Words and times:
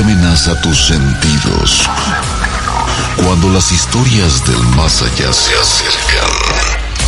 amenaza 0.00 0.60
tus 0.60 0.86
sentidos. 0.86 1.88
Cuando 3.16 3.48
las 3.50 3.72
historias 3.72 4.44
del 4.44 4.62
más 4.76 5.02
allá 5.02 5.32
se 5.32 5.54
acercan, 5.54 6.28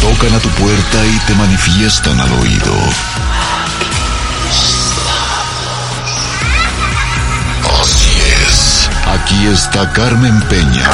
tocan 0.00 0.34
a 0.34 0.40
tu 0.40 0.48
puerta 0.50 1.06
y 1.06 1.18
te 1.26 1.34
manifiestan 1.34 2.18
al 2.20 2.32
oído. 2.32 2.74
Así 7.82 8.10
es, 8.46 8.88
aquí 9.06 9.46
está 9.46 9.92
Carmen 9.92 10.40
Peña 10.42 10.90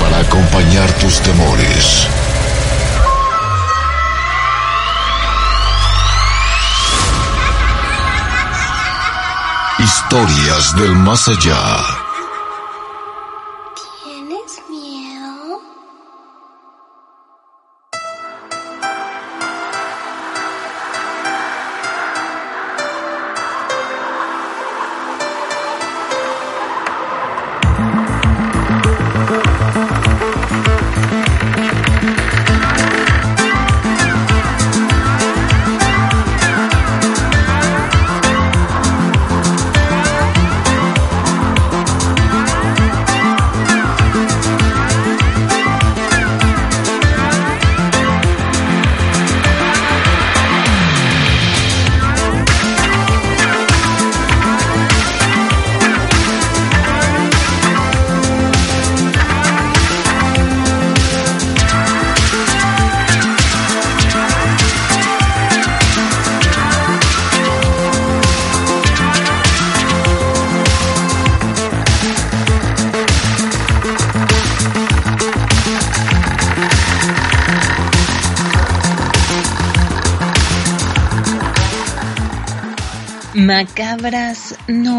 para 0.00 0.18
acompañar 0.18 0.90
tus 0.94 1.20
temores. 1.20 2.08
Historias 9.90 10.76
del 10.76 10.94
más 10.94 11.26
allá. 11.26 11.99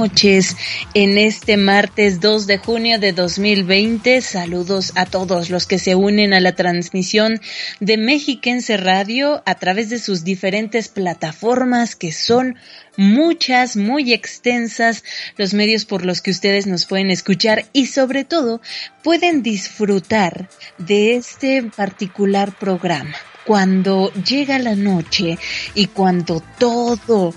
Noches 0.01 0.57
en 0.95 1.19
este 1.19 1.57
martes 1.57 2.19
2 2.21 2.47
de 2.47 2.57
junio 2.57 2.97
de 2.97 3.13
2020. 3.13 4.21
Saludos 4.21 4.93
a 4.95 5.05
todos 5.05 5.51
los 5.51 5.67
que 5.67 5.77
se 5.77 5.93
unen 5.93 6.33
a 6.33 6.39
la 6.39 6.53
transmisión 6.53 7.39
de 7.79 7.97
Mexiquense 7.97 8.77
Radio 8.77 9.43
a 9.45 9.53
través 9.53 9.91
de 9.91 9.99
sus 9.99 10.23
diferentes 10.23 10.87
plataformas 10.87 11.95
que 11.95 12.11
son 12.11 12.55
muchas, 12.97 13.77
muy 13.77 14.11
extensas, 14.11 15.03
los 15.37 15.53
medios 15.53 15.85
por 15.85 16.03
los 16.03 16.23
que 16.23 16.31
ustedes 16.31 16.65
nos 16.65 16.87
pueden 16.87 17.11
escuchar 17.11 17.65
y 17.71 17.85
sobre 17.85 18.23
todo 18.23 18.59
pueden 19.03 19.43
disfrutar 19.43 20.49
de 20.79 21.15
este 21.15 21.61
particular 21.61 22.57
programa 22.57 23.13
cuando 23.45 24.11
llega 24.13 24.57
la 24.59 24.75
noche 24.75 25.37
y 25.75 25.87
cuando 25.87 26.41
todo 26.57 27.33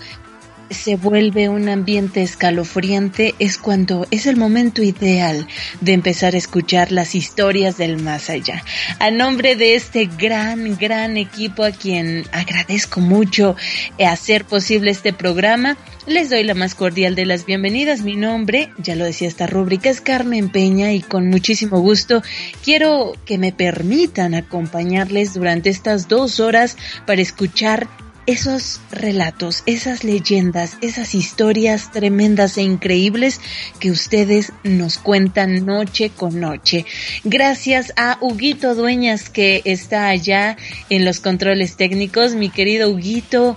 se 0.70 0.96
vuelve 0.96 1.48
un 1.48 1.68
ambiente 1.68 2.22
escalofriante 2.22 3.34
es 3.38 3.58
cuando 3.58 4.06
es 4.10 4.26
el 4.26 4.36
momento 4.36 4.82
ideal 4.82 5.46
de 5.80 5.92
empezar 5.92 6.34
a 6.34 6.38
escuchar 6.38 6.92
las 6.92 7.14
historias 7.14 7.76
del 7.76 7.98
más 8.02 8.30
allá. 8.30 8.62
A 8.98 9.10
nombre 9.10 9.56
de 9.56 9.74
este 9.74 10.06
gran, 10.18 10.76
gran 10.76 11.16
equipo 11.16 11.64
a 11.64 11.70
quien 11.70 12.24
agradezco 12.32 13.00
mucho 13.00 13.56
hacer 14.04 14.44
posible 14.44 14.90
este 14.90 15.12
programa, 15.12 15.76
les 16.06 16.30
doy 16.30 16.44
la 16.44 16.54
más 16.54 16.74
cordial 16.74 17.14
de 17.14 17.24
las 17.24 17.46
bienvenidas. 17.46 18.02
Mi 18.02 18.16
nombre, 18.16 18.70
ya 18.78 18.94
lo 18.94 19.04
decía 19.04 19.28
esta 19.28 19.46
rúbrica, 19.46 19.88
es 19.88 20.00
Carmen 20.00 20.50
Peña 20.50 20.92
y 20.92 21.00
con 21.00 21.28
muchísimo 21.28 21.80
gusto 21.80 22.22
quiero 22.62 23.12
que 23.24 23.38
me 23.38 23.52
permitan 23.52 24.34
acompañarles 24.34 25.34
durante 25.34 25.70
estas 25.70 26.08
dos 26.08 26.40
horas 26.40 26.76
para 27.06 27.22
escuchar 27.22 27.88
esos 28.26 28.80
relatos, 28.90 29.62
esas 29.66 30.04
leyendas, 30.04 30.76
esas 30.80 31.14
historias 31.14 31.90
tremendas 31.92 32.56
e 32.58 32.62
increíbles 32.62 33.40
que 33.80 33.90
ustedes 33.90 34.52
nos 34.62 34.98
cuentan 34.98 35.66
noche 35.66 36.10
con 36.10 36.40
noche. 36.40 36.86
Gracias 37.24 37.92
a 37.96 38.18
Huguito 38.20 38.74
Dueñas 38.74 39.28
que 39.28 39.62
está 39.64 40.08
allá 40.08 40.56
en 40.90 41.04
los 41.04 41.20
controles 41.20 41.76
técnicos, 41.76 42.34
mi 42.34 42.48
querido 42.48 42.90
Huguito. 42.90 43.56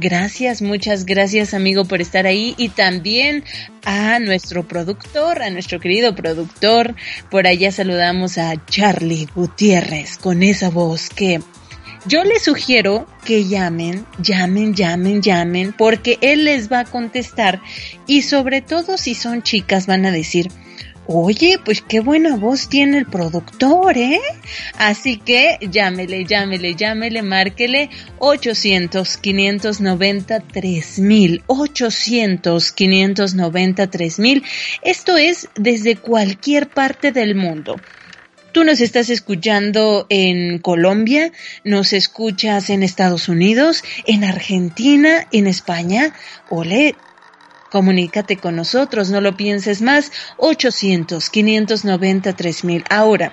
Gracias, 0.00 0.62
muchas 0.62 1.04
gracias 1.04 1.54
amigo 1.54 1.84
por 1.84 2.00
estar 2.00 2.24
ahí 2.24 2.54
y 2.56 2.68
también 2.68 3.42
a 3.84 4.20
nuestro 4.20 4.66
productor, 4.66 5.42
a 5.42 5.50
nuestro 5.50 5.80
querido 5.80 6.14
productor. 6.14 6.94
Por 7.32 7.48
allá 7.48 7.72
saludamos 7.72 8.38
a 8.38 8.64
Charlie 8.66 9.26
Gutiérrez 9.34 10.16
con 10.16 10.44
esa 10.44 10.70
voz 10.70 11.10
que 11.10 11.40
yo 12.06 12.24
les 12.24 12.42
sugiero 12.44 13.06
que 13.24 13.46
llamen, 13.46 14.06
llamen, 14.18 14.74
llamen, 14.74 15.22
llamen, 15.22 15.72
porque 15.76 16.18
él 16.20 16.44
les 16.44 16.70
va 16.70 16.80
a 16.80 16.84
contestar 16.84 17.60
y 18.06 18.22
sobre 18.22 18.62
todo 18.62 18.96
si 18.96 19.14
son 19.14 19.42
chicas 19.42 19.86
van 19.86 20.06
a 20.06 20.12
decir, 20.12 20.50
Oye, 21.10 21.58
pues 21.64 21.80
qué 21.80 22.00
buena 22.00 22.36
voz 22.36 22.68
tiene 22.68 22.98
el 22.98 23.06
productor, 23.06 23.96
¿eh? 23.96 24.20
Así 24.76 25.16
que 25.16 25.56
llámele, 25.62 26.26
llámele, 26.26 26.74
llámele, 26.74 27.22
márquele 27.22 27.88
800 28.18 29.16
590 29.16 30.40
3000, 30.40 31.44
800 31.46 32.72
590 32.72 33.86
3000. 33.90 34.44
Esto 34.82 35.16
es 35.16 35.48
desde 35.56 35.96
cualquier 35.96 36.68
parte 36.68 37.10
del 37.10 37.34
mundo. 37.34 37.76
Tú 38.58 38.64
nos 38.64 38.80
estás 38.80 39.08
escuchando 39.08 40.06
en 40.08 40.58
Colombia, 40.58 41.30
nos 41.62 41.92
escuchas 41.92 42.70
en 42.70 42.82
Estados 42.82 43.28
Unidos, 43.28 43.84
en 44.04 44.24
Argentina, 44.24 45.28
en 45.30 45.46
España. 45.46 46.12
Ole, 46.50 46.96
comunícate 47.70 48.36
con 48.38 48.56
nosotros, 48.56 49.10
no 49.10 49.20
lo 49.20 49.36
pienses 49.36 49.80
más. 49.80 50.10
800 50.38 51.30
590 51.30 52.34
3000. 52.34 52.84
Ahora, 52.90 53.32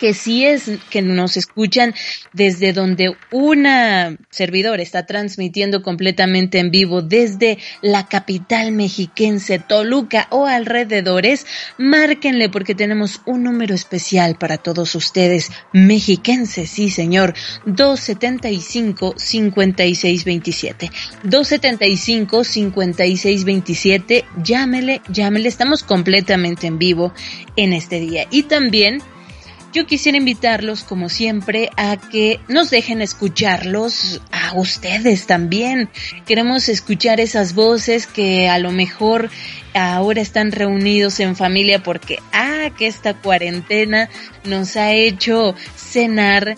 que 0.00 0.14
si 0.14 0.46
es 0.46 0.70
que 0.88 1.02
nos 1.02 1.36
escuchan 1.36 1.94
desde 2.32 2.72
donde 2.72 3.14
una 3.30 4.16
servidor 4.30 4.80
está 4.80 5.04
transmitiendo 5.04 5.82
completamente 5.82 6.58
en 6.58 6.70
vivo 6.70 7.02
desde 7.02 7.58
la 7.82 8.06
capital 8.08 8.72
mexiquense, 8.72 9.58
Toluca 9.58 10.26
o 10.30 10.46
alrededores, 10.46 11.46
márquenle 11.76 12.48
porque 12.48 12.74
tenemos 12.74 13.20
un 13.26 13.42
número 13.44 13.74
especial 13.74 14.36
para 14.36 14.56
todos 14.56 14.94
ustedes, 14.94 15.50
mexiquenses, 15.74 16.70
sí 16.70 16.88
señor, 16.88 17.34
275 17.66 19.14
5627. 19.18 20.90
275 21.24 22.44
5627, 22.44 24.24
llámele, 24.42 25.02
llámele, 25.08 25.48
estamos 25.48 25.82
completamente 25.82 26.66
en 26.66 26.78
vivo 26.78 27.12
en 27.56 27.74
este 27.74 28.00
día. 28.00 28.26
Y 28.30 28.44
también 28.44 29.02
yo 29.72 29.86
quisiera 29.86 30.18
invitarlos, 30.18 30.82
como 30.82 31.08
siempre, 31.08 31.70
a 31.76 31.96
que 31.96 32.40
nos 32.48 32.70
dejen 32.70 33.02
escucharlos 33.02 34.20
a 34.32 34.54
ustedes 34.54 35.26
también. 35.26 35.88
Queremos 36.26 36.68
escuchar 36.68 37.20
esas 37.20 37.54
voces 37.54 38.06
que 38.06 38.48
a 38.48 38.58
lo 38.58 38.72
mejor 38.72 39.30
ahora 39.74 40.20
están 40.20 40.50
reunidos 40.52 41.20
en 41.20 41.36
familia 41.36 41.82
porque, 41.82 42.18
ah, 42.32 42.70
que 42.76 42.86
esta 42.86 43.14
cuarentena 43.14 44.08
nos 44.44 44.76
ha 44.76 44.92
hecho 44.92 45.54
cenar, 45.76 46.56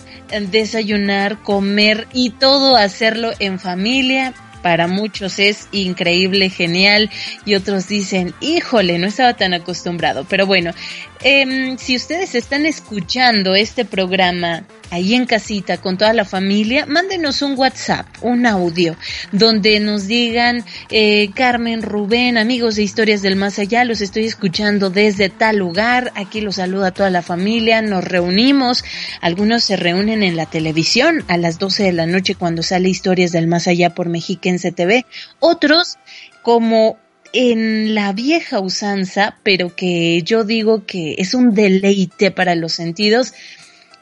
desayunar, 0.51 1.43
comer 1.43 2.09
y 2.13 2.31
todo 2.31 2.77
hacerlo 2.77 3.33
en 3.39 3.59
familia 3.59 4.33
para 4.63 4.87
muchos 4.87 5.39
es 5.39 5.69
increíble, 5.73 6.49
genial, 6.49 7.11
y 7.45 7.57
otros 7.57 7.89
dicen, 7.89 8.33
híjole, 8.41 8.99
no 8.99 9.09
estaba 9.09 9.35
tan 9.35 9.53
acostumbrado. 9.55 10.25
Pero 10.29 10.47
bueno, 10.47 10.73
em, 11.23 11.77
si 11.79 11.97
ustedes 11.97 12.35
están 12.35 12.67
escuchando 12.67 13.55
este 13.55 13.85
programa 13.85 14.65
ahí 14.93 15.15
en 15.15 15.25
casita 15.25 15.79
con 15.79 15.97
toda 15.97 16.13
la 16.13 16.27
familia, 16.27 16.85
mándenos 16.85 17.41
un 17.41 17.59
WhatsApp, 17.59 18.07
un 18.21 18.45
audio, 18.45 18.95
donde 19.33 19.81
nos 19.81 20.07
digan, 20.07 20.65
eh, 20.91 21.31
Carmen, 21.35 21.81
Rubén, 21.81 22.37
amigos 22.37 22.77
de 22.77 22.83
Historias 22.83 23.23
del 23.23 23.37
Más 23.37 23.59
Allá, 23.59 23.85
los 23.85 24.03
estoy 24.03 24.27
escuchando 24.27 24.91
desde 24.91 25.31
tal 25.31 25.57
lugar, 25.57 26.13
aquí 26.15 26.43
los 26.43 26.57
saluda 26.57 26.91
toda 26.91 27.09
la 27.09 27.23
familia, 27.23 27.81
nos 27.81 28.05
reunimos, 28.05 28.85
algunos 29.23 29.65
se 29.65 29.77
reúnen 29.77 30.23
en 30.23 30.37
la 30.37 30.45
televisión 30.45 31.25
a 31.29 31.39
las 31.39 31.59
12 31.59 31.85
de 31.85 31.93
la 31.93 32.07
noche 32.07 32.35
cuando 32.35 32.63
sale 32.63 32.91
Historias 32.91 33.33
del 33.33 33.47
Más 33.47 33.69
Allá 33.69 33.95
por 33.95 34.11
Mexiquense 34.11 34.73
TV, 34.73 35.07
otros 35.41 35.97
como 36.43 36.99
en 37.33 37.95
la 37.95 38.13
vieja 38.13 38.61
usanza, 38.61 39.37
pero 39.43 39.75
que 39.75 40.23
yo 40.23 40.45
digo 40.45 40.85
que 40.87 41.17
es 41.19 41.35
un 41.35 41.55
deleite 41.55 42.31
para 42.31 42.55
los 42.55 42.73
sentidos, 42.73 43.33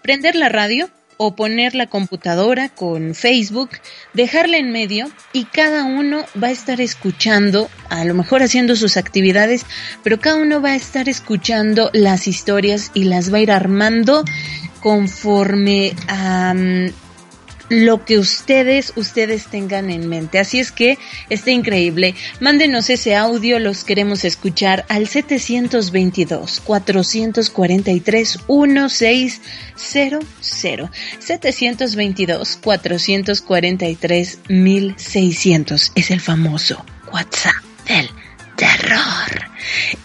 prender 0.03 0.35
la 0.35 0.49
radio 0.49 0.91
o 1.23 1.37
poner 1.37 1.75
la 1.75 1.87
computadora 1.87 2.71
con 2.71 3.15
Facebook, 3.15 3.71
dejarla 4.15 4.57
en 4.57 4.73
medio 4.73 5.11
y 5.35 5.45
cada 5.45 5.85
uno 5.85 6.25
va 6.43 6.49
a 6.49 6.51
estar 6.51 6.81
escuchando, 6.81 7.69
a 7.91 8.07
lo 8.07 8.15
mejor 8.15 8.43
haciendo 8.43 8.75
sus 8.75 8.97
actividades, 8.97 9.67
pero 10.03 10.19
cada 10.19 10.37
uno 10.37 10.63
va 10.63 10.71
a 10.71 10.77
estar 10.77 11.11
escuchando 11.11 11.91
las 11.93 12.27
historias 12.27 12.91
y 12.95 13.05
las 13.05 13.31
va 13.31 13.37
a 13.37 13.43
ir 13.43 13.53
armando 13.53 14.25
conforme 14.81 15.93
a 16.09 16.55
lo 17.71 18.05
que 18.05 18.19
ustedes, 18.19 18.93
ustedes 18.97 19.47
tengan 19.47 19.89
en 19.89 20.09
mente. 20.09 20.39
Así 20.39 20.59
es 20.59 20.73
que 20.73 20.99
está 21.31 21.51
increíble. 21.53 22.15
Mándenos 22.41 22.91
ese 22.91 23.17
audio, 23.17 23.59
los 23.59 23.85
queremos 23.85 24.25
escuchar 24.25 24.85
al 24.89 25.07
722 25.07 26.61
443 26.61 28.39
1600. 28.49 30.27
722 31.21 32.59
443 32.61 34.39
1600 34.49 35.93
es 35.95 36.11
el 36.11 36.21
famoso 36.21 36.85
WhatsApp 37.13 37.55
del 37.87 38.11
terror. 38.57 39.51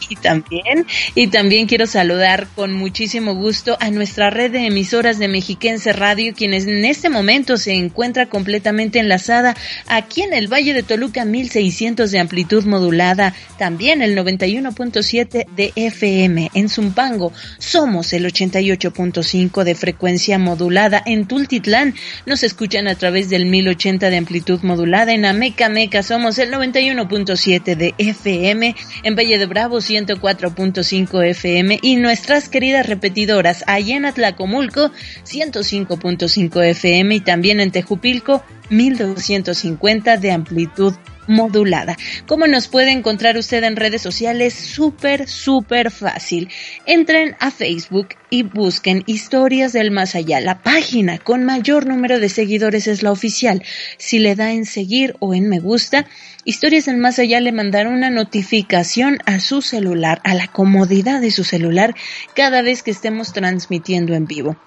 Y 0.10 0.16
también, 0.16 0.86
y 1.16 1.28
también 1.28 1.68
quiero 1.68 1.88
saludar 1.88 2.48
con 2.56 2.74
muchísimo 2.74 3.34
gusto 3.34 3.78
a 3.80 3.90
nuestra 3.90 4.30
red 4.30 4.52
de 4.52 4.66
emisoras 4.68 5.20
de 5.20 5.28
Mexiquense 5.28 5.94
Radio, 5.94 6.34
quienes 6.36 6.68
en 6.68 6.86
este 6.86 7.10
momento 7.10 7.58
se 7.58 7.74
encuentra 7.74 8.28
completamente 8.28 9.00
enlazada 9.00 9.56
aquí 9.88 10.22
en 10.22 10.34
el 10.34 10.52
Valle 10.52 10.74
de 10.74 10.84
Toluca 10.84 11.26
1600 11.26 12.12
de 12.12 12.20
amplitud 12.20 12.66
modulada, 12.66 13.34
también 13.58 14.02
el 14.02 14.18
91.7 14.18 15.48
de 15.56 15.74
FM 15.76 16.52
en 16.54 16.70
Zumpango, 16.70 17.32
somos 17.58 18.14
el 18.14 18.26
88.5 18.26 19.64
de 19.64 19.76
frecuencia 19.76 20.38
modulada. 20.38 21.02
En 21.06 21.28
Tultitlán, 21.28 21.96
nos 22.26 22.44
escuchan 22.44 22.88
a 22.88 22.96
través 22.96 23.30
del 23.30 23.46
1080 23.46 24.10
de 24.10 24.18
amplitud 24.18 24.62
modulada. 24.62 25.14
En 25.14 25.26
Ameca 25.26 25.70
Meca, 25.70 26.04
somos 26.04 26.38
el 26.38 26.52
91.7 26.52 27.76
de 27.76 27.94
FM 27.98 28.76
en 29.04 29.16
Valle 29.16 29.38
de 29.38 29.46
Bravo 29.46 29.82
104.5 29.96 31.26
FM 31.26 31.80
y 31.82 31.96
nuestras 31.96 32.50
queridas 32.50 32.86
repetidoras 32.86 33.64
allá 33.68 33.96
en 33.96 34.06
Atlacomulco 34.06 34.92
105.5 35.24 36.64
FM 36.64 37.16
y 37.16 37.20
también 37.22 37.60
en 37.60 37.72
Tejupilco 37.72 38.44
1250 38.70 40.18
de 40.18 40.32
amplitud 40.32 40.94
modulada. 41.28 41.98
¿Cómo 42.28 42.48
nos 42.48 42.68
puede 42.68 42.92
encontrar 42.92 43.38
usted 43.38 43.64
en 43.64 43.76
redes 43.76 44.02
sociales? 44.02 44.54
Súper, 44.54 45.28
súper 45.28 45.92
fácil. 45.92 46.50
Entren 46.86 47.36
a 47.40 47.52
Facebook 47.52 48.10
y 48.30 48.44
busquen 48.44 49.04
Historias 49.06 49.74
del 49.74 49.92
Más 49.92 50.16
Allá. 50.16 50.40
La 50.40 50.62
página 50.62 51.18
con 51.18 51.44
mayor 51.44 51.86
número 51.86 52.20
de 52.20 52.30
seguidores 52.30 52.88
es 52.88 53.04
la 53.04 53.12
oficial. 53.12 53.64
Si 53.98 54.20
le 54.20 54.36
da 54.36 54.52
en 54.52 54.66
seguir 54.66 55.16
o 55.20 55.34
en 55.34 55.50
me 55.50 55.60
gusta, 55.60 56.06
Historias 56.44 56.86
del 56.86 56.98
Más 56.98 57.20
Allá 57.20 57.40
le 57.40 57.52
mandará 57.52 57.90
una 57.90 58.10
notificación 58.10 59.20
a 59.26 59.40
su 59.40 59.62
celular, 59.62 60.22
a 60.24 60.36
la 60.36 60.48
comodidad 60.48 61.22
de 61.22 61.32
su 61.32 61.44
celular, 61.44 61.96
cada 62.36 62.62
vez 62.62 62.84
que 62.84 62.92
estemos 62.92 63.34
transmitiendo 63.34 64.14
en 64.14 64.26
vivo. 64.26 64.58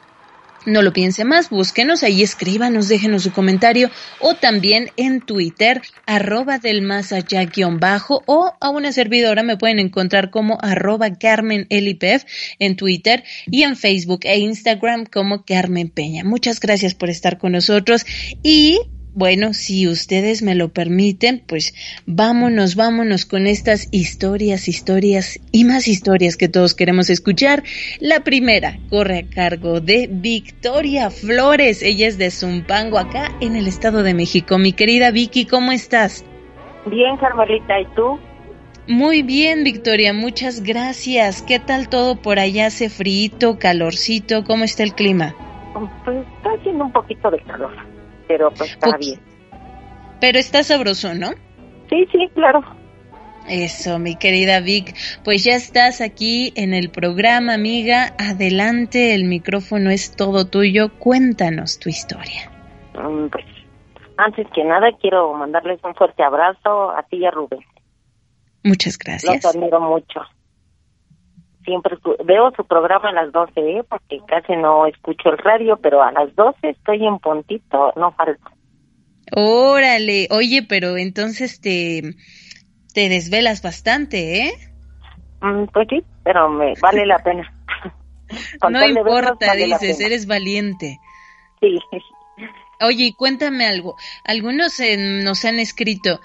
No 0.69 0.82
lo 0.82 0.93
piense 0.93 1.25
más, 1.25 1.49
búsquenos 1.49 2.03
ahí, 2.03 2.23
escríbanos, 2.23 2.88
déjenos 2.88 3.23
su 3.23 3.32
comentario 3.32 3.91
o 4.20 4.35
también 4.35 4.91
en 4.99 5.23
Twitter, 5.23 5.81
arroba 6.05 6.59
del 6.59 6.82
más 6.82 7.11
allá 7.11 7.47
guion 7.47 7.81
bajo 7.81 8.23
o 8.26 8.53
a 8.61 8.69
una 8.69 8.93
servidora 8.93 9.43
me 9.43 9.56
pueden 9.56 9.79
encontrar 9.79 10.29
como 10.31 10.59
arroba 10.61 11.15
Carmen 11.15 11.67
en 11.70 12.76
Twitter 12.76 13.25
y 13.47 13.62
en 13.62 13.76
Facebook 13.76 14.20
e 14.25 14.41
Instagram 14.41 15.06
como 15.06 15.43
Carmen 15.47 15.88
Peña. 15.88 16.23
Muchas 16.23 16.61
gracias 16.61 16.93
por 16.93 17.09
estar 17.09 17.38
con 17.38 17.53
nosotros 17.53 18.05
y 18.43 18.79
bueno, 19.14 19.52
si 19.52 19.88
ustedes 19.88 20.43
me 20.43 20.55
lo 20.55 20.69
permiten, 20.69 21.43
pues 21.46 21.75
vámonos, 22.06 22.76
vámonos 22.76 23.25
con 23.25 23.46
estas 23.46 23.88
historias, 23.90 24.69
historias 24.69 25.40
y 25.50 25.64
más 25.64 25.88
historias 25.88 26.37
que 26.37 26.49
todos 26.49 26.75
queremos 26.75 27.10
escuchar. 27.10 27.62
La 28.00 28.20
primera 28.20 28.78
corre 28.90 29.19
a 29.19 29.34
cargo 29.34 29.81
de 29.81 30.08
Victoria 30.10 31.10
Flores. 31.10 31.82
Ella 31.82 32.06
es 32.06 32.19
de 32.19 32.31
Zumpango, 32.31 32.99
acá 32.99 33.32
en 33.40 33.56
el 33.56 33.66
Estado 33.66 34.02
de 34.02 34.14
México. 34.14 34.58
Mi 34.58 34.72
querida 34.72 35.10
Vicky, 35.10 35.46
¿cómo 35.46 35.72
estás? 35.72 36.25
Bien, 36.87 37.16
Carmelita, 37.16 37.81
¿y 37.81 37.87
tú? 37.96 38.19
Muy 38.87 39.22
bien, 39.22 39.64
Victoria, 39.64 40.12
muchas 40.12 40.62
gracias. 40.62 41.43
¿Qué 41.43 41.58
tal 41.58 41.88
todo 41.88 42.16
por 42.16 42.38
allá? 42.38 42.66
¿Hace 42.66 42.88
frío, 42.88 43.58
calorcito? 43.58 44.44
¿Cómo 44.44 44.64
está 44.64 44.82
el 44.82 44.94
clima? 44.94 45.34
Pues 46.05 46.16
está 46.37 46.50
haciendo 46.58 46.84
un 46.84 46.93
poquito 46.93 47.31
de 47.31 47.38
calor 47.40 47.97
pero 48.28 48.50
pues 48.50 48.70
está 48.70 48.96
bien. 48.96 49.19
Pero 50.20 50.38
está 50.38 50.62
sabroso, 50.62 51.14
¿no? 51.14 51.30
Sí, 51.88 52.06
sí, 52.12 52.28
claro. 52.34 52.62
Eso, 53.48 53.98
mi 53.98 54.16
querida 54.16 54.60
Vic. 54.60 54.94
Pues 55.25 55.42
ya 55.44 55.54
estás 55.54 56.00
aquí 56.00 56.52
en 56.54 56.75
el 56.75 56.90
programa, 56.90 57.54
amiga. 57.54 58.14
Adelante, 58.19 59.14
el 59.14 59.24
micrófono 59.24 59.91
es 59.91 60.14
todo 60.14 60.46
tuyo. 60.46 60.91
Cuéntanos 60.98 61.79
tu 61.79 61.88
historia. 61.88 62.50
Mm, 62.94 63.29
pues, 63.29 63.44
antes 64.19 64.46
que 64.55 64.64
nada, 64.64 64.88
quiero 65.00 65.32
mandarles 65.32 65.81
un 65.82 65.94
fuerte 65.94 66.22
abrazo 66.22 66.91
a 66.91 67.03
ti 67.05 67.17
y 67.17 67.24
a 67.24 67.31
Rubén. 67.31 67.60
Muchas 68.64 68.98
gracias. 68.98 69.44
Los 69.44 69.56
admiro 69.56 69.81
mucho. 69.81 70.20
Siempre 71.69 71.98
veo 72.25 72.51
su 72.56 72.65
programa 72.65 73.10
a 73.10 73.13
las 73.13 73.31
12, 73.31 73.53
¿eh? 73.60 73.84
porque 73.87 74.20
casi 74.27 74.56
no 74.56 74.87
escucho 74.87 75.29
el 75.29 75.37
radio, 75.37 75.77
pero 75.77 76.03
a 76.03 76.10
las 76.13 76.34
12 76.34 76.56
estoy 76.63 77.06
en 77.06 77.19
puntito, 77.19 77.93
no 77.94 78.10
falta. 78.13 78.51
Órale, 79.37 80.29
oye, 80.31 80.63
pero 80.67 80.96
entonces 80.96 81.60
te, 81.60 82.15
te 82.94 83.10
desvelas 83.10 83.60
bastante, 83.60 84.46
¿eh? 84.46 84.53
Mm, 85.43 85.65
pues 85.67 85.89
sí, 85.91 86.03
pero 86.25 86.48
me 86.48 86.72
vale 86.81 87.05
la 87.05 87.19
pena. 87.19 87.53
no 88.70 88.87
importa, 88.87 89.53
dices, 89.53 90.01
eres 90.01 90.27
valiente. 90.27 90.96
Sí. 91.60 91.79
Oye, 92.81 93.13
cuéntame 93.15 93.67
algo. 93.67 93.96
Algunos 94.25 94.81
nos 94.98 95.44
han 95.44 95.58
escrito, 95.58 96.20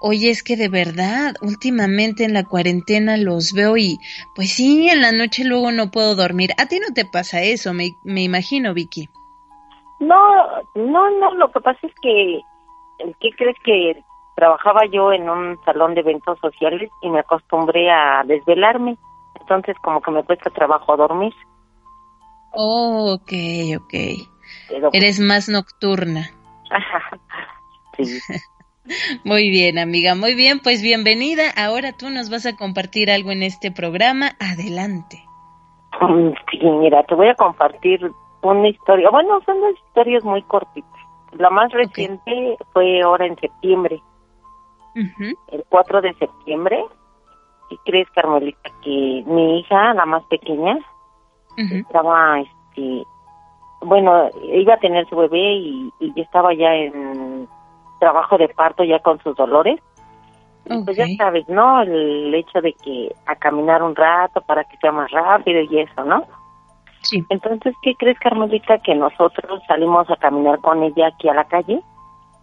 Oye, 0.00 0.30
es 0.30 0.42
que 0.42 0.56
de 0.56 0.68
verdad, 0.68 1.34
últimamente 1.40 2.24
en 2.24 2.34
la 2.34 2.44
cuarentena 2.44 3.16
los 3.16 3.52
veo 3.52 3.76
y 3.76 3.98
pues 4.34 4.50
sí, 4.50 4.88
en 4.88 5.00
la 5.00 5.12
noche 5.12 5.44
luego 5.44 5.72
no 5.72 5.90
puedo 5.90 6.14
dormir. 6.14 6.50
A 6.58 6.66
ti 6.66 6.78
no 6.78 6.92
te 6.94 7.04
pasa 7.04 7.40
eso, 7.40 7.72
me, 7.72 7.90
me 8.04 8.22
imagino, 8.22 8.74
Vicky. 8.74 9.08
No, 10.00 10.18
no, 10.74 11.10
no, 11.10 11.34
lo 11.34 11.50
que 11.50 11.60
pasa 11.60 11.78
es 11.82 11.92
que, 12.02 12.42
¿qué 13.20 13.30
crees 13.36 13.56
que 13.64 14.04
trabajaba 14.36 14.84
yo 14.86 15.12
en 15.12 15.30
un 15.30 15.58
salón 15.64 15.94
de 15.94 16.00
eventos 16.00 16.38
sociales 16.40 16.90
y 17.00 17.08
me 17.08 17.20
acostumbré 17.20 17.90
a 17.90 18.22
desvelarme? 18.26 18.98
Entonces 19.40 19.76
como 19.82 20.02
que 20.02 20.10
me 20.10 20.24
cuesta 20.24 20.50
trabajo 20.50 20.96
dormir. 20.96 21.32
Oh, 22.52 23.14
ok, 23.14 23.32
ok. 23.80 23.94
Eres 24.92 25.20
más 25.20 25.48
nocturna. 25.48 26.30
sí. 27.96 28.18
Muy 29.24 29.50
bien, 29.50 29.78
amiga, 29.78 30.14
muy 30.14 30.34
bien, 30.34 30.60
pues 30.62 30.82
bienvenida. 30.82 31.44
Ahora 31.56 31.92
tú 31.92 32.10
nos 32.10 32.30
vas 32.30 32.44
a 32.46 32.56
compartir 32.56 33.10
algo 33.10 33.30
en 33.30 33.42
este 33.42 33.70
programa. 33.70 34.32
Adelante. 34.38 35.24
Sí, 36.50 36.58
mira, 36.60 37.02
te 37.04 37.14
voy 37.14 37.28
a 37.28 37.34
compartir 37.34 38.10
una 38.42 38.68
historia. 38.68 39.08
Bueno, 39.10 39.40
son 39.46 39.60
dos 39.60 39.74
historias 39.86 40.24
muy 40.24 40.42
cortitas. 40.42 40.90
La 41.32 41.50
más 41.50 41.72
reciente 41.72 42.56
fue 42.72 43.00
ahora 43.00 43.26
en 43.26 43.36
septiembre. 43.36 44.02
El 44.94 45.64
4 45.68 46.02
de 46.02 46.14
septiembre. 46.14 46.84
¿Y 47.70 47.76
crees, 47.86 48.08
Carmelita, 48.10 48.70
que 48.82 49.24
mi 49.26 49.60
hija, 49.60 49.94
la 49.94 50.04
más 50.04 50.22
pequeña, 50.24 50.78
estaba, 51.56 52.40
este, 52.40 53.02
bueno, 53.80 54.28
iba 54.52 54.74
a 54.74 54.78
tener 54.78 55.08
su 55.08 55.16
bebé 55.16 55.54
y, 55.54 55.90
y 56.00 56.20
estaba 56.20 56.52
ya 56.52 56.74
en 56.74 57.48
trabajo 58.04 58.36
de 58.36 58.48
parto 58.48 58.84
ya 58.84 58.98
con 58.98 59.18
sus 59.22 59.34
dolores. 59.34 59.80
Pues 60.84 60.96
ya 60.96 61.06
sabes, 61.16 61.48
¿no? 61.48 61.82
El 61.82 62.34
hecho 62.34 62.60
de 62.60 62.72
que 62.72 63.14
a 63.26 63.34
caminar 63.36 63.82
un 63.82 63.94
rato 63.94 64.42
para 64.42 64.64
que 64.64 64.76
sea 64.78 64.92
más 64.92 65.10
rápido 65.10 65.60
y 65.62 65.80
eso, 65.80 66.04
¿no? 66.04 66.24
Sí. 67.02 67.22
Entonces, 67.30 67.74
¿qué 67.82 67.94
crees, 67.98 68.18
Carmelita? 68.18 68.78
Que 68.78 68.94
nosotros 68.94 69.62
salimos 69.66 70.10
a 70.10 70.16
caminar 70.16 70.58
con 70.60 70.82
ella 70.82 71.08
aquí 71.08 71.28
a 71.28 71.34
la 71.34 71.44
calle. 71.44 71.80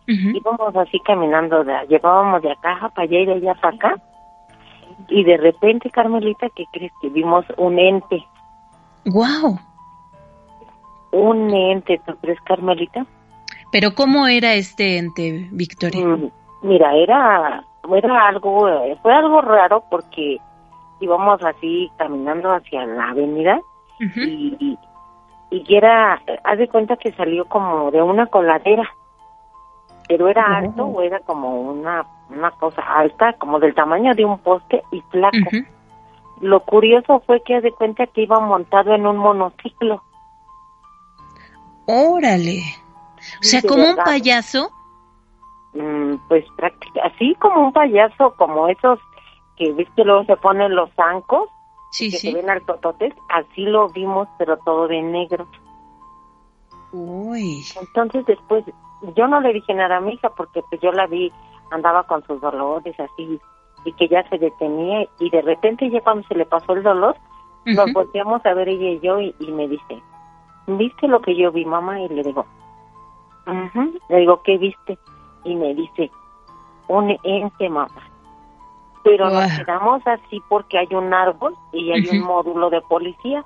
Íbamos 0.07 0.75
así 0.75 0.99
caminando, 0.99 1.63
de, 1.63 1.73
llevábamos 1.87 2.41
de 2.41 2.51
acá 2.51 2.91
para 2.93 3.03
allá 3.03 3.19
y 3.19 3.25
de 3.25 3.33
allá 3.33 3.55
para 3.55 3.75
acá. 3.75 3.95
Y 5.07 5.23
de 5.23 5.37
repente, 5.37 5.89
Carmelita, 5.89 6.47
¿qué 6.55 6.65
crees? 6.73 6.91
Que 7.01 7.09
vimos 7.09 7.45
un 7.57 7.79
ente. 7.79 8.25
¡Wow! 9.05 9.57
Un 11.11 11.53
ente, 11.53 12.01
¿tú 12.05 12.15
crees, 12.21 12.41
Carmelita? 12.41 13.05
Pero 13.71 13.93
¿cómo 13.95 14.27
era 14.27 14.53
este 14.53 14.97
ente, 14.97 15.47
Victoria? 15.51 16.05
Mm, 16.05 16.29
mira, 16.63 16.93
era, 16.95 17.63
era 17.89 18.27
algo, 18.27 18.67
fue 19.01 19.13
algo 19.13 19.41
raro 19.41 19.83
porque 19.89 20.37
íbamos 20.99 21.41
así 21.43 21.89
caminando 21.97 22.51
hacia 22.51 22.85
la 22.85 23.09
avenida 23.09 23.59
y, 23.99 24.77
y, 25.51 25.75
era, 25.75 26.21
haz 26.43 26.57
de 26.57 26.67
cuenta 26.67 26.97
que 26.97 27.11
salió 27.13 27.45
como 27.45 27.91
de 27.91 28.01
una 28.01 28.25
coladera, 28.27 28.89
pero 30.07 30.27
era 30.27 30.57
alto 30.57 30.85
o 30.85 31.01
era 31.01 31.19
como 31.19 31.61
una, 31.61 32.05
una 32.29 32.51
cosa 32.51 32.81
alta, 32.81 33.33
como 33.33 33.59
del 33.59 33.75
tamaño 33.75 34.13
de 34.15 34.25
un 34.25 34.39
poste 34.39 34.83
y 34.91 35.01
flaco. 35.11 35.37
Lo 36.41 36.61
curioso 36.61 37.21
fue 37.25 37.41
que 37.43 37.55
haz 37.55 37.63
de 37.63 37.71
cuenta 37.71 38.07
que 38.07 38.23
iba 38.23 38.39
montado 38.39 38.93
en 38.95 39.05
un 39.05 39.17
monociclo. 39.17 40.01
Órale. 41.85 42.80
O 43.39 43.43
sea, 43.43 43.61
como 43.61 43.89
un 43.89 43.95
payaso. 43.95 44.71
Mm, 45.73 46.15
pues 46.27 46.45
prácticamente, 46.57 47.01
así 47.01 47.35
como 47.35 47.67
un 47.67 47.73
payaso, 47.73 48.33
como 48.35 48.67
esos 48.67 48.99
que 49.57 49.71
ves 49.73 49.87
que 49.95 50.03
luego 50.03 50.25
se 50.25 50.35
ponen 50.37 50.75
los 50.75 50.89
zancos, 50.95 51.49
sí, 51.91 52.11
que 52.11 52.17
se 52.17 52.33
ven 52.33 52.45
tototes, 52.65 53.13
así 53.29 53.61
lo 53.61 53.89
vimos, 53.89 54.27
pero 54.37 54.57
todo 54.57 54.87
de 54.87 55.01
negro. 55.01 55.47
Uy. 56.91 57.63
Entonces 57.79 58.25
después, 58.25 58.65
yo 59.15 59.27
no 59.27 59.39
le 59.39 59.53
dije 59.53 59.73
nada 59.73 59.97
a 59.97 60.01
mi 60.01 60.13
hija 60.13 60.29
porque 60.29 60.61
pues 60.69 60.81
yo 60.81 60.91
la 60.91 61.07
vi, 61.07 61.31
andaba 61.71 62.03
con 62.03 62.25
sus 62.25 62.41
dolores 62.41 62.99
así, 62.99 63.39
y 63.85 63.93
que 63.93 64.07
ya 64.07 64.27
se 64.29 64.37
detenía, 64.37 65.07
y 65.19 65.29
de 65.29 65.41
repente 65.41 65.89
ya 65.89 66.01
cuando 66.01 66.27
se 66.27 66.35
le 66.35 66.45
pasó 66.45 66.73
el 66.73 66.83
dolor, 66.83 67.15
nos 67.65 67.93
volteamos 67.93 68.45
a 68.45 68.53
ver 68.53 68.69
ella 68.69 68.89
y 68.89 68.99
yo, 68.99 69.19
y, 69.19 69.51
me 69.51 69.67
dice, 69.67 70.01
¿viste 70.67 71.07
lo 71.07 71.21
que 71.21 71.35
yo 71.35 71.51
vi, 71.51 71.65
mamá? 71.65 71.99
Y 72.01 72.09
le 72.09 72.23
digo, 72.23 72.45
le 74.09 74.17
digo, 74.17 74.41
¿qué 74.43 74.57
viste? 74.57 74.97
Y 75.43 75.55
me 75.55 75.73
dice, 75.73 76.11
un 76.87 77.17
ente, 77.23 77.69
mamá 77.69 78.11
pero 79.03 79.29
nos 79.29 79.51
quedamos 79.59 80.05
así 80.05 80.41
porque 80.47 80.77
hay 80.77 80.87
un 80.91 81.13
árbol 81.13 81.55
y 81.71 81.91
hay 81.91 82.07
un 82.11 82.21
módulo 82.21 82.69
de 82.69 82.81
policía. 82.81 83.43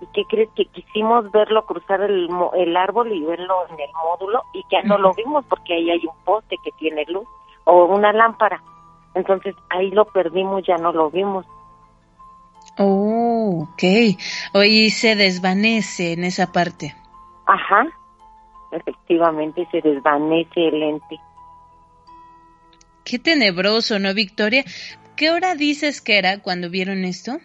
¿Y 0.00 0.06
qué 0.12 0.24
crees? 0.28 0.50
Que 0.54 0.66
quisimos 0.66 1.30
verlo 1.32 1.64
cruzar 1.64 2.02
el, 2.02 2.28
el 2.54 2.76
árbol 2.76 3.12
y 3.12 3.24
verlo 3.24 3.54
en 3.70 3.80
el 3.80 3.90
módulo 4.04 4.42
y 4.52 4.62
ya 4.70 4.82
no 4.82 4.98
lo 4.98 5.12
vimos 5.14 5.44
porque 5.48 5.74
ahí 5.74 5.90
hay 5.90 6.04
un 6.06 6.24
poste 6.24 6.56
que 6.62 6.70
tiene 6.72 7.04
luz 7.06 7.26
o 7.64 7.84
una 7.86 8.12
lámpara. 8.12 8.62
Entonces 9.14 9.54
ahí 9.70 9.90
lo 9.90 10.04
perdimos, 10.06 10.64
ya 10.66 10.76
no 10.76 10.92
lo 10.92 11.10
vimos. 11.10 11.46
Oh, 12.78 13.66
ok. 13.72 14.18
Hoy 14.52 14.90
se 14.90 15.16
desvanece 15.16 16.12
en 16.12 16.24
esa 16.24 16.52
parte. 16.52 16.94
Ajá, 17.46 17.86
efectivamente 18.72 19.66
se 19.70 19.80
desvanece 19.80 20.68
el 20.68 20.82
ente. 20.82 21.18
Qué 23.04 23.18
tenebroso, 23.18 23.98
¿no, 23.98 24.14
Victoria? 24.14 24.64
¿Qué 25.16 25.30
hora 25.30 25.54
dices 25.54 26.00
que 26.00 26.18
era 26.18 26.42
cuando 26.42 26.68
vieron 26.70 27.04
esto? 27.04 27.38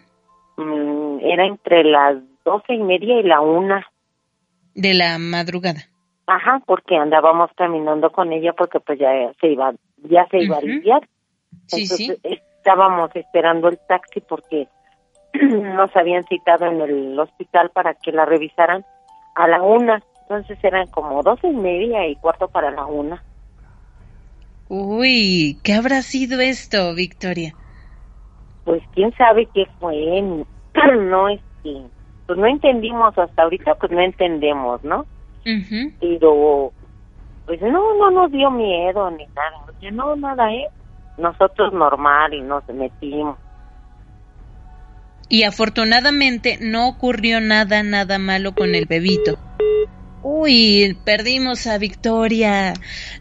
Mm, 0.56 1.20
era 1.22 1.46
entre 1.46 1.84
las 1.84 2.16
doce 2.44 2.74
y 2.74 2.82
media 2.82 3.20
y 3.20 3.22
la 3.22 3.40
una. 3.40 3.86
De 4.74 4.94
la 4.94 5.18
madrugada. 5.18 5.82
Ajá, 6.26 6.62
porque 6.66 6.96
andábamos 6.96 7.50
caminando 7.56 8.10
con 8.10 8.32
ella 8.32 8.52
porque 8.52 8.80
pues 8.80 8.98
ya 8.98 9.10
se 9.40 9.48
iba, 9.48 9.72
ya 9.98 10.26
se 10.30 10.38
iba 10.38 10.58
a 10.58 10.60
limpiar. 10.60 11.08
Sí, 11.66 11.86
sí. 11.86 12.14
Estábamos 12.22 13.14
esperando 13.14 13.68
el 13.68 13.78
taxi 13.88 14.20
porque 14.20 14.68
nos 15.34 15.94
habían 15.96 16.24
citado 16.24 16.66
en 16.66 16.80
el 16.80 17.18
hospital 17.18 17.70
para 17.70 17.94
que 17.94 18.12
la 18.12 18.24
revisaran 18.24 18.84
a 19.34 19.48
la 19.48 19.62
una. 19.62 20.02
Entonces 20.22 20.58
eran 20.62 20.86
como 20.88 21.22
doce 21.22 21.48
y 21.48 21.54
media 21.54 22.06
y 22.06 22.16
cuarto 22.16 22.48
para 22.48 22.70
la 22.70 22.86
una. 22.86 23.22
Uy, 24.68 25.58
¿qué 25.62 25.74
habrá 25.74 26.00
sido 26.02 26.40
esto, 26.40 26.94
Victoria? 26.94 27.54
Pues 28.64 28.82
quién 28.94 29.12
sabe 29.16 29.46
qué 29.52 29.66
fue, 29.78 30.22
no 31.00 31.28
es 31.28 31.40
que, 31.62 31.82
pues 32.26 32.38
no 32.38 32.46
entendimos 32.46 33.16
hasta 33.18 33.42
ahorita, 33.42 33.74
pues 33.74 33.92
no 33.92 34.00
entendemos, 34.00 34.82
¿no? 34.84 35.04
Pero, 36.00 36.72
pues 37.44 37.60
no, 37.60 37.96
no 37.98 38.10
nos 38.10 38.30
dio 38.30 38.50
miedo 38.50 39.10
ni 39.10 39.26
nada, 39.26 39.66
o 39.66 39.90
no, 39.90 40.16
nada, 40.16 40.50
¿eh? 40.52 40.68
Nosotros 41.18 41.72
normal 41.72 42.32
y 42.32 42.40
nos 42.40 42.66
metimos. 42.68 43.36
Y 45.28 45.42
afortunadamente 45.42 46.58
no 46.60 46.88
ocurrió 46.88 47.40
nada, 47.40 47.82
nada 47.82 48.18
malo 48.18 48.52
con 48.54 48.74
el 48.74 48.86
bebito. 48.86 49.38
Uy, 50.22 51.00
perdimos 51.04 51.66
a 51.66 51.78
Victoria. 51.78 52.74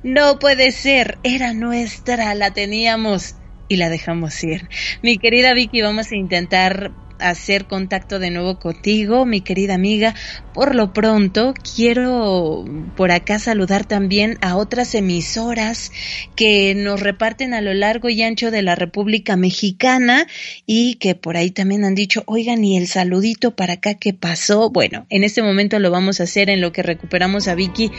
No 0.03 0.39
puede 0.39 0.71
ser, 0.71 1.19
era 1.23 1.53
nuestra, 1.53 2.33
la 2.35 2.51
teníamos 2.53 3.35
y 3.67 3.77
la 3.77 3.89
dejamos 3.89 4.43
ir. 4.43 4.69
Mi 5.01 5.17
querida 5.17 5.53
Vicky, 5.53 5.81
vamos 5.81 6.11
a 6.11 6.15
intentar 6.15 6.95
hacer 7.21 7.65
contacto 7.65 8.19
de 8.19 8.31
nuevo 8.31 8.59
contigo, 8.59 9.25
mi 9.25 9.41
querida 9.41 9.75
amiga. 9.75 10.15
Por 10.53 10.75
lo 10.75 10.93
pronto, 10.93 11.53
quiero 11.75 12.65
por 12.95 13.11
acá 13.11 13.39
saludar 13.39 13.85
también 13.85 14.37
a 14.41 14.57
otras 14.57 14.95
emisoras 14.95 15.91
que 16.35 16.73
nos 16.75 16.99
reparten 16.99 17.53
a 17.53 17.61
lo 17.61 17.73
largo 17.73 18.09
y 18.09 18.21
ancho 18.21 18.51
de 18.51 18.61
la 18.61 18.75
República 18.75 19.37
Mexicana 19.37 20.27
y 20.65 20.95
que 20.95 21.15
por 21.15 21.37
ahí 21.37 21.51
también 21.51 21.85
han 21.85 21.95
dicho, 21.95 22.23
oigan, 22.25 22.63
y 22.63 22.77
el 22.77 22.87
saludito 22.87 23.55
para 23.55 23.73
acá 23.73 23.93
que 23.95 24.13
pasó. 24.13 24.69
Bueno, 24.69 25.05
en 25.09 25.23
este 25.23 25.41
momento 25.41 25.79
lo 25.79 25.91
vamos 25.91 26.19
a 26.19 26.23
hacer 26.23 26.49
en 26.49 26.61
lo 26.61 26.71
que 26.71 26.83
recuperamos 26.83 27.47
a 27.47 27.55
Vicky 27.55 27.91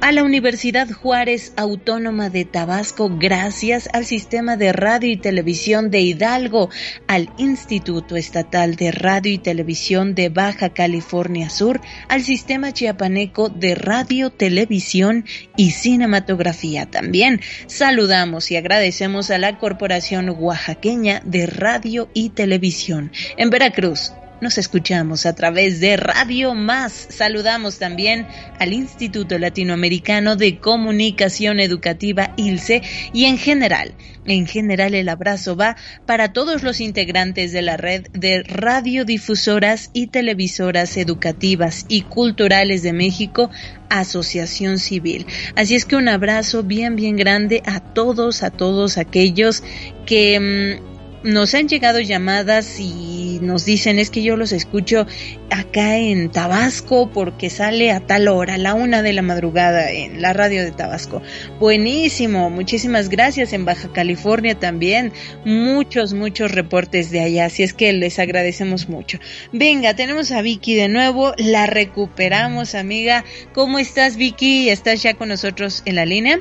a 0.00 0.12
la 0.12 0.24
Universidad 0.24 0.90
Juárez 0.90 1.52
Autónoma 1.56 2.28
de 2.28 2.44
Tabasco, 2.44 3.10
gracias 3.16 3.88
al 3.92 4.04
sistema 4.04 4.56
de 4.56 4.72
radio 4.72 5.10
y 5.10 5.16
televisión 5.16 5.90
de 5.90 6.00
Hidalgo, 6.00 6.68
al 7.06 7.30
Instituto 7.38 8.16
Estatal 8.16 8.63
de 8.72 8.90
Radio 8.90 9.32
y 9.32 9.38
Televisión 9.38 10.14
de 10.14 10.30
Baja 10.30 10.70
California 10.70 11.50
Sur 11.50 11.80
al 12.08 12.22
Sistema 12.22 12.72
Chiapaneco 12.72 13.48
de 13.50 13.74
Radio, 13.74 14.30
Televisión 14.30 15.24
y 15.56 15.70
Cinematografía. 15.72 16.86
También 16.86 17.40
saludamos 17.66 18.50
y 18.50 18.56
agradecemos 18.56 19.30
a 19.30 19.38
la 19.38 19.58
Corporación 19.58 20.30
Oaxaqueña 20.30 21.20
de 21.24 21.46
Radio 21.46 22.08
y 22.14 22.30
Televisión. 22.30 23.12
En 23.36 23.50
Veracruz, 23.50 24.12
nos 24.44 24.58
escuchamos 24.58 25.24
a 25.24 25.34
través 25.34 25.80
de 25.80 25.96
Radio 25.96 26.54
Más. 26.54 27.06
Saludamos 27.08 27.78
también 27.78 28.26
al 28.58 28.74
Instituto 28.74 29.38
Latinoamericano 29.38 30.36
de 30.36 30.58
Comunicación 30.58 31.60
Educativa 31.60 32.34
ILCE 32.36 32.82
y 33.14 33.24
en 33.24 33.38
general, 33.38 33.94
en 34.26 34.46
general 34.46 34.94
el 34.94 35.08
abrazo 35.08 35.56
va 35.56 35.78
para 36.04 36.34
todos 36.34 36.62
los 36.62 36.82
integrantes 36.82 37.52
de 37.52 37.62
la 37.62 37.78
red 37.78 38.06
de 38.12 38.42
radiodifusoras 38.42 39.88
y 39.94 40.08
televisoras 40.08 40.98
educativas 40.98 41.86
y 41.88 42.02
culturales 42.02 42.82
de 42.82 42.92
México, 42.92 43.50
Asociación 43.88 44.78
Civil. 44.78 45.24
Así 45.56 45.74
es 45.74 45.86
que 45.86 45.96
un 45.96 46.08
abrazo 46.08 46.62
bien, 46.62 46.96
bien 46.96 47.16
grande 47.16 47.62
a 47.64 47.80
todos, 47.80 48.42
a 48.42 48.50
todos 48.50 48.98
aquellos 48.98 49.62
que... 50.04 50.78
Mm, 50.82 50.93
nos 51.24 51.54
han 51.54 51.68
llegado 51.68 52.00
llamadas 52.00 52.78
y 52.78 53.38
nos 53.42 53.64
dicen 53.64 53.98
es 53.98 54.10
que 54.10 54.22
yo 54.22 54.36
los 54.36 54.52
escucho 54.52 55.06
acá 55.50 55.96
en 55.96 56.30
Tabasco 56.30 57.10
porque 57.12 57.48
sale 57.48 57.90
a 57.92 58.00
tal 58.00 58.28
hora, 58.28 58.54
a 58.54 58.58
la 58.58 58.74
una 58.74 59.02
de 59.02 59.14
la 59.14 59.22
madrugada 59.22 59.90
en 59.90 60.20
la 60.20 60.34
radio 60.34 60.62
de 60.62 60.70
Tabasco. 60.70 61.22
Buenísimo, 61.58 62.50
muchísimas 62.50 63.08
gracias 63.08 63.54
en 63.54 63.64
Baja 63.64 63.88
California 63.92 64.58
también. 64.58 65.12
Muchos, 65.46 66.12
muchos 66.12 66.52
reportes 66.52 67.10
de 67.10 67.20
allá, 67.20 67.46
así 67.46 67.62
es 67.62 67.72
que 67.72 67.92
les 67.94 68.18
agradecemos 68.18 68.90
mucho. 68.90 69.18
Venga, 69.50 69.94
tenemos 69.94 70.30
a 70.30 70.42
Vicky 70.42 70.74
de 70.74 70.88
nuevo, 70.88 71.32
la 71.38 71.66
recuperamos 71.66 72.74
amiga. 72.74 73.24
¿Cómo 73.54 73.78
estás 73.78 74.18
Vicky? 74.18 74.68
¿Estás 74.68 75.02
ya 75.02 75.14
con 75.14 75.28
nosotros 75.28 75.82
en 75.86 75.96
la 75.96 76.04
línea? 76.04 76.40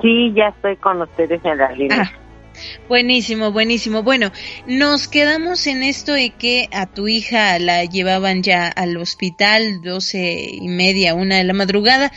Sí, 0.00 0.32
ya 0.34 0.48
estoy 0.48 0.76
con 0.76 1.02
ustedes 1.02 1.44
en 1.44 1.58
la 1.58 1.72
línea. 1.72 2.02
Ah, 2.02 2.21
Buenísimo, 2.88 3.52
buenísimo. 3.52 4.02
Bueno, 4.02 4.30
nos 4.66 5.08
quedamos 5.08 5.66
en 5.66 5.82
esto 5.82 6.12
de 6.12 6.30
que 6.30 6.68
a 6.72 6.86
tu 6.86 7.08
hija 7.08 7.58
la 7.58 7.84
llevaban 7.84 8.42
ya 8.42 8.68
al 8.68 8.96
hospital 8.96 9.82
doce 9.82 10.48
y 10.50 10.68
media, 10.68 11.14
una 11.14 11.36
de 11.36 11.44
la 11.44 11.54
madrugada, 11.54 12.12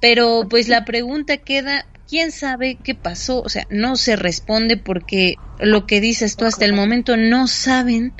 pero 0.00 0.46
pues 0.48 0.68
la 0.68 0.84
pregunta 0.84 1.36
queda, 1.36 1.86
¿quién 2.08 2.32
sabe 2.32 2.78
qué 2.82 2.94
pasó? 2.94 3.42
O 3.42 3.48
sea, 3.48 3.66
no 3.70 3.96
se 3.96 4.16
responde 4.16 4.76
porque 4.76 5.34
lo 5.58 5.86
que 5.86 6.00
dices 6.00 6.36
tú 6.36 6.44
hasta 6.44 6.64
el 6.64 6.72
momento 6.72 7.16
no 7.16 7.46
saben 7.46 8.12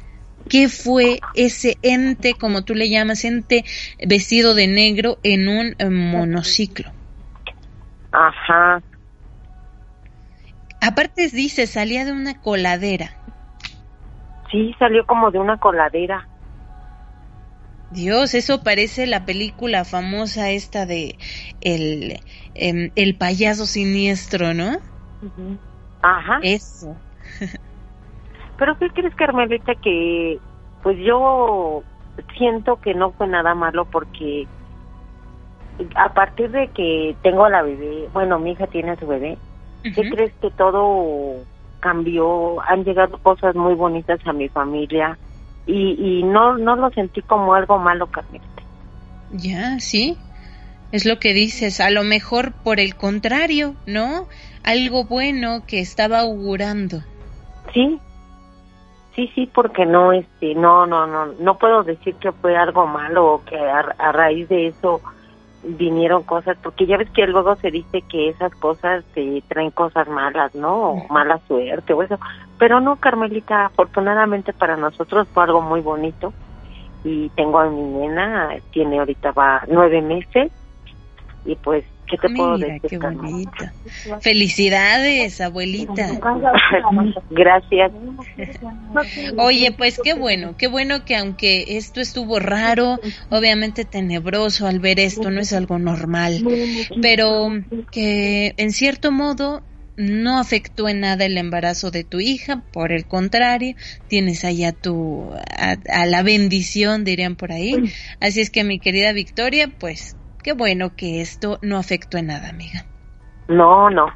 ¿Qué 0.49 0.69
fue 0.69 1.21
ese 1.35 1.77
ente, 1.83 2.35
como 2.35 2.65
tú 2.65 2.75
le 2.75 2.89
llamas, 2.89 3.25
ente 3.25 3.65
vestido 4.07 4.55
de 4.55 4.69
negro 4.69 5.19
en 5.25 5.49
un 5.49 5.75
eh, 5.79 5.91
monociclo? 5.91 6.91
Ajá. 8.13 8.81
Aparte 10.87 11.29
dice, 11.33 11.67
salía 11.67 12.05
de 12.05 12.13
una 12.13 12.41
coladera. 12.41 13.11
Sí, 14.53 14.73
salió 14.79 15.05
como 15.05 15.33
de 15.33 15.41
una 15.41 15.57
coladera. 15.59 16.29
Dios, 17.91 18.35
eso 18.35 18.63
parece 18.63 19.09
la 19.09 19.25
película 19.25 19.85
famosa 19.85 20.51
esta 20.51 20.87
de 20.87 21.19
el, 21.61 22.21
em, 22.55 22.93
el 22.95 23.19
payaso 23.19 23.67
siniestro, 23.67 24.55
¿no? 24.55 24.77
Ajá. 26.03 26.39
Eso. 26.43 26.97
Pero 28.57 28.79
¿qué 28.79 28.89
crees, 28.91 29.15
Carmelita? 29.17 29.75
Que 29.75 30.39
pues 30.85 30.99
yo 30.99 31.83
siento 32.39 32.81
que 32.81 32.95
no 32.95 33.11
fue 33.11 33.27
nada 33.27 33.57
malo 33.57 33.87
porque 33.87 34.47
a 35.97 36.15
partir 36.15 36.53
de 36.53 36.69
que 36.69 37.17
tengo 37.23 37.45
a 37.45 37.51
la 37.51 37.63
bebé, 37.63 38.09
bueno, 38.13 38.39
mi 38.39 38.53
hija 38.53 38.69
tiene 38.69 38.93
a 38.93 38.97
su 38.97 39.07
bebé, 39.09 39.37
¿qué 39.95 40.11
crees 40.11 40.33
que 40.41 40.51
todo 40.51 41.45
cambió? 41.81 42.61
Han 42.69 42.85
llegado 42.85 43.19
cosas 43.19 43.55
muy 43.55 43.75
bonitas 43.75 44.21
a 44.27 44.33
mi 44.33 44.49
familia 44.49 45.19
y, 45.67 45.97
y 45.99 46.23
no, 46.23 46.57
no 46.57 46.77
lo 46.77 46.91
sentí 46.91 47.23
como 47.23 47.55
algo 47.55 47.79
malo, 47.79 48.07
Carmelita. 48.07 48.63
Ya, 49.33 49.79
sí. 49.81 50.17
Es 50.93 51.05
lo 51.05 51.19
que 51.19 51.35
dices, 51.35 51.81
a 51.81 51.91
lo 51.91 52.05
mejor 52.05 52.53
por 52.53 52.79
el 52.79 52.95
contrario, 52.95 53.75
¿no? 53.87 54.29
Algo 54.63 55.05
bueno 55.05 55.65
que 55.67 55.81
estaba 55.81 56.21
augurando. 56.21 57.03
Sí, 57.75 57.99
sí, 59.17 59.31
sí, 59.35 59.51
porque 59.53 59.85
no, 59.85 60.13
este, 60.13 60.55
no, 60.55 60.87
no, 60.87 61.07
no, 61.07 61.27
no 61.27 61.59
puedo 61.59 61.83
decir 61.83 62.15
que 62.17 62.31
fue 62.33 62.57
algo 62.57 62.87
malo 62.87 63.27
o 63.27 63.45
que 63.45 63.59
a, 63.59 64.13
raíz 64.13 64.49
de 64.49 64.69
eso 64.69 65.01
vinieron 65.67 66.23
cosas, 66.23 66.57
porque 66.63 66.87
ya 66.87 66.97
ves 66.97 67.11
que 67.11 67.27
luego 67.27 67.57
se 67.57 67.71
dice 67.71 68.03
que 68.03 68.29
esas 68.29 68.55
cosas 68.55 69.05
te 69.15 69.43
traen 69.49 69.71
cosas 69.71 70.09
malas, 70.09 70.55
¿no? 70.55 70.91
O 70.91 71.09
mala 71.09 71.41
suerte 71.49 71.93
o 71.93 72.03
eso. 72.03 72.19
Pero 72.59 72.81
no, 72.81 72.97
Carmelita, 72.97 73.67
afortunadamente 73.67 74.53
para 74.53 74.77
nosotros 74.77 75.27
fue 75.33 75.45
algo 75.45 75.61
muy 75.61 75.81
bonito. 75.81 76.33
Y 77.05 77.29
tengo 77.31 77.59
a 77.59 77.69
mi 77.69 77.83
nena, 77.83 78.51
tiene 78.73 78.99
ahorita 78.99 79.33
va 79.33 79.63
nueve 79.69 80.03
meses 80.03 80.51
y 81.45 81.55
pues 81.57 81.85
¿Qué 82.09 82.17
te 82.19 82.29
puedo 82.35 82.57
decir? 82.59 82.81
Qué 82.89 82.99
bonita. 82.99 83.73
Felicidades, 84.21 85.41
abuelita. 85.41 86.09
Gracias. 87.31 87.93
Oye, 89.39 89.73
pues 89.73 90.01
qué 90.03 90.15
bueno, 90.15 90.55
qué 90.57 90.69
bueno 90.69 91.05
que 91.05 91.17
aunque 91.17 91.77
esto 91.77 92.01
estuvo 92.01 92.39
raro, 92.39 92.99
obviamente 93.31 93.85
tenebroso 93.85 94.67
al 94.67 94.79
ver 94.79 95.01
esto, 95.01 95.31
no 95.31 95.41
es 95.41 95.53
algo 95.53 95.79
normal, 95.79 96.45
pero 97.03 97.51
que 97.91 98.55
en 98.57 98.71
cierto 98.71 99.11
modo 99.11 99.63
no 99.97 100.39
afectó 100.39 100.89
en 100.89 101.01
nada 101.01 101.25
el 101.25 101.39
embarazo 101.39 101.91
de 101.91 102.05
tu 102.05 102.21
hija, 102.21 102.63
por 102.73 102.93
el 102.93 103.07
contrario, 103.07 103.75
tienes 104.09 104.45
allá 104.45 104.73
tu 104.73 105.31
a 105.91 106.07
la 106.07 106.23
bendición, 106.23 107.05
dirían 107.05 107.35
por 107.35 107.51
ahí. 107.51 107.93
Así 108.21 108.41
es 108.41 108.51
que 108.51 108.63
mi 108.63 108.79
querida 108.79 109.13
Victoria, 109.13 109.73
pues 109.79 110.17
Qué 110.47 110.53
bueno 110.53 110.95
que 110.97 111.21
esto 111.21 111.59
no 111.61 111.77
afectó 111.77 112.19
en 112.19 112.29
nada, 112.29 112.51
amiga. 112.51 112.85
No, 113.49 113.91
no. 113.91 114.07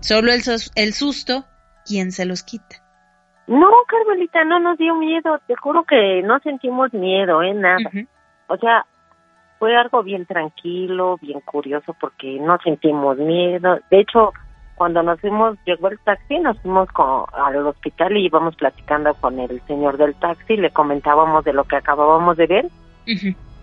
Solo 0.00 0.32
el, 0.32 0.42
el 0.74 0.92
susto, 0.92 1.46
¿quién 1.86 2.12
se 2.12 2.26
los 2.26 2.42
quita? 2.42 2.76
No, 3.46 3.70
Carmelita, 3.88 4.44
no 4.44 4.60
nos 4.60 4.76
dio 4.76 4.94
miedo. 4.96 5.40
Te 5.46 5.56
juro 5.56 5.84
que 5.84 6.20
no 6.22 6.40
sentimos 6.40 6.92
miedo, 6.92 7.42
¿eh? 7.42 7.54
Nada. 7.54 7.90
O 8.48 8.58
sea, 8.58 8.84
fue 9.58 9.74
algo 9.74 10.02
bien 10.02 10.26
tranquilo, 10.26 11.16
bien 11.22 11.40
curioso, 11.40 11.96
porque 11.98 12.38
no 12.38 12.58
sentimos 12.62 13.16
miedo. 13.16 13.78
De 13.90 14.00
hecho, 14.00 14.34
cuando 14.74 15.02
nos 15.02 15.22
fuimos, 15.22 15.56
llegó 15.64 15.88
el 15.88 15.98
taxi, 16.00 16.38
nos 16.38 16.60
fuimos 16.60 16.86
al 17.32 17.66
hospital 17.66 18.14
y 18.14 18.26
íbamos 18.26 18.56
platicando 18.56 19.14
con 19.14 19.38
el 19.38 19.62
señor 19.62 19.96
del 19.96 20.14
taxi, 20.16 20.58
le 20.58 20.70
comentábamos 20.70 21.44
de 21.44 21.54
lo 21.54 21.64
que 21.64 21.76
acabábamos 21.76 22.36
de 22.36 22.46
ver. 22.46 22.66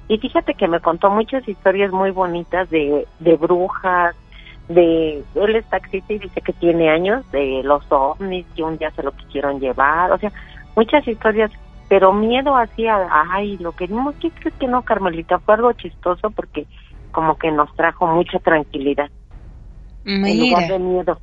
Y 0.08 0.18
fíjate 0.18 0.54
que 0.54 0.68
me 0.68 0.80
contó 0.80 1.10
muchas 1.10 1.48
historias 1.48 1.92
muy 1.92 2.12
bonitas 2.12 2.70
de, 2.70 3.06
de 3.20 3.36
brujas, 3.36 4.16
de 4.70 5.24
él 5.36 5.56
es 5.56 5.66
taxista 5.70 6.14
y 6.14 6.20
dice 6.20 6.42
que 6.42 6.54
tiene 6.54 6.90
años 6.90 7.30
de 7.32 7.62
los 7.64 7.84
ovnis 7.90 8.46
que 8.56 8.64
un 8.64 8.78
día 8.78 8.92
se 8.92 9.04
lo 9.04 9.12
quisieron 9.14 9.60
llevar, 9.60 10.12
o 10.12 10.18
sea, 10.18 10.32
muchas 10.76 11.08
historias, 11.08 11.52
pero 11.90 12.14
miedo 12.14 12.56
hacía, 12.56 13.08
ay, 13.32 13.58
lo 13.58 13.72
que 13.72 13.88
vimos, 13.88 14.16
¿qué 14.22 14.30
crees 14.32 14.56
que 14.56 14.68
no, 14.68 14.82
Carmelita? 14.84 15.40
Fue 15.40 15.56
algo 15.56 15.72
chistoso 15.74 16.32
porque 16.32 16.66
como 17.12 17.38
que 17.38 17.52
nos 17.52 17.74
trajo 17.76 18.08
mucha 18.08 18.40
tranquilidad. 18.40 19.10
Mira. 20.04 20.30
En 20.30 20.40
lugar 20.40 20.68
de 20.68 20.80
miedo. 20.80 21.20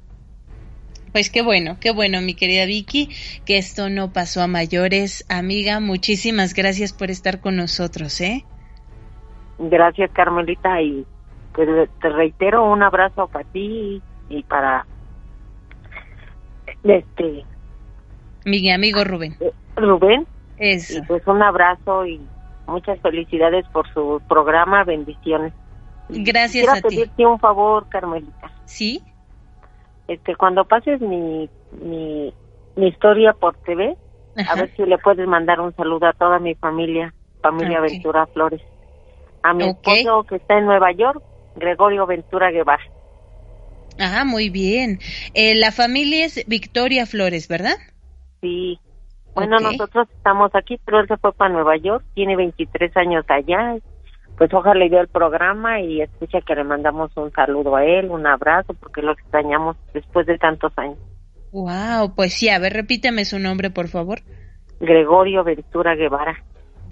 Pues 1.13 1.31
qué 1.31 1.43
bueno, 1.43 1.77
qué 1.81 1.93
bueno, 1.93 2.21
mi 2.21 2.35
querida 2.35 2.67
Vicky, 2.67 3.09
que 3.45 3.57
esto 3.57 3.89
no 3.89 4.13
pasó 4.13 4.43
a 4.43 4.49
mayores. 4.49 5.25
Amiga, 5.29 5.79
muchísimas 5.79 6.55
gracias 6.55 6.93
por 6.93 7.11
estar 7.11 7.41
con 7.41 7.55
nosotros, 7.55 8.21
¿eh? 8.21 8.45
Gracias, 9.59 10.11
Carmelita, 10.13 10.81
y 10.83 11.07
pues 11.53 11.69
te 12.01 12.09
reitero 12.09 12.65
un 12.65 12.83
abrazo 12.83 13.29
para 13.29 13.45
ti 13.51 14.03
y 14.29 14.43
para 14.43 14.87
este 16.83 17.45
mi 18.45 18.71
amigo 18.71 19.05
Rubén. 19.05 19.37
Eh, 19.41 19.53
Rubén. 19.77 20.27
Eso. 20.59 20.99
Y 20.99 21.03
pues 21.03 21.27
un 21.27 21.43
abrazo 21.43 22.07
y 22.07 22.21
muchas 22.67 23.01
felicidades 23.01 23.67
por 23.73 23.91
su 23.93 24.21
programa, 24.29 24.85
bendiciones. 24.85 25.53
Gracias 26.09 26.69
a 26.69 26.75
ti. 26.75 26.81
Quiero 26.83 26.89
pedirte 26.89 27.27
un 27.27 27.39
favor, 27.41 27.89
Carmelita. 27.89 28.51
Sí. 28.67 29.03
Este, 30.07 30.37
cuando 30.37 30.65
pases 30.67 31.01
mi, 31.01 31.49
mi, 31.83 32.33
mi 32.77 32.89
historia 32.89 33.33
por 33.33 33.57
TV, 33.57 33.97
a 34.49 34.55
ver 34.55 34.75
si 34.77 34.85
le 34.85 34.99
puedes 34.99 35.27
mandar 35.27 35.61
un 35.61 35.75
saludo 35.75 36.07
a 36.07 36.13
toda 36.13 36.39
mi 36.39 36.55
familia, 36.55 37.15
familia 37.41 37.81
Ventura 37.81 38.27
Flores 38.27 38.61
a 39.45 39.53
mi 39.53 39.69
esposo 39.69 40.25
que 40.25 40.37
está 40.37 40.59
en 40.59 40.65
Nueva 40.65 40.91
York, 40.93 41.23
Gregorio 41.57 42.07
Ventura 42.07 42.51
Guevara. 42.51 42.83
Ah, 44.01 44.25
muy 44.25 44.49
bien. 44.49 44.99
Eh, 45.35 45.55
la 45.55 45.71
familia 45.71 46.25
es 46.25 46.45
Victoria 46.49 47.05
Flores, 47.05 47.47
¿verdad? 47.47 47.77
Sí. 48.41 48.79
Bueno, 49.35 49.59
nosotros 49.61 50.09
estamos 50.17 50.51
aquí, 50.55 50.81
pero 50.85 51.01
él 51.01 51.09
se 51.09 51.19
fue 51.19 51.33
para 51.33 51.53
Nueva 51.53 51.77
York, 51.77 52.05
tiene 52.15 52.37
23 52.37 52.97
años 52.97 53.25
allá. 53.29 53.77
Pues 54.39 54.53
ojalá 54.53 54.81
le 54.81 54.89
dio 54.89 55.01
el 55.01 55.09
programa 55.09 55.81
y 55.81 56.01
escucha 56.01 56.41
que 56.41 56.55
le 56.55 56.65
mandamos 56.65 57.15
un 57.17 57.31
saludo 57.33 57.77
a 57.77 57.85
él, 57.85 58.11
un 58.11 58.27
abrazo, 58.27 58.73
porque 58.75 59.03
lo 59.03 59.13
extrañamos 59.13 59.77
después 59.93 60.27
de 60.27 60.39
tantos 60.39 60.73
años. 60.77 60.99
Wow, 61.53 62.15
pues 62.17 62.33
sí, 62.33 62.49
a 62.49 62.59
ver, 62.59 62.73
repíteme 62.73 63.25
su 63.25 63.39
nombre, 63.39 63.71
por 63.71 63.89
favor. 63.89 64.21
Gregorio 64.81 65.45
Ventura 65.45 65.95
Guevara. 65.95 66.43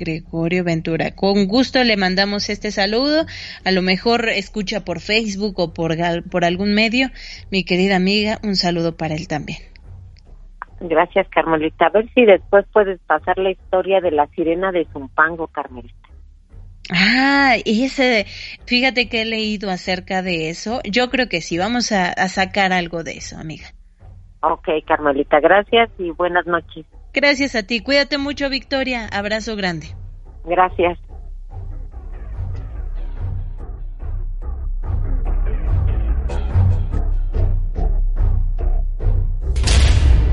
Gregorio 0.02 0.64
Ventura. 0.64 1.14
Con 1.14 1.46
gusto 1.46 1.84
le 1.84 1.96
mandamos 1.96 2.50
este 2.50 2.72
saludo. 2.72 3.24
A 3.64 3.70
lo 3.70 3.82
mejor 3.82 4.28
escucha 4.28 4.84
por 4.84 4.98
Facebook 4.98 5.58
o 5.60 5.72
por, 5.72 5.94
por 6.28 6.44
algún 6.44 6.74
medio. 6.74 7.08
Mi 7.50 7.64
querida 7.64 7.96
amiga, 7.96 8.38
un 8.42 8.56
saludo 8.56 8.96
para 8.96 9.14
él 9.14 9.28
también. 9.28 9.58
Gracias, 10.80 11.28
Carmelita. 11.28 11.86
A 11.86 11.90
ver 11.90 12.12
si 12.14 12.24
después 12.24 12.64
puedes 12.72 12.98
pasar 13.06 13.38
la 13.38 13.52
historia 13.52 14.00
de 14.00 14.10
la 14.10 14.26
sirena 14.28 14.72
de 14.72 14.84
Zumpango, 14.92 15.46
Carmelita. 15.46 15.94
Ah, 16.90 17.54
y 17.64 17.84
ese, 17.84 18.26
fíjate 18.66 19.08
que 19.08 19.22
he 19.22 19.24
leído 19.24 19.70
acerca 19.70 20.22
de 20.22 20.50
eso. 20.50 20.80
Yo 20.84 21.10
creo 21.10 21.28
que 21.28 21.40
sí, 21.40 21.56
vamos 21.56 21.92
a, 21.92 22.10
a 22.10 22.28
sacar 22.28 22.72
algo 22.72 23.04
de 23.04 23.12
eso, 23.12 23.38
amiga. 23.38 23.66
Ok, 24.42 24.68
Carmelita, 24.84 25.38
gracias 25.38 25.88
y 25.98 26.10
buenas 26.10 26.44
noches. 26.46 26.84
Gracias 27.12 27.54
a 27.54 27.62
ti. 27.62 27.80
Cuídate 27.80 28.18
mucho, 28.18 28.48
Victoria. 28.48 29.06
Abrazo 29.08 29.54
grande. 29.56 29.94
Gracias. 30.44 30.98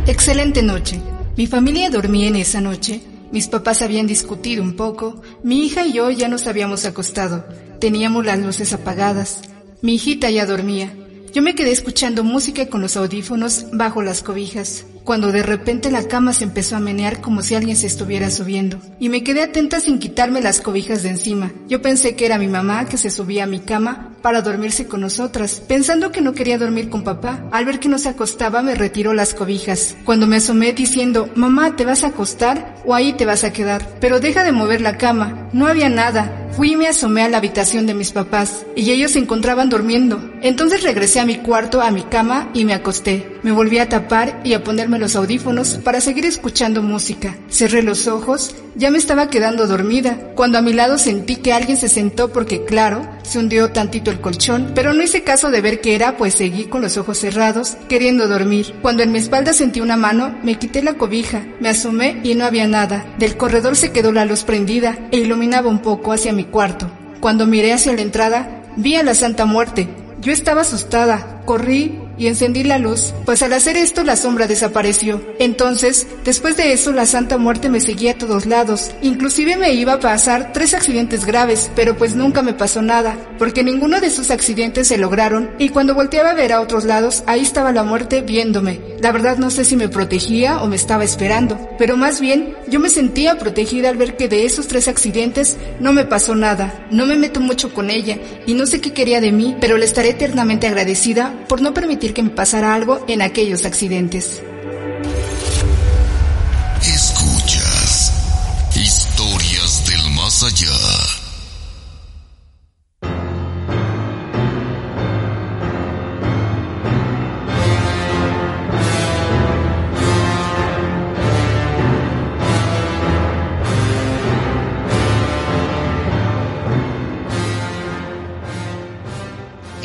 Excelente 0.08 0.64
noche. 0.64 1.00
Mi 1.38 1.46
familia 1.46 1.90
dormía 1.90 2.28
en 2.28 2.36
esa 2.36 2.62
noche. 2.62 3.02
Mis 3.32 3.48
papás 3.48 3.82
habían 3.82 4.08
discutido 4.08 4.64
un 4.64 4.76
poco. 4.76 5.22
Mi 5.44 5.66
hija 5.66 5.86
y 5.86 5.94
yo 5.94 6.10
ya 6.10 6.28
nos 6.28 6.48
habíamos 6.48 6.86
acostado. 6.86 7.46
Teníamos 7.80 8.26
las 8.26 8.40
luces 8.40 8.74
apagadas. 8.74 9.44
Mi 9.82 9.96
hijita 9.96 10.30
ya 10.32 10.46
dormía. 10.46 10.92
Yo 11.34 11.42
me 11.44 11.54
quedé 11.54 11.72
escuchando 11.72 12.24
música 12.24 12.68
con 12.68 12.82
los 12.82 12.98
audífonos 12.98 13.68
bajo 13.72 14.02
las 14.02 14.24
cobijas. 14.24 14.86
cuando 15.10 15.32
de 15.32 15.42
repente 15.42 15.90
la 15.90 16.08
cama 16.08 16.34
se 16.34 16.44
empezó 16.44 16.76
a 16.76 16.80
menear 16.80 17.20
como 17.20 17.42
si 17.42 17.56
alguien 17.56 17.76
se 17.76 17.88
estuviera 17.88 18.30
subiendo, 18.30 18.80
y 19.00 19.10
me 19.10 19.24
quedé 19.24 19.42
atenta 19.42 19.80
sin 19.80 19.98
quitarme 19.98 20.40
las 20.40 20.62
cobijas 20.62 21.02
de 21.02 21.10
encima. 21.10 21.52
Yo 21.68 21.82
pensé 21.82 22.16
que 22.16 22.28
era 22.28 22.38
mi 22.38 22.48
mamá 22.48 22.86
que 22.86 22.96
se 22.96 23.10
subía 23.10 23.46
a 23.46 23.48
mi 23.48 23.60
cama 23.60 24.14
para 24.22 24.44
dormirse 24.44 24.86
con 24.86 25.02
nosotras, 25.02 25.64
pensando 25.68 26.12
que 26.12 26.22
no 26.22 26.34
quería 26.34 26.60
dormir 26.60 26.90
con 26.90 27.04
papá. 27.04 27.44
Al 27.52 27.66
ver 27.66 27.80
que 27.80 27.90
no 27.90 27.98
se 27.98 28.10
acostaba 28.10 28.62
me 28.62 28.76
retiró 28.76 29.14
las 29.14 29.34
cobijas. 29.34 29.96
Cuando 30.04 30.28
me 30.28 30.36
asomé 30.36 30.74
diciendo, 30.74 31.28
mamá, 31.34 31.76
¿te 31.76 31.86
vas 31.86 32.04
a 32.04 32.10
acostar 32.10 32.76
o 32.86 32.94
ahí 32.94 33.14
te 33.14 33.26
vas 33.26 33.44
a 33.44 33.52
quedar? 33.52 33.98
Pero 34.00 34.20
deja 34.20 34.44
de 34.44 34.52
mover 34.52 34.82
la 34.82 34.98
cama. 34.98 35.50
No 35.54 35.66
había 35.66 35.90
nada. 35.90 36.39
Fui 36.52 36.74
y 36.74 36.76
me 36.76 36.88
asomé 36.88 37.22
a 37.22 37.30
la 37.30 37.38
habitación 37.38 37.86
de 37.86 37.94
mis 37.94 38.12
papás 38.12 38.66
y 38.76 38.92
ellos 38.92 39.12
se 39.12 39.20
encontraban 39.20 39.70
durmiendo. 39.70 40.32
Entonces 40.42 40.84
regresé 40.84 41.20
a 41.20 41.26
mi 41.26 41.38
cuarto, 41.38 41.82
a 41.82 41.92
mi 41.92 42.04
cama 42.04 42.50
y 42.54 42.66
me 42.66 42.74
acosté. 42.74 43.38
Me 43.44 43.52
volví 43.52 43.80
a 43.80 43.88
tapar 43.88 44.42
y 44.44 44.54
a 44.54 44.64
ponerme 44.64 45.00
los 45.00 45.16
audífonos 45.16 45.80
para 45.84 46.02
seguir 46.02 46.26
escuchando 46.26 46.82
música. 46.82 47.38
Cerré 47.50 47.82
los 47.82 48.08
ojos, 48.08 48.56
ya 48.76 48.92
me 48.92 48.98
estaba 48.98 49.30
quedando 49.30 49.68
dormida, 49.68 50.32
cuando 50.36 50.58
a 50.58 50.62
mi 50.62 50.74
lado 50.74 50.98
sentí 50.98 51.38
que 51.38 51.54
alguien 51.54 51.78
se 51.78 51.88
sentó 51.88 52.34
porque 52.34 52.66
claro, 52.66 53.08
se 53.30 53.38
hundió 53.38 53.72
tantito 53.72 54.10
el 54.10 54.22
colchón, 54.22 54.72
pero 54.74 54.94
no 54.94 55.04
hice 55.04 55.24
caso 55.24 55.52
de 55.52 55.62
ver 55.62 55.82
qué 55.82 55.94
era, 55.94 56.18
pues 56.18 56.34
seguí 56.34 56.66
con 56.66 56.82
los 56.82 56.98
ojos 56.98 57.20
cerrados, 57.20 57.78
queriendo 57.88 58.28
dormir. 58.28 58.74
Cuando 58.82 59.04
en 59.04 59.12
mi 59.12 59.20
espalda 59.20 59.54
sentí 59.54 59.82
una 59.82 59.98
mano, 59.98 60.36
me 60.42 60.56
quité 60.56 60.82
la 60.82 60.96
cobija, 60.96 61.44
me 61.60 61.70
asomé 61.70 62.20
y 62.24 62.34
no 62.34 62.46
había 62.46 62.68
nada. 62.68 63.06
Del 63.20 63.38
corredor 63.38 63.76
se 63.76 63.92
quedó 63.92 64.12
la 64.12 64.26
luz 64.26 64.44
prendida 64.44 64.98
e 65.12 65.18
iluminaba 65.18 65.70
un 65.70 65.80
poco 65.80 66.12
hacia 66.12 66.34
mi 66.34 66.46
cuarto. 66.46 66.90
Cuando 67.20 67.46
miré 67.46 67.72
hacia 67.72 67.94
la 67.94 68.02
entrada, 68.02 68.64
vi 68.78 68.96
a 68.96 69.04
la 69.04 69.14
Santa 69.14 69.46
Muerte. 69.46 69.88
Yo 70.22 70.32
estaba 70.32 70.62
asustada, 70.62 71.42
corrí 71.46 72.00
y 72.20 72.28
encendí 72.28 72.64
la 72.64 72.78
luz, 72.78 73.14
pues 73.26 73.42
al 73.42 73.54
hacer 73.54 73.78
esto 73.78 74.04
la 74.04 74.16
sombra 74.16 74.46
desapareció. 74.46 75.24
Entonces, 75.40 76.06
después 76.26 76.58
de 76.58 76.74
eso, 76.74 76.92
la 76.92 77.06
Santa 77.06 77.38
Muerte 77.38 77.70
me 77.70 77.80
seguía 77.80 78.12
a 78.12 78.18
todos 78.18 78.46
lados. 78.46 78.92
Inclusive 79.02 79.56
me 79.56 79.74
iba 79.74 79.94
a 79.94 80.00
pasar 80.00 80.52
tres 80.54 80.74
accidentes 80.74 81.26
graves, 81.26 81.72
pero 81.76 81.98
pues 81.98 82.16
nunca 82.16 82.42
me 82.42 82.54
pasó 82.54 82.82
nada, 82.82 83.18
porque 83.40 83.64
ninguno 83.64 84.02
de 84.02 84.08
esos 84.08 84.30
accidentes 84.30 84.90
se 84.90 84.98
lograron, 84.98 85.52
y 85.58 85.70
cuando 85.70 85.96
volteaba 85.96 86.32
a 86.32 86.36
ver 86.36 86.52
a 86.52 86.62
otros 86.62 86.84
lados, 86.84 87.24
ahí 87.26 87.42
estaba 87.42 87.72
la 87.72 87.84
muerte 87.84 88.22
viéndome. 88.22 88.82
La 89.02 89.14
verdad 89.14 89.38
no 89.38 89.50
sé 89.50 89.64
si 89.64 89.78
me 89.78 89.88
protegía 89.88 90.62
o 90.62 90.68
me 90.68 90.76
estaba 90.76 91.06
esperando, 91.06 91.70
pero 91.78 91.96
más 91.96 92.20
bien 92.20 92.54
yo 92.68 92.82
me 92.82 92.90
sentía 92.90 93.38
protegida 93.38 93.90
al 93.90 93.98
ver 93.98 94.18
que 94.18 94.28
de 94.28 94.46
esos 94.46 94.68
tres 94.68 94.90
accidentes 94.90 95.56
no 95.80 95.94
me 95.94 96.04
pasó 96.04 96.36
nada. 96.36 96.88
No 96.92 97.06
me 97.06 97.16
meto 97.16 97.40
mucho 97.40 97.74
con 97.74 97.90
ella, 97.90 98.18
y 98.46 98.54
no 98.56 98.66
sé 98.66 98.82
qué 98.82 98.92
quería 98.92 99.22
de 99.22 99.32
mí, 99.32 99.56
pero 99.62 99.78
le 99.78 99.86
estaré 99.86 100.10
eternamente 100.10 100.68
agradecida 100.68 101.46
por 101.48 101.62
no 101.62 101.74
permitir 101.74 102.09
que 102.14 102.24
me 102.24 102.30
pasara 102.30 102.74
algo 102.74 103.04
en 103.08 103.22
aquellos 103.22 103.66
accidentes. 103.66 104.42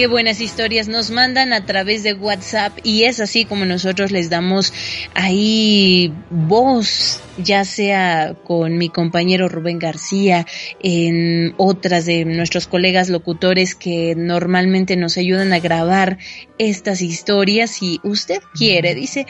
Qué 0.05 0.09
buenas 0.09 0.43
historias 0.43 0.87
nos 0.87 1.11
mandan 1.11 1.55
a 1.55 1.65
través 1.65 2.03
de 2.03 2.13
WhatsApp 2.13 2.77
y 2.83 3.05
es 3.05 3.21
así 3.21 3.47
como 3.47 3.65
nosotros 3.65 4.11
les 4.11 4.29
damos 4.29 4.75
ahí 5.15 6.13
voz, 6.29 7.23
ya 7.39 7.65
sea 7.65 8.37
con 8.45 8.77
mi 8.77 8.91
compañero 8.91 9.49
Rubén 9.49 9.79
García, 9.79 10.47
en 10.83 11.55
otras 11.57 12.05
de 12.05 12.27
nuestros 12.27 12.67
colegas 12.67 13.09
locutores 13.09 13.75
que 13.75 14.15
normalmente 14.15 14.95
nos 14.97 15.17
ayudan 15.17 15.55
a 15.55 15.61
grabar 15.61 16.19
estas 16.59 17.01
historias. 17.01 17.71
Si 17.71 17.99
usted 18.03 18.43
quiere, 18.53 18.95
dice, 18.95 19.27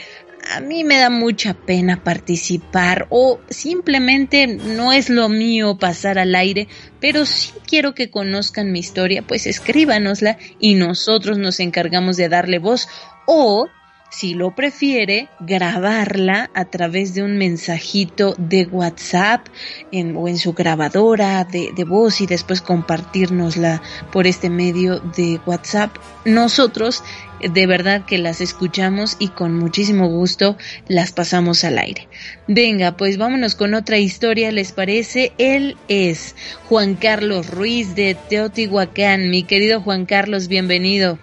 a 0.53 0.59
mí 0.59 0.83
me 0.83 0.97
da 0.97 1.09
mucha 1.09 1.53
pena 1.53 2.03
participar 2.03 3.07
o 3.09 3.39
simplemente 3.49 4.47
no 4.47 4.93
es 4.93 5.09
lo 5.09 5.29
mío 5.29 5.77
pasar 5.77 6.19
al 6.19 6.35
aire, 6.35 6.67
pero 6.99 7.25
si 7.25 7.51
quiero 7.67 7.93
que 7.93 8.09
conozcan 8.09 8.71
mi 8.71 8.79
historia, 8.79 9.21
pues 9.21 9.47
escríbanosla 9.47 10.37
y 10.59 10.75
nosotros 10.75 11.37
nos 11.37 11.59
encargamos 11.59 12.17
de 12.17 12.29
darle 12.29 12.59
voz 12.59 12.87
o 13.25 13.67
si 14.15 14.33
lo 14.33 14.51
prefiere, 14.51 15.27
grabarla 15.41 16.49
a 16.53 16.63
través 16.63 17.13
de 17.13 17.21
un 17.21 17.37
mensajito 17.37 18.33
de 18.37 18.65
WhatsApp 18.65 19.45
o 19.91 20.27
en 20.29 20.37
su 20.37 20.53
grabadora 20.53 21.43
de, 21.43 21.71
de, 21.75 21.83
voz 21.83 22.21
y 22.21 22.25
después 22.25 22.61
compartirnosla 22.61 23.81
por 24.13 24.25
este 24.25 24.49
medio 24.49 24.99
de 24.99 25.41
WhatsApp. 25.45 25.97
Nosotros 26.23 27.03
de 27.41 27.67
verdad 27.67 28.05
que 28.05 28.17
las 28.17 28.39
escuchamos 28.39 29.17
y 29.19 29.27
con 29.27 29.53
muchísimo 29.53 30.07
gusto 30.07 30.55
las 30.87 31.11
pasamos 31.11 31.65
al 31.65 31.77
aire. 31.77 32.07
Venga, 32.47 32.95
pues 32.95 33.17
vámonos 33.17 33.55
con 33.55 33.73
otra 33.73 33.97
historia, 33.97 34.49
¿les 34.53 34.71
parece? 34.71 35.33
Él 35.37 35.75
es 35.89 36.37
Juan 36.69 36.95
Carlos 36.95 37.49
Ruiz 37.49 37.95
de 37.95 38.15
Teotihuacán. 38.29 39.29
Mi 39.29 39.43
querido 39.43 39.81
Juan 39.81 40.05
Carlos, 40.05 40.47
bienvenido. 40.47 41.17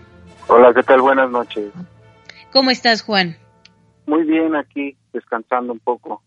Hola, 0.49 0.75
¿qué 0.75 0.83
tal? 0.83 1.01
Buenas 1.01 1.31
noches. 1.31 1.73
¿Cómo 2.53 2.71
estás, 2.71 3.03
Juan? 3.03 3.37
Muy 4.07 4.25
bien, 4.25 4.55
aquí 4.55 4.97
descansando 5.13 5.73
un 5.73 5.79
poco. 5.81 6.23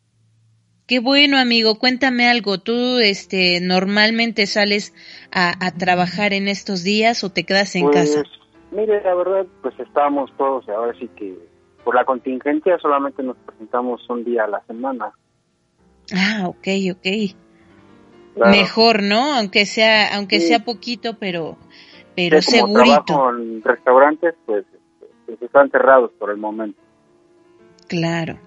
Qué 0.88 1.00
bueno, 1.00 1.38
amigo. 1.38 1.80
Cuéntame 1.80 2.28
algo. 2.28 2.60
¿Tú, 2.60 3.00
este, 3.00 3.60
normalmente 3.62 4.46
sales 4.46 4.94
a, 5.32 5.72
trabajar 5.78 6.34
en 6.34 6.48
estos 6.48 6.84
días 6.84 7.24
o 7.24 7.32
te 7.32 7.44
quedas 7.44 7.76
en 7.76 7.84
pues, 7.86 8.16
casa? 8.16 8.24
Mire, 8.72 9.02
la 9.04 9.16
verdad, 9.16 9.46
pues 9.62 9.80
estamos 9.80 10.32
todos, 10.38 10.68
ahora 10.70 10.98
sí 11.00 11.10
que 11.16 11.38
por 11.84 11.96
la 11.96 12.04
contingencia 12.04 12.78
solamente 12.80 13.24
nos 13.24 13.38
presentamos 13.38 14.08
un 14.10 14.24
día 14.24 14.44
a 14.46 14.48
la 14.48 14.62
semana. 14.66 15.12
Ah, 16.14 16.48
ok, 16.48 16.68
ok. 16.92 17.36
Mejor, 18.36 19.02
¿no? 19.02 19.34
Aunque 19.34 19.66
sea, 19.66 20.16
aunque 20.16 20.40
sea 20.40 20.66
poquito, 20.66 21.18
pero, 21.18 21.58
pero 22.16 22.42
segurito. 22.42 23.04
Trabajo 23.06 23.30
en 23.32 23.64
restaurantes, 23.64 24.36
pues 24.46 24.66
pues, 25.26 25.42
están 25.42 25.70
cerrados 25.72 26.12
por 26.20 26.32
el 26.32 26.38
momento. 26.38 26.80
Claro. 27.88 28.40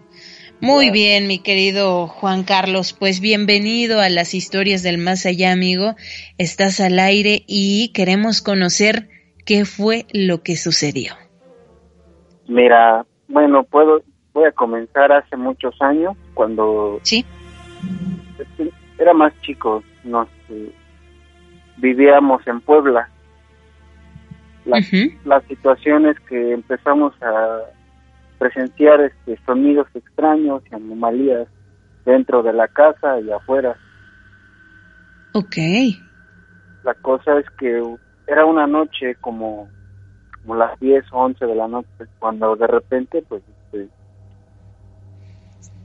Muy 0.61 0.91
bien, 0.91 1.29
mi 1.29 1.39
querido 1.39 2.09
Juan 2.09 2.43
Carlos, 2.43 2.93
pues 2.93 3.21
bienvenido 3.21 4.01
a 4.01 4.09
las 4.09 4.35
historias 4.35 4.83
del 4.83 4.99
más 4.99 5.25
allá, 5.25 5.53
amigo. 5.53 5.95
Estás 6.37 6.81
al 6.81 6.99
aire 6.99 7.45
y 7.47 7.93
queremos 7.93 8.43
conocer 8.43 9.09
qué 9.47 9.65
fue 9.65 10.07
lo 10.13 10.43
que 10.43 10.57
sucedió. 10.57 11.13
Mira, 12.49 13.07
bueno, 13.29 13.63
puedo 13.63 14.03
voy 14.33 14.47
a 14.47 14.53
comenzar 14.53 15.13
hace 15.13 15.37
muchos 15.37 15.81
años 15.81 16.17
cuando 16.35 16.99
Sí. 17.03 17.25
Era 18.99 19.15
más 19.15 19.33
chico, 19.43 19.85
nos 20.03 20.29
eh, 20.49 20.73
vivíamos 21.77 22.45
en 22.49 22.61
Puebla 22.61 23.09
las 25.25 25.45
situaciones 25.45 26.17
que 26.29 26.53
empezamos 26.53 27.15
a 27.23 27.61
presenciar 28.39 29.01
este, 29.01 29.39
sonidos 29.45 29.89
extraños 29.95 30.63
y 30.71 30.75
anomalías 30.75 31.49
dentro 32.05 32.43
de 32.43 32.53
la 32.53 32.69
casa 32.69 33.21
y 33.21 33.31
afuera. 33.31 33.77
Ok. 35.33 35.57
La 36.85 36.95
cosa 36.95 37.39
es 37.39 37.47
que 37.59 37.83
era 38.27 38.45
una 38.45 38.67
noche 38.67 39.17
como, 39.21 39.69
como 40.43 40.55
las 40.55 40.79
10 40.81 41.05
o 41.13 41.19
11 41.19 41.47
de 41.47 41.55
la 41.55 41.69
noche, 41.69 41.89
cuando 42.19 42.57
de 42.57 42.67
repente, 42.67 43.23
pues, 43.29 43.43
este, 43.65 43.89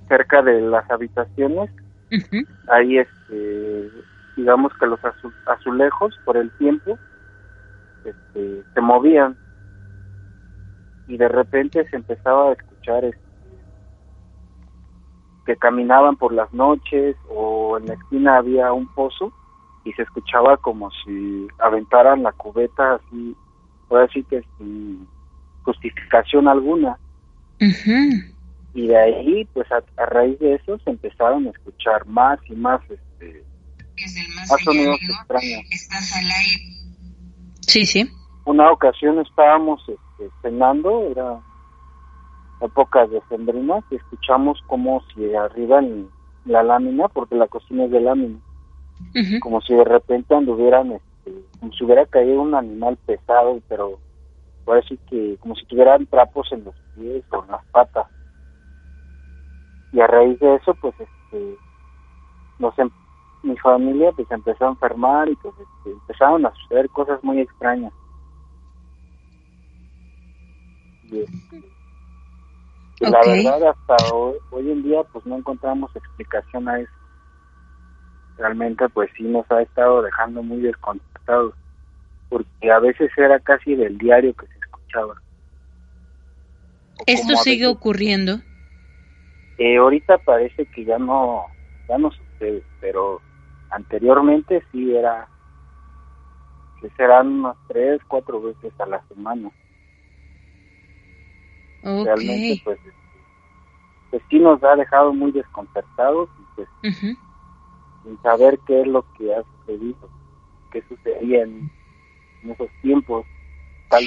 cerca 0.07 0.41
de 0.41 0.61
las 0.61 0.89
habitaciones, 0.91 1.71
ahí, 2.69 2.99
este, 2.99 3.89
digamos 4.37 4.71
que 4.79 4.85
los 4.85 4.99
azulejos, 5.47 6.17
por 6.25 6.37
el 6.37 6.51
tiempo, 6.51 6.97
este, 8.05 8.63
se 8.73 8.81
movían 8.81 9.37
y 11.07 11.17
de 11.17 11.27
repente 11.27 11.87
se 11.89 11.95
empezaba 11.95 12.49
a 12.49 12.53
escuchar 12.53 13.05
este, 13.05 13.23
que 15.45 15.55
caminaban 15.57 16.15
por 16.15 16.33
las 16.33 16.51
noches 16.53 17.15
o 17.29 17.77
en 17.77 17.87
la 17.87 17.93
esquina 17.95 18.37
había 18.37 18.71
un 18.71 18.87
pozo 18.93 19.33
y 19.83 19.91
se 19.93 20.03
escuchaba 20.03 20.57
como 20.57 20.89
si 21.03 21.47
aventaran 21.59 22.23
la 22.23 22.31
cubeta 22.31 22.95
así, 22.95 23.35
puede 23.89 24.07
decir 24.07 24.25
que 24.25 24.41
sin 24.57 25.07
justificación 25.63 26.47
alguna. 26.47 26.97
Y 28.73 28.87
de 28.87 28.97
ahí, 28.97 29.45
pues 29.53 29.67
a, 29.71 30.05
raíz 30.05 30.39
de 30.39 30.55
eso 30.55 30.79
se 30.79 30.89
empezaron 30.89 31.47
a 31.47 31.49
escuchar 31.51 32.05
más 32.07 32.39
y 32.47 32.55
más, 32.55 32.81
este, 32.89 33.43
más, 34.49 34.61
sonidos 34.63 34.97
extraños. 35.01 35.61
Estás 35.69 36.15
al 36.15 36.31
aire 36.31 36.82
Sí, 37.67 37.85
sí. 37.85 38.09
Una 38.45 38.71
ocasión 38.71 39.19
estábamos 39.19 39.81
este, 39.87 40.29
cenando, 40.41 41.01
era 41.09 41.39
épocas 42.61 43.09
de 43.09 43.21
sembrinas 43.29 43.83
y 43.91 43.95
escuchamos 43.95 44.61
como 44.67 45.01
si 45.13 45.33
arriba 45.33 45.79
en 45.79 46.09
la 46.45 46.63
lámina, 46.63 47.07
porque 47.07 47.35
la 47.35 47.47
cocina 47.47 47.85
es 47.85 47.91
de 47.91 48.01
lámina, 48.01 48.39
como 49.41 49.61
si 49.61 49.73
de 49.73 49.83
repente 49.83 50.35
anduvieran, 50.35 50.91
este, 50.91 51.33
como 51.59 51.71
si 51.73 51.83
hubiera 51.85 52.05
caído 52.05 52.41
un 52.41 52.53
animal 52.55 52.97
pesado, 53.05 53.59
pero 53.69 53.99
parece 54.65 54.97
que 55.09 55.37
como 55.39 55.55
si 55.55 55.65
tuvieran 55.65 56.05
trapos 56.07 56.51
en 56.51 56.63
los 56.65 56.75
pies 56.95 57.23
o 57.31 57.43
en 57.43 57.51
las 57.51 57.65
patas. 57.67 58.07
Y 59.91 60.01
a 60.01 60.07
raíz 60.07 60.39
de 60.39 60.55
eso, 60.55 60.73
pues, 60.75 60.93
este, 60.99 61.55
nos, 62.59 62.77
em, 62.79 62.89
mi 63.43 63.57
familia 63.57 64.11
pues 64.13 64.29
empezó 64.31 64.65
a 64.65 64.69
enfermar 64.69 65.29
y 65.29 65.35
pues 65.35 65.53
este, 65.53 65.91
empezaron 65.91 66.45
a 66.45 66.53
suceder 66.55 66.89
cosas 66.89 67.23
muy 67.23 67.41
extrañas. 67.41 67.93
Y, 71.11 71.19
este, 71.19 71.63
la 73.01 73.19
verdad 73.25 73.69
hasta 73.69 74.13
hoy, 74.13 74.35
hoy, 74.51 74.71
en 74.71 74.83
día 74.83 75.03
pues 75.11 75.25
no 75.25 75.37
encontramos 75.37 75.93
explicación 75.95 76.69
a 76.69 76.79
eso. 76.79 76.91
Realmente 78.37 78.87
pues 78.89 79.09
sí 79.15 79.23
nos 79.23 79.49
ha 79.51 79.61
estado 79.61 80.01
dejando 80.01 80.41
muy 80.41 80.61
desconcertados 80.61 81.53
porque 82.29 82.71
a 82.71 82.79
veces 82.79 83.11
era 83.17 83.39
casi 83.39 83.75
del 83.75 83.97
diario 83.97 84.33
que 84.33 84.47
se 84.47 84.57
escuchaba. 84.57 85.15
¿Esto 87.05 87.35
sigue 87.35 87.67
ocurriendo? 87.67 88.39
Eh, 89.57 89.77
ahorita 89.77 90.17
parece 90.19 90.65
que 90.67 90.85
ya 90.85 90.97
no 90.97 91.45
ya 91.87 91.97
no 91.97 92.09
sucede, 92.11 92.63
pero 92.79 93.21
anteriormente 93.73 94.63
sí 94.71 94.95
era 94.95 95.27
que 96.79 96.89
serán 96.91 97.27
unas 97.39 97.55
tres, 97.67 98.01
cuatro 98.07 98.41
veces 98.41 98.73
a 98.79 98.85
la 98.85 99.01
semana. 99.07 99.51
Realmente, 101.81 102.61
pues, 102.63 102.79
pues 104.09 104.21
sí 104.29 104.39
nos 104.39 104.63
ha 104.63 104.75
dejado 104.75 105.13
muy 105.13 105.31
desconcertados 105.31 106.29
y 106.39 106.55
pues 106.55 106.69
sin 106.81 108.21
saber 108.21 108.59
qué 108.67 108.81
es 108.81 108.87
lo 108.87 109.05
que 109.17 109.33
ha 109.33 109.43
sucedido, 109.43 110.09
qué 110.71 110.83
sucedía 110.87 111.43
en, 111.43 111.69
esos 112.49 112.69
tiempos. 112.81 113.25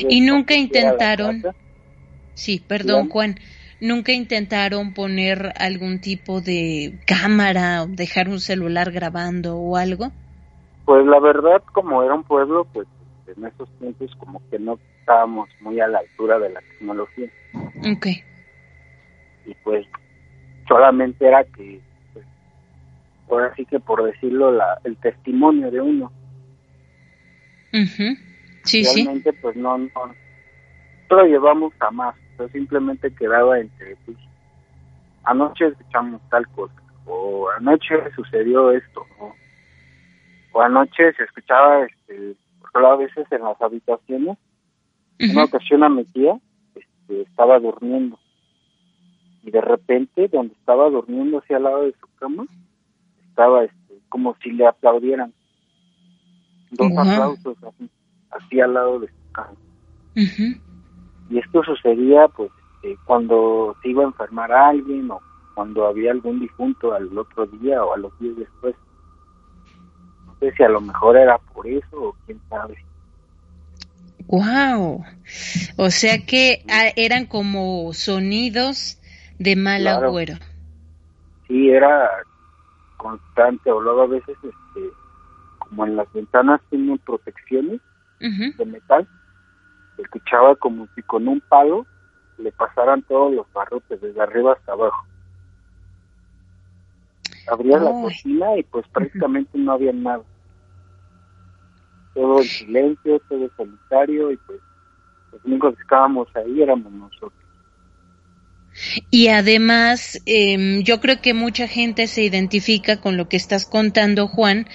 y 0.08 0.20
nunca 0.20 0.54
intentaron, 0.54 1.42
sí, 2.34 2.60
perdón 2.60 3.08
Juan, 3.08 3.36
nunca 3.80 4.12
intentaron 4.12 4.94
poner 4.94 5.52
algún 5.58 6.00
tipo 6.00 6.40
de 6.40 6.98
cámara 7.06 7.82
o 7.82 7.86
dejar 7.86 8.28
un 8.28 8.40
celular 8.40 8.90
grabando 8.92 9.56
o 9.56 9.76
algo. 9.76 10.10
Pues 10.84 11.04
la 11.06 11.18
verdad, 11.20 11.62
como 11.72 12.02
era 12.02 12.14
un 12.14 12.24
pueblo, 12.24 12.66
pues 12.72 12.86
en 13.36 13.44
esos 13.44 13.68
tiempos 13.78 14.14
como 14.18 14.40
que 14.50 14.58
no 14.58 14.78
estábamos 15.00 15.48
muy 15.60 15.80
a 15.80 15.88
la 15.88 15.98
altura 15.98 16.38
de 16.38 16.50
la 16.50 16.60
tecnología. 16.60 17.28
Ok. 17.92 18.06
Y 19.46 19.54
pues 19.62 19.86
solamente 20.68 21.26
era 21.26 21.44
que, 21.44 21.80
pues, 22.12 22.26
por 23.28 23.44
así 23.44 23.64
que 23.66 23.80
por 23.80 24.04
decirlo, 24.04 24.52
la, 24.52 24.78
el 24.84 24.96
testimonio 24.96 25.70
de 25.70 25.80
uno. 25.80 26.12
Sí, 28.64 28.82
Realmente 28.82 29.32
pues 29.34 29.54
no, 29.56 29.76
no, 29.78 29.90
lo 31.10 31.24
llevamos 31.24 31.72
a 31.80 31.90
más, 31.90 32.14
simplemente 32.52 33.14
quedaba 33.14 33.58
entre, 33.58 33.96
pues, 34.04 34.16
anoche 35.24 35.66
escuchamos 35.66 36.20
tal 36.30 36.46
cosa, 36.48 36.74
o 37.04 37.48
anoche 37.56 37.94
sucedió 38.14 38.70
esto, 38.70 39.04
o 40.52 40.62
anoche 40.62 41.12
se 41.14 41.24
escuchaba, 41.24 41.84
este, 41.84 42.36
a 42.84 42.96
veces 42.96 43.26
en 43.30 43.42
las 43.42 43.60
habitaciones, 43.60 44.36
una 45.18 45.44
ocasión 45.44 45.82
a 45.82 45.88
mi 45.88 46.04
tía 46.04 46.38
este, 46.74 47.22
estaba 47.22 47.58
durmiendo 47.58 48.18
y 49.42 49.50
de 49.50 49.60
repente 49.60 50.28
donde 50.28 50.52
estaba 50.54 50.90
durmiendo 50.90 51.38
hacia 51.38 51.56
al 51.56 51.62
lado 51.62 51.82
de 51.84 51.92
su 51.92 52.06
cama 52.18 52.44
estaba 53.28 53.64
este, 53.64 53.94
como 54.08 54.36
si 54.42 54.50
le 54.50 54.66
aplaudieran 54.66 55.32
dos 56.72 56.90
aplausos 56.98 57.56
así, 57.64 57.88
así, 58.30 58.60
al 58.60 58.74
lado 58.74 59.00
de 59.00 59.08
su 59.08 59.32
cama 59.32 59.56
y 61.28 61.38
esto 61.38 61.62
sucedía 61.64 62.28
pues 62.28 62.50
este, 62.86 62.98
cuando 63.04 63.76
se 63.82 63.88
iba 63.88 64.02
a 64.02 64.06
enfermar 64.06 64.52
a 64.52 64.68
alguien 64.68 65.10
o 65.10 65.20
cuando 65.54 65.86
había 65.86 66.10
algún 66.10 66.40
difunto 66.40 66.92
al 66.92 67.16
otro 67.16 67.46
día 67.46 67.82
o 67.82 67.94
a 67.94 67.98
los 67.98 68.18
días 68.18 68.36
después. 68.36 68.74
No 70.26 70.36
sé 70.38 70.52
si 70.52 70.62
a 70.62 70.68
lo 70.68 70.80
mejor 70.80 71.16
era 71.16 71.38
por 71.38 71.66
eso 71.66 71.96
o 71.96 72.16
quién 72.26 72.40
sabe. 72.48 72.76
Wow. 74.26 75.04
O 75.76 75.90
sea 75.90 76.26
que 76.26 76.64
ah, 76.68 76.92
eran 76.96 77.26
como 77.26 77.92
sonidos 77.92 79.00
de 79.38 79.56
mal 79.56 79.86
agüero. 79.86 80.34
Sí, 81.46 81.70
era 81.70 82.10
constante, 82.96 83.70
o 83.70 83.80
luego 83.80 84.02
a 84.02 84.06
veces, 84.08 84.36
este, 84.42 84.90
como 85.58 85.86
en 85.86 85.96
las 85.96 86.12
ventanas 86.12 86.60
tienen 86.70 86.98
protecciones 86.98 87.80
de 88.18 88.64
metal, 88.64 89.08
escuchaba 89.98 90.56
como 90.56 90.88
si 90.94 91.02
con 91.02 91.26
un 91.28 91.40
palo 91.40 91.86
le 92.38 92.52
pasaran 92.52 93.02
todos 93.02 93.32
los 93.32 93.50
barrotes 93.52 94.00
desde 94.00 94.20
arriba 94.20 94.52
hasta 94.52 94.72
abajo. 94.72 95.06
Abría 97.50 97.78
la 97.78 97.90
cocina 97.90 98.56
y 98.56 98.62
pues 98.64 98.86
prácticamente 98.88 99.56
no 99.58 99.72
había 99.72 99.92
nada 99.92 100.22
todo 102.16 102.40
en 102.40 102.48
silencio, 102.48 103.20
todo 103.28 103.48
solitario 103.56 104.32
y 104.32 104.36
pues 104.38 104.58
los 105.32 105.44
únicos 105.44 105.76
que 105.76 105.82
estábamos 105.82 106.26
ahí 106.34 106.62
éramos 106.62 106.90
nosotros. 106.90 107.32
Y 109.10 109.28
además, 109.28 110.20
eh, 110.26 110.82
yo 110.82 111.00
creo 111.00 111.20
que 111.20 111.34
mucha 111.34 111.68
gente 111.68 112.06
se 112.06 112.22
identifica 112.22 113.00
con 113.00 113.16
lo 113.16 113.28
que 113.28 113.36
estás 113.36 113.64
contando, 113.64 114.28
Juan, 114.28 114.66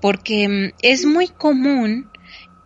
porque 0.00 0.44
em, 0.44 0.72
es 0.82 1.04
muy 1.04 1.28
común 1.28 2.08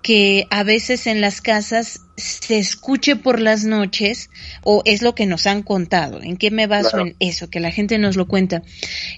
que 0.06 0.46
a 0.50 0.62
veces 0.62 1.08
en 1.08 1.20
las 1.20 1.40
casas 1.40 2.02
se 2.16 2.58
escuche 2.60 3.16
por 3.16 3.40
las 3.40 3.64
noches, 3.64 4.30
o 4.62 4.82
es 4.84 5.02
lo 5.02 5.16
que 5.16 5.26
nos 5.26 5.48
han 5.48 5.64
contado, 5.64 6.22
¿en 6.22 6.36
qué 6.36 6.52
me 6.52 6.68
baso 6.68 7.00
en 7.00 7.16
eso? 7.18 7.50
Que 7.50 7.58
la 7.58 7.72
gente 7.72 7.98
nos 7.98 8.14
lo 8.14 8.28
cuenta, 8.28 8.62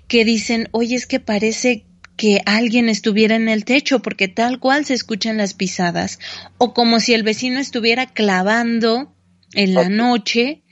que 0.07 0.25
dicen, 0.25 0.71
oye, 0.73 0.97
es 0.97 1.07
que 1.07 1.21
parece 1.21 1.85
que 2.17 2.41
alguien 2.47 2.89
estuviera 2.89 3.37
en 3.37 3.51
el 3.51 3.67
techo, 3.67 4.01
porque 4.01 4.29
tal 4.29 4.61
cual 4.61 4.87
se 4.87 4.95
escuchan 4.95 5.37
las 5.37 5.53
pisadas, 5.53 6.21
o 6.57 6.73
como 6.73 7.01
si 7.01 7.13
el 7.13 7.23
vecino 7.23 7.61
estuviera 7.61 8.07
clavando 8.07 9.13
en 9.53 9.75
la 9.75 9.91
noche, 9.91 10.63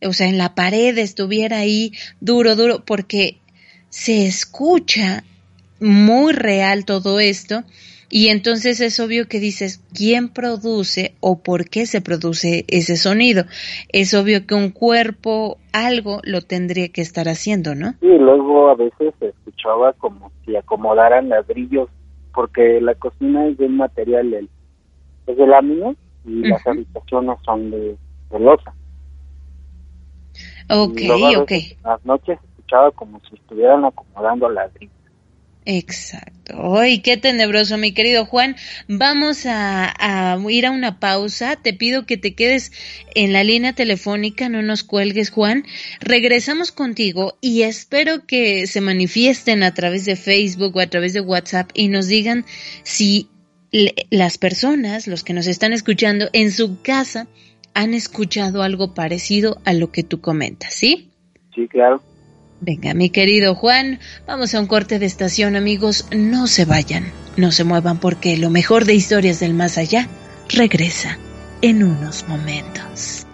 o 0.00 0.14
sea, 0.14 0.26
en 0.26 0.38
la 0.38 0.54
pared 0.54 0.96
estuviera 0.96 1.58
ahí 1.58 1.92
duro, 2.22 2.56
duro, 2.56 2.82
porque 2.86 3.40
se 3.90 4.26
escucha 4.26 5.22
muy 5.80 6.32
real 6.32 6.86
todo 6.86 7.20
esto 7.20 7.62
y 8.08 8.28
entonces 8.28 8.80
es 8.80 9.00
obvio 9.00 9.26
que 9.26 9.40
dices, 9.40 9.82
¿quién 9.94 10.28
produce 10.28 11.14
o 11.20 11.42
por 11.42 11.68
qué 11.68 11.86
se 11.86 12.00
produce 12.00 12.64
ese 12.68 12.96
sonido? 12.96 13.44
Es 13.92 14.14
obvio 14.14 14.46
que 14.46 14.54
un 14.54 14.70
cuerpo, 14.70 15.58
algo, 15.72 16.20
lo 16.22 16.40
tendría 16.40 16.88
que 16.88 17.00
estar 17.00 17.28
haciendo, 17.28 17.74
¿no? 17.74 17.92
Sí, 18.00 18.06
luego 18.18 18.70
a 18.70 18.74
veces 18.74 19.14
se 19.18 19.28
escuchaba 19.28 19.92
como 19.94 20.30
si 20.44 20.54
acomodaran 20.56 21.28
ladrillos, 21.28 21.88
porque 22.34 22.80
la 22.80 22.94
cocina 22.94 23.46
es 23.48 23.58
de 23.58 23.66
un 23.66 23.76
material, 23.76 24.48
es 25.26 25.36
de 25.36 25.46
lámina 25.46 25.94
y 26.24 26.48
las 26.48 26.64
habitaciones 26.66 27.38
son 27.44 27.70
de, 27.70 27.96
de 28.30 28.40
losa. 28.40 28.72
Ok, 30.68 31.00
ok. 31.38 31.52
Las 31.84 32.04
noches 32.04 32.38
se 32.40 32.46
escuchaba 32.48 32.90
como 32.92 33.20
si 33.28 33.36
estuvieran 33.36 33.84
acomodando 33.84 34.48
ladrillos. 34.48 34.95
Exacto. 35.68 36.78
¡Ay, 36.78 37.00
qué 37.00 37.16
tenebroso, 37.16 37.76
mi 37.76 37.90
querido 37.90 38.24
Juan! 38.24 38.54
Vamos 38.86 39.46
a, 39.46 40.38
ir 40.48 40.64
a 40.64 40.70
una 40.70 41.00
pausa. 41.00 41.56
Te 41.56 41.74
pido 41.74 42.06
que 42.06 42.16
te 42.16 42.36
quedes 42.36 42.70
en 43.16 43.32
la 43.32 43.42
línea 43.42 43.72
telefónica, 43.72 44.48
no 44.48 44.62
nos 44.62 44.84
cuelgues, 44.84 45.30
Juan. 45.30 45.64
Regresamos 45.98 46.70
contigo 46.70 47.36
y 47.40 47.62
espero 47.62 48.26
que 48.26 48.68
se 48.68 48.80
manifiesten 48.80 49.64
a 49.64 49.74
través 49.74 50.04
de 50.04 50.14
Facebook 50.14 50.76
o 50.76 50.80
a 50.80 50.86
través 50.86 51.12
de 51.12 51.20
WhatsApp 51.20 51.68
y 51.74 51.88
nos 51.88 52.06
digan 52.06 52.44
si 52.84 53.28
las 54.10 54.38
personas, 54.38 55.08
los 55.08 55.24
que 55.24 55.32
nos 55.32 55.48
están 55.48 55.72
escuchando 55.72 56.28
en 56.32 56.52
su 56.52 56.80
casa, 56.80 57.26
han 57.74 57.92
escuchado 57.92 58.62
algo 58.62 58.94
parecido 58.94 59.60
a 59.64 59.72
lo 59.72 59.90
que 59.90 60.04
tú 60.04 60.20
comentas, 60.20 60.74
¿sí? 60.74 61.10
Sí, 61.56 61.66
claro. 61.66 62.00
Venga, 62.60 62.94
mi 62.94 63.10
querido 63.10 63.54
Juan, 63.54 64.00
vamos 64.26 64.54
a 64.54 64.60
un 64.60 64.66
corte 64.66 64.98
de 64.98 65.06
estación, 65.06 65.56
amigos. 65.56 66.06
No 66.10 66.46
se 66.46 66.64
vayan, 66.64 67.12
no 67.36 67.52
se 67.52 67.64
muevan 67.64 67.98
porque 67.98 68.36
lo 68.36 68.50
mejor 68.50 68.86
de 68.86 68.94
historias 68.94 69.40
del 69.40 69.52
más 69.52 69.76
allá 69.76 70.08
regresa 70.48 71.18
en 71.60 71.82
unos 71.82 72.26
momentos. 72.28 73.26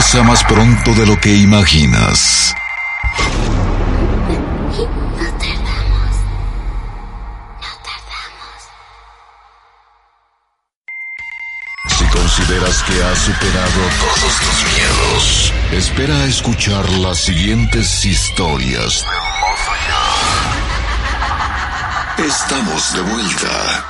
Regresa 0.00 0.22
más 0.22 0.42
pronto 0.44 0.94
de 0.94 1.04
lo 1.04 1.20
que 1.20 1.34
imaginas. 1.34 2.54
Si 11.86 12.04
consideras 12.06 12.82
que 12.84 13.02
has 13.02 13.18
superado 13.18 13.82
todos 14.00 14.40
tus 14.40 14.64
miedos, 14.72 15.52
espera 15.72 16.14
a 16.14 16.24
escuchar 16.24 16.88
las 16.90 17.18
siguientes 17.18 18.04
historias 18.06 19.04
Estamos 22.26 22.92
de 22.92 23.00
vuelta. 23.00 23.89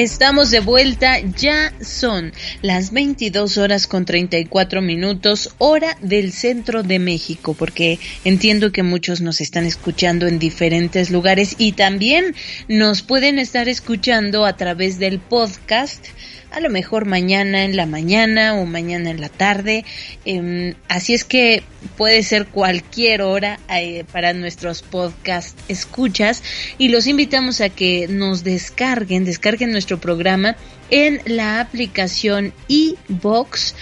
Estamos 0.00 0.50
de 0.50 0.60
vuelta, 0.60 1.18
ya 1.36 1.74
son 1.82 2.32
las 2.62 2.90
22 2.90 3.58
horas 3.58 3.86
con 3.86 4.06
34 4.06 4.80
minutos, 4.80 5.50
hora 5.58 5.94
del 6.00 6.32
centro 6.32 6.82
de 6.82 6.98
México, 6.98 7.52
porque 7.52 7.98
entiendo 8.24 8.72
que 8.72 8.82
muchos 8.82 9.20
nos 9.20 9.42
están 9.42 9.66
escuchando 9.66 10.26
en 10.26 10.38
diferentes 10.38 11.10
lugares 11.10 11.54
y 11.58 11.72
también 11.72 12.34
nos 12.66 13.02
pueden 13.02 13.38
estar 13.38 13.68
escuchando 13.68 14.46
a 14.46 14.56
través 14.56 14.98
del 14.98 15.20
podcast 15.20 16.06
a 16.50 16.60
lo 16.60 16.70
mejor 16.70 17.06
mañana 17.06 17.64
en 17.64 17.76
la 17.76 17.86
mañana 17.86 18.54
o 18.54 18.66
mañana 18.66 19.10
en 19.10 19.20
la 19.20 19.28
tarde. 19.28 19.84
Em, 20.24 20.74
así 20.88 21.14
es 21.14 21.24
que 21.24 21.62
puede 21.96 22.22
ser 22.22 22.46
cualquier 22.46 23.22
hora 23.22 23.58
eh, 23.68 24.04
para 24.12 24.32
nuestros 24.32 24.82
podcast 24.82 25.58
escuchas 25.68 26.42
y 26.78 26.88
los 26.88 27.06
invitamos 27.06 27.60
a 27.60 27.68
que 27.68 28.08
nos 28.08 28.44
descarguen, 28.44 29.24
descarguen 29.24 29.72
nuestro 29.72 29.98
programa 29.98 30.56
en 30.90 31.20
la 31.24 31.60
aplicación 31.60 32.52
iBox 32.68 33.74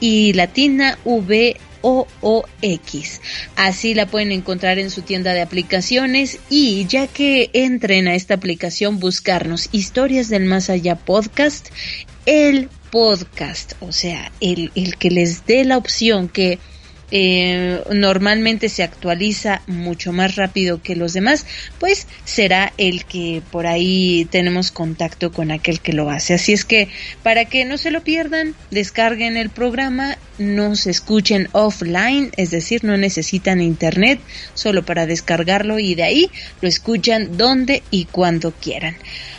y 0.00 0.32
Latina 0.32 0.98
V 1.04 1.56
X. 2.62 3.20
Así 3.54 3.94
la 3.94 4.06
pueden 4.06 4.32
encontrar 4.32 4.78
en 4.78 4.90
su 4.90 5.02
tienda 5.02 5.32
de 5.32 5.42
aplicaciones 5.42 6.38
y 6.50 6.86
ya 6.86 7.06
que 7.06 7.50
entren 7.52 8.08
a 8.08 8.14
esta 8.14 8.34
aplicación 8.34 8.98
buscarnos 8.98 9.68
Historias 9.72 10.28
del 10.28 10.44
Más 10.44 10.68
Allá 10.68 10.96
Podcast, 10.96 11.68
el 12.26 12.68
podcast, 12.90 13.72
o 13.80 13.92
sea, 13.92 14.30
el, 14.40 14.72
el 14.74 14.96
que 14.96 15.10
les 15.10 15.46
dé 15.46 15.64
la 15.64 15.78
opción 15.78 16.28
que 16.28 16.58
eh, 17.12 17.82
normalmente 17.92 18.68
se 18.68 18.82
actualiza 18.82 19.62
mucho 19.68 20.12
más 20.12 20.34
rápido 20.34 20.82
que 20.82 20.96
los 20.96 21.12
demás, 21.12 21.46
pues 21.78 22.08
será 22.24 22.72
el 22.78 23.04
que 23.04 23.42
por 23.52 23.66
ahí 23.66 24.26
tenemos 24.30 24.72
contacto 24.72 25.30
con 25.30 25.52
aquel 25.52 25.80
que 25.80 25.92
lo 25.92 26.10
hace. 26.10 26.34
Así 26.34 26.52
es 26.52 26.64
que 26.64 26.88
para 27.22 27.44
que 27.44 27.64
no 27.64 27.78
se 27.78 27.92
lo 27.92 28.02
pierdan, 28.02 28.54
descarguen 28.70 29.36
el 29.36 29.50
programa, 29.50 30.18
nos 30.38 30.86
escuchen 30.86 31.48
offline, 31.52 32.30
es 32.36 32.50
decir, 32.50 32.84
no 32.84 32.96
necesitan 32.96 33.60
internet 33.60 34.20
solo 34.54 34.84
para 34.84 35.06
descargarlo 35.06 35.78
y 35.78 35.94
de 35.94 36.02
ahí 36.02 36.30
lo 36.60 36.68
escuchan 36.68 37.36
donde 37.36 37.82
y 37.90 38.06
cuando 38.06 38.52
quieran. 38.52 38.96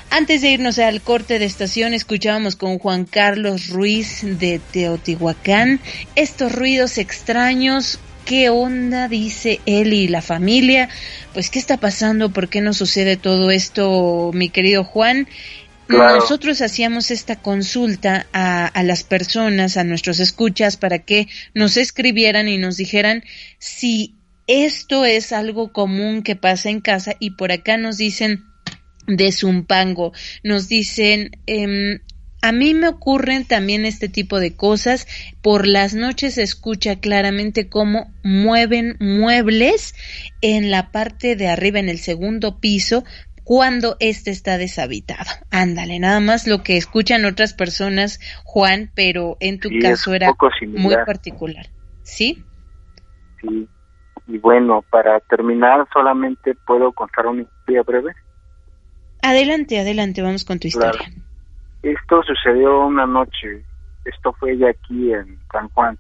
Antes 0.10 0.42
de 0.42 0.52
irnos 0.52 0.80
al 0.80 1.02
corte 1.02 1.38
de 1.38 1.46
estación, 1.46 1.94
escuchábamos 1.94 2.56
con 2.56 2.80
Juan 2.80 3.04
Carlos 3.06 3.68
Ruiz 3.68 4.22
de 4.24 4.60
Teotihuacán 4.72 5.82
estos 6.16 6.54
ruidos 6.54 6.98
extraños. 6.98 8.00
¿Qué 8.24 8.50
onda? 8.50 9.08
Dice 9.10 9.60
él 9.66 9.94
y 9.94 10.08
la 10.08 10.22
familia. 10.22 10.90
Pues, 11.34 11.50
¿qué 11.50 11.60
está 11.60 11.78
pasando? 11.78 12.30
¿Por 12.32 12.48
qué 12.48 12.62
no 12.62 12.74
sucede 12.74 13.18
todo 13.18 13.52
esto, 13.52 14.32
mi 14.34 14.50
querido 14.50 14.84
Juan? 14.84 15.28
Nosotros 15.90 16.62
hacíamos 16.62 17.12
esta 17.12 17.38
consulta 17.38 18.28
a, 18.34 18.68
a, 18.68 18.84
las 18.84 19.04
personas, 19.04 19.78
a 19.78 19.84
nuestros 19.84 20.20
escuchas, 20.20 20.78
para 20.78 21.00
que 21.00 21.28
nos 21.54 21.78
escribieran 21.78 22.48
y 22.48 22.58
nos 22.58 22.78
dijeran 22.78 23.24
si 23.58 24.16
esto 24.48 25.06
es 25.06 25.32
algo 25.32 25.72
común 25.72 26.24
que 26.24 26.36
pasa 26.36 26.70
en 26.70 26.82
casa 26.82 27.16
y 27.20 27.32
por 27.32 27.52
acá 27.52 27.78
nos 27.78 27.98
dicen 27.98 28.44
de 29.08 29.32
Zumpango. 29.32 30.14
Nos 30.44 30.68
dicen, 30.68 31.32
eh, 31.48 32.00
a 32.42 32.52
mí 32.52 32.74
me 32.74 32.88
ocurren 32.88 33.46
también 33.46 33.86
este 33.86 34.10
tipo 34.10 34.40
de 34.40 34.56
cosas. 34.56 35.08
Por 35.42 35.68
las 35.68 35.96
noches 35.96 36.36
se 36.36 36.44
escucha 36.44 37.00
claramente 37.00 37.68
cómo 37.68 38.14
mueven 38.24 38.96
muebles 39.00 39.96
en 40.42 40.70
la 40.70 40.92
parte 40.92 41.36
de 41.36 41.48
arriba, 41.48 41.80
en 41.80 41.90
el 41.90 42.00
segundo 42.00 42.60
piso, 42.60 43.04
cuando 43.48 43.96
éste 44.02 44.30
está 44.30 44.58
deshabitado. 44.58 45.32
Ándale, 45.52 46.00
nada 46.00 46.20
más 46.20 46.48
lo 46.48 46.64
que 46.64 46.76
escuchan 46.76 47.24
otras 47.24 47.54
personas, 47.54 48.20
Juan, 48.44 48.92
pero 48.94 49.38
en 49.40 49.62
tu 49.62 49.70
caso 49.82 50.14
era 50.14 50.34
muy 50.68 50.96
particular. 51.06 51.68
¿Sí? 52.04 52.44
Sí. 53.40 53.66
Y 54.28 54.38
bueno, 54.40 54.84
para 54.90 55.22
terminar, 55.22 55.88
solamente 55.94 56.56
puedo 56.68 56.92
contar 56.92 57.26
una 57.28 57.44
historia 57.44 57.84
breve. 57.84 58.12
Adelante, 59.22 59.80
adelante, 59.80 60.22
vamos 60.22 60.44
con 60.44 60.60
tu 60.60 60.68
historia. 60.68 61.08
Esto 61.84 62.24
sucedió 62.24 62.86
una 62.86 63.06
noche, 63.06 63.64
esto 64.04 64.34
fue 64.34 64.58
ya 64.58 64.72
aquí 64.72 65.14
en 65.14 65.40
San 65.54 65.70
Juan. 65.70 65.98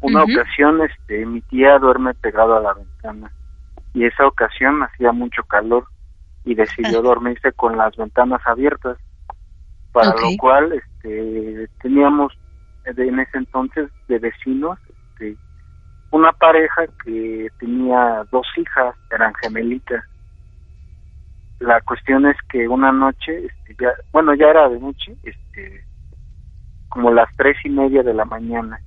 Una 0.00 0.22
ocasión, 0.22 0.80
este, 0.80 1.26
mi 1.26 1.42
tía 1.42 1.78
duerme 1.78 2.14
pegado 2.14 2.56
a 2.56 2.60
la 2.60 2.72
ventana 2.72 3.30
y 3.92 4.06
esa 4.06 4.26
ocasión 4.26 4.82
hacía 4.82 5.12
mucho 5.12 5.42
calor 5.42 5.84
y 6.44 6.54
decidió 6.54 7.02
dormirse 7.02 7.52
con 7.52 7.76
las 7.76 7.96
ventanas 7.96 8.40
abiertas, 8.46 8.98
para 9.92 10.10
lo 10.10 10.36
cual, 10.38 10.72
este, 10.72 11.68
teníamos 11.82 12.32
en 12.84 13.20
ese 13.20 13.38
entonces 13.38 13.90
de 14.08 14.18
vecinos, 14.18 14.78
este, 14.88 15.36
una 16.10 16.32
pareja 16.32 16.86
que 17.04 17.48
tenía 17.58 18.24
dos 18.30 18.46
hijas, 18.56 18.94
eran 19.10 19.34
gemelitas 19.34 20.04
la 21.60 21.80
cuestión 21.82 22.26
es 22.26 22.36
que 22.50 22.66
una 22.66 22.90
noche, 22.90 23.46
este, 23.46 23.76
ya, 23.78 23.92
bueno, 24.12 24.34
ya 24.34 24.48
era 24.48 24.68
de 24.68 24.80
noche, 24.80 25.14
este, 25.22 25.84
como 26.88 27.12
las 27.12 27.28
tres 27.36 27.56
y 27.64 27.68
media 27.68 28.02
de 28.02 28.14
la 28.14 28.24
mañana. 28.24 28.80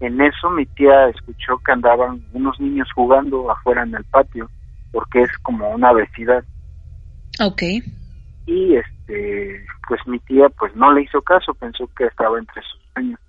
En 0.00 0.20
eso 0.20 0.50
mi 0.50 0.66
tía 0.66 1.08
escuchó 1.08 1.58
que 1.58 1.72
andaban 1.72 2.22
unos 2.32 2.58
niños 2.58 2.88
jugando 2.94 3.50
afuera 3.50 3.82
en 3.82 3.94
el 3.94 4.04
patio, 4.04 4.50
porque 4.92 5.22
es 5.22 5.38
como 5.42 5.70
una 5.70 5.92
vecindad. 5.92 6.42
Ok. 7.40 7.62
Y 8.46 8.76
este, 8.76 9.66
pues 9.88 10.00
mi 10.06 10.18
tía 10.20 10.48
pues 10.58 10.74
no 10.76 10.92
le 10.92 11.02
hizo 11.02 11.20
caso, 11.22 11.54
pensó 11.54 11.88
que 11.96 12.04
estaba 12.06 12.38
entre 12.38 12.62
sus 12.62 12.80
sueños. 12.92 13.20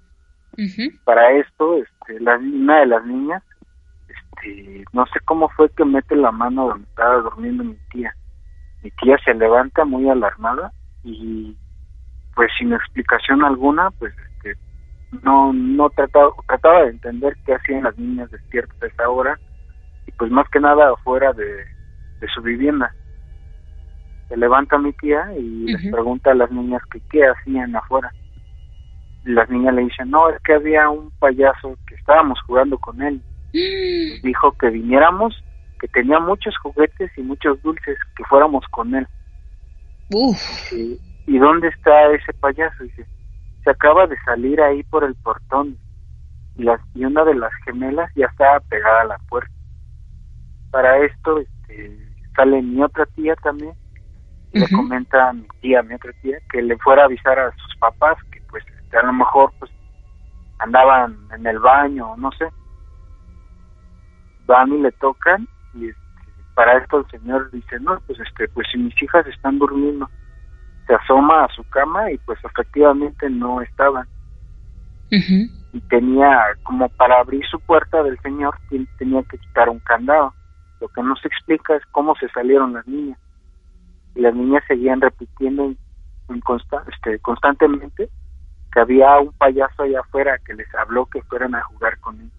Para 1.03 1.31
esto, 1.33 1.77
este, 1.77 2.19
la, 2.19 2.37
una 2.37 2.79
de 2.79 2.85
las 2.87 3.05
niñas, 3.05 3.43
este, 4.07 4.85
no 4.91 5.05
sé 5.07 5.19
cómo 5.25 5.49
fue 5.49 5.69
que 5.69 5.85
mete 5.85 6.15
la 6.15 6.31
mano 6.31 6.69
donde 6.69 6.87
estaba 6.89 7.17
durmiendo 7.21 7.63
mi 7.63 7.77
tía 7.91 8.13
mi 8.83 8.91
tía 8.91 9.17
se 9.23 9.33
levanta 9.33 9.85
muy 9.85 10.09
alarmada 10.09 10.71
y 11.03 11.55
pues 12.35 12.49
sin 12.57 12.73
explicación 12.73 13.43
alguna 13.43 13.91
pues 13.91 14.13
este, 14.17 14.55
no 15.23 15.51
no 15.53 15.89
trataba 15.89 16.31
trataba 16.47 16.83
de 16.83 16.91
entender 16.91 17.35
qué 17.45 17.55
hacían 17.55 17.83
las 17.83 17.97
niñas 17.97 18.29
despiertas 18.31 18.81
a 18.81 18.87
esa 18.87 19.09
hora 19.09 19.39
y 20.05 20.11
pues 20.11 20.31
más 20.31 20.47
que 20.49 20.59
nada 20.59 20.91
afuera 20.91 21.33
de, 21.33 21.65
de 22.19 22.27
su 22.33 22.41
vivienda 22.41 22.93
se 24.27 24.37
levanta 24.37 24.77
mi 24.77 24.93
tía 24.93 25.31
y 25.37 25.71
les 25.71 25.91
pregunta 25.91 26.31
a 26.31 26.35
las 26.35 26.51
niñas 26.51 26.81
que 26.91 26.99
qué 27.09 27.25
hacían 27.25 27.75
afuera 27.75 28.11
y 29.25 29.31
las 29.31 29.49
niñas 29.49 29.75
le 29.75 29.83
dicen 29.83 30.09
no 30.09 30.29
es 30.29 30.41
que 30.41 30.53
había 30.53 30.89
un 30.89 31.11
payaso 31.19 31.77
que 31.87 31.95
estábamos 31.95 32.39
jugando 32.41 32.77
con 32.77 33.01
él 33.01 33.21
dijo 34.23 34.51
que 34.53 34.69
viniéramos 34.69 35.43
que 35.79 35.87
tenía 35.87 36.19
muchos 36.19 36.57
juguetes 36.57 37.11
y 37.17 37.21
muchos 37.21 37.61
dulces, 37.61 37.97
que 38.15 38.23
fuéramos 38.25 38.65
con 38.71 38.95
él. 38.95 39.07
¿Y 41.27 41.37
dónde 41.37 41.67
está 41.67 42.11
ese 42.11 42.33
payaso? 42.33 42.83
Dice, 42.83 43.05
se 43.63 43.69
acaba 43.69 44.07
de 44.07 44.15
salir 44.25 44.61
ahí 44.61 44.83
por 44.83 45.03
el 45.03 45.15
portón 45.15 45.77
y, 46.55 46.63
las, 46.63 46.79
y 46.95 47.05
una 47.05 47.23
de 47.25 47.35
las 47.35 47.51
gemelas 47.65 48.11
ya 48.15 48.25
estaba 48.27 48.59
pegada 48.61 49.01
a 49.01 49.05
la 49.05 49.17
puerta. 49.29 49.51
Para 50.71 51.05
esto 51.05 51.39
este, 51.39 51.97
sale 52.35 52.61
mi 52.61 52.81
otra 52.81 53.05
tía 53.07 53.35
también 53.37 53.73
le 54.53 54.67
comenta 54.69 55.29
a 55.29 55.33
mi 55.33 55.47
tía, 55.61 55.83
mi 55.83 55.93
otra 55.93 56.11
tía, 56.21 56.37
que 56.51 56.61
le 56.61 56.77
fuera 56.77 57.03
a 57.03 57.05
avisar 57.05 57.37
a 57.37 57.51
sus 57.51 57.75
papás 57.77 58.17
que 58.31 58.41
pues 58.49 58.63
este, 58.67 58.97
a 58.97 59.03
lo 59.03 59.13
mejor 59.13 59.51
pues 59.59 59.71
andaban 60.59 61.17
en 61.35 61.45
el 61.45 61.59
baño, 61.59 62.15
no 62.17 62.31
sé. 62.31 62.47
Van 64.45 64.71
y 64.73 64.81
le 64.81 64.91
tocan 64.93 65.47
y 65.73 65.89
este, 65.89 66.01
para 66.55 66.77
esto 66.77 66.99
el 66.99 67.19
señor 67.19 67.51
dice, 67.51 67.79
no, 67.79 67.99
pues 68.07 68.19
este, 68.19 68.47
pues 68.49 68.67
si 68.71 68.77
mis 68.77 69.01
hijas 69.01 69.27
están 69.27 69.59
durmiendo, 69.59 70.09
se 70.87 70.95
asoma 70.95 71.45
a 71.45 71.49
su 71.49 71.63
cama 71.69 72.11
y 72.11 72.17
pues 72.19 72.39
efectivamente 72.43 73.29
no 73.29 73.61
estaban. 73.61 74.07
Y 75.73 75.81
tenía, 75.89 76.39
como 76.63 76.89
para 76.89 77.19
abrir 77.19 77.45
su 77.45 77.59
puerta 77.59 78.01
del 78.03 78.19
señor, 78.19 78.57
tenía 78.97 79.21
que 79.23 79.37
quitar 79.37 79.69
un 79.69 79.79
candado. 79.79 80.33
Lo 80.79 80.87
que 80.89 81.01
no 81.01 81.15
se 81.17 81.27
explica 81.27 81.75
es 81.75 81.83
cómo 81.91 82.15
se 82.15 82.27
salieron 82.29 82.73
las 82.73 82.87
niñas. 82.87 83.19
Y 84.17 84.21
las 84.21 84.33
niñas 84.35 84.63
seguían 84.67 84.99
repitiendo 84.99 85.73
en 86.29 86.43
este, 86.91 87.19
constantemente 87.19 88.09
que 88.73 88.79
había 88.79 89.19
un 89.19 89.31
payaso 89.33 89.83
allá 89.83 90.01
afuera 90.01 90.37
que 90.45 90.53
les 90.53 90.67
habló 90.75 91.05
que 91.05 91.21
fueran 91.23 91.55
a 91.55 91.63
jugar 91.63 91.97
con 91.99 92.19
él. 92.19 92.31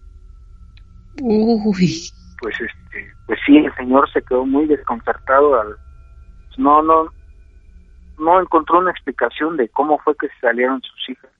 Uy. 1.21 2.11
Pues 2.41 2.55
este, 2.61 3.11
pues 3.25 3.39
sí, 3.45 3.57
el 3.57 3.73
señor 3.75 4.09
se 4.11 4.21
quedó 4.21 4.45
muy 4.45 4.65
desconcertado 4.65 5.59
al 5.59 5.75
no 6.57 6.81
no 6.83 7.09
no 8.17 8.41
encontró 8.41 8.79
una 8.79 8.91
explicación 8.91 9.55
de 9.57 9.69
cómo 9.69 9.97
fue 9.99 10.15
que 10.17 10.27
salieron 10.41 10.81
sus 10.81 11.09
hijas. 11.09 11.31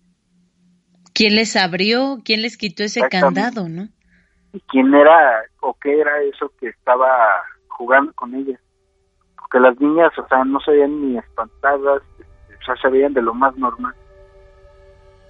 ¿Quién 1.13 1.35
les 1.35 1.55
abrió? 1.57 2.19
¿Quién 2.23 2.41
les 2.41 2.55
quitó 2.57 2.83
ese 2.83 3.01
candado, 3.09 3.67
no? 3.67 3.89
¿Y 4.53 4.61
quién 4.61 4.93
era 4.93 5.43
o 5.59 5.73
qué 5.73 5.99
era 5.99 6.21
eso 6.23 6.51
que 6.59 6.69
estaba 6.69 7.07
jugando 7.67 8.13
con 8.13 8.33
ellas? 8.33 8.59
Porque 9.49 9.67
las 9.67 9.79
niñas, 9.79 10.11
o 10.17 10.27
sea, 10.27 10.43
no 10.43 10.59
se 10.59 10.71
veían 10.71 11.01
ni 11.01 11.17
espantadas, 11.17 12.03
o 12.03 12.65
sea, 12.65 12.75
se 12.81 12.89
veían 12.89 13.13
de 13.13 13.21
lo 13.21 13.33
más 13.33 13.55
normal. 13.57 13.93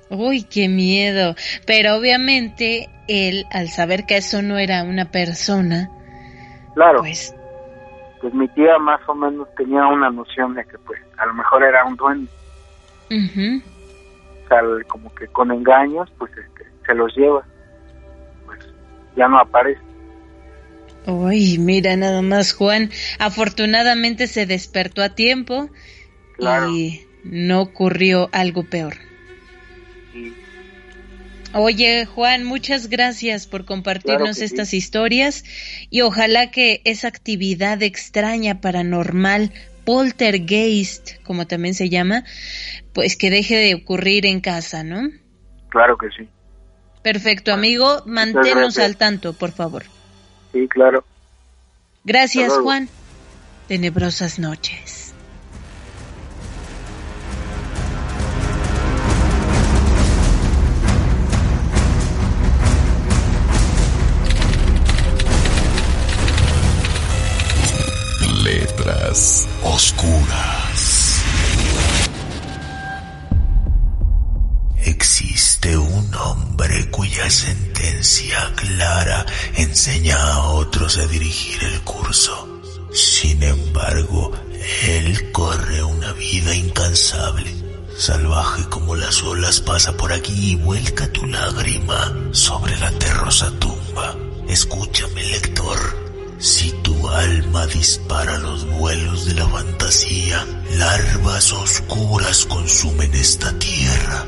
Uy, 0.10 0.44
qué 0.44 0.68
miedo. 0.68 1.36
Pero 1.66 1.96
obviamente 1.96 2.90
él, 3.08 3.46
al 3.52 3.70
saber 3.70 4.06
que 4.06 4.18
eso 4.18 4.42
no 4.42 4.58
era 4.58 4.84
una 4.84 5.06
persona, 5.06 5.90
claro. 6.74 7.00
pues... 7.00 7.36
Pues 8.20 8.34
mi 8.34 8.50
tía 8.50 8.78
más 8.80 9.00
o 9.08 9.16
menos 9.16 9.48
tenía 9.56 9.88
una 9.88 10.10
noción 10.10 10.54
de 10.54 10.66
que 10.66 10.78
pues 10.80 11.00
a 11.18 11.26
lo 11.26 11.34
mejor 11.36 11.64
era 11.64 11.86
un 11.86 11.96
duende. 11.96 12.30
O 13.10 14.48
sea, 14.50 14.62
como 14.90 15.16
que 15.16 15.26
con 15.28 15.52
engaños 15.52 16.12
pues 16.18 16.30
este, 16.36 16.70
se 16.86 16.94
los 16.96 17.16
lleva. 17.16 17.42
Pues 18.46 18.60
ya 19.16 19.30
no 19.30 19.40
aparece. 19.40 19.89
Uy, 21.10 21.58
mira 21.58 21.96
nada 21.96 22.22
más 22.22 22.54
Juan, 22.54 22.92
afortunadamente 23.18 24.28
se 24.28 24.46
despertó 24.46 25.02
a 25.02 25.16
tiempo 25.16 25.70
y 26.38 27.06
no 27.24 27.62
ocurrió 27.62 28.30
algo 28.32 28.64
peor. 28.64 28.96
Oye, 31.54 32.06
Juan, 32.06 32.44
muchas 32.44 32.90
gracias 32.90 33.48
por 33.48 33.66
compartirnos 33.66 34.40
estas 34.40 34.74
historias 34.76 35.44
y 35.90 36.02
ojalá 36.02 36.52
que 36.52 36.82
esa 36.86 37.08
actividad 37.08 37.82
extraña, 37.82 38.62
paranormal, 38.62 39.52
poltergeist, 39.84 41.24
como 41.24 41.48
también 41.48 41.74
se 41.74 41.90
llama, 41.90 42.24
pues 42.94 43.16
que 43.16 43.32
deje 43.32 43.56
de 43.56 43.74
ocurrir 43.74 44.28
en 44.28 44.42
casa, 44.42 44.84
¿no? 44.84 45.10
Claro 45.70 45.98
que 45.98 46.10
sí. 46.16 46.30
Perfecto, 47.02 47.52
amigo, 47.52 48.04
manténnos 48.06 48.78
al 48.78 48.98
tanto, 48.98 49.34
por 49.34 49.52
favor. 49.52 49.86
Sí, 50.52 50.68
claro. 50.68 51.04
Gracias, 52.04 52.54
Juan. 52.54 52.90
Tenebrosas 53.68 54.40
noches. 54.40 55.00
oscuras. 69.64 70.69
Un 75.78 76.14
hombre 76.16 76.90
cuya 76.90 77.30
sentencia 77.30 78.54
clara 78.56 79.26
enseña 79.56 80.18
a 80.18 80.50
otros 80.50 80.98
a 80.98 81.06
dirigir 81.08 81.64
el 81.64 81.82
curso. 81.82 82.62
Sin 82.92 83.44
embargo, 83.44 84.32
él 84.84 85.32
corre 85.32 85.84
una 85.84 86.14
vida 86.14 86.56
incansable. 86.56 87.54
Salvaje 87.98 88.64
como 88.70 88.96
las 88.96 89.22
olas 89.24 89.60
pasa 89.62 89.96
por 89.98 90.14
aquí 90.14 90.52
y 90.52 90.56
vuelca 90.56 91.12
tu 91.12 91.26
lágrima 91.26 92.16
sobre 92.32 92.78
la 92.80 92.92
terrosa 92.92 93.52
tumba. 93.60 94.16
Escúchame, 94.48 95.24
lector. 95.24 95.78
Si 96.40 96.72
tu 96.82 97.10
alma 97.10 97.68
dispara 97.68 98.38
los 98.38 98.66
vuelos 98.66 99.26
de 99.26 99.34
la 99.34 99.48
fantasía, 99.48 100.46
larvas 100.78 101.52
oscuras 101.52 102.46
consumen 102.46 103.14
esta 103.14 103.52
tierra. 103.60 104.26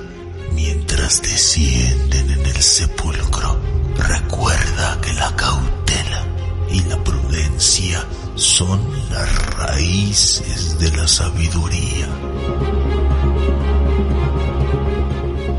Mientras 0.53 1.21
descienden 1.21 2.29
en 2.29 2.45
el 2.45 2.61
sepulcro, 2.61 3.57
recuerda 3.97 4.99
que 5.01 5.13
la 5.13 5.35
cautela 5.35 6.25
y 6.69 6.81
la 6.83 7.03
prudencia 7.03 8.05
son 8.35 8.79
las 9.11 9.55
raíces 9.57 10.77
de 10.79 10.91
la 10.91 11.07
sabiduría. 11.07 12.07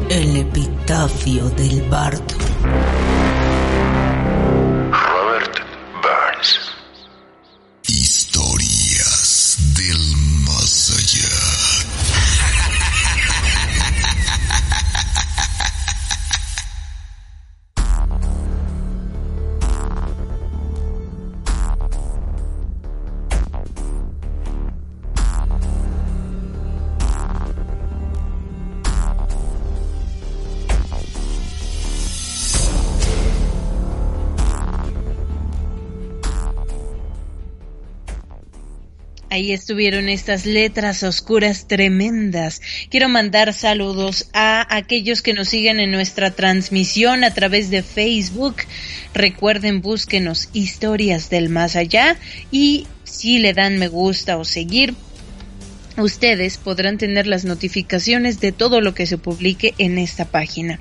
El 0.09 0.37
epitafio 0.37 1.49
del 1.51 1.83
bardo. 1.89 2.23
Estuvieron 39.51 40.09
estas 40.09 40.47
letras 40.47 41.03
oscuras 41.03 41.67
tremendas. 41.67 42.61
Quiero 42.89 43.09
mandar 43.09 43.53
saludos 43.53 44.29
a 44.33 44.65
aquellos 44.77 45.23
que 45.23 45.35
nos 45.35 45.49
siguen 45.49 45.81
en 45.81 45.91
nuestra 45.91 46.31
transmisión 46.31 47.25
a 47.25 47.35
través 47.35 47.71
de 47.71 47.83
Facebook. 47.83 48.59
Recuerden, 49.15 49.81
búsquenos 49.81 50.49
historias 50.53 51.31
del 51.31 51.49
más 51.49 51.75
allá 51.75 52.17
y 52.53 52.87
si 53.03 53.41
le 53.41 53.53
dan 53.53 53.79
me 53.79 53.89
gusta 53.89 54.37
o 54.37 54.45
seguir, 54.45 54.95
ustedes 55.97 56.59
podrán 56.59 56.99
tener 56.99 57.27
las 57.27 57.45
notificaciones 57.45 58.41
de 58.41 58.53
todo 58.53 58.81
lo 58.81 58.95
que 58.95 59.07
se 59.07 59.19
publique 59.19 59.75
en 59.79 59.99
esta 59.99 60.27
página. 60.27 60.81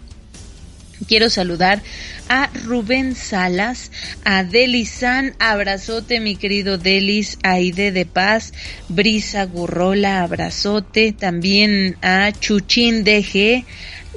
Quiero 1.08 1.30
saludar 1.30 1.82
a 2.30 2.50
Rubén 2.66 3.16
Salas, 3.16 3.92
a 4.24 4.44
Delis 4.44 4.90
San, 4.90 5.36
abrazote 5.40 6.20
mi 6.20 6.36
querido 6.36 6.78
Delis, 6.78 7.38
Aide 7.44 7.92
de 7.92 8.06
Paz, 8.06 8.54
Brisa 8.88 9.46
Gurrola, 9.46 10.22
abrazote, 10.22 11.12
también 11.12 11.98
a 12.02 12.32
Chuchín 12.32 13.04
DG, 13.04 13.66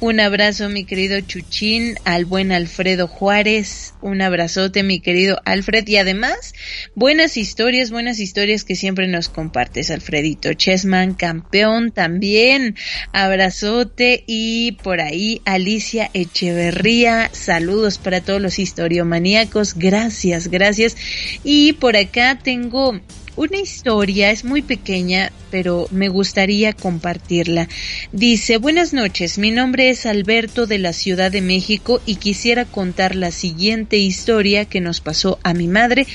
un 0.04 0.20
abrazo, 0.20 0.68
mi 0.68 0.84
querido 0.84 1.18
Chuchín, 1.22 1.94
al 2.04 2.26
buen 2.26 2.52
Alfredo 2.52 3.08
Juárez. 3.08 3.94
Un 4.02 4.20
abrazote, 4.20 4.82
mi 4.82 5.00
querido 5.00 5.40
Alfred. 5.46 5.88
Y 5.88 5.96
además, 5.96 6.52
buenas 6.94 7.38
historias, 7.38 7.90
buenas 7.90 8.20
historias 8.20 8.64
que 8.64 8.76
siempre 8.76 9.06
nos 9.06 9.30
compartes, 9.30 9.90
Alfredito. 9.90 10.52
Chessman, 10.52 11.14
campeón 11.14 11.90
también. 11.90 12.76
Abrazote. 13.12 14.24
Y 14.26 14.72
por 14.82 15.00
ahí, 15.00 15.40
Alicia 15.46 16.10
Echeverría. 16.12 17.30
Saludos 17.32 17.96
para 17.96 18.20
todos 18.20 18.42
los 18.42 18.58
historiomaníacos. 18.58 19.72
Gracias, 19.74 20.48
gracias. 20.48 20.98
Y 21.44 21.72
por 21.72 21.96
acá 21.96 22.38
tengo 22.42 23.00
una 23.36 23.58
historia, 23.58 24.30
es 24.30 24.44
muy 24.44 24.62
pequeña, 24.62 25.32
pero 25.50 25.88
me 25.90 26.08
gustaría 26.08 26.72
compartirla. 26.72 27.68
Dice, 28.12 28.58
buenas 28.58 28.92
noches, 28.92 29.38
mi 29.38 29.50
nombre 29.50 29.90
es 29.90 30.06
Alberto 30.06 30.66
de 30.66 30.78
la 30.78 30.92
Ciudad 30.92 31.30
de 31.30 31.40
México 31.40 32.00
y 32.06 32.16
quisiera 32.16 32.64
contar 32.64 33.14
la 33.14 33.30
siguiente 33.30 33.96
historia 33.96 34.64
que 34.64 34.80
nos 34.80 35.00
pasó 35.00 35.38
a 35.42 35.54
mi 35.54 35.68
madre 35.68 36.06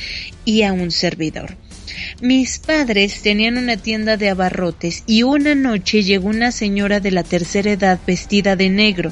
y 0.46 0.64
a 0.64 0.74
un 0.74 0.92
servidor. 0.92 1.58
Mis 2.22 2.60
padres 2.60 3.22
tenían 3.22 3.58
una 3.58 3.78
tienda 3.78 4.18
de 4.18 4.30
abarrotes 4.30 5.04
y 5.06 5.24
una 5.24 5.56
noche 5.56 6.04
llegó 6.04 6.30
una 6.30 6.52
señora 6.52 7.00
de 7.00 7.12
la 7.12 7.24
tercera 7.24 7.72
edad 7.72 8.00
vestida 8.06 8.56
de 8.56 8.70
negro. 8.70 9.12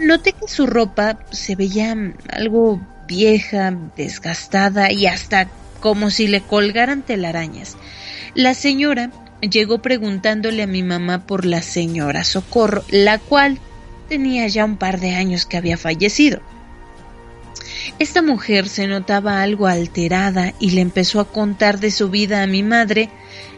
Noté 0.00 0.32
que 0.32 0.48
su 0.48 0.66
ropa 0.66 1.20
se 1.30 1.54
veía 1.54 1.94
algo 2.28 2.80
vieja, 3.06 3.76
desgastada 3.96 4.90
y 4.92 5.06
hasta 5.06 5.48
como 5.82 6.08
si 6.08 6.28
le 6.28 6.40
colgaran 6.40 7.02
telarañas. 7.02 7.76
La 8.34 8.54
señora 8.54 9.10
llegó 9.42 9.82
preguntándole 9.82 10.62
a 10.62 10.66
mi 10.66 10.82
mamá 10.82 11.26
por 11.26 11.44
la 11.44 11.60
señora 11.60 12.24
Socorro, 12.24 12.84
la 12.88 13.18
cual 13.18 13.58
tenía 14.08 14.46
ya 14.46 14.64
un 14.64 14.78
par 14.78 15.00
de 15.00 15.14
años 15.14 15.44
que 15.44 15.58
había 15.58 15.76
fallecido. 15.76 16.40
Esta 17.98 18.22
mujer 18.22 18.68
se 18.68 18.86
notaba 18.86 19.42
algo 19.42 19.66
alterada 19.66 20.54
y 20.60 20.70
le 20.70 20.80
empezó 20.80 21.20
a 21.20 21.28
contar 21.28 21.80
de 21.80 21.90
su 21.90 22.08
vida 22.08 22.42
a 22.42 22.46
mi 22.46 22.62
madre. 22.62 23.10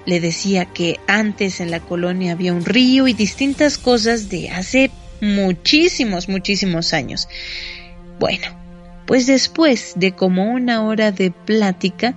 Le 0.07 0.21
decía 0.21 0.65
que 0.65 0.99
antes 1.07 1.61
en 1.61 1.71
la 1.71 1.81
colonia 1.81 2.33
había 2.33 2.55
un 2.55 2.65
río 2.65 3.07
y 3.07 3.13
distintas 3.13 3.79
cosas 3.79 4.31
de 4.31 4.51
hace 4.51 4.91
muchísimos, 5.21 6.29
muchísimos 6.29 6.95
años. 6.95 7.29
Bueno, 8.19 8.64
pues 9.07 9.27
después 9.27 9.95
de 9.97 10.13
como 10.13 10.51
una 10.53 10.83
hora 10.83 11.13
de 11.13 11.31
plática, 11.31 12.15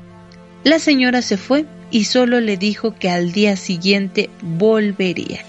la 0.64 0.80
señora 0.80 1.22
se 1.22 1.38
fue 1.38 1.66
y 1.92 2.06
solo 2.06 2.42
le 2.42 2.58
dijo 2.58 2.96
que 2.96 3.10
al 3.10 3.32
día 3.32 3.56
siguiente 3.56 4.30
volvería. 4.42 5.40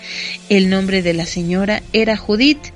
El 0.49 0.71
nombre 0.71 1.03
de 1.03 1.15
la 1.15 1.27
señora 1.27 1.83
era 1.93 2.17
Judith. 2.17 2.73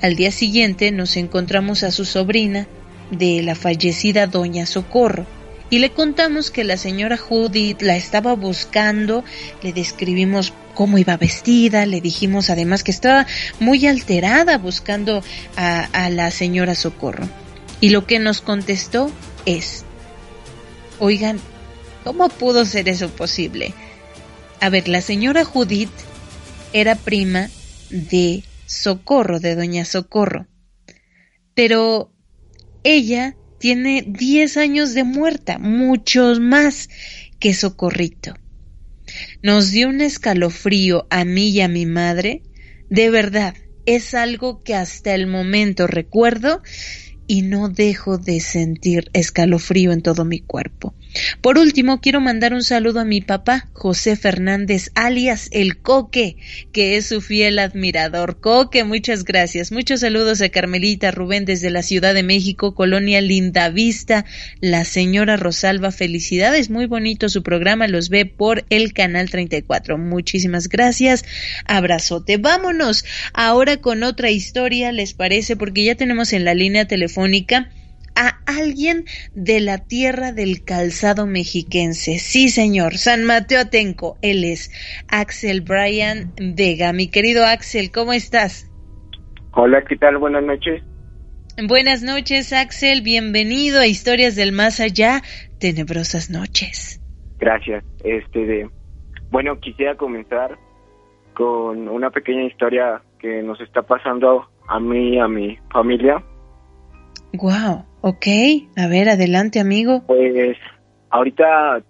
Al 0.00 0.16
día 0.16 0.30
siguiente 0.30 0.90
nos 0.90 1.16
encontramos 1.16 1.82
a 1.82 1.90
su 1.90 2.04
sobrina 2.04 2.66
de 3.10 3.42
la 3.42 3.54
fallecida 3.54 4.26
doña 4.26 4.64
Socorro 4.64 5.26
y 5.72 5.78
le 5.78 5.90
contamos 5.90 6.50
que 6.50 6.64
la 6.64 6.76
señora 6.76 7.16
Judith 7.16 7.80
la 7.80 7.96
estaba 7.96 8.34
buscando, 8.34 9.24
le 9.62 9.72
describimos 9.72 10.52
cómo 10.74 10.98
iba 10.98 11.16
vestida, 11.16 11.86
le 11.86 12.02
dijimos 12.02 12.50
además 12.50 12.84
que 12.84 12.90
estaba 12.90 13.26
muy 13.58 13.86
alterada 13.86 14.58
buscando 14.58 15.22
a, 15.56 15.84
a 15.84 16.10
la 16.10 16.30
señora 16.30 16.74
Socorro. 16.74 17.26
Y 17.82 17.90
lo 17.90 18.06
que 18.06 18.20
nos 18.20 18.40
contestó 18.40 19.10
es, 19.44 19.84
oigan, 21.00 21.40
¿cómo 22.04 22.28
pudo 22.28 22.64
ser 22.64 22.88
eso 22.88 23.10
posible? 23.10 23.74
A 24.60 24.68
ver, 24.68 24.86
la 24.86 25.00
señora 25.00 25.44
Judith 25.44 25.90
era 26.72 26.94
prima 26.94 27.50
de 27.90 28.44
Socorro, 28.66 29.40
de 29.40 29.56
doña 29.56 29.84
Socorro. 29.84 30.46
Pero 31.54 32.12
ella 32.84 33.34
tiene 33.58 34.04
10 34.06 34.58
años 34.58 34.94
de 34.94 35.02
muerta, 35.02 35.58
muchos 35.58 36.38
más 36.38 36.88
que 37.40 37.52
Socorrito. 37.52 38.34
Nos 39.42 39.72
dio 39.72 39.88
un 39.88 40.02
escalofrío 40.02 41.08
a 41.10 41.24
mí 41.24 41.48
y 41.48 41.60
a 41.60 41.66
mi 41.66 41.86
madre. 41.86 42.42
De 42.88 43.10
verdad, 43.10 43.56
es 43.86 44.14
algo 44.14 44.62
que 44.62 44.76
hasta 44.76 45.16
el 45.16 45.26
momento 45.26 45.88
recuerdo 45.88 46.62
y 47.26 47.42
no 47.42 47.68
dejo 47.68 48.18
de 48.18 48.40
sentir 48.40 49.10
escalofrío 49.12 49.92
en 49.92 50.02
todo 50.02 50.24
mi 50.24 50.40
cuerpo. 50.40 50.96
Por 51.40 51.58
último, 51.58 52.00
quiero 52.00 52.20
mandar 52.20 52.54
un 52.54 52.62
saludo 52.62 53.00
a 53.00 53.04
mi 53.04 53.20
papá, 53.20 53.68
José 53.72 54.16
Fernández, 54.16 54.90
alias 54.94 55.48
El 55.52 55.78
Coque, 55.78 56.36
que 56.72 56.96
es 56.96 57.06
su 57.06 57.20
fiel 57.20 57.58
admirador. 57.58 58.40
Coque, 58.40 58.84
muchas 58.84 59.24
gracias. 59.24 59.72
Muchos 59.72 60.00
saludos 60.00 60.40
a 60.40 60.48
Carmelita 60.48 61.10
Rubén 61.10 61.44
desde 61.44 61.70
la 61.70 61.82
Ciudad 61.82 62.14
de 62.14 62.22
México, 62.22 62.74
Colonia 62.74 63.20
Linda 63.20 63.68
Vista. 63.68 64.24
La 64.60 64.84
señora 64.84 65.36
Rosalba, 65.36 65.90
felicidades. 65.90 66.70
Muy 66.70 66.86
bonito 66.86 67.28
su 67.28 67.42
programa. 67.42 67.88
Los 67.88 68.08
ve 68.08 68.26
por 68.26 68.64
el 68.70 68.92
canal 68.92 69.30
34. 69.30 69.98
Muchísimas 69.98 70.68
gracias. 70.68 71.24
Abrazote. 71.66 72.36
Vámonos 72.36 73.04
ahora 73.32 73.76
con 73.78 74.02
otra 74.02 74.30
historia, 74.30 74.92
¿les 74.92 75.14
parece? 75.14 75.56
Porque 75.56 75.84
ya 75.84 75.94
tenemos 75.94 76.32
en 76.32 76.44
la 76.44 76.54
línea 76.54 76.86
telefónica 76.86 77.70
a 78.16 78.38
alguien 78.46 79.04
de 79.34 79.60
la 79.60 79.78
tierra 79.78 80.32
del 80.32 80.64
calzado 80.64 81.26
mexiquense. 81.26 82.18
Sí, 82.18 82.48
señor, 82.48 82.94
San 82.94 83.24
Mateo 83.24 83.60
Atenco. 83.60 84.16
Él 84.22 84.44
es 84.44 84.70
Axel 85.08 85.60
Brian 85.60 86.32
Vega. 86.36 86.92
Mi 86.92 87.10
querido 87.10 87.44
Axel, 87.44 87.90
¿cómo 87.92 88.12
estás? 88.12 88.70
Hola, 89.52 89.82
¿qué 89.88 89.96
tal? 89.96 90.18
Buenas 90.18 90.44
noches. 90.44 90.82
Buenas 91.68 92.02
noches, 92.02 92.52
Axel. 92.52 93.02
Bienvenido 93.02 93.80
a 93.80 93.86
Historias 93.86 94.36
del 94.36 94.52
Más 94.52 94.80
Allá. 94.80 95.22
Tenebrosas 95.58 96.30
noches. 96.30 97.00
Gracias. 97.38 97.84
Este 98.04 98.46
de 98.46 98.68
bueno, 99.32 99.58
quisiera 99.60 99.94
comenzar 99.94 100.58
con 101.32 101.88
una 101.88 102.10
pequeña 102.10 102.44
historia 102.44 103.00
que 103.18 103.42
nos 103.42 103.58
está 103.62 103.80
pasando 103.80 104.46
a 104.68 104.78
mí 104.78 105.14
y 105.14 105.18
a 105.18 105.26
mi 105.26 105.56
familia. 105.72 106.22
Wow. 107.34 107.84
Ok, 108.02 108.26
a 108.76 108.88
ver, 108.88 109.08
adelante 109.08 109.60
amigo. 109.60 110.02
Pues 110.06 110.56
ahorita 111.10 111.82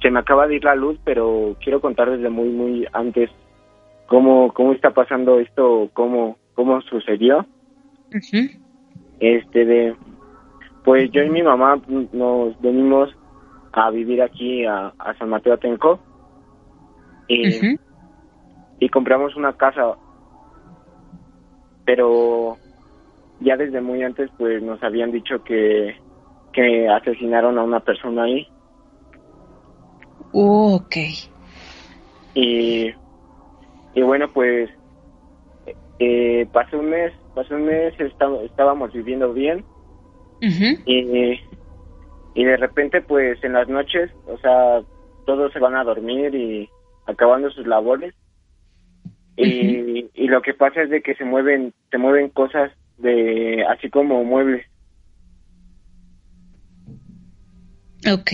se 0.00 0.10
me 0.10 0.20
acaba 0.20 0.46
de 0.46 0.56
ir 0.56 0.64
la 0.64 0.74
luz, 0.74 0.98
pero 1.04 1.56
quiero 1.62 1.80
contar 1.80 2.10
desde 2.10 2.28
muy, 2.28 2.50
muy 2.50 2.86
antes 2.92 3.30
cómo, 4.06 4.52
cómo 4.52 4.72
está 4.72 4.90
pasando 4.90 5.40
esto, 5.40 5.90
cómo, 5.94 6.36
cómo 6.54 6.80
sucedió. 6.82 7.46
Este 9.20 9.64
de, 9.64 9.96
pues 10.84 11.10
yo 11.12 11.22
y 11.22 11.30
mi 11.30 11.42
mamá 11.42 11.80
nos 12.12 12.60
venimos 12.60 13.10
a 13.72 13.90
vivir 13.90 14.22
aquí 14.22 14.64
a, 14.64 14.92
San 15.18 15.28
Mateo 15.28 15.54
Atenco 15.54 15.98
y, 17.26 17.76
y 18.78 18.88
compramos 18.88 19.34
una 19.36 19.52
casa, 19.54 19.94
pero 21.84 22.56
ya 23.40 23.56
desde 23.56 23.80
muy 23.80 24.02
antes 24.02 24.30
pues 24.38 24.62
nos 24.62 24.82
habían 24.82 25.12
dicho 25.12 25.42
que, 25.44 25.96
que 26.52 26.88
asesinaron 26.88 27.58
a 27.58 27.62
una 27.62 27.80
persona 27.80 28.24
ahí. 28.24 28.46
Uh, 30.32 30.74
ok. 30.74 30.96
Y, 32.34 32.92
y 33.94 34.02
bueno 34.02 34.28
pues 34.32 34.70
eh, 35.98 36.46
pasó 36.52 36.78
un 36.78 36.90
mes, 36.90 37.12
pasó 37.34 37.54
un 37.54 37.64
mes, 37.66 37.94
estábamos 37.98 38.92
viviendo 38.92 39.32
bien 39.32 39.64
y, 40.40 41.40
y 42.34 42.44
de 42.44 42.56
repente 42.56 43.00
pues 43.02 43.42
en 43.42 43.54
las 43.54 43.68
noches, 43.68 44.10
o 44.26 44.38
sea, 44.38 44.82
todos 45.26 45.52
se 45.52 45.58
van 45.58 45.74
a 45.74 45.84
dormir 45.84 46.34
y 46.34 46.68
acabando 47.06 47.50
sus 47.50 47.66
labores 47.66 48.14
y, 49.36 50.10
y 50.14 50.28
lo 50.28 50.42
que 50.42 50.54
pasa 50.54 50.82
es 50.82 50.90
de 50.90 51.00
que 51.00 51.14
se 51.14 51.24
mueven, 51.24 51.72
se 51.90 51.98
mueven 51.98 52.28
cosas 52.28 52.72
de 52.98 53.64
así 53.68 53.88
como 53.90 54.24
muebles. 54.24 54.66
Ok. 58.12 58.30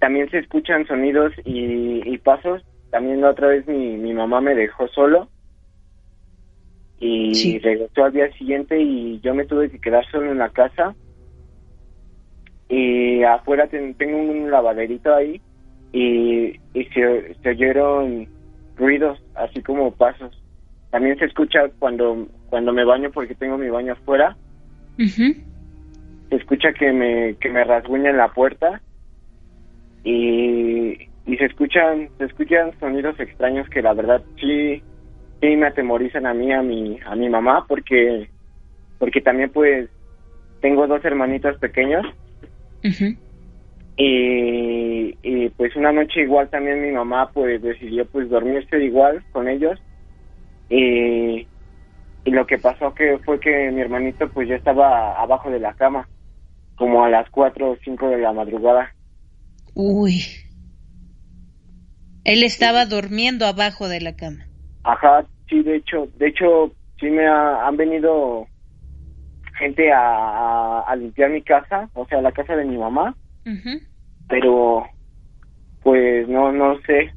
También 0.00 0.30
se 0.30 0.38
escuchan 0.38 0.86
sonidos 0.86 1.32
y, 1.44 2.18
pasos. 2.18 2.62
También 2.90 3.20
la 3.20 3.30
otra 3.30 3.48
vez 3.48 3.66
mi, 3.66 3.96
mi 3.96 4.12
mamá 4.12 4.40
me 4.40 4.54
dejó 4.54 4.88
solo 4.88 5.28
y 7.00 7.58
regresó 7.60 8.04
al 8.04 8.12
día 8.12 8.32
siguiente 8.32 8.80
y 8.80 9.20
yo 9.20 9.34
me 9.34 9.46
tuve 9.46 9.70
que 9.70 9.78
quedar 9.78 10.04
solo 10.10 10.32
en 10.32 10.38
la 10.38 10.50
casa. 10.50 10.94
Y 12.68 13.22
afuera 13.22 13.68
tengo 13.68 14.18
un 14.18 14.50
lavaderito 14.50 15.14
ahí 15.14 15.40
y, 15.92 16.60
y 16.74 16.84
se, 16.92 17.34
se 17.42 17.48
oyeron 17.50 18.28
ruidos, 18.76 19.18
así 19.34 19.62
como 19.62 19.92
pasos. 19.92 20.42
También 20.90 21.18
se 21.18 21.26
escucha 21.26 21.68
cuando 21.78 22.26
cuando 22.48 22.72
me 22.72 22.84
baño 22.84 23.10
porque 23.10 23.34
tengo 23.34 23.58
mi 23.58 23.68
baño 23.68 23.92
afuera. 23.92 24.36
Se 26.30 26.36
escucha 26.36 26.72
que 26.72 26.92
me 26.92 27.36
que 27.36 27.48
me 27.48 27.64
rasguñan 27.64 28.16
la 28.16 28.28
puerta 28.28 28.80
y, 30.04 31.08
y 31.26 31.36
se 31.36 31.44
escuchan 31.44 32.08
se 32.18 32.24
escuchan 32.24 32.72
sonidos 32.80 33.18
extraños 33.20 33.68
que 33.70 33.82
la 33.82 33.94
verdad 33.94 34.22
sí 34.40 34.82
sí 35.40 35.56
me 35.56 35.66
atemorizan 35.66 36.26
a 36.26 36.34
mí 36.34 36.52
a 36.52 36.62
mi 36.62 36.98
a 37.06 37.14
mi 37.14 37.28
mamá 37.28 37.64
porque 37.66 38.28
porque 38.98 39.20
también 39.20 39.50
pues 39.50 39.88
tengo 40.60 40.86
dos 40.86 41.04
hermanitos 41.04 41.56
pequeños. 41.58 42.04
Y, 43.96 45.16
y 45.22 45.48
pues 45.50 45.74
una 45.74 45.92
noche 45.92 46.22
igual 46.22 46.48
también 46.50 46.82
mi 46.82 46.92
mamá 46.92 47.30
pues 47.32 47.60
decidió 47.62 48.06
pues 48.06 48.28
dormirse 48.28 48.82
igual 48.82 49.24
con 49.32 49.48
ellos. 49.48 49.78
Y, 50.70 51.46
y 52.28 52.30
lo 52.30 52.46
que 52.46 52.58
pasó 52.58 52.92
que 52.92 53.18
fue 53.24 53.40
que 53.40 53.70
mi 53.70 53.80
hermanito 53.80 54.28
pues 54.28 54.46
ya 54.46 54.56
estaba 54.56 55.18
abajo 55.18 55.50
de 55.50 55.60
la 55.60 55.72
cama, 55.72 56.06
como 56.76 57.02
a 57.02 57.08
las 57.08 57.28
4 57.30 57.70
o 57.70 57.76
5 57.82 58.10
de 58.10 58.18
la 58.18 58.34
madrugada. 58.34 58.92
Uy. 59.74 60.20
Él 62.24 62.42
estaba 62.42 62.84
durmiendo 62.84 63.46
abajo 63.46 63.88
de 63.88 64.02
la 64.02 64.14
cama. 64.14 64.46
Ajá, 64.84 65.24
sí, 65.48 65.62
de 65.62 65.76
hecho, 65.76 66.06
de 66.18 66.28
hecho, 66.28 66.70
sí 67.00 67.06
me 67.06 67.26
han 67.26 67.74
venido 67.78 68.46
gente 69.58 69.90
a, 69.90 70.80
a, 70.80 70.96
limpiar 70.96 71.30
mi 71.30 71.40
casa, 71.40 71.88
o 71.94 72.06
sea, 72.08 72.20
la 72.20 72.32
casa 72.32 72.54
de 72.56 72.66
mi 72.66 72.76
mamá, 72.76 73.16
pero 74.28 74.84
pues 75.82 76.28
no, 76.28 76.52
no 76.52 76.78
sé. 76.82 77.10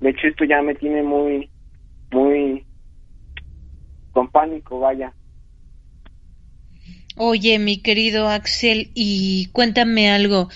De 0.00 0.10
hecho, 0.10 0.26
esto 0.26 0.44
ya 0.44 0.60
me 0.60 0.74
tiene 0.74 1.04
muy, 1.04 1.48
muy, 2.10 2.66
con 4.20 4.28
pánico, 4.28 4.78
vaya. 4.78 5.14
Oye, 7.16 7.58
mi 7.58 7.80
querido 7.80 8.28
Axel, 8.28 8.90
y 8.94 9.48
cuéntame 9.52 10.10
algo. 10.10 10.48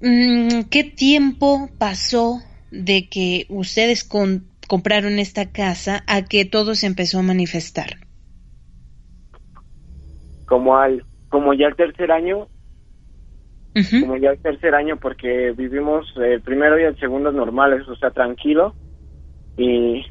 mm, 0.00 0.62
¿qué 0.72 0.82
tiempo 0.82 1.68
pasó 1.78 2.40
de 2.72 3.08
que 3.08 3.46
ustedes 3.48 4.02
compraron 4.02 5.20
esta 5.20 5.52
casa 5.52 6.02
a 6.08 6.24
que 6.24 6.44
todo 6.44 6.74
se 6.74 6.88
empezó 6.88 7.20
a 7.20 7.22
manifestar? 7.22 7.90
Como 10.46 10.76
al, 10.76 11.04
como 11.28 11.54
ya 11.54 11.68
el 11.68 11.76
tercer 11.76 12.10
año, 12.10 12.48
como 14.00 14.16
ya 14.16 14.30
el 14.30 14.40
tercer 14.40 14.74
año, 14.74 14.96
porque 14.96 15.52
vivimos 15.56 16.12
el 16.16 16.42
primero 16.42 16.76
y 16.80 16.82
el 16.82 16.98
segundo 16.98 17.30
normales, 17.30 17.86
o 17.86 17.94
sea, 17.94 18.10
tranquilo, 18.10 18.74
y, 19.56 20.04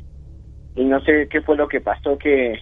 y 0.76 0.84
no 0.86 1.02
sé 1.02 1.28
qué 1.30 1.42
fue 1.42 1.58
lo 1.58 1.68
que 1.68 1.82
pasó, 1.82 2.18
que, 2.18 2.60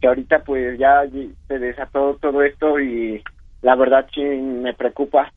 que 0.00 0.08
ahorita 0.08 0.44
pues 0.44 0.78
ya 0.78 1.02
se 1.48 1.58
desató 1.58 2.16
todo 2.20 2.42
esto 2.42 2.78
y 2.80 3.22
la 3.62 3.74
verdad 3.74 4.06
sí 4.14 4.20
me 4.22 4.74
preocupa. 4.74 5.32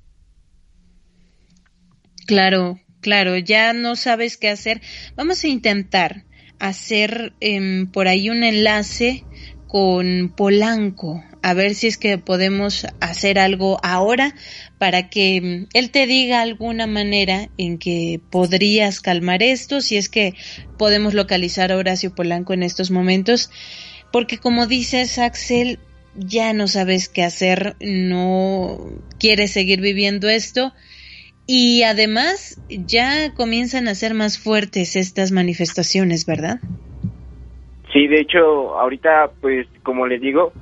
Claro, 2.27 2.77
claro, 3.01 3.37
ya 3.37 3.73
no 3.73 3.95
sabes 3.95 4.37
qué 4.37 4.49
hacer. 4.49 4.81
Vamos 5.15 5.43
a 5.43 5.47
intentar 5.47 6.23
hacer 6.59 7.33
em, 7.39 7.87
por 7.91 8.07
ahí 8.07 8.29
un 8.29 8.43
enlace 8.43 9.25
con 9.67 10.33
Polanco, 10.35 11.23
a 11.41 11.53
ver 11.53 11.73
si 11.75 11.87
es 11.87 11.97
que 11.97 12.17
podemos 12.17 12.85
hacer 12.99 13.39
algo 13.39 13.79
ahora 13.83 14.35
para 14.77 15.09
que 15.09 15.37
em, 15.37 15.67
él 15.73 15.89
te 15.91 16.05
diga 16.05 16.41
alguna 16.41 16.87
manera 16.87 17.49
en 17.57 17.79
que 17.79 18.19
podrías 18.29 18.99
calmar 18.99 19.41
esto, 19.41 19.81
si 19.81 19.97
es 19.97 20.07
que 20.09 20.33
podemos 20.77 21.13
localizar 21.13 21.71
a 21.71 21.77
Horacio 21.77 22.13
Polanco 22.13 22.53
en 22.53 22.63
estos 22.63 22.91
momentos, 22.91 23.49
porque 24.11 24.37
como 24.37 24.67
dices, 24.67 25.19
Axel, 25.19 25.79
ya 26.15 26.53
no 26.53 26.67
sabes 26.67 27.09
qué 27.09 27.23
hacer, 27.23 27.75
no 27.79 28.77
quieres 29.19 29.53
seguir 29.53 29.81
viviendo 29.81 30.29
esto 30.29 30.73
y 31.47 31.83
además 31.83 32.61
ya 32.69 33.33
comienzan 33.33 33.87
a 33.87 33.95
ser 33.95 34.13
más 34.13 34.37
fuertes 34.37 34.95
estas 34.95 35.31
manifestaciones, 35.31 36.25
¿verdad? 36.25 36.59
Sí, 37.91 38.07
de 38.07 38.21
hecho, 38.21 38.79
ahorita, 38.79 39.31
pues, 39.41 39.67
como 39.83 40.07
les 40.07 40.21
digo, 40.21 40.53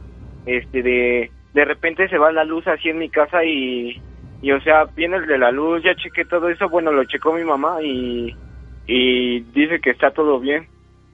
este, 0.46 0.82
de, 0.82 1.32
de 1.54 1.66
repente 1.66 2.08
se 2.10 2.18
va 2.18 2.32
la 2.32 2.44
luz 2.44 2.66
así 2.68 2.90
en 2.90 2.98
mi 2.98 3.10
casa 3.10 3.44
y, 3.44 4.02
y 4.42 4.52
o 4.52 4.62
sea, 4.62 4.86
viene 4.96 5.18
el 5.18 5.28
de 5.28 5.38
la 5.38 5.52
luz, 5.52 5.84
ya 5.84 5.96
chequé 5.96 6.26
todo 6.26 6.50
eso, 6.50 6.70
bueno, 6.70 6.92
lo 6.92 7.04
checó 7.06 7.34
mi 7.34 7.44
mamá 7.44 7.84
y, 7.84 8.36
y 8.88 9.42
dice 9.42 9.80
que 9.80 9.92
está 9.92 10.12
todo 10.12 10.40
bien. 10.40 10.68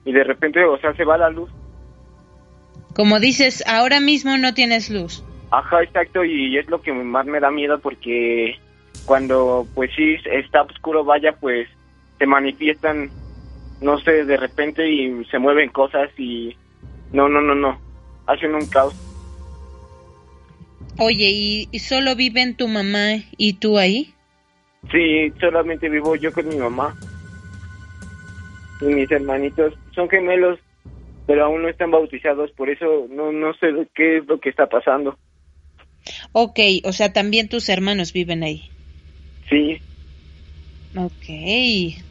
Y 0.06 0.12
de 0.12 0.24
repente, 0.24 0.64
o 0.64 0.78
sea, 0.78 0.94
se 0.94 1.04
va 1.04 1.18
la 1.18 1.28
luz. 1.28 1.50
Como 2.96 3.20
dices, 3.20 3.62
ahora 3.66 4.00
mismo 4.00 4.38
no 4.38 4.54
tienes 4.54 4.88
luz. 4.88 5.22
Ajá, 5.50 5.82
exacto, 5.82 6.24
y 6.24 6.56
es 6.56 6.66
lo 6.68 6.80
que 6.80 6.94
más 6.94 7.26
me 7.26 7.40
da 7.40 7.50
miedo 7.50 7.78
porque 7.78 8.58
cuando 9.04 9.66
pues 9.74 9.90
sí 9.94 10.16
está 10.24 10.62
oscuro, 10.62 11.04
vaya, 11.04 11.32
pues 11.32 11.68
se 12.18 12.26
manifiestan, 12.26 13.10
no 13.82 13.98
sé, 13.98 14.24
de 14.24 14.38
repente 14.38 14.90
y 14.90 15.24
se 15.26 15.38
mueven 15.38 15.68
cosas 15.68 16.08
y 16.18 16.56
no, 17.12 17.28
no, 17.28 17.42
no, 17.42 17.54
no, 17.54 17.78
hacen 18.26 18.54
un 18.54 18.66
caos. 18.66 18.94
Oye, 20.98 21.68
¿y, 21.70 21.78
solo 21.78 22.16
viven 22.16 22.56
tu 22.56 22.66
mamá 22.66 23.16
y 23.36 23.54
tú 23.54 23.78
ahí? 23.78 24.14
Sí, 24.90 25.30
solamente 25.38 25.90
vivo 25.90 26.16
yo 26.16 26.32
con 26.32 26.48
mi 26.48 26.56
mamá. 26.56 26.96
Y 28.80 28.86
mis 28.86 29.10
hermanitos 29.10 29.74
son 29.94 30.08
gemelos, 30.08 30.58
pero 31.26 31.44
aún 31.44 31.62
no 31.62 31.68
están 31.68 31.90
bautizados, 31.90 32.50
por 32.52 32.70
eso 32.70 33.06
no, 33.10 33.32
no 33.32 33.52
sé 33.54 33.68
qué 33.94 34.18
es 34.18 34.26
lo 34.26 34.38
que 34.38 34.50
está 34.50 34.66
pasando. 34.66 35.18
Ok, 36.32 36.60
o 36.84 36.92
sea, 36.92 37.12
también 37.12 37.48
tus 37.48 37.68
hermanos 37.68 38.12
viven 38.12 38.42
ahí. 38.42 38.70
Sí. 39.48 39.80
Ok. 40.96 42.04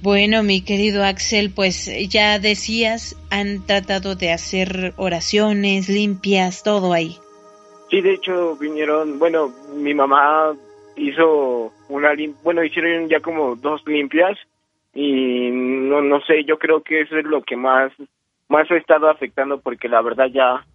Bueno, 0.00 0.42
mi 0.42 0.64
querido 0.64 1.04
Axel, 1.04 1.50
pues 1.54 1.90
ya 2.08 2.38
decías, 2.38 3.16
han 3.30 3.66
tratado 3.66 4.14
de 4.14 4.32
hacer 4.32 4.92
oraciones 4.96 5.88
limpias, 5.88 6.62
todo 6.62 6.92
ahí. 6.92 7.16
Sí, 7.90 8.00
de 8.00 8.14
hecho 8.14 8.56
vinieron, 8.56 9.18
bueno, 9.18 9.52
mi 9.74 9.94
mamá 9.94 10.54
hizo 10.96 11.72
una 11.88 12.12
bueno, 12.42 12.62
hicieron 12.62 13.08
ya 13.08 13.20
como 13.20 13.56
dos 13.56 13.82
limpias 13.86 14.38
y 14.94 15.50
no 15.50 16.02
no 16.02 16.20
sé, 16.22 16.44
yo 16.44 16.58
creo 16.58 16.82
que 16.82 17.00
eso 17.00 17.16
es 17.16 17.24
lo 17.24 17.42
que 17.42 17.56
más 17.56 17.92
más 18.48 18.70
ha 18.70 18.76
estado 18.76 19.10
afectando 19.10 19.60
porque 19.60 19.88
la 19.88 20.02
verdad 20.02 20.26
ya 20.32 20.66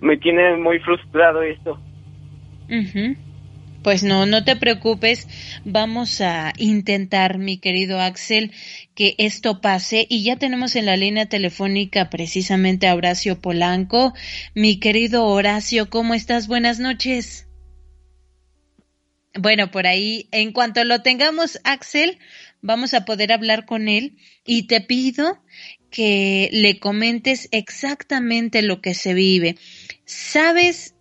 me 0.00 0.16
tiene 0.16 0.56
muy 0.56 0.78
frustrado 0.80 1.42
esto. 1.42 1.80
Pues 3.82 4.02
no, 4.02 4.26
no 4.26 4.42
te 4.42 4.56
preocupes. 4.56 5.28
Vamos 5.64 6.20
a 6.20 6.52
intentar, 6.58 7.38
mi 7.38 7.58
querido 7.58 8.00
Axel, 8.00 8.50
que 8.96 9.14
esto 9.18 9.60
pase. 9.60 10.06
Y 10.10 10.24
ya 10.24 10.36
tenemos 10.36 10.74
en 10.74 10.86
la 10.86 10.96
línea 10.96 11.26
telefónica 11.26 12.10
precisamente 12.10 12.88
a 12.88 12.94
Horacio 12.96 13.40
Polanco. 13.40 14.12
Mi 14.54 14.80
querido 14.80 15.26
Horacio, 15.26 15.88
¿cómo 15.88 16.14
estás? 16.14 16.48
Buenas 16.48 16.80
noches. 16.80 17.46
Bueno, 19.38 19.70
por 19.70 19.86
ahí, 19.86 20.28
en 20.32 20.52
cuanto 20.52 20.82
lo 20.84 21.02
tengamos, 21.02 21.60
Axel, 21.62 22.18
vamos 22.66 22.94
a 22.94 23.04
poder 23.04 23.32
hablar 23.32 23.64
con 23.64 23.88
él 23.88 24.16
y 24.44 24.66
te 24.66 24.80
pido 24.80 25.38
que 25.90 26.48
le 26.52 26.78
comentes 26.78 27.48
exactamente 27.52 28.62
lo 28.62 28.80
que 28.80 28.94
se 28.94 29.14
vive. 29.14 29.54
¿Sabes 30.04 30.96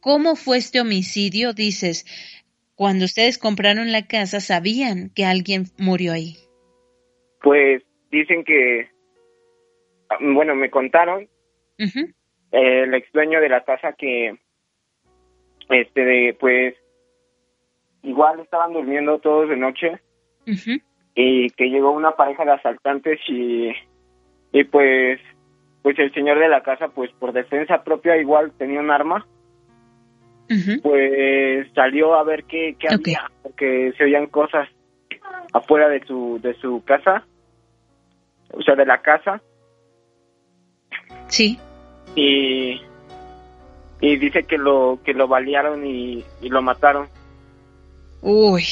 ¿Cómo 0.00 0.36
fue 0.36 0.58
este 0.58 0.80
homicidio? 0.80 1.52
Dices, 1.52 2.06
cuando 2.76 3.04
ustedes 3.04 3.36
compraron 3.38 3.90
la 3.90 4.06
casa, 4.06 4.40
¿sabían 4.40 5.10
que 5.14 5.24
alguien 5.24 5.64
murió 5.76 6.12
ahí? 6.12 6.36
Pues 7.42 7.82
dicen 8.10 8.44
que, 8.44 8.88
bueno, 10.20 10.54
me 10.54 10.70
contaron 10.70 11.28
el 11.76 12.94
ex 12.94 13.12
dueño 13.12 13.40
de 13.40 13.48
la 13.48 13.64
casa 13.64 13.92
que, 13.92 14.38
este, 15.68 16.04
de, 16.04 16.36
pues, 16.38 16.74
igual 18.02 18.40
estaban 18.40 18.72
durmiendo 18.72 19.18
todos 19.18 19.48
de 19.48 19.56
noche 19.56 20.00
y 21.20 21.50
que 21.50 21.68
llegó 21.68 21.90
una 21.90 22.12
pareja 22.12 22.44
de 22.44 22.52
asaltantes 22.52 23.18
y, 23.26 23.72
y 24.52 24.64
pues, 24.64 25.20
pues 25.82 25.98
el 25.98 26.14
señor 26.14 26.38
de 26.38 26.48
la 26.48 26.62
casa, 26.62 26.88
pues 26.88 27.10
por 27.18 27.32
defensa 27.32 27.82
propia 27.82 28.16
igual 28.16 28.52
tenía 28.56 28.78
un 28.80 28.90
arma 28.90 29.26
pues 30.82 31.68
salió 31.74 32.14
a 32.14 32.24
ver 32.24 32.44
qué, 32.44 32.74
qué 32.78 32.88
había, 32.88 33.30
porque 33.42 33.92
se 33.96 34.04
oían 34.04 34.26
cosas 34.28 34.68
afuera 35.52 35.88
de 35.88 36.04
su, 36.06 36.38
de 36.42 36.54
su 36.54 36.82
casa, 36.84 37.26
o 38.52 38.62
sea, 38.62 38.74
de 38.74 38.86
la 38.86 39.02
casa. 39.02 39.42
Sí. 41.26 41.58
Y, 42.14 42.80
y 44.00 44.16
dice 44.16 44.44
que 44.44 44.56
lo, 44.56 45.00
que 45.04 45.12
lo 45.12 45.28
balearon 45.28 45.86
y, 45.86 46.24
y 46.40 46.48
lo 46.48 46.62
mataron. 46.62 47.08
Uy, 48.22 48.64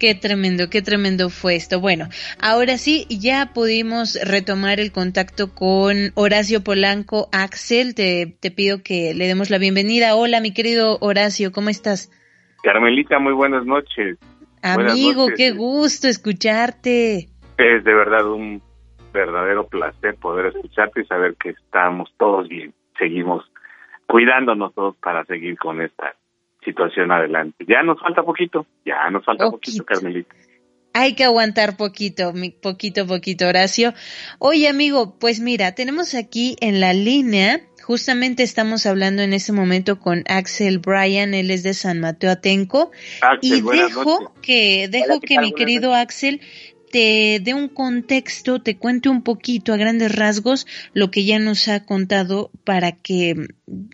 Qué 0.00 0.14
tremendo, 0.14 0.70
qué 0.70 0.80
tremendo 0.80 1.28
fue 1.28 1.56
esto. 1.56 1.78
Bueno, 1.78 2.06
ahora 2.40 2.78
sí, 2.78 3.04
ya 3.10 3.50
pudimos 3.52 4.18
retomar 4.24 4.80
el 4.80 4.92
contacto 4.92 5.54
con 5.54 6.12
Horacio 6.14 6.64
Polanco. 6.64 7.28
Axel, 7.32 7.94
te, 7.94 8.34
te 8.40 8.50
pido 8.50 8.82
que 8.82 9.12
le 9.14 9.26
demos 9.26 9.50
la 9.50 9.58
bienvenida. 9.58 10.14
Hola, 10.16 10.40
mi 10.40 10.54
querido 10.54 10.96
Horacio, 11.02 11.52
¿cómo 11.52 11.68
estás? 11.68 12.10
Carmelita, 12.62 13.18
muy 13.18 13.34
buenas 13.34 13.66
noches. 13.66 14.18
Amigo, 14.62 15.26
qué 15.36 15.50
gusto 15.50 16.08
escucharte. 16.08 17.28
Es 17.58 17.84
de 17.84 17.94
verdad 17.94 18.26
un 18.26 18.62
verdadero 19.12 19.66
placer 19.66 20.14
poder 20.14 20.46
escucharte 20.46 21.02
y 21.02 21.04
saber 21.04 21.34
que 21.34 21.50
estamos 21.50 22.08
todos 22.16 22.48
bien. 22.48 22.72
Seguimos 22.98 23.44
cuidándonos 24.06 24.74
todos 24.74 24.96
para 24.96 25.26
seguir 25.26 25.58
con 25.58 25.82
esta 25.82 26.14
situación 26.64 27.10
adelante. 27.12 27.64
Ya 27.66 27.82
nos 27.82 28.00
falta 28.00 28.22
poquito, 28.22 28.66
ya 28.84 29.10
nos 29.10 29.24
falta 29.24 29.50
poquito, 29.50 29.84
Carmelita. 29.84 30.34
Hay 30.92 31.14
que 31.14 31.24
aguantar 31.24 31.76
poquito, 31.76 32.32
poquito, 32.60 33.06
poquito, 33.06 33.46
Horacio. 33.46 33.94
Oye, 34.40 34.68
amigo, 34.68 35.16
pues 35.20 35.38
mira, 35.38 35.72
tenemos 35.72 36.16
aquí 36.16 36.56
en 36.60 36.80
la 36.80 36.92
línea, 36.92 37.60
justamente 37.80 38.42
estamos 38.42 38.86
hablando 38.86 39.22
en 39.22 39.32
ese 39.32 39.52
momento 39.52 40.00
con 40.00 40.24
Axel 40.26 40.80
Bryan, 40.80 41.32
él 41.32 41.52
es 41.52 41.62
de 41.62 41.74
San 41.74 42.00
Mateo 42.00 42.32
Atenco, 42.32 42.90
y 43.40 43.60
dejo 43.62 44.32
que, 44.42 44.88
dejo 44.88 45.20
que 45.20 45.38
mi 45.38 45.52
querido 45.52 45.94
Axel 45.94 46.40
te 46.90 47.38
dé 47.40 47.54
un 47.54 47.68
contexto, 47.68 48.60
te 48.60 48.76
cuente 48.76 49.08
un 49.08 49.22
poquito 49.22 49.72
a 49.72 49.76
grandes 49.76 50.14
rasgos 50.16 50.66
lo 50.92 51.10
que 51.10 51.24
ya 51.24 51.38
nos 51.38 51.68
ha 51.68 51.84
contado 51.84 52.50
para 52.64 52.92
que 52.92 53.48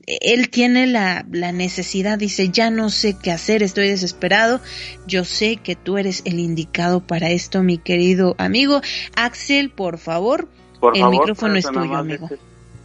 él 0.07 0.51
tiene 0.51 0.86
la, 0.86 1.24
la, 1.30 1.53
necesidad, 1.53 2.18
dice, 2.18 2.49
ya 2.49 2.70
no 2.70 2.88
sé 2.88 3.16
qué 3.22 3.30
hacer, 3.30 3.62
estoy 3.62 3.88
desesperado, 3.88 4.61
yo 5.07 5.24
sé 5.24 5.57
que 5.57 5.76
tú 5.76 5.99
eres 5.99 6.24
el 6.24 6.38
indicado 6.38 7.07
para 7.07 7.30
esto, 7.30 7.62
mi 7.62 7.78
querido 7.78 8.34
amigo. 8.38 8.80
Axel, 9.14 9.70
por 9.70 9.99
favor, 9.99 10.49
el 10.94 11.09
micrófono 11.11 11.57
es 11.57 11.70
tuyo, 11.70 11.94
amigo. 11.94 12.28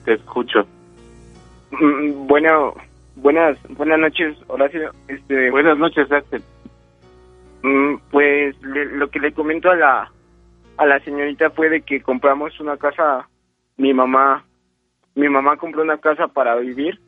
Te, 0.06 0.14
escucho. 0.14 0.66
Mm, 1.72 2.28
bueno, 2.28 2.74
buenas 3.16 3.58
buenas 3.70 4.00
noches, 4.00 4.38
Horacio. 4.48 4.92
Este, 5.08 5.52
buenas 5.52 5.78
noches, 5.78 6.12
Axel. 6.12 6.42
Mm, 7.64 7.96
pues 8.10 8.56
lo 8.62 9.10
que 9.10 9.20
le 9.20 9.34
comento 9.34 9.70
a 9.70 9.76
la 9.76 10.12
a 10.78 10.86
la 10.86 11.00
señorita 11.02 11.52
fue 11.52 11.70
de 11.70 11.82
que 11.82 12.02
compramos 12.02 12.60
una 12.60 12.78
casa, 12.78 13.30
mi 13.78 13.94
mamá, 13.94 14.46
mi 15.14 15.30
mamá 15.30 15.58
compró 15.58 15.84
una 15.84 16.00
casa 16.00 16.28
para 16.28 16.56
vivir. 16.56 17.00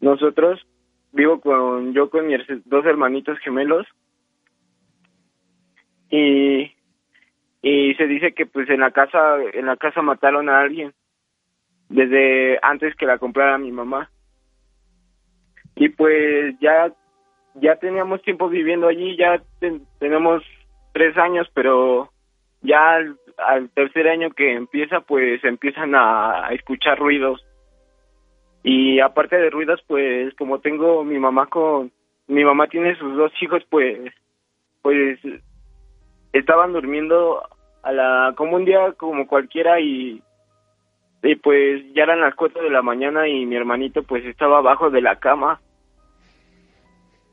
Nosotros 0.00 0.66
vivo 1.12 1.40
con 1.40 1.92
yo 1.92 2.08
con 2.08 2.26
mis 2.26 2.40
dos 2.64 2.86
hermanitos 2.86 3.38
gemelos. 3.40 3.86
Y 6.10 6.72
y 7.62 7.94
se 7.96 8.06
dice 8.06 8.32
que 8.32 8.46
pues 8.46 8.70
en 8.70 8.80
la 8.80 8.90
casa 8.92 9.36
en 9.52 9.66
la 9.66 9.76
casa 9.76 10.00
mataron 10.00 10.48
a 10.48 10.60
alguien 10.60 10.94
desde 11.90 12.58
antes 12.62 12.94
que 12.94 13.04
la 13.04 13.18
comprara 13.18 13.58
mi 13.58 13.72
mamá. 13.72 14.10
Y 15.76 15.90
pues 15.90 16.58
ya 16.60 16.92
ya 17.54 17.76
teníamos 17.76 18.22
tiempo 18.22 18.48
viviendo 18.48 18.88
allí 18.88 19.16
ya 19.16 19.42
tenemos 19.98 20.42
tres 20.92 21.16
años 21.16 21.48
pero 21.54 22.10
ya 22.62 22.96
al, 23.38 23.70
tercer 23.70 24.08
año 24.08 24.30
que 24.30 24.54
empieza 24.54 25.00
pues 25.00 25.42
empiezan 25.44 25.94
a, 25.94 26.48
escuchar 26.52 26.98
ruidos. 26.98 27.44
Y 28.62 29.00
aparte 29.00 29.36
de 29.36 29.50
ruidos 29.50 29.80
pues 29.86 30.34
como 30.34 30.60
tengo 30.60 31.02
mi 31.04 31.18
mamá 31.18 31.46
con 31.46 31.90
mi 32.26 32.44
mamá 32.44 32.68
tiene 32.68 32.94
sus 32.96 33.16
dos 33.16 33.32
hijos 33.40 33.62
pues 33.70 34.12
pues 34.82 35.18
estaban 36.32 36.72
durmiendo 36.72 37.42
a 37.82 37.92
la 37.92 38.34
como 38.36 38.56
un 38.56 38.66
día 38.66 38.92
como 38.92 39.26
cualquiera 39.26 39.80
y 39.80 40.22
y 41.22 41.34
pues 41.36 41.82
ya 41.94 42.02
eran 42.02 42.20
las 42.20 42.34
cuatro 42.34 42.62
de 42.62 42.70
la 42.70 42.82
mañana 42.82 43.28
y 43.28 43.46
mi 43.46 43.56
hermanito 43.56 44.02
pues 44.02 44.24
estaba 44.26 44.58
abajo 44.58 44.90
de 44.90 45.00
la 45.00 45.16
cama 45.16 45.60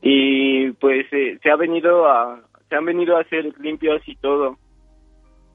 y 0.00 0.70
pues 0.72 1.06
eh, 1.12 1.38
se 1.42 1.50
ha 1.50 1.56
venido 1.56 2.06
a 2.08 2.40
se 2.68 2.76
han 2.76 2.84
venido 2.84 3.16
a 3.16 3.20
hacer 3.20 3.52
limpios 3.60 4.02
y 4.06 4.16
todo 4.16 4.56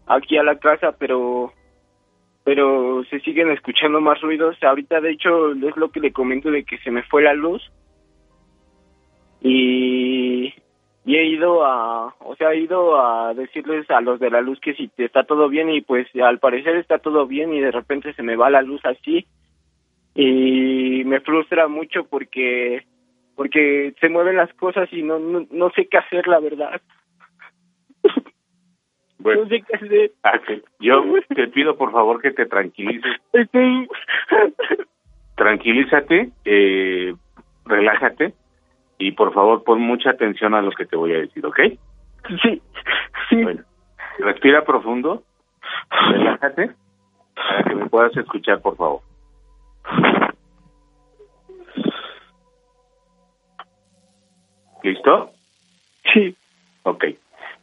aquí 0.07 0.37
a 0.37 0.43
la 0.43 0.57
casa 0.59 0.95
pero 0.97 1.53
pero 2.43 3.03
se 3.05 3.19
siguen 3.21 3.51
escuchando 3.51 4.01
más 4.01 4.19
ruidos. 4.21 4.57
Ahorita 4.61 4.99
de 4.99 5.11
hecho 5.11 5.53
es 5.53 5.77
lo 5.77 5.89
que 5.91 6.01
le 6.01 6.11
comento 6.11 6.51
de 6.51 6.65
que 6.65 6.77
se 6.79 6.91
me 6.91 7.03
fue 7.03 7.23
la 7.23 7.33
luz. 7.33 7.61
Y 9.41 10.53
y 11.05 11.17
he 11.17 11.25
ido 11.25 11.65
a, 11.65 12.15
o 12.19 12.35
sea, 12.37 12.53
he 12.53 12.61
ido 12.61 12.97
a 12.99 13.33
decirles 13.33 13.89
a 13.89 13.99
los 13.99 14.19
de 14.21 14.29
la 14.29 14.39
luz 14.39 14.59
que 14.61 14.73
si 14.73 14.89
está 14.97 15.25
todo 15.25 15.49
bien 15.49 15.69
y 15.69 15.81
pues 15.81 16.07
al 16.15 16.39
parecer 16.39 16.77
está 16.77 16.99
todo 16.99 17.27
bien 17.27 17.53
y 17.53 17.59
de 17.59 17.71
repente 17.71 18.13
se 18.13 18.23
me 18.23 18.37
va 18.37 18.49
la 18.49 18.61
luz 18.61 18.81
así. 18.85 19.25
Y 20.15 21.03
me 21.05 21.19
frustra 21.21 21.67
mucho 21.67 22.05
porque 22.05 22.83
porque 23.35 23.93
se 23.99 24.09
mueven 24.09 24.37
las 24.37 24.53
cosas 24.53 24.87
y 24.91 25.03
no 25.03 25.19
no, 25.19 25.69
sé 25.71 25.87
qué 25.87 25.97
hacer 25.97 26.27
la 26.27 26.39
verdad. 26.39 26.81
Bueno, 29.19 29.43
no 29.43 29.49
sé 29.49 29.61
qué 29.61 29.75
hacer. 29.75 30.63
Yo 30.79 31.03
te 31.29 31.47
pido 31.47 31.77
por 31.77 31.91
favor 31.91 32.21
que 32.21 32.31
te 32.31 32.45
tranquilices. 32.45 33.21
Tranquilízate, 35.35 36.31
eh, 36.45 37.15
relájate 37.65 38.33
y 38.97 39.11
por 39.13 39.33
favor 39.33 39.63
pon 39.63 39.81
mucha 39.81 40.11
atención 40.11 40.53
a 40.53 40.61
lo 40.61 40.71
que 40.71 40.85
te 40.85 40.95
voy 40.95 41.13
a 41.13 41.19
decir, 41.19 41.45
¿ok? 41.45 41.59
Sí, 42.41 42.61
sí. 43.29 43.43
Bueno, 43.43 43.63
respira 44.19 44.63
profundo, 44.63 45.23
relájate, 45.89 46.71
para 47.35 47.63
que 47.63 47.75
me 47.75 47.89
puedas 47.89 48.15
escuchar, 48.15 48.61
por 48.61 48.77
favor. 48.77 49.01
¿Listo? 54.83 55.31
Sí. 56.13 56.35
Ok. 56.83 57.05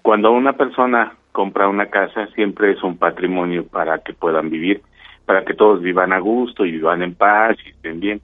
Cuando 0.02 0.32
una 0.32 0.54
persona 0.54 1.12
compra 1.32 1.68
una 1.68 1.86
casa, 1.86 2.26
siempre 2.34 2.72
es 2.72 2.82
un 2.82 2.96
patrimonio 2.96 3.66
para 3.66 3.98
que 3.98 4.14
puedan 4.14 4.50
vivir, 4.50 4.82
para 5.26 5.44
que 5.44 5.54
todos 5.54 5.82
vivan 5.82 6.12
a 6.12 6.18
gusto 6.18 6.64
y 6.64 6.72
vivan 6.72 7.02
en 7.02 7.14
paz 7.14 7.56
y 7.64 7.70
estén 7.70 8.00
bien 8.00 8.20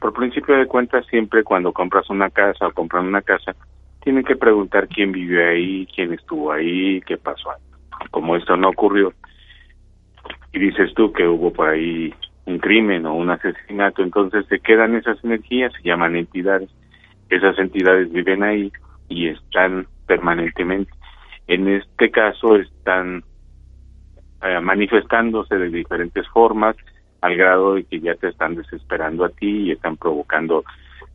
por 0.00 0.12
principio 0.12 0.56
de 0.56 0.66
cuentas, 0.66 1.06
siempre 1.06 1.42
cuando 1.42 1.72
compras 1.72 2.08
una 2.10 2.30
casa 2.30 2.66
o 2.66 2.72
compran 2.72 3.06
una 3.06 3.22
casa, 3.22 3.54
tienen 4.02 4.24
que 4.24 4.36
preguntar 4.36 4.88
quién 4.88 5.12
vive 5.12 5.48
ahí, 5.48 5.88
quién 5.94 6.12
estuvo 6.12 6.52
ahí, 6.52 7.00
qué 7.02 7.16
pasó. 7.16 7.50
Como 8.10 8.36
esto 8.36 8.56
no 8.56 8.68
ocurrió, 8.68 9.12
y 10.52 10.58
dices 10.58 10.92
tú 10.94 11.12
que 11.12 11.26
hubo 11.26 11.52
por 11.52 11.70
ahí 11.70 12.14
un 12.44 12.58
crimen 12.58 13.06
o 13.06 13.14
un 13.14 13.30
asesinato, 13.30 14.02
entonces 14.02 14.46
se 14.46 14.60
quedan 14.60 14.94
esas 14.94 15.22
energías, 15.24 15.72
se 15.72 15.82
llaman 15.82 16.14
entidades. 16.14 16.70
Esas 17.30 17.58
entidades 17.58 18.12
viven 18.12 18.42
ahí 18.42 18.72
y 19.08 19.28
están 19.28 19.86
permanentemente. 20.06 20.92
En 21.46 21.68
este 21.68 22.10
caso 22.10 22.56
están 22.56 23.24
eh, 24.42 24.60
manifestándose 24.60 25.56
de 25.56 25.70
diferentes 25.70 26.26
formas, 26.28 26.76
al 27.20 27.36
grado 27.36 27.74
de 27.74 27.84
que 27.84 28.00
ya 28.00 28.14
te 28.14 28.28
están 28.28 28.54
desesperando 28.54 29.24
a 29.24 29.30
ti 29.30 29.68
y 29.68 29.72
están 29.72 29.96
provocando 29.96 30.64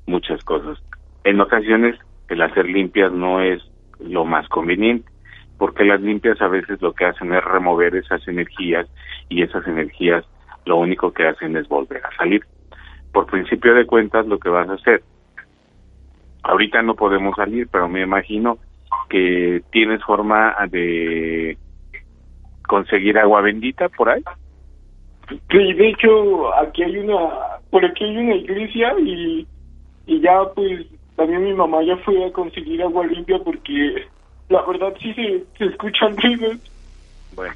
muchas 0.05 0.43
cosas. 0.43 0.77
En 1.23 1.39
ocasiones 1.39 1.97
el 2.27 2.41
hacer 2.41 2.65
limpias 2.65 3.11
no 3.11 3.41
es 3.41 3.61
lo 3.99 4.25
más 4.25 4.47
conveniente, 4.49 5.09
porque 5.57 5.83
las 5.85 6.01
limpias 6.01 6.41
a 6.41 6.47
veces 6.47 6.81
lo 6.81 6.93
que 6.93 7.05
hacen 7.05 7.33
es 7.33 7.43
remover 7.43 7.95
esas 7.95 8.27
energías 8.27 8.87
y 9.29 9.43
esas 9.43 9.67
energías 9.67 10.25
lo 10.65 10.77
único 10.77 11.11
que 11.13 11.27
hacen 11.27 11.55
es 11.55 11.67
volver 11.67 12.03
a 12.05 12.15
salir. 12.15 12.41
Por 13.13 13.25
principio 13.27 13.73
de 13.73 13.85
cuentas 13.85 14.25
lo 14.25 14.39
que 14.39 14.49
vas 14.49 14.69
a 14.69 14.73
hacer, 14.73 15.03
ahorita 16.43 16.81
no 16.81 16.95
podemos 16.95 17.35
salir, 17.35 17.67
pero 17.71 17.87
me 17.87 18.01
imagino 18.01 18.57
que 19.09 19.61
tienes 19.71 20.03
forma 20.03 20.55
de 20.69 21.57
conseguir 22.67 23.17
agua 23.17 23.41
bendita 23.41 23.89
por 23.89 24.09
ahí. 24.09 24.23
Sí, 25.49 25.73
de 25.73 25.89
hecho, 25.89 26.53
aquí 26.55 26.83
hay 26.83 26.97
una, 26.97 27.17
por 27.69 27.85
aquí 27.85 28.03
hay 28.03 28.17
una 28.17 28.35
iglesia 28.35 28.93
y, 28.99 29.47
y 30.05 30.19
ya 30.21 30.43
pues 30.55 30.85
también 31.15 31.43
mi 31.43 31.53
mamá 31.53 31.83
ya 31.83 31.97
fue 31.97 32.25
a 32.25 32.31
conseguir 32.31 32.81
agua 32.81 33.05
limpia 33.05 33.39
porque 33.39 34.05
la 34.49 34.61
verdad 34.63 34.93
sí 34.99 35.13
se, 35.13 35.43
se 35.57 35.65
escuchan 35.65 36.17
ruidos. 36.17 36.57
Bueno, 37.35 37.53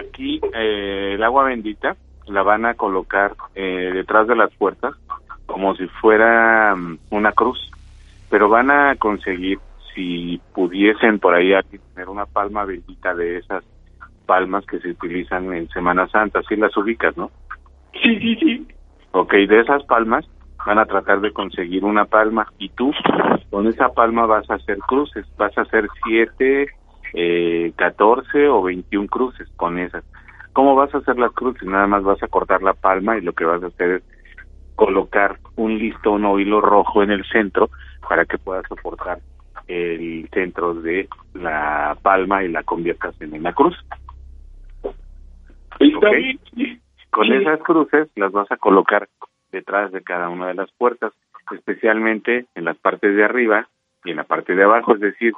aquí 0.00 0.40
eh, 0.54 1.12
el 1.14 1.22
agua 1.22 1.44
bendita 1.44 1.96
la 2.26 2.42
van 2.42 2.64
a 2.64 2.74
colocar 2.74 3.34
eh, 3.54 3.90
detrás 3.92 4.26
de 4.26 4.36
las 4.36 4.52
puertas 4.54 4.94
como 5.46 5.74
si 5.76 5.86
fuera 5.86 6.74
mm, 6.74 6.98
una 7.10 7.32
cruz, 7.32 7.70
pero 8.32 8.48
van 8.48 8.70
a 8.70 8.96
conseguir, 8.96 9.58
si 9.94 10.40
pudiesen 10.54 11.18
por 11.18 11.34
ahí 11.34 11.52
tener 11.92 12.08
una 12.08 12.24
palma 12.24 12.64
bendita 12.64 13.14
de 13.14 13.36
esas 13.36 13.62
palmas 14.24 14.64
que 14.64 14.78
se 14.78 14.88
utilizan 14.88 15.52
en 15.52 15.68
Semana 15.68 16.08
Santa, 16.08 16.40
sí 16.48 16.56
las 16.56 16.74
ubicas, 16.74 17.14
¿no? 17.18 17.30
Sí, 17.92 18.18
sí, 18.20 18.36
sí. 18.36 18.68
Ok, 19.10 19.34
de 19.34 19.60
esas 19.60 19.84
palmas 19.84 20.26
van 20.64 20.78
a 20.78 20.86
tratar 20.86 21.20
de 21.20 21.30
conseguir 21.30 21.84
una 21.84 22.06
palma 22.06 22.46
y 22.56 22.70
tú 22.70 22.90
con 23.50 23.66
esa 23.66 23.90
palma 23.90 24.24
vas 24.24 24.48
a 24.48 24.54
hacer 24.54 24.78
cruces, 24.78 25.26
vas 25.36 25.56
a 25.58 25.62
hacer 25.62 25.86
siete, 26.02 26.68
eh, 27.12 27.70
14 27.76 28.48
o 28.48 28.62
21 28.62 29.08
cruces 29.08 29.46
con 29.56 29.78
esas. 29.78 30.04
¿Cómo 30.54 30.74
vas 30.74 30.94
a 30.94 30.98
hacer 30.98 31.18
las 31.18 31.32
cruces? 31.32 31.68
Nada 31.68 31.86
más 31.86 32.02
vas 32.02 32.22
a 32.22 32.28
cortar 32.28 32.62
la 32.62 32.72
palma 32.72 33.18
y 33.18 33.20
lo 33.20 33.34
que 33.34 33.44
vas 33.44 33.62
a 33.62 33.66
hacer 33.66 33.90
es 33.90 34.02
colocar 34.74 35.38
un 35.56 35.76
listón 35.76 36.24
o 36.24 36.38
hilo 36.38 36.62
rojo 36.62 37.02
en 37.02 37.10
el 37.10 37.26
centro 37.26 37.68
para 38.08 38.24
que 38.24 38.38
puedas 38.38 38.64
soportar 38.68 39.18
el 39.68 40.28
centro 40.32 40.74
de 40.74 41.08
la 41.34 41.96
palma 42.02 42.44
y 42.44 42.48
la 42.48 42.62
conviertas 42.62 43.20
en 43.20 43.34
una 43.34 43.52
cruz. 43.52 43.76
Con 47.10 47.32
esas 47.32 47.60
cruces 47.62 48.08
las 48.16 48.32
vas 48.32 48.50
a 48.50 48.56
colocar 48.56 49.08
detrás 49.50 49.92
de 49.92 50.02
cada 50.02 50.28
una 50.28 50.48
de 50.48 50.54
las 50.54 50.70
puertas, 50.72 51.12
especialmente 51.52 52.46
en 52.54 52.64
las 52.64 52.76
partes 52.78 53.14
de 53.14 53.24
arriba 53.24 53.68
y 54.04 54.10
en 54.10 54.16
la 54.16 54.24
parte 54.24 54.54
de 54.54 54.64
abajo, 54.64 54.94
es 54.94 55.00
decir, 55.00 55.34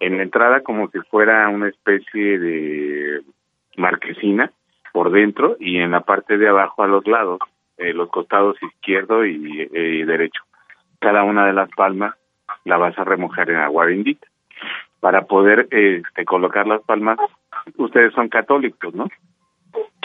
en 0.00 0.16
la 0.16 0.22
entrada 0.22 0.62
como 0.62 0.88
si 0.90 1.00
fuera 1.10 1.48
una 1.48 1.68
especie 1.68 2.38
de 2.38 3.22
marquesina 3.76 4.52
por 4.92 5.10
dentro 5.10 5.56
y 5.58 5.78
en 5.78 5.90
la 5.90 6.00
parte 6.00 6.38
de 6.38 6.48
abajo 6.48 6.82
a 6.82 6.86
los 6.88 7.06
lados, 7.06 7.40
eh, 7.78 7.92
los 7.92 8.08
costados 8.10 8.56
izquierdo 8.62 9.24
y, 9.24 9.68
y 9.72 10.04
derecho. 10.04 10.42
Cada 11.02 11.24
una 11.24 11.44
de 11.46 11.52
las 11.52 11.68
palmas 11.70 12.14
la 12.64 12.76
vas 12.76 12.96
a 12.96 13.02
remojar 13.02 13.50
en 13.50 13.56
agua 13.56 13.86
bendita. 13.86 14.28
Para 15.00 15.22
poder 15.22 15.66
este, 15.72 16.24
colocar 16.24 16.68
las 16.68 16.80
palmas, 16.82 17.18
ustedes 17.76 18.14
son 18.14 18.28
católicos, 18.28 18.94
¿no? 18.94 19.08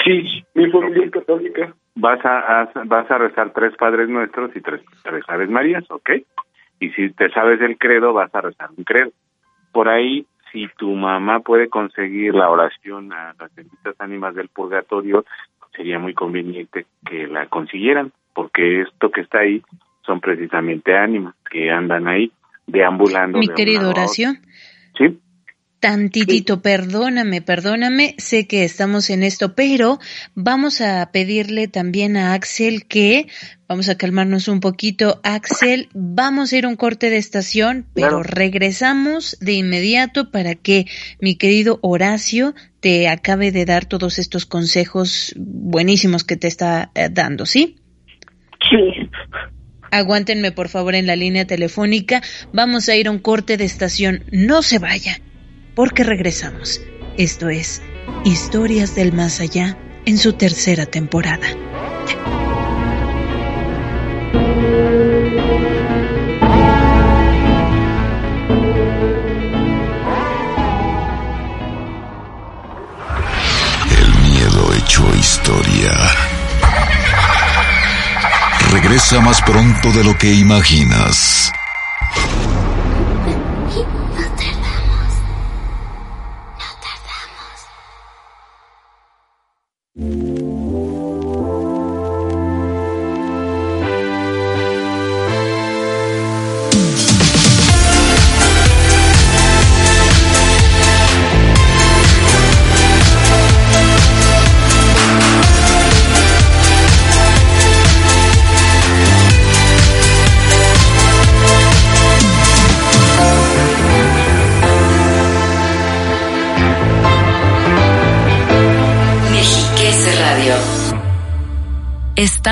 Sí, 0.04 0.44
mi 0.56 0.72
familia 0.72 1.06
es 1.06 1.12
católica. 1.12 1.76
Vas 1.94 2.20
a, 2.26 2.72
vas 2.86 3.12
a 3.12 3.18
rezar 3.20 3.54
tres 3.54 3.76
Padres 3.78 4.10
Nuestros 4.10 4.56
y 4.56 4.62
tres, 4.62 4.82
tres 5.04 5.24
Aves 5.28 5.52
Marías, 5.52 5.84
¿ok? 5.92 6.10
Y 6.80 6.90
si 6.90 7.12
te 7.12 7.30
sabes 7.30 7.62
el 7.62 7.78
credo, 7.78 8.14
vas 8.14 8.34
a 8.34 8.42
rezar 8.42 8.70
un 8.76 8.84
credo. 8.84 9.12
Por 9.72 9.90
ahí, 9.90 10.26
si 10.52 10.68
tu 10.78 10.90
mamá 10.96 11.42
puede 11.42 11.70
conseguir 11.70 12.34
la 12.34 12.50
oración 12.50 13.14
a 13.14 13.36
las 13.40 13.54
benditas 13.54 13.96
ánimas 14.00 14.34
del 14.34 14.50
purgatorio, 14.50 15.26
sería 15.76 16.00
muy 16.00 16.16
conveniente 16.16 16.88
que 17.06 17.28
la 17.28 17.46
consiguieran, 17.46 18.12
porque 18.34 18.82
esto 18.82 19.12
que 19.12 19.22
está 19.22 19.40
ahí 19.40 19.62
son 20.08 20.22
precisamente 20.22 20.98
ánimos 20.98 21.36
que 21.52 21.70
andan 21.70 22.08
ahí 22.08 22.32
deambulando. 22.66 23.38
Mi 23.38 23.50
querido 23.50 23.90
Horacio. 23.90 24.34
Sí. 24.98 25.20
Tantitito, 25.80 26.64
perdóname, 26.64 27.44
perdóname, 27.44 28.16
sé 28.18 28.48
que 28.48 28.64
estamos 28.64 29.12
en 29.12 29.22
esto, 29.22 29.54
pero 29.54 30.00
vamos 30.34 30.82
a 30.82 31.12
pedirle 31.12 31.68
también 31.68 32.18
a 32.18 32.34
Axel 32.34 32.88
que, 32.88 33.28
vamos 33.68 33.88
a 33.88 33.96
calmarnos 33.96 34.48
un 34.48 34.60
poquito, 34.60 35.20
Axel, 35.24 35.90
vamos 35.94 36.52
a 36.52 36.58
ir 36.58 36.66
a 36.66 36.70
un 36.70 36.78
corte 36.78 37.12
de 37.12 37.18
estación, 37.18 37.86
pero 37.94 38.24
regresamos 38.24 39.38
de 39.40 39.54
inmediato 39.54 40.32
para 40.32 40.56
que 40.56 40.86
mi 41.22 41.38
querido 41.38 41.78
Horacio 41.84 42.56
te 42.80 43.08
acabe 43.08 43.52
de 43.52 43.66
dar 43.66 43.86
todos 43.86 44.18
estos 44.18 44.48
consejos 44.48 45.36
buenísimos 45.38 46.24
que 46.24 46.38
te 46.38 46.48
está 46.48 46.90
eh, 46.96 47.10
dando, 47.12 47.46
¿sí? 47.46 47.76
Sí. 48.68 49.10
Aguántenme 49.92 50.52
por 50.52 50.70
favor 50.70 50.96
en 50.96 51.08
la 51.08 51.16
línea 51.16 51.46
telefónica, 51.46 52.22
vamos 52.54 52.90
a 52.90 52.96
ir 52.96 53.08
a 53.08 53.12
un 53.12 53.20
corte 53.20 53.58
de 53.58 53.66
estación, 53.66 54.24
no 54.32 54.62
se 54.62 54.80
vaya 54.80 55.22
porque 55.76 56.04
regresamos. 56.04 56.82
Esto 57.18 57.50
es 57.50 57.82
Historias 58.26 58.96
del 58.96 59.14
Más 59.14 59.40
Allá 59.40 59.78
en 60.06 60.18
su 60.18 60.34
tercera 60.34 60.86
temporada. 60.86 61.48
Regresa 78.88 79.20
más 79.20 79.42
pronto 79.42 79.92
de 79.92 80.02
lo 80.02 80.18
que 80.18 80.34
imaginas. 80.34 81.52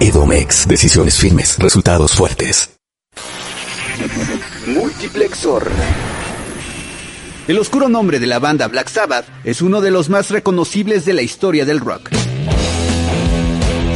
Edomex. 0.00 0.66
Decisiones 0.66 1.16
firmes. 1.16 1.56
Resultados 1.60 2.14
fuertes. 2.14 2.70
Multiplexor. 4.66 5.70
El 7.46 7.58
oscuro 7.58 7.88
nombre 7.88 8.18
de 8.18 8.26
la 8.26 8.40
banda 8.40 8.66
Black 8.66 8.88
Sabbath 8.88 9.26
es 9.44 9.62
uno 9.62 9.80
de 9.80 9.92
los 9.92 10.08
más 10.08 10.30
reconocibles 10.30 11.04
de 11.04 11.12
la 11.12 11.22
historia 11.22 11.64
del 11.64 11.78
rock. 11.78 12.10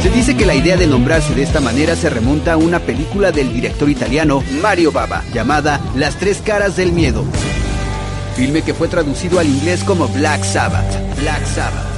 Se 0.01 0.09
dice 0.09 0.37
que 0.37 0.45
la 0.45 0.55
idea 0.55 0.77
de 0.77 0.87
nombrarse 0.87 1.35
de 1.35 1.43
esta 1.43 1.59
manera 1.59 1.93
se 1.93 2.09
remonta 2.09 2.53
a 2.53 2.57
una 2.57 2.79
película 2.79 3.33
del 3.33 3.51
director 3.51 3.89
italiano 3.89 4.41
Mario 4.61 4.93
Bava, 4.93 5.23
llamada 5.33 5.81
Las 5.93 6.15
tres 6.15 6.41
caras 6.41 6.77
del 6.77 6.93
miedo. 6.93 7.25
Filme 8.37 8.61
que 8.61 8.73
fue 8.73 8.87
traducido 8.87 9.39
al 9.39 9.47
inglés 9.47 9.83
como 9.83 10.07
Black 10.07 10.43
Sabbath. 10.45 11.19
Black 11.19 11.45
Sabbath. 11.45 11.89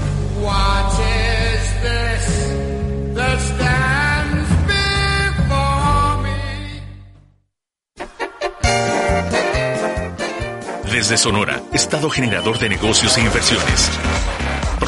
Desde 10.91 11.17
Sonora, 11.17 11.61
Estado 11.71 12.09
generador 12.09 12.57
de 12.57 12.69
negocios 12.69 13.15
e 13.17 13.21
inversiones 13.21 13.89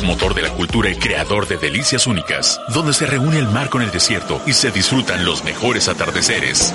promotor 0.03 0.35
de 0.35 0.41
la 0.41 0.49
cultura 0.49 0.89
y 0.89 0.95
creador 0.95 1.47
de 1.47 1.55
delicias 1.55 2.07
únicas, 2.07 2.59
donde 2.73 2.91
se 2.91 3.05
reúne 3.05 3.39
el 3.39 3.47
mar 3.47 3.69
con 3.69 3.81
el 3.81 3.89
desierto 3.89 4.41
y 4.45 4.51
se 4.51 4.69
disfrutan 4.69 5.23
los 5.23 5.45
mejores 5.45 5.87
atardeceres. 5.87 6.73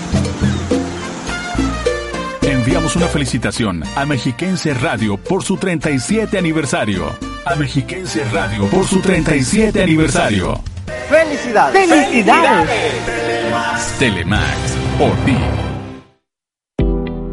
Enviamos 2.40 2.96
una 2.96 3.06
felicitación 3.06 3.82
a 3.96 4.06
Mexiquense 4.06 4.72
Radio 4.72 5.18
por 5.18 5.44
su 5.44 5.58
37 5.58 6.38
aniversario. 6.38 7.14
A 7.44 7.54
Mexiquense 7.54 8.24
Radio 8.32 8.64
por 8.70 8.86
su 8.86 9.00
37 9.00 9.82
aniversario. 9.82 10.62
¡Felicidades! 11.10 11.86
¡Felicidades! 11.86 12.70
Telemax, 13.98 14.56
por 14.98 15.14
ti. 15.26 15.36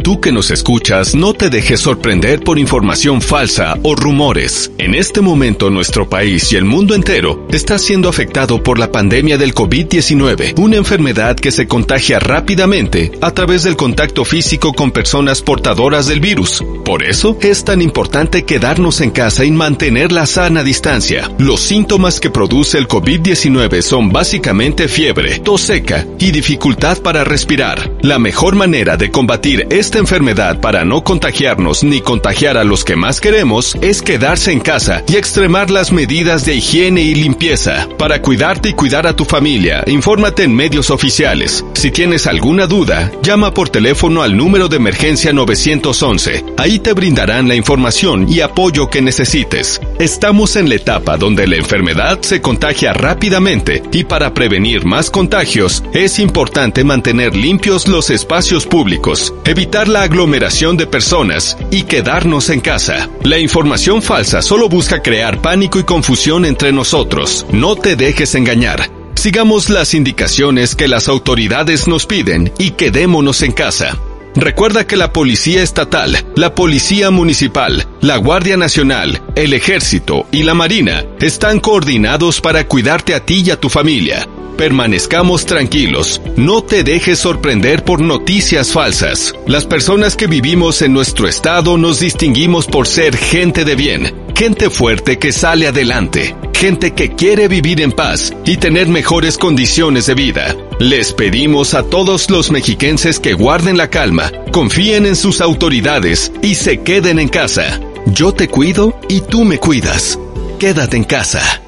Tú 0.05 0.21
que 0.21 0.31
nos 0.31 0.51
escuchas, 0.51 1.15
no 1.15 1.33
te 1.33 1.49
dejes 1.49 1.79
sorprender 1.79 2.41
por 2.41 2.59
información 2.59 3.23
falsa 3.23 3.75
o 3.81 3.95
rumores. 3.95 4.69
En 4.77 4.93
este 4.93 5.19
momento 5.19 5.71
nuestro 5.71 6.07
país 6.07 6.53
y 6.53 6.57
el 6.57 6.63
mundo 6.63 6.93
entero 6.93 7.47
está 7.49 7.79
siendo 7.79 8.07
afectado 8.07 8.61
por 8.61 8.77
la 8.77 8.91
pandemia 8.91 9.39
del 9.39 9.55
COVID-19, 9.55 10.59
una 10.59 10.75
enfermedad 10.75 11.35
que 11.35 11.49
se 11.49 11.67
contagia 11.67 12.19
rápidamente 12.19 13.13
a 13.19 13.31
través 13.31 13.63
del 13.63 13.75
contacto 13.75 14.25
físico 14.25 14.73
con 14.73 14.91
personas 14.91 15.41
portadoras 15.41 16.05
del 16.05 16.19
virus. 16.19 16.63
Por 16.85 17.01
eso 17.01 17.35
es 17.41 17.65
tan 17.65 17.81
importante 17.81 18.45
quedarnos 18.45 19.01
en 19.01 19.09
casa 19.09 19.43
y 19.43 19.49
mantener 19.49 20.11
la 20.11 20.27
sana 20.27 20.63
distancia. 20.63 21.31
Los 21.39 21.61
síntomas 21.61 22.19
que 22.19 22.29
produce 22.29 22.77
el 22.77 22.87
COVID-19 22.87 23.81
son 23.81 24.11
básicamente 24.11 24.87
fiebre, 24.87 25.39
tos 25.39 25.61
seca 25.61 26.05
y 26.19 26.29
dificultad 26.29 26.99
para 26.99 27.23
respirar. 27.23 27.91
La 28.03 28.19
mejor 28.19 28.53
manera 28.53 28.97
de 28.97 29.09
combatir 29.09 29.65
esta 29.95 30.01
enfermedad 30.01 30.59
para 30.59 30.83
no 30.83 31.05
contagiarnos 31.05 31.85
ni 31.85 32.01
contagiar 32.01 32.57
a 32.57 32.65
los 32.65 32.83
que 32.83 32.97
más 32.97 33.21
queremos 33.21 33.77
es 33.79 34.01
quedarse 34.01 34.51
en 34.51 34.59
casa 34.59 35.01
y 35.07 35.15
extremar 35.15 35.71
las 35.71 35.93
medidas 35.93 36.43
de 36.43 36.55
higiene 36.55 37.01
y 37.01 37.15
limpieza. 37.15 37.87
Para 37.97 38.21
cuidarte 38.21 38.67
y 38.67 38.73
cuidar 38.73 39.07
a 39.07 39.15
tu 39.15 39.23
familia, 39.23 39.85
infórmate 39.87 40.43
en 40.43 40.53
medios 40.53 40.89
oficiales. 40.89 41.63
Si 41.75 41.91
tienes 41.91 42.27
alguna 42.27 42.67
duda, 42.67 43.09
llama 43.23 43.53
por 43.53 43.69
teléfono 43.69 44.21
al 44.21 44.35
número 44.35 44.67
de 44.67 44.75
emergencia 44.75 45.31
911. 45.31 46.43
Ahí 46.57 46.79
te 46.79 46.91
brindarán 46.91 47.47
la 47.47 47.55
información 47.55 48.27
y 48.27 48.41
apoyo 48.41 48.89
que 48.89 49.01
necesites. 49.01 49.79
Estamos 49.97 50.57
en 50.57 50.67
la 50.67 50.75
etapa 50.75 51.15
donde 51.15 51.47
la 51.47 51.55
enfermedad 51.55 52.19
se 52.19 52.41
contagia 52.41 52.91
rápidamente 52.91 53.81
y 53.93 54.03
para 54.03 54.33
prevenir 54.33 54.83
más 54.83 55.09
contagios 55.09 55.85
es 55.93 56.19
importante 56.19 56.83
mantener 56.83 57.33
limpios 57.33 57.87
los 57.87 58.09
espacios 58.09 58.65
públicos, 58.65 59.33
evitar 59.45 59.84
la 59.87 60.03
aglomeración 60.03 60.77
de 60.77 60.87
personas 60.87 61.57
y 61.71 61.83
quedarnos 61.83 62.49
en 62.49 62.61
casa. 62.61 63.09
La 63.23 63.39
información 63.39 64.01
falsa 64.01 64.41
solo 64.41 64.69
busca 64.69 65.01
crear 65.01 65.41
pánico 65.41 65.79
y 65.79 65.83
confusión 65.83 66.45
entre 66.45 66.71
nosotros. 66.71 67.45
No 67.51 67.75
te 67.75 67.95
dejes 67.95 68.35
engañar. 68.35 68.89
Sigamos 69.15 69.69
las 69.69 69.93
indicaciones 69.93 70.75
que 70.75 70.87
las 70.87 71.07
autoridades 71.07 71.87
nos 71.87 72.05
piden 72.05 72.51
y 72.57 72.71
quedémonos 72.71 73.41
en 73.41 73.51
casa. 73.53 73.97
Recuerda 74.35 74.85
que 74.85 74.97
la 74.97 75.13
Policía 75.13 75.63
Estatal, 75.63 76.25
la 76.35 76.53
Policía 76.53 77.09
Municipal, 77.09 77.87
la 78.01 78.17
Guardia 78.17 78.57
Nacional, 78.57 79.21
el 79.35 79.53
Ejército 79.53 80.27
y 80.29 80.43
la 80.43 80.53
Marina 80.53 81.05
están 81.21 81.61
coordinados 81.61 82.41
para 82.41 82.67
cuidarte 82.67 83.15
a 83.15 83.25
ti 83.25 83.43
y 83.45 83.51
a 83.51 83.59
tu 83.59 83.69
familia. 83.69 84.27
Permanezcamos 84.57 85.45
tranquilos, 85.45 86.21
no 86.37 86.63
te 86.63 86.83
dejes 86.83 87.19
sorprender 87.19 87.83
por 87.83 87.99
noticias 87.99 88.71
falsas. 88.71 89.33
Las 89.47 89.65
personas 89.65 90.15
que 90.15 90.27
vivimos 90.27 90.81
en 90.81 90.93
nuestro 90.93 91.27
estado 91.27 91.77
nos 91.77 91.99
distinguimos 91.99 92.65
por 92.65 92.87
ser 92.87 93.17
gente 93.17 93.65
de 93.65 93.75
bien, 93.75 94.15
gente 94.33 94.69
fuerte 94.69 95.19
que 95.19 95.33
sale 95.33 95.67
adelante, 95.67 96.37
gente 96.53 96.93
que 96.93 97.15
quiere 97.15 97.49
vivir 97.49 97.81
en 97.81 97.91
paz 97.91 98.33
y 98.45 98.55
tener 98.55 98.87
mejores 98.87 99.37
condiciones 99.37 100.05
de 100.05 100.13
vida. 100.13 100.55
Les 100.79 101.11
pedimos 101.11 101.73
a 101.73 101.83
todos 101.83 102.29
los 102.29 102.49
mexiquenses 102.49 103.19
que 103.19 103.33
guarden 103.33 103.75
la 103.77 103.89
calma, 103.89 104.31
confíen 104.53 105.05
en 105.05 105.17
sus 105.17 105.41
autoridades 105.41 106.31
y 106.41 106.55
se 106.55 106.81
queden 106.81 107.19
en 107.19 107.27
casa. 107.27 107.81
Yo 108.05 108.31
te 108.31 108.47
cuido 108.47 108.97
y 109.09 109.19
tú 109.19 109.43
me 109.43 109.57
cuidas. 109.57 110.17
Quédate 110.59 110.95
en 110.95 111.03
casa. 111.03 111.64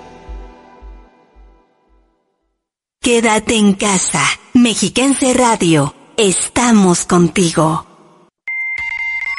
Quédate 3.01 3.55
en 3.55 3.73
casa. 3.73 4.23
Mexiquense 4.53 5.33
Radio, 5.33 5.93
estamos 6.17 7.05
contigo. 7.05 7.85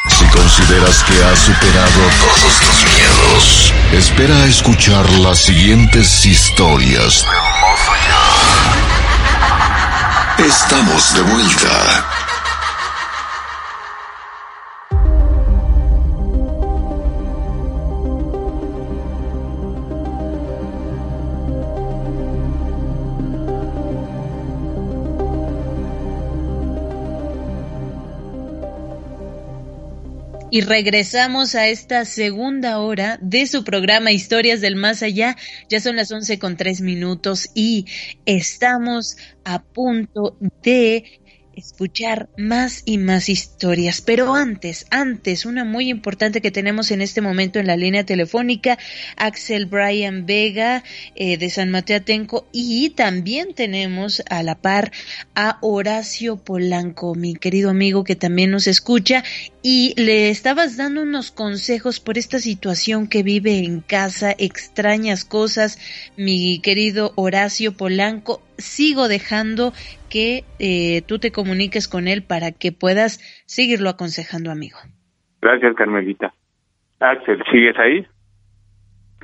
Si 0.08 0.24
consideras 0.26 1.02
que 1.04 1.24
has 1.24 1.38
superado 1.38 2.00
todos 2.20 2.60
tus 2.60 2.84
miedos, 2.94 3.72
espera 3.92 4.36
a 4.36 4.46
escuchar 4.46 5.10
las 5.10 5.38
siguientes 5.40 6.24
historias 6.24 7.26
Estamos 10.38 11.14
de 11.14 11.22
vuelta. 11.22 12.17
Y 30.50 30.62
regresamos 30.62 31.54
a 31.54 31.68
esta 31.68 32.06
segunda 32.06 32.78
hora 32.78 33.18
de 33.20 33.46
su 33.46 33.64
programa 33.64 34.12
Historias 34.12 34.62
del 34.62 34.76
Más 34.76 35.02
Allá. 35.02 35.36
Ya 35.68 35.78
son 35.78 35.96
las 35.96 36.10
once 36.10 36.38
con 36.38 36.56
tres 36.56 36.80
minutos 36.80 37.50
y 37.54 37.84
estamos 38.24 39.18
a 39.44 39.62
punto 39.62 40.38
de 40.62 41.20
escuchar 41.58 42.28
más 42.36 42.82
y 42.84 42.98
más 42.98 43.28
historias. 43.28 44.00
Pero 44.00 44.34
antes, 44.34 44.86
antes, 44.90 45.44
una 45.44 45.64
muy 45.64 45.88
importante 45.88 46.40
que 46.40 46.50
tenemos 46.50 46.90
en 46.90 47.02
este 47.02 47.20
momento 47.20 47.58
en 47.58 47.66
la 47.66 47.76
línea 47.76 48.04
telefónica, 48.04 48.78
Axel 49.16 49.66
Brian 49.66 50.24
Vega 50.26 50.84
eh, 51.14 51.36
de 51.36 51.50
San 51.50 51.70
Mateo 51.70 51.98
Atenco 51.98 52.46
y 52.52 52.90
también 52.90 53.54
tenemos 53.54 54.22
a 54.30 54.42
la 54.42 54.54
par 54.56 54.92
a 55.34 55.58
Horacio 55.60 56.36
Polanco, 56.36 57.14
mi 57.14 57.34
querido 57.34 57.70
amigo 57.70 58.04
que 58.04 58.16
también 58.16 58.50
nos 58.50 58.66
escucha 58.66 59.24
y 59.62 59.94
le 60.00 60.30
estabas 60.30 60.76
dando 60.76 61.02
unos 61.02 61.30
consejos 61.30 62.00
por 62.00 62.16
esta 62.16 62.38
situación 62.38 63.08
que 63.08 63.22
vive 63.22 63.58
en 63.58 63.80
casa, 63.80 64.34
extrañas 64.38 65.24
cosas, 65.24 65.78
mi 66.16 66.60
querido 66.60 67.12
Horacio 67.16 67.76
Polanco. 67.76 68.42
Sigo 68.56 69.08
dejando 69.08 69.72
que 70.08 70.44
eh, 70.58 71.02
tú 71.02 71.18
te 71.18 71.32
comuniques 71.32 71.88
con 71.88 72.08
él 72.08 72.22
para 72.22 72.52
que 72.52 72.72
puedas 72.72 73.18
seguirlo 73.46 73.88
aconsejando, 73.88 74.50
amigo. 74.50 74.78
Gracias, 75.40 75.74
Carmelita. 75.76 76.34
Axel, 77.00 77.42
¿sigues 77.50 77.78
ahí? 77.78 78.06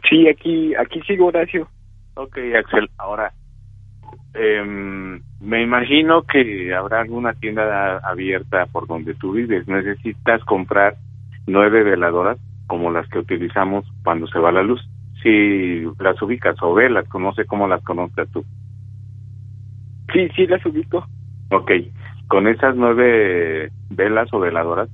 Sí, 0.08 0.28
aquí, 0.28 0.74
aquí 0.74 1.00
sigo, 1.02 1.26
Horacio. 1.26 1.68
Ok, 2.14 2.38
Axel, 2.56 2.88
ahora, 2.98 3.32
eh, 4.34 4.62
me 5.40 5.62
imagino 5.62 6.22
que 6.22 6.74
habrá 6.74 7.00
alguna 7.00 7.34
tienda 7.34 7.98
abierta 7.98 8.66
por 8.66 8.86
donde 8.86 9.14
tú 9.14 9.32
vives. 9.32 9.66
Necesitas 9.66 10.44
comprar 10.44 10.94
nueve 11.46 11.82
veladoras 11.82 12.38
como 12.66 12.90
las 12.90 13.08
que 13.08 13.18
utilizamos 13.18 13.84
cuando 14.02 14.26
se 14.26 14.38
va 14.38 14.52
la 14.52 14.62
luz. 14.62 14.80
Si 15.22 15.82
las 15.98 16.20
ubicas 16.22 16.56
o 16.62 16.74
velas, 16.74 17.06
no 17.14 17.32
sé 17.34 17.44
cómo 17.46 17.66
las 17.66 17.82
conozcas 17.82 18.28
tú. 18.30 18.44
Sí, 20.14 20.28
sí 20.34 20.46
las 20.46 20.64
ubico. 20.64 21.04
Ok, 21.50 21.72
con 22.28 22.48
esas 22.48 22.76
nueve 22.76 23.70
velas 23.90 24.32
o 24.32 24.38
veladoras, 24.38 24.88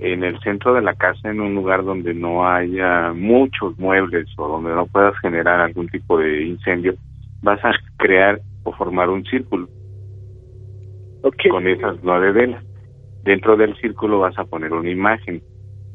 en 0.00 0.24
el 0.24 0.38
centro 0.40 0.72
de 0.72 0.80
la 0.80 0.94
casa, 0.94 1.30
en 1.30 1.40
un 1.40 1.54
lugar 1.54 1.84
donde 1.84 2.14
no 2.14 2.48
haya 2.48 3.12
muchos 3.12 3.78
muebles 3.78 4.26
o 4.38 4.48
donde 4.48 4.70
no 4.70 4.86
puedas 4.86 5.18
generar 5.18 5.60
algún 5.60 5.88
tipo 5.88 6.16
de 6.18 6.44
incendio, 6.44 6.94
vas 7.42 7.62
a 7.64 7.72
crear 7.98 8.40
o 8.62 8.72
formar 8.72 9.10
un 9.10 9.24
círculo 9.24 9.68
con 11.50 11.66
esas 11.66 11.96
nueve 12.02 12.32
velas. 12.32 12.64
Dentro 13.24 13.56
del 13.56 13.76
círculo 13.76 14.20
vas 14.20 14.38
a 14.38 14.44
poner 14.44 14.72
una 14.72 14.90
imagen. 14.90 15.42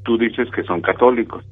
Tú 0.04 0.18
dices 0.18 0.50
que 0.52 0.64
son 0.64 0.82
católicos. 0.82 1.44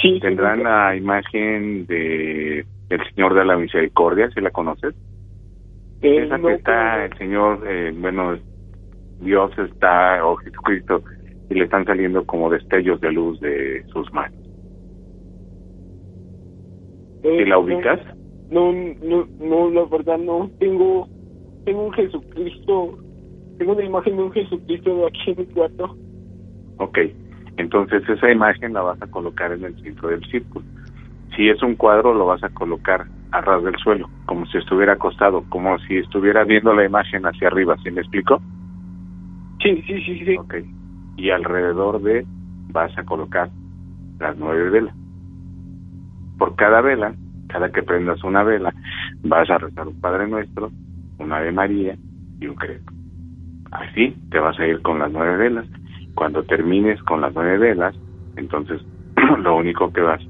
Sí. 0.00 0.18
Tendrán 0.20 0.62
la 0.62 0.96
imagen 0.96 1.86
de 1.86 2.64
el 2.88 3.14
Señor 3.14 3.34
de 3.34 3.44
la 3.44 3.56
Misericordia, 3.56 4.30
si 4.30 4.40
la 4.40 4.50
conoces. 4.50 4.94
Eh, 6.02 6.24
Esa 6.24 6.38
que 6.38 6.54
está 6.54 7.04
el 7.04 7.18
Señor, 7.18 7.64
eh, 7.66 7.92
bueno, 7.96 8.38
Dios 9.20 9.50
está, 9.58 10.24
o 10.24 10.36
Jesucristo, 10.36 11.02
y 11.50 11.54
le 11.54 11.64
están 11.64 11.84
saliendo 11.84 12.24
como 12.24 12.50
destellos 12.50 13.00
de 13.00 13.12
luz 13.12 13.40
de 13.40 13.84
sus 13.92 14.12
manos. 14.12 14.38
Eh, 17.22 17.44
la 17.46 17.58
ubicas? 17.58 18.00
No, 18.50 18.72
no, 18.72 19.26
no, 19.40 19.70
la 19.70 19.84
verdad 19.84 20.18
no. 20.18 20.50
Tengo, 20.58 21.08
tengo 21.64 21.86
un 21.86 21.92
Jesucristo, 21.92 22.98
tengo 23.58 23.72
una 23.72 23.84
imagen 23.84 24.16
de 24.16 24.22
un 24.22 24.32
Jesucristo 24.32 24.96
de 24.96 25.06
aquí 25.06 25.30
en 25.32 25.38
mi 25.38 25.46
cuarto. 25.46 25.96
Ok, 26.78 26.98
entonces 27.56 28.08
esa 28.08 28.30
imagen 28.30 28.72
la 28.72 28.82
vas 28.82 29.02
a 29.02 29.06
colocar 29.08 29.52
en 29.52 29.64
el 29.64 29.74
centro 29.82 30.08
del 30.10 30.24
círculo. 30.26 30.64
Si 31.38 31.48
es 31.48 31.62
un 31.62 31.76
cuadro, 31.76 32.14
lo 32.14 32.26
vas 32.26 32.42
a 32.42 32.48
colocar 32.48 33.06
a 33.30 33.40
ras 33.40 33.62
del 33.62 33.76
suelo, 33.76 34.10
como 34.26 34.44
si 34.46 34.58
estuviera 34.58 34.94
acostado, 34.94 35.44
como 35.48 35.78
si 35.78 35.98
estuviera 35.98 36.42
viendo 36.42 36.74
la 36.74 36.84
imagen 36.84 37.24
hacia 37.26 37.46
arriba, 37.46 37.76
¿sí 37.84 37.92
me 37.92 38.00
explico? 38.00 38.42
Sí, 39.62 39.80
sí, 39.86 40.02
sí, 40.02 40.24
sí. 40.24 40.36
Ok, 40.36 40.54
y 41.16 41.30
alrededor 41.30 42.02
de 42.02 42.26
vas 42.72 42.90
a 42.98 43.04
colocar 43.04 43.50
las 44.18 44.36
nueve 44.36 44.68
velas. 44.68 44.94
Por 46.40 46.56
cada 46.56 46.80
vela 46.80 47.14
cada 47.46 47.70
que 47.70 47.84
prendas 47.84 48.22
una 48.24 48.42
vela, 48.42 48.74
vas 49.22 49.48
a 49.48 49.58
rezar 49.58 49.86
un 49.86 50.00
Padre 50.00 50.26
Nuestro, 50.26 50.72
una 51.20 51.36
Ave 51.36 51.52
María 51.52 51.96
y 52.40 52.48
un 52.48 52.56
credo. 52.56 52.82
Así 53.70 54.14
te 54.30 54.40
vas 54.40 54.58
a 54.58 54.66
ir 54.66 54.82
con 54.82 54.98
las 54.98 55.12
nueve 55.12 55.36
velas. 55.36 55.66
Cuando 56.16 56.42
termines 56.42 57.00
con 57.04 57.20
las 57.20 57.32
nueve 57.32 57.58
velas, 57.58 57.94
entonces 58.36 58.82
lo 59.38 59.56
único 59.56 59.92
que 59.92 60.00
vas 60.00 60.20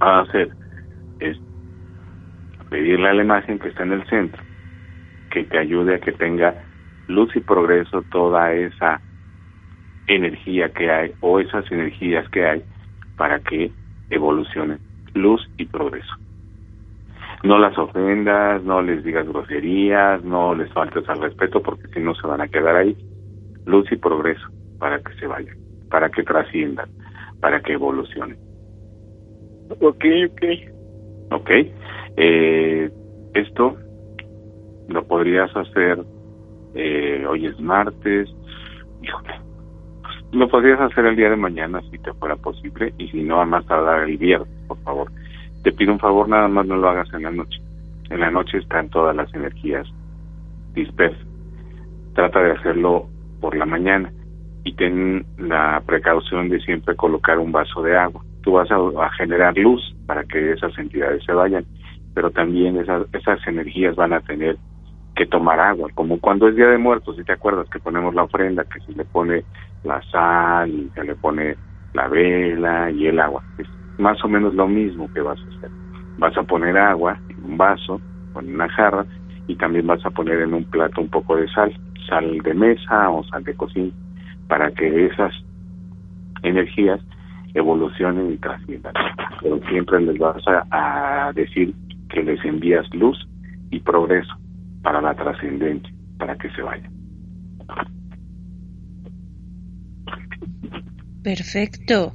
a 0.00 0.20
hacer 0.20 0.50
es 1.20 1.38
pedirle 2.70 3.08
a 3.08 3.14
la 3.14 3.22
imagen 3.22 3.58
que 3.58 3.68
está 3.68 3.82
en 3.82 3.92
el 3.92 4.06
centro 4.06 4.42
que 5.34 5.44
te 5.44 5.58
ayude 5.58 5.96
a 5.96 5.98
que 5.98 6.12
tenga 6.12 6.54
luz 7.08 7.34
y 7.34 7.40
progreso 7.40 8.02
toda 8.10 8.52
esa 8.52 9.00
energía 10.06 10.68
que 10.70 10.90
hay 10.90 11.12
o 11.20 11.40
esas 11.40 11.70
energías 11.72 12.28
que 12.30 12.46
hay 12.46 12.62
para 13.16 13.40
que 13.40 13.72
evolucionen 14.10 14.78
luz 15.14 15.42
y 15.58 15.66
progreso. 15.66 16.14
No 17.42 17.58
las 17.58 17.76
ofendas, 17.76 18.62
no 18.62 18.80
les 18.80 19.04
digas 19.04 19.26
groserías, 19.28 20.24
no 20.24 20.54
les 20.54 20.72
faltes 20.72 21.06
al 21.08 21.20
respeto 21.20 21.60
porque 21.62 21.88
si 21.88 22.00
no 22.00 22.14
se 22.14 22.26
van 22.26 22.40
a 22.40 22.48
quedar 22.48 22.76
ahí. 22.76 22.96
Luz 23.66 23.90
y 23.90 23.96
progreso 23.96 24.46
para 24.78 25.00
que 25.00 25.14
se 25.14 25.26
vayan, 25.26 25.56
para 25.90 26.10
que 26.10 26.22
trasciendan, 26.22 26.88
para 27.40 27.60
que 27.60 27.72
evolucionen. 27.72 28.38
Ok, 29.68 30.04
ok. 30.30 30.44
Ok. 31.30 31.50
Eh, 32.16 32.90
esto 33.34 33.76
lo 34.88 35.04
podrías 35.04 35.54
hacer, 35.56 35.98
eh, 36.74 37.24
hoy 37.28 37.46
es 37.46 37.58
martes, 37.58 38.28
híjole, 39.02 39.34
lo 40.32 40.48
podrías 40.48 40.80
hacer 40.80 41.06
el 41.06 41.16
día 41.16 41.30
de 41.30 41.36
mañana 41.36 41.80
si 41.90 41.98
te 41.98 42.12
fuera 42.14 42.36
posible 42.36 42.92
y 42.98 43.08
si 43.08 43.22
no, 43.22 43.40
a 43.40 43.46
más 43.46 43.66
tardar 43.66 44.08
el 44.08 44.16
viernes, 44.16 44.48
por 44.68 44.78
favor. 44.82 45.10
Te 45.62 45.72
pido 45.72 45.92
un 45.92 45.98
favor, 45.98 46.28
nada 46.28 46.48
más 46.48 46.66
no 46.66 46.76
lo 46.76 46.88
hagas 46.88 47.12
en 47.14 47.22
la 47.22 47.30
noche. 47.30 47.60
En 48.10 48.20
la 48.20 48.30
noche 48.30 48.58
están 48.58 48.90
todas 48.90 49.16
las 49.16 49.32
energías 49.34 49.86
dispersas. 50.74 51.26
Trata 52.14 52.40
de 52.42 52.52
hacerlo 52.52 53.08
por 53.40 53.56
la 53.56 53.64
mañana 53.64 54.12
y 54.64 54.74
ten 54.74 55.24
la 55.38 55.82
precaución 55.86 56.48
de 56.48 56.60
siempre 56.60 56.94
colocar 56.96 57.38
un 57.38 57.52
vaso 57.52 57.82
de 57.82 57.96
agua. 57.96 58.22
Tú 58.44 58.52
vas 58.52 58.68
a, 58.70 59.10
generar 59.16 59.56
luz 59.56 59.94
para 60.06 60.22
que 60.24 60.52
esas 60.52 60.76
entidades 60.78 61.24
se 61.24 61.32
vayan, 61.32 61.64
pero 62.14 62.30
también 62.30 62.76
esas, 62.76 63.06
esas 63.12 63.44
energías 63.46 63.96
van 63.96 64.12
a 64.12 64.20
tener 64.20 64.56
que 65.16 65.26
tomar 65.26 65.60
agua, 65.60 65.88
como 65.94 66.18
cuando 66.20 66.48
es 66.48 66.56
Día 66.56 66.68
de 66.68 66.78
Muertos, 66.78 67.16
si 67.16 67.24
te 67.24 67.32
acuerdas 67.32 67.68
que 67.70 67.78
ponemos 67.78 68.14
la 68.14 68.24
ofrenda, 68.24 68.64
que 68.64 68.80
se 68.80 68.92
le 68.92 69.04
pone 69.04 69.44
la 69.84 70.02
sal, 70.10 70.70
y 70.70 70.90
se 70.94 71.04
le 71.04 71.14
pone 71.14 71.56
la 71.94 72.08
vela 72.08 72.90
y 72.90 73.06
el 73.06 73.20
agua. 73.20 73.42
Es 73.58 73.68
más 73.98 74.22
o 74.24 74.28
menos 74.28 74.54
lo 74.54 74.66
mismo 74.66 75.10
que 75.12 75.20
vas 75.20 75.38
a 75.38 75.56
hacer. 75.56 75.70
Vas 76.18 76.36
a 76.36 76.42
poner 76.42 76.76
agua 76.76 77.18
en 77.28 77.44
un 77.44 77.56
vaso 77.56 78.00
o 78.34 78.40
en 78.40 78.54
una 78.54 78.68
jarra 78.68 79.06
y 79.46 79.56
también 79.56 79.86
vas 79.86 80.04
a 80.04 80.10
poner 80.10 80.40
en 80.40 80.54
un 80.54 80.64
plato 80.64 81.00
un 81.00 81.08
poco 81.08 81.36
de 81.36 81.48
sal, 81.48 81.72
sal 82.08 82.38
de 82.38 82.54
mesa 82.54 83.10
o 83.10 83.22
sal 83.24 83.44
de 83.44 83.54
cocina, 83.54 83.92
para 84.48 84.70
que 84.72 85.06
esas 85.06 85.32
energías 86.42 87.00
evolucionen 87.54 88.32
y 88.32 88.36
trasciendan. 88.36 88.92
Pero 89.40 89.60
siempre 89.68 90.00
les 90.00 90.18
vas 90.18 90.42
a, 90.46 91.28
a 91.28 91.32
decir 91.32 91.74
que 92.10 92.22
les 92.22 92.44
envías 92.44 92.86
luz 92.94 93.18
y 93.70 93.80
progreso 93.80 94.34
para 94.82 95.00
la 95.00 95.14
trascendencia, 95.14 95.92
para 96.18 96.36
que 96.36 96.50
se 96.50 96.62
vayan. 96.62 96.92
Perfecto. 101.24 102.14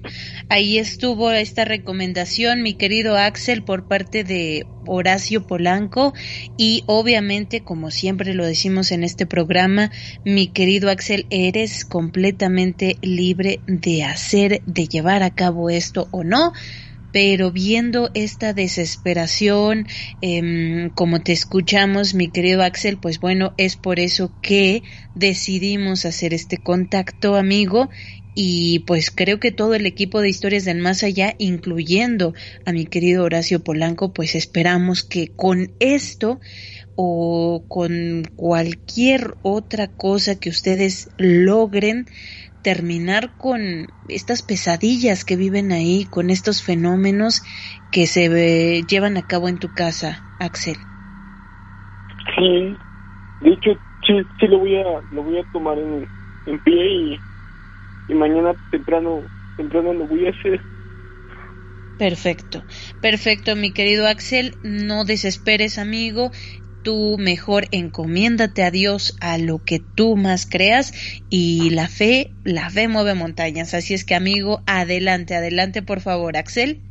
Ahí 0.49 0.77
estuvo 0.77 1.31
esta 1.31 1.65
recomendación, 1.65 2.61
mi 2.61 2.75
querido 2.75 3.17
Axel, 3.17 3.63
por 3.63 3.87
parte 3.87 4.23
de 4.23 4.67
Horacio 4.85 5.47
Polanco 5.47 6.13
y 6.57 6.83
obviamente, 6.85 7.61
como 7.61 7.89
siempre 7.89 8.35
lo 8.35 8.45
decimos 8.45 8.91
en 8.91 9.03
este 9.03 9.25
programa, 9.25 9.91
mi 10.25 10.49
querido 10.49 10.91
Axel, 10.91 11.25
eres 11.31 11.85
completamente 11.85 12.97
libre 13.01 13.61
de 13.65 14.03
hacer, 14.03 14.61
de 14.67 14.87
llevar 14.87 15.23
a 15.23 15.33
cabo 15.33 15.71
esto 15.71 16.07
o 16.11 16.23
no 16.23 16.53
pero 17.11 17.51
viendo 17.51 18.11
esta 18.13 18.53
desesperación, 18.53 19.87
em, 20.21 20.89
como 20.91 21.21
te 21.21 21.31
escuchamos, 21.31 22.13
mi 22.13 22.29
querido 22.29 22.63
Axel, 22.63 22.97
pues 22.97 23.19
bueno, 23.19 23.53
es 23.57 23.75
por 23.75 23.99
eso 23.99 24.31
que 24.41 24.83
decidimos 25.15 26.05
hacer 26.05 26.33
este 26.33 26.57
contacto, 26.57 27.35
amigo, 27.35 27.89
y 28.33 28.79
pues 28.79 29.11
creo 29.11 29.39
que 29.39 29.51
todo 29.51 29.73
el 29.73 29.85
equipo 29.85 30.21
de 30.21 30.29
historias 30.29 30.65
del 30.65 30.77
más 30.77 31.03
allá, 31.03 31.35
incluyendo 31.39 32.33
a 32.65 32.71
mi 32.71 32.85
querido 32.85 33.23
Horacio 33.23 33.63
Polanco, 33.63 34.13
pues 34.13 34.35
esperamos 34.35 35.03
que 35.03 35.33
con 35.35 35.73
esto 35.79 36.39
o 36.95 37.65
con 37.67 38.23
cualquier 38.35 39.35
otra 39.41 39.87
cosa 39.87 40.39
que 40.39 40.49
ustedes 40.49 41.09
logren, 41.17 42.05
terminar 42.61 43.35
con 43.37 43.87
estas 44.07 44.41
pesadillas 44.41 45.23
que 45.23 45.35
viven 45.35 45.71
ahí, 45.71 46.05
con 46.05 46.29
estos 46.29 46.61
fenómenos 46.61 47.41
que 47.89 48.05
se 48.05 48.83
llevan 48.83 49.17
a 49.17 49.23
cabo 49.23 49.47
en 49.47 49.59
tu 49.59 49.71
casa, 49.73 50.25
Axel. 50.37 50.77
Sí, 52.35 52.77
de 53.39 53.49
hecho, 53.53 53.71
sí, 54.05 54.13
sí 54.39 54.47
lo 54.47 54.59
voy 54.59 54.75
a, 54.75 54.83
lo 55.09 55.23
voy 55.23 55.39
a 55.39 55.43
tomar 55.45 55.77
en, 55.79 56.09
en 56.45 56.59
pie 56.59 56.91
y, 56.91 57.21
y 58.09 58.15
mañana 58.15 58.55
temprano, 58.71 59.31
temprano 59.55 59.93
lo 59.93 60.07
voy 60.07 60.27
a 60.27 60.31
hacer. 60.31 60.65
Perfecto, 61.97 62.65
perfecto, 63.01 63.55
mi 63.55 63.73
querido 63.73 64.07
Axel, 64.07 64.57
no 64.63 65.05
desesperes, 65.05 65.77
amigo, 65.77 66.31
tú 66.81 67.17
mejor 67.19 67.65
encomiéndate 67.71 68.63
a 68.63 68.71
Dios 68.71 69.15
a 69.21 69.37
lo 69.37 69.59
que 69.63 69.79
tú 69.95 70.15
más 70.17 70.47
creas 70.49 70.93
y 71.29 71.69
la 71.71 71.87
fe, 71.89 72.37
la 72.43 72.69
fe 72.71 72.87
mueve 72.87 73.15
montañas. 73.15 73.73
Así 73.75 73.93
es 73.93 74.05
que 74.05 74.15
amigo, 74.15 74.63
adelante, 74.65 75.35
adelante 75.35 75.83
por 75.83 75.99
favor, 76.01 76.37
Axel. 76.37 76.85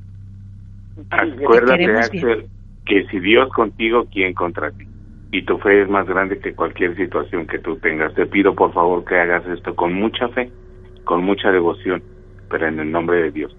Acuérdate, 1.10 1.96
Axel, 1.96 2.50
que 2.84 3.06
si 3.10 3.20
Dios 3.20 3.48
contigo, 3.50 4.08
¿quién 4.12 4.34
contra 4.34 4.72
ti? 4.72 4.84
Y 5.32 5.44
tu 5.44 5.58
fe 5.58 5.82
es 5.82 5.88
más 5.88 6.06
grande 6.06 6.40
que 6.40 6.54
cualquier 6.54 6.96
situación 6.96 7.46
que 7.46 7.58
tú 7.58 7.78
tengas. 7.78 8.14
Te 8.14 8.26
pido 8.26 8.54
por 8.54 8.72
favor 8.72 9.04
que 9.04 9.16
hagas 9.16 9.46
esto 9.46 9.74
con 9.76 9.92
mucha 9.94 10.28
fe, 10.30 10.52
con 11.08 11.24
mucha 11.24 11.50
devoción, 11.50 12.02
pero 12.50 12.68
en 12.68 12.78
el 12.80 12.92
nombre 12.92 13.22
de 13.22 13.30
Dios. 13.30 13.56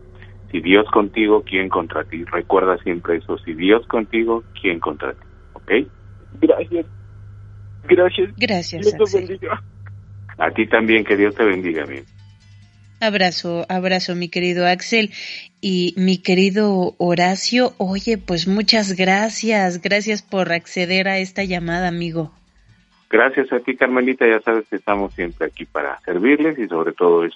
Si 0.51 0.61
Dios 0.61 0.85
contigo, 0.91 1.43
¿quién 1.43 1.67
contra 1.67 2.03
ti? 2.03 2.23
Recuerda 2.25 2.77
siempre 2.83 3.17
eso. 3.17 3.39
Si 3.39 3.55
Dios 3.55 3.87
contigo, 3.87 4.43
¿quién 4.61 4.79
contra 4.79 5.13
ti? 5.13 5.25
¿Ok? 5.53 5.71
Gracias. 6.41 6.85
Gracias. 7.87 8.33
Gracias. 8.37 8.81
Dios 8.81 9.11
te 9.11 9.17
bendiga. 9.17 9.63
A 10.37 10.51
ti 10.51 10.67
también, 10.67 11.03
que 11.03 11.17
Dios 11.17 11.33
te 11.33 11.43
bendiga, 11.43 11.85
bien. 11.85 12.05
Abrazo, 13.01 13.65
abrazo, 13.67 14.15
mi 14.15 14.29
querido 14.29 14.67
Axel. 14.67 15.09
Y 15.59 15.95
mi 15.97 16.19
querido 16.19 16.93
Horacio, 16.99 17.73
oye, 17.79 18.19
pues 18.19 18.47
muchas 18.47 18.95
gracias, 18.95 19.81
gracias 19.81 20.21
por 20.21 20.53
acceder 20.53 21.07
a 21.07 21.17
esta 21.17 21.43
llamada, 21.43 21.87
amigo. 21.87 22.31
Gracias 23.09 23.51
a 23.51 23.59
ti, 23.59 23.75
Carmelita, 23.75 24.27
ya 24.27 24.39
sabes 24.41 24.67
que 24.69 24.75
estamos 24.75 25.13
siempre 25.15 25.47
aquí 25.47 25.65
para 25.65 25.99
servirles 26.01 26.59
y 26.59 26.67
sobre 26.67 26.93
todo 26.93 27.25
es 27.25 27.33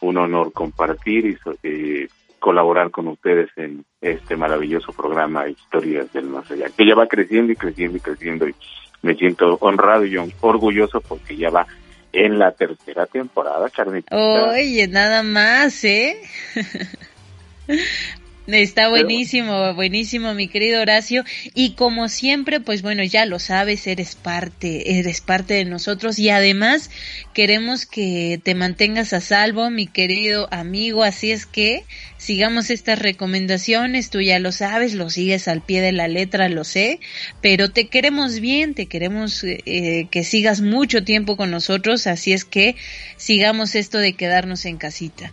un 0.00 0.18
honor 0.18 0.52
compartir 0.52 1.26
y 1.26 1.36
eh, 1.64 2.08
colaborar 2.38 2.90
con 2.90 3.08
ustedes 3.08 3.50
en 3.56 3.84
este 4.00 4.36
maravilloso 4.36 4.92
programa 4.92 5.48
Historias 5.48 6.12
del 6.12 6.26
Más 6.26 6.48
Allá, 6.50 6.66
que 6.76 6.86
ya 6.86 6.94
va 6.94 7.08
creciendo 7.08 7.52
y 7.52 7.56
creciendo 7.56 7.96
y 7.96 8.00
creciendo 8.00 8.48
y 8.48 8.54
me 9.02 9.14
siento 9.14 9.56
honrado 9.60 10.04
y 10.04 10.16
orgulloso 10.40 11.00
porque 11.00 11.36
ya 11.36 11.50
va 11.50 11.66
en 12.12 12.38
la 12.38 12.52
tercera 12.52 13.06
temporada, 13.06 13.68
Carnita. 13.68 14.16
Oye, 14.16 14.86
nada 14.88 15.22
más, 15.22 15.84
¿eh? 15.84 16.16
Está 18.46 18.88
buenísimo, 18.88 19.74
buenísimo, 19.74 20.32
mi 20.32 20.46
querido 20.46 20.80
Horacio. 20.80 21.24
Y 21.52 21.74
como 21.74 22.08
siempre, 22.08 22.60
pues 22.60 22.80
bueno, 22.80 23.02
ya 23.02 23.26
lo 23.26 23.40
sabes, 23.40 23.88
eres 23.88 24.14
parte, 24.14 24.98
eres 25.00 25.20
parte 25.20 25.54
de 25.54 25.64
nosotros 25.64 26.20
y 26.20 26.30
además 26.30 26.90
queremos 27.34 27.86
que 27.86 28.40
te 28.40 28.54
mantengas 28.54 29.12
a 29.12 29.20
salvo, 29.20 29.68
mi 29.70 29.88
querido 29.88 30.46
amigo. 30.52 31.02
Así 31.02 31.32
es 31.32 31.44
que 31.44 31.84
sigamos 32.18 32.70
estas 32.70 33.00
recomendaciones, 33.00 34.10
tú 34.10 34.20
ya 34.20 34.38
lo 34.38 34.52
sabes, 34.52 34.94
lo 34.94 35.10
sigues 35.10 35.48
al 35.48 35.62
pie 35.62 35.80
de 35.80 35.92
la 35.92 36.06
letra, 36.06 36.48
lo 36.48 36.62
sé, 36.62 37.00
pero 37.40 37.70
te 37.70 37.88
queremos 37.88 38.38
bien, 38.38 38.74
te 38.74 38.86
queremos 38.86 39.42
eh, 39.42 40.06
que 40.10 40.22
sigas 40.22 40.60
mucho 40.60 41.02
tiempo 41.02 41.36
con 41.36 41.50
nosotros, 41.50 42.06
así 42.06 42.32
es 42.32 42.44
que 42.44 42.76
sigamos 43.16 43.74
esto 43.74 43.98
de 43.98 44.12
quedarnos 44.12 44.66
en 44.66 44.76
casita. 44.76 45.32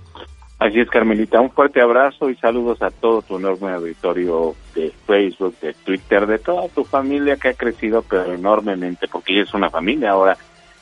Así 0.64 0.80
es, 0.80 0.90
Carmelita. 0.90 1.42
Un 1.42 1.52
fuerte 1.52 1.82
abrazo 1.82 2.30
y 2.30 2.38
saludos 2.38 2.82
a 2.82 2.90
todo 2.90 3.22
tu 3.22 3.36
enorme 3.36 3.74
auditorio 3.74 4.56
de 4.74 4.94
Facebook, 5.06 5.60
de 5.60 5.74
Twitter, 5.74 6.26
de 6.26 6.40
toda 6.40 6.70
tu 6.70 6.86
familia 6.86 7.36
que 7.36 7.50
ha 7.50 7.54
crecido, 7.54 8.02
pero 8.02 8.32
enormemente, 8.32 9.10
porque 9.10 9.34
ella 9.34 9.44
es 9.44 9.54
una 9.54 9.70
familia. 9.70 10.12
Ahora 10.12 10.38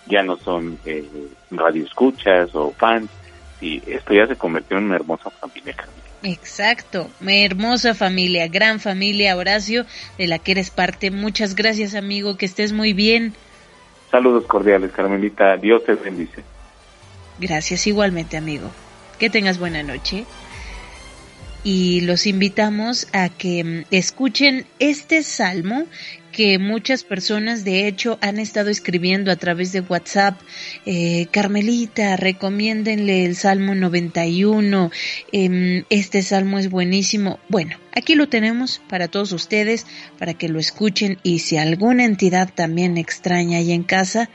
ya 0.06 0.22
no 0.22 0.38
son 0.38 0.78
eh, 0.86 1.04
radioescuchas 1.50 2.54
o 2.54 2.72
fans, 2.78 3.10
y 3.60 3.82
esto 3.92 4.14
ya 4.14 4.28
se 4.28 4.36
convirtió 4.36 4.78
en 4.78 4.84
una 4.84 4.98
hermosa 4.98 5.32
familia, 5.32 5.74
Carmelita. 5.74 6.10
Exacto, 6.22 7.10
mi 7.20 7.44
hermosa 7.44 7.96
familia, 7.96 8.48
gran 8.50 8.80
familia, 8.80 9.36
Horacio, 9.36 9.88
de 10.20 10.28
la 10.28 10.38
que 10.38 10.52
eres 10.52 10.70
parte. 10.70 11.10
Muchas 11.10 11.56
gracias, 11.56 11.96
amigo, 11.96 12.38
que 12.38 12.46
estés 12.46 12.72
muy 12.72 12.94
bien. 12.94 13.34
Saludos 14.12 14.46
cordiales, 14.46 14.92
Carmelita. 14.92 15.58
Dios 15.58 15.84
te 15.86 15.96
bendice. 15.96 16.44
Gracias 17.40 17.88
igualmente, 17.88 18.38
amigo. 18.38 18.70
Que 19.22 19.30
tengas 19.30 19.60
buena 19.60 19.84
noche. 19.84 20.26
Y 21.64 22.02
los 22.02 22.26
invitamos 22.26 23.08
a 23.14 23.30
que 23.30 23.64
mm, 23.64 23.84
escuchen 23.92 24.66
este 24.80 25.22
salmo 25.22 25.86
que 26.32 26.58
muchas 26.58 27.04
personas 27.04 27.64
de 27.64 27.88
hecho 27.88 28.18
han 28.22 28.40
estado 28.40 28.72
escribiendo 28.72 29.32
a 29.32 29.36
través 29.36 29.74
de 29.74 29.82
WhatsApp. 29.82 30.42
Eh, 30.88 31.28
Carmelita, 31.30 32.16
recomiéndenle 32.16 33.24
el 33.26 33.36
Salmo 33.36 33.76
91. 33.76 34.90
Em, 35.32 35.84
este 35.92 36.24
salmo 36.24 36.58
es 36.58 36.72
buenísimo. 36.72 37.38
Bueno, 37.48 37.78
aquí 37.94 38.16
lo 38.16 38.28
tenemos 38.28 38.82
para 38.90 39.08
todos 39.08 39.34
ustedes, 39.34 39.86
para 40.18 40.34
que 40.34 40.50
lo 40.50 40.60
escuchen 40.60 41.20
y 41.22 41.40
si 41.40 41.58
alguna 41.58 42.06
entidad 42.06 42.50
también 42.52 42.98
extraña 42.98 43.60
hay 43.60 43.72
en 43.72 43.84
casa, 43.84 44.32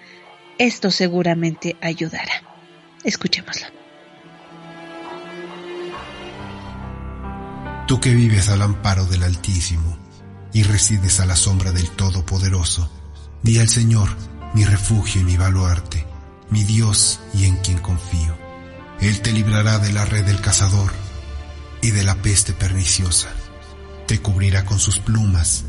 esto 0.59 0.93
seguramente 0.93 1.75
ayudará. 1.81 2.45
Escuchémoslo. 3.03 3.76
Tú 7.87 8.01
que 8.01 8.13
vives 8.13 8.49
al 8.49 8.63
amparo 8.63 9.07
del 9.07 9.23
Altísimo 9.23 9.97
y 10.53 10.65
resides 10.65 11.21
a 11.21 11.27
la 11.27 11.37
sombra 11.37 11.71
del 11.71 11.89
Todopoderoso, 11.91 12.91
di 13.45 13.61
al 13.61 13.69
Señor, 13.69 14.09
mi 14.55 14.65
refugio 14.65 15.21
y 15.21 15.25
mi 15.25 15.37
baluarte, 15.37 16.05
mi 16.51 16.65
Dios 16.65 17.21
y 17.33 17.45
en 17.45 17.57
quien 17.59 17.79
confío. 17.79 18.37
Él 19.01 19.21
te 19.21 19.33
librará 19.33 19.79
de 19.79 19.93
la 19.93 20.05
red 20.05 20.25
del 20.25 20.41
cazador 20.41 20.93
y 21.81 21.93
de 21.93 22.03
la 22.03 22.17
peste 22.23 22.53
perniciosa. 22.53 23.29
Te 24.09 24.21
cubrirá 24.21 24.65
con 24.65 24.81
sus 24.81 24.99
plumas 24.99 25.63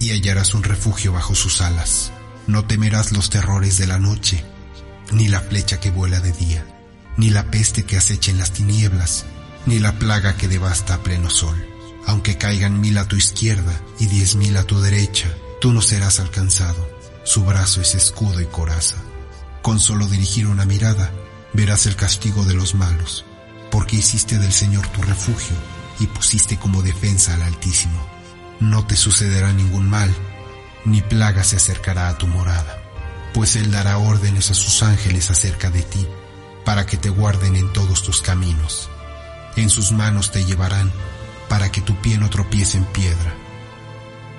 y 0.00 0.10
hallarás 0.10 0.54
un 0.54 0.64
refugio 0.64 1.12
bajo 1.12 1.36
sus 1.36 1.60
alas. 1.60 2.10
No 2.48 2.64
temerás 2.64 3.12
los 3.12 3.30
terrores 3.30 3.78
de 3.78 3.86
la 3.86 4.00
noche, 4.00 4.44
ni 5.12 5.28
la 5.28 5.40
flecha 5.40 5.78
que 5.78 5.92
vuela 5.92 6.18
de 6.18 6.32
día, 6.32 6.66
ni 7.16 7.30
la 7.30 7.52
peste 7.52 7.84
que 7.84 7.96
acecha 7.96 8.32
en 8.32 8.38
las 8.38 8.50
tinieblas 8.50 9.26
ni 9.66 9.78
la 9.78 9.98
plaga 9.98 10.36
que 10.36 10.48
devasta 10.48 10.94
a 10.94 11.02
pleno 11.02 11.30
sol. 11.30 11.68
Aunque 12.06 12.36
caigan 12.36 12.80
mil 12.80 12.98
a 12.98 13.06
tu 13.06 13.16
izquierda 13.16 13.80
y 13.98 14.06
diez 14.06 14.34
mil 14.34 14.56
a 14.56 14.64
tu 14.64 14.80
derecha, 14.80 15.28
tú 15.60 15.72
no 15.72 15.80
serás 15.80 16.18
alcanzado. 16.18 16.88
Su 17.24 17.44
brazo 17.44 17.80
es 17.80 17.94
escudo 17.94 18.40
y 18.40 18.46
coraza. 18.46 18.96
Con 19.62 19.78
solo 19.78 20.08
dirigir 20.08 20.48
una 20.48 20.64
mirada, 20.64 21.12
verás 21.52 21.86
el 21.86 21.94
castigo 21.94 22.44
de 22.44 22.54
los 22.54 22.74
malos, 22.74 23.24
porque 23.70 23.96
hiciste 23.96 24.38
del 24.38 24.52
Señor 24.52 24.86
tu 24.88 25.02
refugio 25.02 25.54
y 26.00 26.06
pusiste 26.06 26.58
como 26.58 26.82
defensa 26.82 27.34
al 27.34 27.42
Altísimo. 27.42 28.04
No 28.58 28.84
te 28.84 28.96
sucederá 28.96 29.52
ningún 29.52 29.88
mal, 29.88 30.12
ni 30.84 31.00
plaga 31.02 31.44
se 31.44 31.56
acercará 31.56 32.08
a 32.08 32.18
tu 32.18 32.26
morada, 32.26 32.82
pues 33.32 33.54
Él 33.54 33.70
dará 33.70 33.98
órdenes 33.98 34.50
a 34.50 34.54
sus 34.54 34.82
ángeles 34.82 35.30
acerca 35.30 35.70
de 35.70 35.82
ti, 35.82 36.04
para 36.64 36.86
que 36.86 36.96
te 36.96 37.10
guarden 37.10 37.54
en 37.54 37.72
todos 37.72 38.02
tus 38.02 38.20
caminos 38.20 38.90
en 39.56 39.70
sus 39.70 39.92
manos 39.92 40.30
te 40.30 40.44
llevarán 40.44 40.90
para 41.48 41.70
que 41.70 41.82
tu 41.82 41.94
pie 41.96 42.16
no 42.18 42.30
tropiece 42.30 42.78
en 42.78 42.84
piedra. 42.86 43.34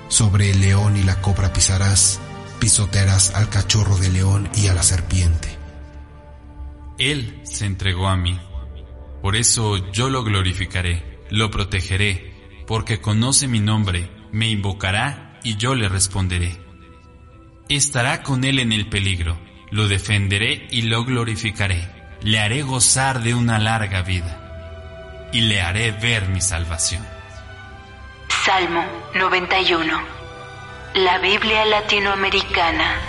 Sobre 0.08 0.50
el 0.50 0.60
león 0.60 0.96
y 0.96 1.02
la 1.02 1.20
cobra 1.20 1.52
pisarás, 1.52 2.20
pisotearás 2.58 3.34
al 3.34 3.48
cachorro 3.48 3.96
de 3.96 4.10
león 4.10 4.50
y 4.56 4.66
a 4.66 4.74
la 4.74 4.82
serpiente. 4.82 5.48
Él 6.98 7.40
se 7.44 7.66
entregó 7.66 8.08
a 8.08 8.16
mí, 8.16 8.38
Por 9.22 9.36
eso 9.36 9.90
yo 9.90 10.10
lo 10.10 10.22
glorificaré, 10.22 11.20
lo 11.30 11.50
protegeré, 11.50 12.34
porque 12.66 13.00
conoce 13.00 13.48
mi 13.48 13.58
nombre, 13.58 14.10
me 14.32 14.50
invocará 14.50 15.40
y 15.42 15.56
yo 15.56 15.74
le 15.74 15.88
responderé. 15.88 16.60
Estará 17.68 18.22
con 18.22 18.44
él 18.44 18.58
en 18.58 18.72
el 18.72 18.88
peligro, 18.90 19.38
lo 19.70 19.88
defenderé 19.88 20.66
y 20.70 20.82
lo 20.82 21.04
glorificaré, 21.04 21.88
le 22.22 22.38
haré 22.38 22.62
gozar 22.62 23.22
de 23.22 23.34
una 23.34 23.58
larga 23.58 24.02
vida 24.02 24.43
y 25.34 25.40
le 25.40 25.60
haré 25.60 25.90
ver 25.90 26.28
mi 26.28 26.40
salvación. 26.40 27.04
Salmo 28.44 28.84
91 29.14 30.00
La 30.94 31.18
Biblia 31.18 31.64
latinoamericana 31.64 33.00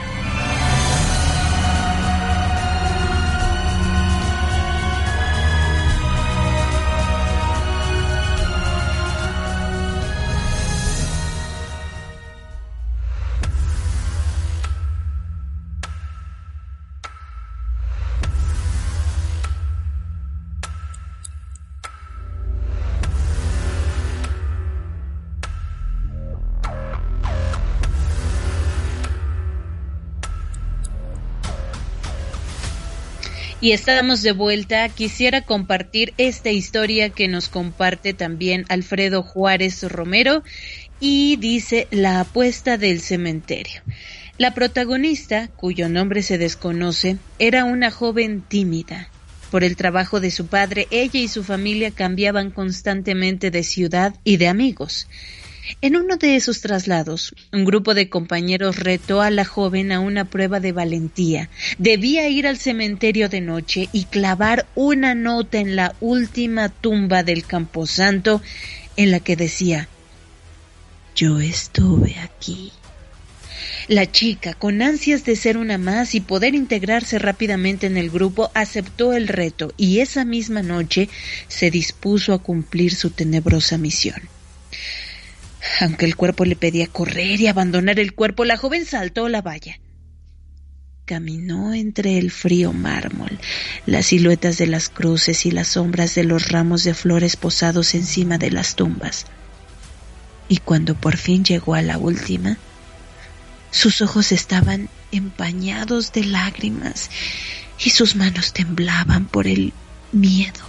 Y 33.66 33.72
estamos 33.72 34.22
de 34.22 34.32
vuelta. 34.32 34.88
Quisiera 34.90 35.42
compartir 35.42 36.14
esta 36.20 36.52
historia 36.52 37.10
que 37.10 37.28
nos 37.28 37.50
comparte 37.50 38.14
también 38.14 38.64
Alfredo 38.70 39.24
Juárez 39.24 39.82
Romero 39.92 40.44
y 41.00 41.38
dice 41.38 41.88
La 41.90 42.20
apuesta 42.20 42.78
del 42.78 43.02
cementerio. 43.02 43.82
La 44.38 44.54
protagonista, 44.54 45.48
cuyo 45.48 45.90
nombre 45.90 46.22
se 46.22 46.38
desconoce, 46.38 47.18
era 47.40 47.66
una 47.66 47.90
joven 47.90 48.44
tímida. 48.48 49.10
Por 49.50 49.64
el 49.64 49.76
trabajo 49.76 50.20
de 50.20 50.30
su 50.30 50.46
padre, 50.46 50.88
ella 50.92 51.20
y 51.20 51.28
su 51.28 51.44
familia 51.44 51.90
cambiaban 51.90 52.52
constantemente 52.52 53.50
de 53.50 53.64
ciudad 53.64 54.14
y 54.24 54.38
de 54.38 54.48
amigos. 54.48 55.08
En 55.82 55.96
uno 55.96 56.18
de 56.18 56.36
esos 56.36 56.62
traslados, 56.62 57.34
un 57.52 57.66
grupo 57.66 57.94
de 57.94 58.10
compañeros 58.10 58.78
retó 58.78 59.22
a 59.22 59.32
la 59.32 59.46
joven 59.46 59.92
a 59.92 60.00
una 60.00 60.26
prueba 60.26 60.60
de 60.60 60.72
valentía. 60.72 61.50
Debía 61.78 62.30
ir 62.30 62.48
al 62.48 62.58
cementerio 62.58 63.30
de 63.30 63.42
noche 63.42 63.90
y 63.92 64.06
clavar 64.06 64.68
una 64.76 65.16
nota 65.16 65.58
en 65.58 65.76
la 65.76 65.96
última 66.00 66.70
tumba 66.70 67.24
del 67.24 67.46
camposanto 67.46 68.42
en 68.96 69.12
la 69.12 69.20
que 69.20 69.36
decía, 69.36 69.88
yo 71.16 71.40
estuve 71.40 72.16
aquí. 72.20 72.72
La 73.88 74.12
chica, 74.12 74.54
con 74.54 74.82
ansias 74.82 75.26
de 75.26 75.36
ser 75.36 75.58
una 75.58 75.78
más 75.78 76.16
y 76.16 76.20
poder 76.20 76.56
integrarse 76.56 77.20
rápidamente 77.20 77.88
en 77.88 77.98
el 77.98 78.10
grupo, 78.10 78.52
aceptó 78.54 79.14
el 79.14 79.28
reto 79.28 79.74
y 79.78 80.00
esa 80.00 80.26
misma 80.26 80.64
noche 80.64 81.10
se 81.48 81.70
dispuso 81.72 82.34
a 82.34 82.40
cumplir 82.40 82.96
su 82.96 83.12
tenebrosa 83.12 83.78
misión. 83.78 84.22
Aunque 85.82 86.06
el 86.06 86.16
cuerpo 86.16 86.46
le 86.46 86.56
pedía 86.56 86.88
correr 86.88 87.42
y 87.42 87.48
abandonar 87.48 88.00
el 88.00 88.14
cuerpo, 88.14 88.46
la 88.46 88.58
joven 88.58 88.86
saltó 88.86 89.30
la 89.30 89.42
valla. 89.42 89.80
Caminó 91.06 91.74
entre 91.74 92.18
el 92.18 92.32
frío 92.32 92.74
mármol, 92.74 93.40
las 93.86 94.08
siluetas 94.08 94.58
de 94.58 94.68
las 94.68 94.90
cruces 94.90 95.46
y 95.46 95.52
las 95.52 95.70
sombras 95.70 96.16
de 96.16 96.24
los 96.24 96.50
ramos 96.50 96.84
de 96.84 96.94
flores 96.94 97.36
posados 97.36 97.94
encima 97.94 98.38
de 98.38 98.52
las 98.52 98.76
tumbas. 98.76 99.26
Y 100.48 100.58
cuando 100.58 100.96
por 100.96 101.18
fin 101.18 101.44
llegó 101.44 101.76
a 101.76 101.82
la 101.82 101.98
última, 101.98 102.58
sus 103.70 104.02
ojos 104.02 104.32
estaban 104.32 104.90
empañados 105.12 106.12
de 106.12 106.24
lágrimas 106.24 107.10
y 107.84 107.90
sus 107.90 108.16
manos 108.16 108.54
temblaban 108.54 109.26
por 109.26 109.48
el 109.48 109.74
miedo. 110.12 110.62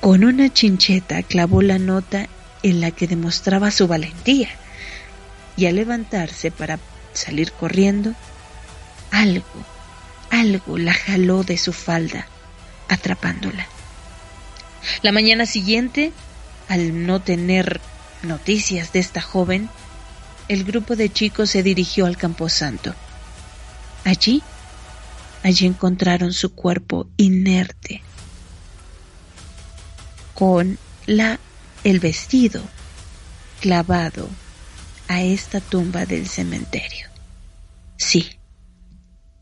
Con 0.00 0.24
una 0.24 0.52
chincheta 0.52 1.22
clavó 1.22 1.62
la 1.62 1.78
nota 1.78 2.28
en 2.62 2.80
la 2.80 2.90
que 2.90 3.06
demostraba 3.06 3.70
su 3.70 3.86
valentía. 3.86 4.48
Y 5.56 5.66
al 5.66 5.76
levantarse 5.76 6.50
para 6.50 6.78
salir 7.12 7.52
corriendo, 7.52 8.14
algo, 9.10 9.44
algo 10.30 10.78
la 10.78 10.92
jaló 10.92 11.42
de 11.42 11.58
su 11.58 11.72
falda, 11.72 12.26
atrapándola. 12.88 13.66
La 15.02 15.12
mañana 15.12 15.46
siguiente, 15.46 16.12
al 16.68 17.06
no 17.06 17.20
tener 17.20 17.80
noticias 18.22 18.92
de 18.92 19.00
esta 19.00 19.20
joven, 19.20 19.68
el 20.48 20.64
grupo 20.64 20.96
de 20.96 21.12
chicos 21.12 21.50
se 21.50 21.62
dirigió 21.62 22.06
al 22.06 22.16
camposanto. 22.16 22.94
Allí, 24.04 24.42
allí 25.42 25.66
encontraron 25.66 26.32
su 26.32 26.54
cuerpo 26.54 27.08
inerte, 27.16 28.02
con 30.34 30.78
la 31.06 31.38
el 31.84 32.00
vestido 32.00 32.62
clavado 33.60 34.28
a 35.08 35.22
esta 35.22 35.60
tumba 35.60 36.06
del 36.06 36.28
cementerio. 36.28 37.08
Sí, 37.96 38.38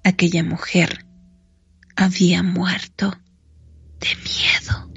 aquella 0.05 0.43
mujer 0.43 1.05
había 1.97 2.43
muerto 2.43 3.17
de 4.01 4.09
miedo. 4.17 4.91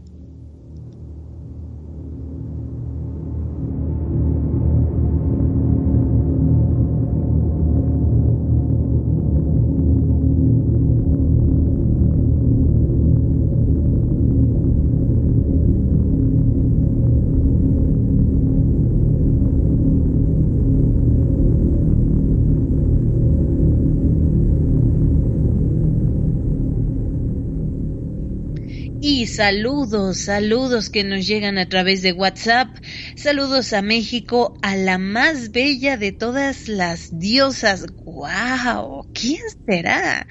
Saludos, 29.41 30.19
saludos 30.19 30.91
que 30.91 31.03
nos 31.03 31.25
llegan 31.25 31.57
a 31.57 31.67
través 31.67 32.03
de 32.03 32.13
WhatsApp. 32.13 32.77
Saludos 33.15 33.73
a 33.73 33.81
México, 33.81 34.53
a 34.61 34.75
la 34.75 34.99
más 34.99 35.49
bella 35.49 35.97
de 35.97 36.11
todas 36.11 36.67
las 36.67 37.07
diosas. 37.09 37.87
¡Wow! 38.05 39.07
¿Quién 39.13 39.41
será? 39.65 40.27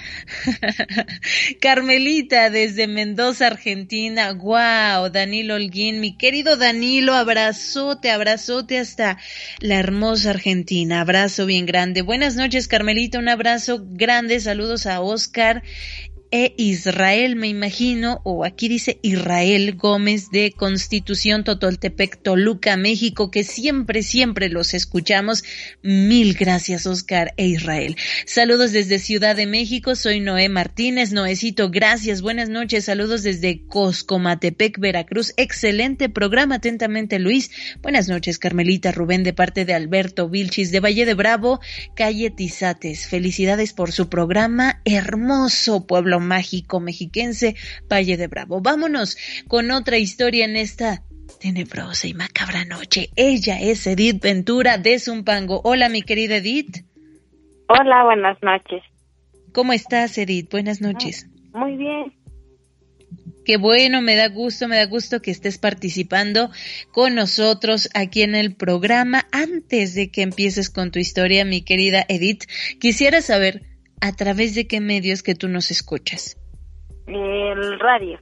Carmelita 1.60 2.50
desde 2.50 2.86
Mendoza, 2.86 3.48
Argentina. 3.48 4.32
¡Wow! 4.32 5.10
Danilo 5.10 5.56
Holguín, 5.56 5.98
mi 5.98 6.16
querido 6.16 6.56
Danilo, 6.56 7.14
abrazote, 7.14 8.12
abrazote 8.12 8.78
hasta 8.78 9.18
la 9.58 9.80
hermosa 9.80 10.30
Argentina. 10.30 11.00
Abrazo 11.00 11.46
bien 11.46 11.66
grande. 11.66 12.02
Buenas 12.02 12.36
noches, 12.36 12.68
Carmelita. 12.68 13.18
Un 13.18 13.28
abrazo 13.28 13.84
grande. 13.84 14.38
Saludos 14.38 14.86
a 14.86 15.00
Oscar 15.00 15.64
e 16.32 16.54
Israel, 16.56 17.34
me 17.34 17.48
imagino, 17.48 18.20
o 18.22 18.44
aquí 18.44 18.68
dice 18.68 19.00
Israel 19.02 19.74
Gómez 19.76 20.30
de 20.30 20.52
Constitución 20.52 21.42
Totoltepec, 21.42 22.22
Toluca, 22.22 22.76
México, 22.76 23.32
que 23.32 23.42
siempre, 23.42 24.04
siempre 24.04 24.48
los 24.48 24.72
escuchamos. 24.72 25.42
Mil 25.82 26.34
gracias, 26.34 26.86
Oscar 26.86 27.34
e 27.36 27.48
Israel. 27.48 27.96
Saludos 28.26 28.70
desde 28.70 29.00
Ciudad 29.00 29.34
de 29.34 29.46
México, 29.46 29.96
soy 29.96 30.20
Noé 30.20 30.48
Martínez. 30.48 31.12
Noecito, 31.12 31.70
gracias, 31.70 32.22
buenas 32.22 32.48
noches. 32.48 32.84
Saludos 32.84 33.24
desde 33.24 33.66
Coscomatepec, 33.66 34.78
Veracruz. 34.78 35.34
Excelente 35.36 36.08
programa, 36.08 36.56
atentamente, 36.56 37.18
Luis. 37.18 37.50
Buenas 37.82 38.08
noches, 38.08 38.38
Carmelita 38.38 38.92
Rubén, 38.92 39.24
de 39.24 39.32
parte 39.32 39.64
de 39.64 39.74
Alberto 39.74 40.28
Vilchis, 40.28 40.70
de 40.70 40.78
Valle 40.78 41.06
de 41.06 41.14
Bravo, 41.14 41.58
calle 41.96 42.30
Tizates. 42.30 43.08
Felicidades 43.08 43.72
por 43.72 43.90
su 43.90 44.08
programa, 44.08 44.80
hermoso 44.84 45.86
pueblo 45.88 46.19
mágico 46.20 46.80
mexiquense, 46.80 47.56
Valle 47.90 48.16
de 48.16 48.28
Bravo. 48.28 48.60
Vámonos 48.60 49.16
con 49.48 49.70
otra 49.70 49.98
historia 49.98 50.44
en 50.44 50.56
esta 50.56 51.02
tenebrosa 51.40 52.06
y 52.06 52.14
macabra 52.14 52.64
noche. 52.64 53.10
Ella 53.16 53.60
es 53.60 53.86
Edith 53.86 54.22
Ventura 54.22 54.78
de 54.78 54.98
Zumpango. 54.98 55.60
Hola, 55.64 55.88
mi 55.88 56.02
querida 56.02 56.36
Edith. 56.36 56.84
Hola, 57.68 58.04
buenas 58.04 58.38
noches. 58.42 58.82
¿Cómo 59.52 59.72
estás, 59.72 60.16
Edith? 60.18 60.50
Buenas 60.50 60.80
noches. 60.80 61.26
Muy 61.52 61.76
bien. 61.76 62.12
Qué 63.44 63.56
bueno, 63.56 64.02
me 64.02 64.16
da 64.16 64.28
gusto, 64.28 64.68
me 64.68 64.76
da 64.76 64.86
gusto 64.86 65.22
que 65.22 65.30
estés 65.30 65.58
participando 65.58 66.50
con 66.92 67.14
nosotros 67.14 67.88
aquí 67.94 68.22
en 68.22 68.34
el 68.34 68.54
programa. 68.54 69.26
Antes 69.32 69.94
de 69.94 70.10
que 70.10 70.22
empieces 70.22 70.70
con 70.70 70.90
tu 70.90 70.98
historia, 70.98 71.44
mi 71.44 71.62
querida 71.62 72.04
Edith, 72.08 72.44
quisiera 72.78 73.22
saber 73.22 73.62
¿A 74.00 74.12
través 74.12 74.54
de 74.54 74.66
qué 74.66 74.80
medios 74.80 75.22
que 75.22 75.34
tú 75.34 75.48
nos 75.48 75.70
escuchas? 75.70 76.38
El 77.06 77.78
radio. 77.78 78.18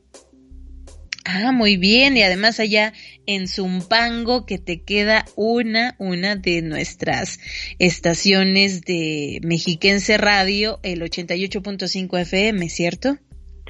Ah, 1.31 1.53
muy 1.53 1.77
bien. 1.77 2.17
Y 2.17 2.23
además 2.23 2.59
allá 2.59 2.95
en 3.27 3.49
Zumpango, 3.49 4.47
que 4.47 4.59
te 4.59 4.83
queda 4.83 5.27
una, 5.37 5.95
una 5.99 6.37
de 6.37 6.63
nuestras 6.63 7.39
estaciones 7.79 8.81
de 8.81 9.39
Mexiquense 9.43 10.17
Radio, 10.17 10.81
el 10.83 11.03
88.5 11.03 12.19
FM, 12.21 12.69
¿cierto? 12.71 13.19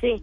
Sí. 0.01 0.23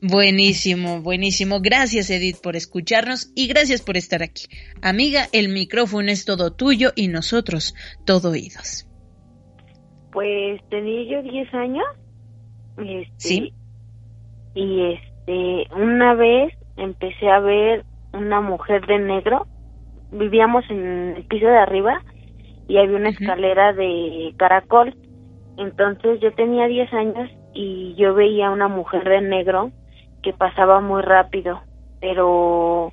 Buenísimo, 0.00 1.02
buenísimo. 1.02 1.60
Gracias 1.60 2.10
Edith 2.10 2.38
por 2.42 2.56
escucharnos 2.56 3.30
y 3.34 3.46
gracias 3.46 3.82
por 3.82 3.98
estar 3.98 4.22
aquí. 4.22 4.46
Amiga, 4.80 5.28
el 5.32 5.50
micrófono 5.50 6.10
es 6.10 6.24
todo 6.24 6.52
tuyo 6.52 6.92
y 6.94 7.08
nosotros 7.08 7.74
todo 8.04 8.30
oídos. 8.30 8.86
Pues 10.14 10.62
tenía 10.70 11.02
yo 11.10 11.22
10 11.22 11.52
años. 11.54 11.84
Este, 12.78 13.12
sí. 13.16 13.52
Y 14.54 14.92
este, 14.92 15.66
una 15.74 16.14
vez 16.14 16.54
empecé 16.76 17.28
a 17.28 17.40
ver 17.40 17.84
una 18.12 18.40
mujer 18.40 18.86
de 18.86 19.00
negro. 19.00 19.48
Vivíamos 20.12 20.64
en 20.70 21.16
el 21.16 21.24
piso 21.24 21.46
de 21.46 21.58
arriba 21.58 22.00
y 22.68 22.78
había 22.78 22.96
una 22.96 23.08
escalera 23.08 23.72
de 23.72 24.32
caracol. 24.36 24.94
Entonces 25.58 26.20
yo 26.20 26.32
tenía 26.34 26.68
10 26.68 26.92
años 26.94 27.30
y 27.52 27.96
yo 27.96 28.14
veía 28.14 28.50
una 28.50 28.68
mujer 28.68 29.02
de 29.08 29.20
negro 29.20 29.72
que 30.22 30.32
pasaba 30.32 30.80
muy 30.80 31.02
rápido, 31.02 31.60
pero 32.00 32.92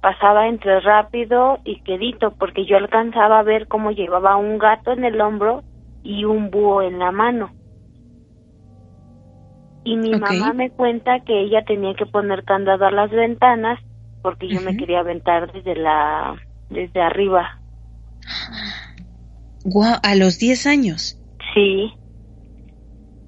pasaba 0.00 0.48
entre 0.48 0.80
rápido 0.80 1.58
y 1.64 1.80
quedito, 1.82 2.32
porque 2.38 2.64
yo 2.64 2.78
alcanzaba 2.78 3.40
a 3.40 3.42
ver 3.42 3.68
cómo 3.68 3.90
llevaba 3.90 4.36
un 4.36 4.56
gato 4.56 4.92
en 4.92 5.04
el 5.04 5.20
hombro 5.20 5.62
y 6.04 6.24
un 6.24 6.50
búho 6.50 6.82
en 6.82 7.00
la 7.00 7.10
mano. 7.10 7.50
Y 9.84 9.96
mi 9.96 10.10
mamá 10.10 10.52
me 10.52 10.70
cuenta 10.70 11.20
que 11.20 11.40
ella 11.40 11.64
tenía 11.64 11.94
que 11.94 12.06
poner 12.06 12.44
candado 12.44 12.86
a 12.86 12.90
las 12.90 13.10
ventanas 13.10 13.80
porque 14.22 14.48
yo 14.48 14.60
me 14.60 14.76
quería 14.76 15.00
aventar 15.00 15.52
desde 15.52 15.74
la 15.76 16.36
desde 16.70 17.02
arriba. 17.02 17.58
Guau, 19.64 19.96
a 20.02 20.14
los 20.14 20.38
10 20.38 20.66
años. 20.66 21.20
Sí. 21.52 21.92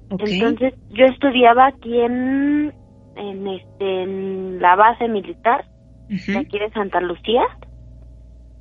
Entonces 0.09 0.73
yo 0.89 1.05
estudiaba 1.05 1.67
aquí 1.67 1.99
en 1.99 2.73
en, 3.17 3.47
este, 3.47 4.03
en 4.03 4.59
la 4.59 4.75
base 4.75 5.07
militar 5.07 5.65
de 6.09 6.37
aquí 6.37 6.57
de 6.59 6.69
Santa 6.71 7.01
Lucía. 7.01 7.43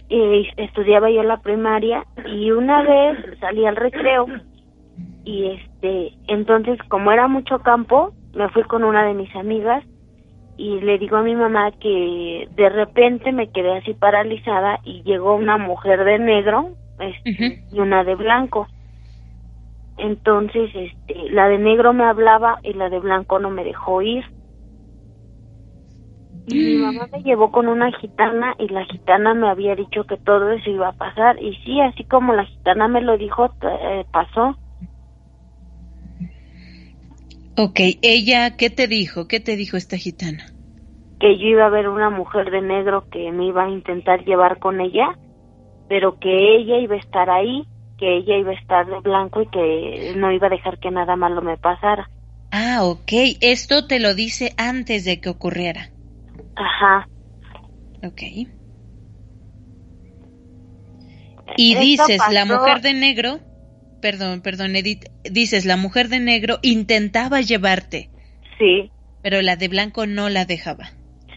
Y 0.09 0.49
estudiaba 0.57 1.11
yo 1.11 1.23
la 1.23 1.39
primaria 1.39 2.05
y 2.27 2.51
una 2.53 2.83
vez 2.83 3.19
salí 3.41 3.67
al 3.67 3.77
recreo 3.77 4.27
y 5.25 5.47
este 5.47 6.13
entonces 6.29 6.79
como 6.89 7.11
era 7.11 7.27
mucho 7.27 7.59
campo 7.59 8.13
me 8.33 8.49
fui 8.51 8.63
con 8.63 8.85
una 8.85 9.05
de 9.05 9.15
mis 9.15 9.35
amigas 9.35 9.85
y 10.57 10.81
le 10.81 10.99
digo 10.99 11.17
a 11.17 11.23
mi 11.23 11.35
mamá 11.35 11.73
que 11.73 12.49
de 12.55 12.69
repente 12.69 13.33
me 13.33 13.51
quedé 13.51 13.77
así 13.77 13.93
paralizada 13.93 14.79
y 14.85 15.03
llegó 15.03 15.35
una 15.35 15.59
mujer 15.59 16.05
de 16.05 16.19
negro 16.19 16.71
este, 16.99 17.63
y 17.71 17.79
una 17.79 18.05
de 18.05 18.15
blanco. 18.15 18.67
Entonces 19.99 20.71
este 20.75 21.31
la 21.31 21.49
de 21.49 21.59
negro 21.59 21.93
me 21.93 22.05
hablaba 22.05 22.61
y 22.63 22.73
la 22.73 22.89
de 22.89 23.01
blanco 23.01 23.39
no 23.39 23.51
me 23.51 23.65
dejó 23.65 24.01
ir 24.03 24.25
mi 26.55 26.77
mamá 26.77 27.09
me 27.13 27.23
llevó 27.23 27.51
con 27.51 27.67
una 27.67 27.91
gitana 27.99 28.55
y 28.59 28.69
la 28.69 28.85
gitana 28.85 29.35
me 29.35 29.49
había 29.49 29.75
dicho 29.75 30.05
que 30.05 30.17
todo 30.17 30.51
eso 30.53 30.71
iba 30.71 30.89
a 30.89 30.93
pasar. 30.93 31.43
Y 31.43 31.57
sí, 31.65 31.81
así 31.81 32.05
como 32.05 32.35
la 32.35 32.45
gitana 32.47 32.87
me 32.87 33.01
lo 33.01 33.19
dijo, 33.19 33.53
eh, 33.63 34.05
pasó. 34.13 34.57
Ok, 37.59 37.81
ella, 38.03 38.57
¿qué 38.57 38.71
te 38.71 38.87
dijo? 38.87 39.27
¿Qué 39.27 39.41
te 39.41 39.57
dijo 39.57 39.77
esta 39.77 39.97
gitana? 39.97 40.45
Que 41.19 41.39
yo 41.39 41.47
iba 41.47 41.67
a 41.67 41.71
ver 41.71 41.89
una 41.89 42.11
mujer 42.11 42.51
de 42.51 42.61
negro 42.61 43.07
que 43.11 43.33
me 43.33 43.47
iba 43.47 43.65
a 43.65 43.71
intentar 43.71 44.25
llevar 44.25 44.59
con 44.59 44.81
ella, 44.81 45.19
pero 45.89 46.19
que 46.19 46.57
ella 46.57 46.79
iba 46.79 46.95
a 46.95 46.99
estar 46.99 47.31
ahí, 47.31 47.67
que 47.97 48.19
ella 48.19 48.37
iba 48.37 48.51
a 48.51 48.55
estar 48.55 48.87
de 48.87 49.01
blanco 49.01 49.41
y 49.43 49.47
que 49.47 50.13
no 50.17 50.31
iba 50.31 50.47
a 50.49 50.51
dejar 50.51 50.79
que 50.79 50.91
nada 50.91 51.17
malo 51.17 51.43
me 51.43 51.57
pasara. 51.57 52.09
Ah, 52.53 52.85
ok. 52.85 53.13
Esto 53.41 53.87
te 53.87 53.99
lo 53.99 54.15
dice 54.15 54.53
antes 54.59 55.05
de 55.05 55.21
que 55.21 55.31
ocurriera. 55.31 55.96
Ajá. 56.57 57.09
Ok. 58.03 58.23
Y 61.57 61.75
dices, 61.77 62.21
la 62.31 62.45
mujer 62.45 62.81
de 62.81 62.93
negro, 62.93 63.41
perdón, 64.01 64.43
perdón, 64.43 64.77
Edith, 64.77 65.05
dices, 65.25 65.65
la 65.65 65.77
mujer 65.77 66.09
de 66.09 66.21
negro 66.21 66.59
intentaba 66.63 67.41
llevarte. 67.41 68.11
Sí. 68.59 68.91
Pero 69.23 69.43
la 69.43 69.57
de 69.57 69.69
blanco 69.69 70.07
no 70.07 70.29
la 70.29 70.45
dejaba. 70.45 70.91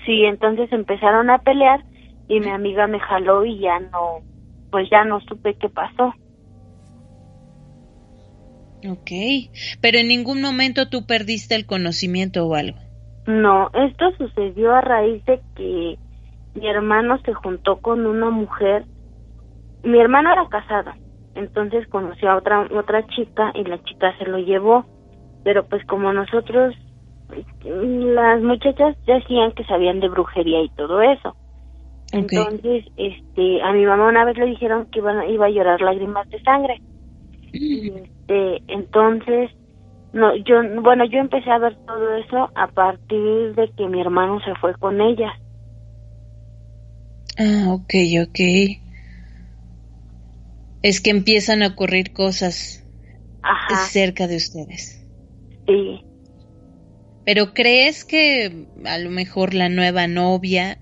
Sí, 0.06 0.24
entonces 0.26 0.72
empezaron 0.72 1.30
a 1.30 1.40
pelear 1.40 1.84
y 2.28 2.40
mi 2.40 2.50
amiga 2.50 2.88
me 2.88 3.00
jaló 3.00 3.46
y 3.46 3.60
ya 3.60 3.80
no, 3.80 4.24
pues 4.72 4.90
ya 4.90 5.04
no 5.04 5.20
supe 5.22 5.56
qué 5.60 5.70
pasó. 5.70 6.14
Ok, 8.88 9.12
pero 9.82 9.98
en 9.98 10.08
ningún 10.08 10.41
momento 10.41 10.90
tú 10.90 11.06
perdiste 11.06 11.56
el 11.56 11.66
conocimiento 11.66 12.48
o 12.48 12.56
algo. 12.56 12.80
No, 13.30 13.69
esto 13.76 14.11
sucedió 14.18 14.73
a 14.73 14.81
raíz 14.81 15.23
de 15.26 15.39
que 15.56 15.99
mi 16.56 16.68
hermano 16.68 17.19
se 17.19 17.35
juntó 17.35 17.77
con 17.77 18.07
una 18.07 18.31
mujer. 18.31 18.85
Mi 19.84 19.99
hermano 19.99 20.34
era 20.34 20.47
casado, 20.47 20.93
entonces 21.35 21.88
conoció 21.89 22.31
a 22.31 22.38
otra 22.38 22.68
otra 22.76 23.06
chica 23.06 23.51
y 23.53 23.65
la 23.65 23.77
chica 23.84 24.18
se 24.18 24.26
lo 24.26 24.39
llevó, 24.39 24.84
pero 25.43 25.64
pues 25.68 25.85
como 25.85 26.11
nosotros 26.11 26.73
las 27.64 28.41
muchachas 28.41 28.97
decían 29.06 29.51
que 29.51 29.64
sabían 29.65 29.99
de 29.99 30.10
brujería 30.10 30.64
y 30.64 30.69
todo 30.69 30.99
eso. 30.99 31.35
Entonces, 32.11 32.85
este, 32.97 33.61
a 33.61 33.72
mi 33.73 33.85
mamá 33.85 34.07
una 34.07 34.26
vez 34.26 34.39
le 34.39 34.47
dijeron 34.47 34.88
que 34.88 34.97
iba, 34.97 35.27
iba 35.27 35.45
a 35.45 35.51
llorar 35.51 35.81
lágrimas 35.81 36.27
de 36.31 36.41
sangre. 36.41 36.81
Este, 37.53 38.64
entonces 38.69 39.51
no, 40.11 40.36
yo, 40.38 40.56
bueno, 40.81 41.06
yo 41.06 41.19
empecé 41.19 41.49
a 41.52 41.60
ver 41.60 41.77
todo 41.86 42.15
eso 42.15 42.52
a 42.56 42.68
partir 42.68 43.56
de 43.56 43.72
que 43.76 43.88
mi 43.88 44.02
hermano 44.02 44.40
se 44.41 44.56
fue 44.56 44.73
con 44.76 44.99
ella. 45.02 45.34
Ah, 47.38 47.68
ok, 47.69 47.94
ok. 48.23 48.40
Es 50.81 51.02
que 51.02 51.10
empiezan 51.10 51.61
a 51.64 51.68
ocurrir 51.68 52.11
cosas 52.11 52.86
cerca 53.91 54.27
de 54.27 54.38
ustedes. 54.38 55.06
Sí. 55.68 56.02
Pero 57.23 57.53
¿crees 57.53 58.06
que 58.06 58.68
a 58.86 58.98
lo 58.98 59.10
mejor 59.11 59.53
la 59.53 59.69
nueva 59.69 60.07
novia 60.07 60.80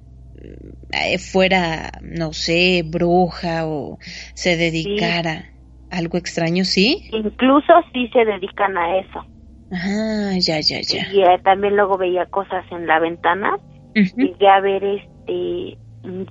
eh, 0.91 1.17
fuera, 1.17 1.91
no 2.01 2.31
sé, 2.33 2.83
bruja 2.85 3.67
o 3.67 3.99
se 4.33 4.55
dedicara? 4.55 5.56
Algo 5.89 6.17
extraño, 6.17 6.63
¿sí? 6.65 7.07
Incluso 7.11 7.73
sí 7.93 8.09
se 8.13 8.25
dedican 8.25 8.77
a 8.77 8.97
eso. 8.97 9.25
Ah, 9.71 10.33
ya, 10.39 10.59
ya, 10.61 10.79
ya. 10.81 11.07
Y 11.11 11.21
eh, 11.21 11.39
también 11.43 11.75
luego 11.75 11.97
veía 11.97 12.25
cosas 12.25 12.65
en 12.71 12.87
la 12.87 12.99
ventana. 12.99 13.57
y 13.95 14.45
a 14.45 14.59
ver, 14.59 14.83
este, 14.83 15.77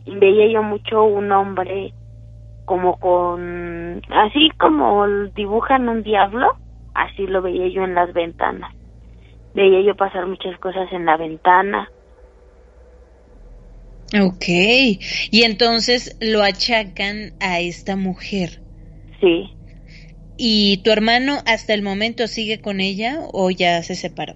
veía 0.07 0.53
yo 0.53 0.63
mucho 0.63 1.05
un 1.05 1.33
hombre 1.33 1.93
como 2.65 2.97
con, 2.99 4.03
así 4.11 4.51
como 4.59 5.07
dibujan 5.35 5.89
un 5.89 6.03
diablo, 6.03 6.49
así 6.95 7.27
lo 7.27 7.43
veía 7.43 7.69
yo 7.69 7.85
en 7.85 7.95
las 7.95 8.13
ventanas. 8.13 8.73
Veía 9.55 9.81
yo 9.83 9.95
pasar 9.95 10.27
muchas 10.27 10.59
cosas 10.59 10.93
en 10.93 11.07
la 11.07 11.17
ventana. 11.17 11.91
Ok, 14.21 14.45
y 14.49 15.43
entonces 15.43 16.17
lo 16.21 16.43
achacan 16.43 17.33
a 17.41 17.61
esta 17.61 17.97
mujer. 17.97 18.66
Sí. 19.21 19.51
¿Y 20.37 20.83
tu 20.83 20.91
hermano 20.91 21.39
hasta 21.47 21.73
el 21.75 21.83
momento 21.83 22.27
sigue 22.27 22.61
con 22.61 22.81
ella 22.81 23.21
o 23.33 23.51
ya 23.51 23.83
se 23.83 23.95
separó? 23.95 24.35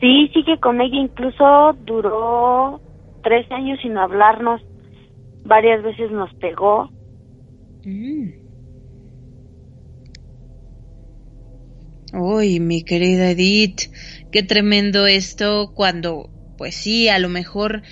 Sí, 0.00 0.30
sigue 0.32 0.58
con 0.58 0.80
ella, 0.80 0.96
incluso 0.96 1.76
duró 1.84 2.80
tres 3.22 3.50
años 3.50 3.78
sin 3.82 3.98
hablarnos, 3.98 4.60
varias 5.44 5.82
veces 5.82 6.10
nos 6.10 6.32
pegó. 6.34 6.90
Mm. 7.84 8.30
Uy, 12.12 12.58
mi 12.60 12.82
querida 12.82 13.30
Edith, 13.30 13.82
qué 14.32 14.42
tremendo 14.42 15.06
esto 15.06 15.72
cuando, 15.74 16.30
pues 16.56 16.74
sí, 16.74 17.08
a 17.08 17.18
lo 17.18 17.28
mejor 17.28 17.82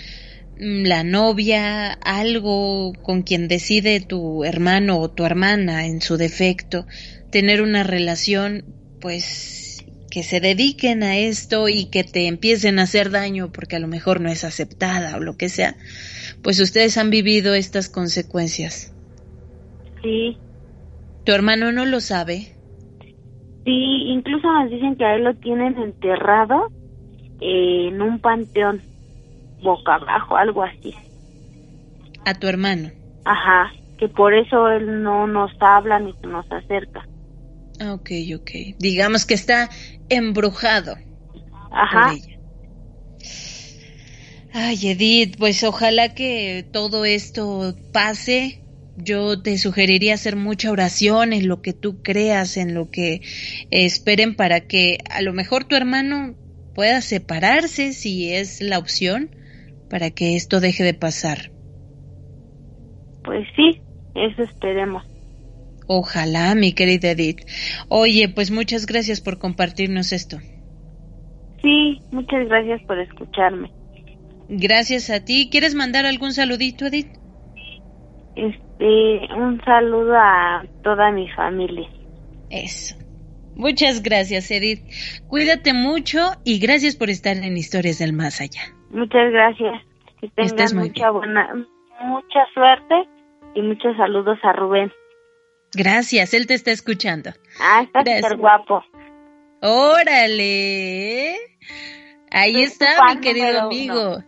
la 0.59 1.05
novia, 1.05 1.93
algo 1.93 2.93
con 3.03 3.23
quien 3.23 3.49
decide 3.49 4.01
tu 4.01 4.45
hermano 4.45 4.99
o 4.99 5.11
tu 5.11 5.25
hermana 5.25 5.87
en 5.87 6.01
su 6.01 6.17
defecto, 6.17 6.87
tener 7.31 7.63
una 7.63 7.85
relación, 7.85 8.65
pues 9.01 9.85
que 10.11 10.23
se 10.23 10.41
dediquen 10.41 11.03
a 11.03 11.19
esto 11.19 11.69
y 11.69 11.87
que 11.91 12.03
te 12.03 12.27
empiecen 12.27 12.79
a 12.79 12.83
hacer 12.83 13.11
daño 13.11 13.53
porque 13.53 13.77
a 13.77 13.79
lo 13.79 13.89
mejor 13.89 14.21
no 14.21 14.31
es 14.31 14.43
aceptada 14.45 15.17
o 15.17 15.21
lo 15.21 15.37
que 15.37 15.49
sea, 15.49 15.77
pues 16.43 16.61
ustedes 16.61 16.97
han 16.97 17.11
vivido 17.11 17.55
estas 17.55 17.89
consecuencias. 17.89 18.95
Sí. 20.03 20.37
¿Tu 21.25 21.33
hermano 21.33 21.73
no 21.73 21.85
lo 21.85 22.01
sabe? 22.01 22.55
Sí, 23.65 24.05
incluso 24.07 24.51
nos 24.51 24.71
dicen 24.71 24.97
que 24.97 25.05
a 25.05 25.17
él 25.17 25.25
lo 25.25 25.35
tienen 25.35 25.77
enterrado 25.77 26.73
en 27.41 28.01
un 28.01 28.19
panteón 28.19 28.81
boca 29.63 29.95
abajo, 29.95 30.37
algo 30.37 30.63
así. 30.63 30.95
A 32.25 32.35
tu 32.35 32.47
hermano. 32.47 32.91
Ajá, 33.25 33.73
que 33.99 34.09
por 34.09 34.35
eso 34.35 34.69
él 34.69 35.03
no 35.03 35.27
nos 35.27 35.51
habla 35.61 35.99
ni 35.99 36.13
se 36.15 36.27
nos 36.27 36.51
acerca. 36.51 37.07
Ok, 37.81 38.11
ok. 38.35 38.51
Digamos 38.79 39.25
que 39.25 39.35
está 39.35 39.69
embrujado. 40.09 40.97
Ajá. 41.71 42.15
Ay, 44.53 44.89
Edith, 44.89 45.37
pues 45.39 45.63
ojalá 45.63 46.15
que 46.15 46.67
todo 46.73 47.05
esto 47.05 47.77
pase. 47.93 48.63
Yo 48.97 49.41
te 49.41 49.59
sugeriría 49.59 50.15
hacer 50.15 50.35
mucha 50.35 50.73
oración 50.73 51.33
en 51.33 51.47
lo 51.47 51.63
que 51.63 51.73
tú 51.73 52.03
creas, 52.03 52.57
en 52.57 52.75
lo 52.75 52.91
que 52.91 53.21
esperen 53.71 54.35
para 54.35 54.67
que 54.67 54.99
a 55.09 55.23
lo 55.23 55.33
mejor 55.33 55.65
tu 55.65 55.77
hermano 55.77 56.35
pueda 56.75 57.01
separarse 57.01 57.93
si 57.93 58.33
es 58.33 58.61
la 58.61 58.79
opción 58.79 59.31
para 59.89 60.11
que 60.11 60.37
esto 60.37 60.61
deje 60.61 60.85
de 60.85 60.95
pasar. 60.95 61.51
Pues 63.25 63.47
sí, 63.57 63.81
eso 64.15 64.43
esperemos. 64.43 65.05
Ojalá, 65.87 66.55
mi 66.55 66.73
querida 66.75 67.11
Edith. 67.11 67.41
Oye, 67.89 68.29
pues 68.29 68.51
muchas 68.51 68.87
gracias 68.87 69.21
por 69.21 69.39
compartirnos 69.39 70.13
esto. 70.13 70.39
Sí, 71.63 72.01
muchas 72.13 72.47
gracias 72.49 72.83
por 72.83 72.99
escucharme. 72.99 73.71
Gracias 74.49 75.11
a 75.11 75.25
ti. 75.25 75.49
¿Quieres 75.51 75.75
mandar 75.75 76.07
algún 76.07 76.33
saludito, 76.33 76.87
Edith? 76.87 77.09
Este, 78.37 79.35
un 79.35 79.61
saludo 79.65 80.15
a 80.15 80.65
toda 80.83 81.11
mi 81.11 81.29
familia. 81.31 81.89
Eso. 82.51 82.97
Muchas 83.57 84.03
gracias, 84.03 84.51
Edith. 84.51 84.85
Cuídate 85.27 85.73
mucho 85.73 86.21
y 86.45 86.61
gracias 86.61 86.97
por 86.97 87.11
estar 87.11 87.37
en 87.37 87.57
Historias 87.57 87.99
del 87.99 88.13
Más 88.13 88.41
Allá. 88.41 88.78
Muchas 88.91 89.31
gracias. 89.31 89.83
Que 90.21 90.29
tengas 90.31 90.75
mucha 90.75 91.11
buena, 91.11 91.55
mucha 92.01 92.41
suerte 92.55 93.09
y 93.55 93.63
muchos 93.63 93.97
saludos 93.97 94.39
a 94.43 94.53
Rubén. 94.53 94.93
Gracias, 95.75 96.35
él 96.35 96.47
te 96.47 96.55
está 96.55 96.71
escuchando. 96.71 97.31
Ah, 97.61 97.83
está 97.83 98.01
súper 98.01 98.37
guapo. 98.37 98.83
Órale. 99.61 101.37
Ahí 102.31 102.63
está 102.63 103.15
mi 103.15 103.21
querido 103.21 103.63
amigo. 103.63 104.19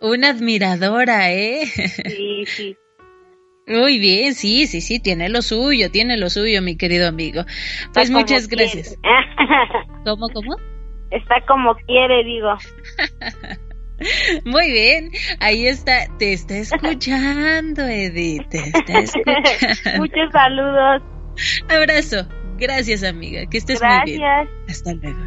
Una 0.00 0.30
admiradora, 0.30 1.32
¿eh? 1.32 1.66
Sí, 1.66 2.44
sí. 2.46 2.76
Muy 3.66 3.98
bien, 3.98 4.34
sí, 4.34 4.66
sí, 4.66 4.80
sí, 4.80 4.98
tiene 4.98 5.28
lo 5.28 5.42
suyo, 5.42 5.90
tiene 5.90 6.16
lo 6.16 6.30
suyo, 6.30 6.62
mi 6.62 6.76
querido 6.76 7.06
amigo. 7.06 7.42
Pues 7.92 8.10
muchas 8.10 8.48
gracias. 8.48 8.96
¿Cómo, 10.04 10.28
cómo? 10.30 10.56
Está 11.10 11.40
como 11.46 11.74
quiere, 11.86 12.24
digo. 12.24 12.54
Muy 14.44 14.70
bien, 14.70 15.10
ahí 15.40 15.66
está, 15.66 16.06
te 16.18 16.32
está 16.32 16.56
escuchando, 16.58 17.84
Edith, 17.86 18.48
te 18.48 18.58
está 18.58 18.98
escuchando. 19.00 19.98
Muchos 19.98 20.30
saludos. 20.32 21.02
Abrazo, 21.68 22.28
gracias 22.58 23.02
amiga, 23.02 23.46
que 23.50 23.58
estés 23.58 23.80
muy 23.82 24.12
bien. 24.12 24.22
Hasta 24.68 24.92
luego. 24.94 25.18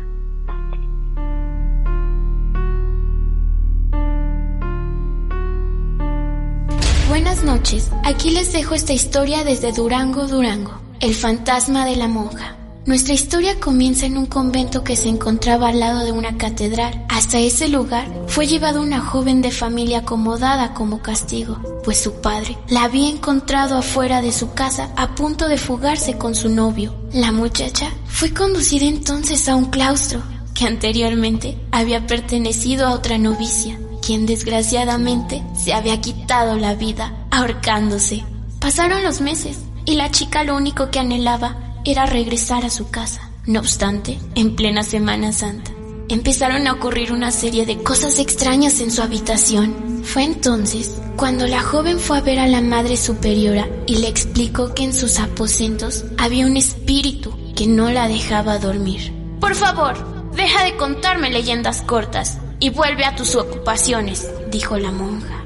Buenas 7.09 7.43
noches, 7.43 7.91
aquí 8.05 8.31
les 8.31 8.53
dejo 8.53 8.73
esta 8.73 8.93
historia 8.93 9.43
desde 9.43 9.73
Durango, 9.73 10.27
Durango, 10.27 10.81
el 11.01 11.13
fantasma 11.13 11.85
de 11.85 11.97
la 11.97 12.07
monja. 12.07 12.60
Nuestra 12.83 13.13
historia 13.13 13.59
comienza 13.59 14.07
en 14.07 14.17
un 14.17 14.25
convento 14.25 14.83
que 14.83 14.95
se 14.95 15.07
encontraba 15.07 15.69
al 15.69 15.79
lado 15.79 16.03
de 16.03 16.11
una 16.11 16.37
catedral. 16.37 17.05
Hasta 17.09 17.37
ese 17.37 17.67
lugar 17.67 18.07
fue 18.27 18.47
llevada 18.47 18.81
una 18.81 18.99
joven 18.99 19.43
de 19.43 19.51
familia 19.51 19.99
acomodada 19.99 20.73
como 20.73 20.99
castigo, 20.99 21.59
pues 21.83 22.01
su 22.01 22.13
padre 22.21 22.57
la 22.69 22.83
había 22.83 23.07
encontrado 23.07 23.77
afuera 23.77 24.23
de 24.23 24.31
su 24.31 24.53
casa 24.53 24.89
a 24.97 25.13
punto 25.13 25.47
de 25.47 25.59
fugarse 25.59 26.17
con 26.17 26.33
su 26.33 26.49
novio. 26.49 26.95
La 27.13 27.31
muchacha 27.31 27.91
fue 28.07 28.33
conducida 28.33 28.85
entonces 28.85 29.47
a 29.47 29.55
un 29.55 29.65
claustro 29.65 30.23
que 30.55 30.65
anteriormente 30.65 31.59
había 31.71 32.07
pertenecido 32.07 32.87
a 32.87 32.93
otra 32.93 33.19
novicia 33.19 33.77
quien 34.01 34.25
desgraciadamente 34.25 35.43
se 35.55 35.73
había 35.73 36.01
quitado 36.01 36.57
la 36.57 36.73
vida 36.73 37.13
ahorcándose. 37.29 38.23
Pasaron 38.59 39.03
los 39.03 39.21
meses 39.21 39.59
y 39.85 39.93
la 39.93 40.09
chica 40.09 40.43
lo 40.43 40.55
único 40.55 40.89
que 40.89 40.99
anhelaba 40.99 41.70
era 41.85 42.05
regresar 42.05 42.65
a 42.65 42.69
su 42.69 42.89
casa. 42.89 43.29
No 43.45 43.59
obstante, 43.59 44.19
en 44.35 44.55
plena 44.55 44.83
Semana 44.83 45.31
Santa, 45.31 45.71
empezaron 46.09 46.67
a 46.67 46.73
ocurrir 46.73 47.11
una 47.11 47.31
serie 47.31 47.65
de 47.65 47.81
cosas 47.81 48.19
extrañas 48.19 48.79
en 48.81 48.91
su 48.91 49.01
habitación. 49.01 50.01
Fue 50.03 50.23
entonces 50.23 51.01
cuando 51.15 51.47
la 51.47 51.61
joven 51.61 51.99
fue 51.99 52.17
a 52.17 52.21
ver 52.21 52.39
a 52.39 52.47
la 52.47 52.61
Madre 52.61 52.97
Superiora 52.97 53.67
y 53.87 53.97
le 53.97 54.07
explicó 54.07 54.73
que 54.73 54.83
en 54.83 54.93
sus 54.93 55.19
aposentos 55.19 56.05
había 56.17 56.45
un 56.45 56.57
espíritu 56.57 57.31
que 57.55 57.67
no 57.67 57.91
la 57.91 58.07
dejaba 58.07 58.59
dormir. 58.59 59.13
Por 59.39 59.55
favor, 59.55 60.31
deja 60.35 60.63
de 60.63 60.75
contarme 60.77 61.29
leyendas 61.29 61.81
cortas 61.81 62.39
y 62.59 62.69
vuelve 62.69 63.05
a 63.05 63.15
tus 63.15 63.35
ocupaciones, 63.35 64.29
dijo 64.51 64.77
la 64.77 64.91
monja. 64.91 65.43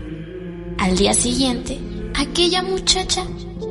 Al 0.77 0.97
día 0.97 1.13
siguiente, 1.13 1.79
aquella 2.13 2.61
muchacha 2.61 3.25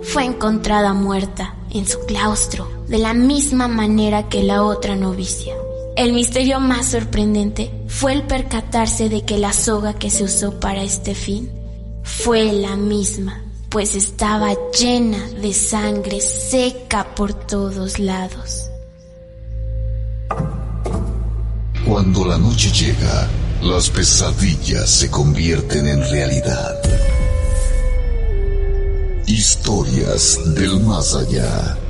fue 0.04 0.24
encontrada 0.24 0.92
muerta 0.92 1.54
en 1.70 1.86
su 1.86 1.98
claustro, 2.06 2.68
de 2.88 2.98
la 2.98 3.14
misma 3.14 3.68
manera 3.68 4.28
que 4.28 4.42
la 4.42 4.62
otra 4.62 4.96
novicia. 4.96 5.54
El 5.96 6.12
misterio 6.12 6.60
más 6.60 6.86
sorprendente 6.86 7.70
fue 7.88 8.12
el 8.12 8.22
percatarse 8.24 9.08
de 9.08 9.24
que 9.24 9.38
la 9.38 9.52
soga 9.52 9.94
que 9.94 10.10
se 10.10 10.24
usó 10.24 10.58
para 10.60 10.82
este 10.82 11.14
fin 11.14 11.50
fue 12.02 12.52
la 12.52 12.76
misma, 12.76 13.42
pues 13.68 13.94
estaba 13.94 14.54
llena 14.78 15.28
de 15.40 15.52
sangre 15.52 16.20
seca 16.20 17.14
por 17.14 17.34
todos 17.34 17.98
lados. 17.98 18.70
Cuando 21.86 22.24
la 22.24 22.38
noche 22.38 22.70
llega, 22.70 23.28
las 23.62 23.90
pesadillas 23.90 24.90
se 24.90 25.10
convierten 25.10 25.86
en 25.86 26.00
realidad. 26.10 26.80
Historias 29.26 30.38
del 30.54 30.80
más 30.80 31.14
allá. 31.14 31.83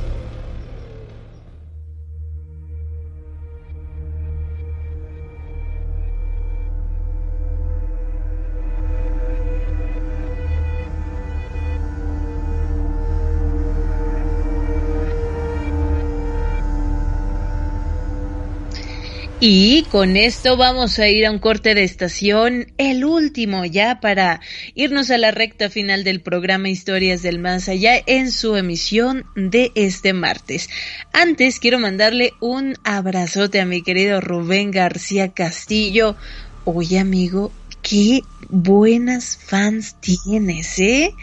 Y 19.47 19.83
con 19.91 20.17
esto 20.17 20.57
vamos 20.57 20.97
a 20.97 21.07
ir 21.07 21.27
a 21.27 21.29
un 21.29 21.37
corte 21.37 21.75
de 21.75 21.83
estación, 21.83 22.73
el 22.79 23.05
último 23.05 23.63
ya 23.63 23.99
para 23.99 24.41
irnos 24.73 25.11
a 25.11 25.19
la 25.19 25.29
recta 25.29 25.69
final 25.69 26.03
del 26.03 26.19
programa 26.19 26.69
Historias 26.69 27.21
del 27.21 27.37
Más 27.37 27.69
Allá 27.69 28.01
en 28.07 28.31
su 28.31 28.55
emisión 28.55 29.23
de 29.35 29.71
este 29.75 30.13
martes. 30.13 30.67
Antes 31.13 31.59
quiero 31.59 31.77
mandarle 31.77 32.33
un 32.39 32.75
abrazote 32.83 33.61
a 33.61 33.67
mi 33.67 33.83
querido 33.83 34.19
Rubén 34.19 34.71
García 34.71 35.31
Castillo. 35.31 36.15
Oye 36.63 36.97
amigo, 36.97 37.51
qué 37.83 38.21
buenas 38.49 39.37
fans 39.37 39.95
tienes, 40.01 40.79
¿eh? 40.79 41.13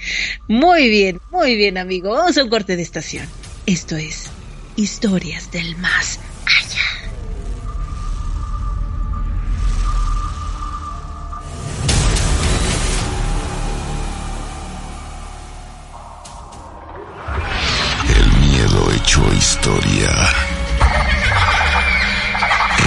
Muy 0.47 0.89
bien, 0.89 1.19
muy 1.33 1.57
bien 1.57 1.77
amigo. 1.77 2.11
Vamos 2.11 2.39
a 2.39 2.45
un 2.45 2.51
corte 2.51 2.77
de 2.77 2.83
estación. 2.83 3.27
Esto 3.67 3.97
es 3.97 4.31
Historias 4.77 5.51
del 5.51 5.75
Más 5.79 6.21
Allá. 6.21 6.32
Historia. 19.33 20.11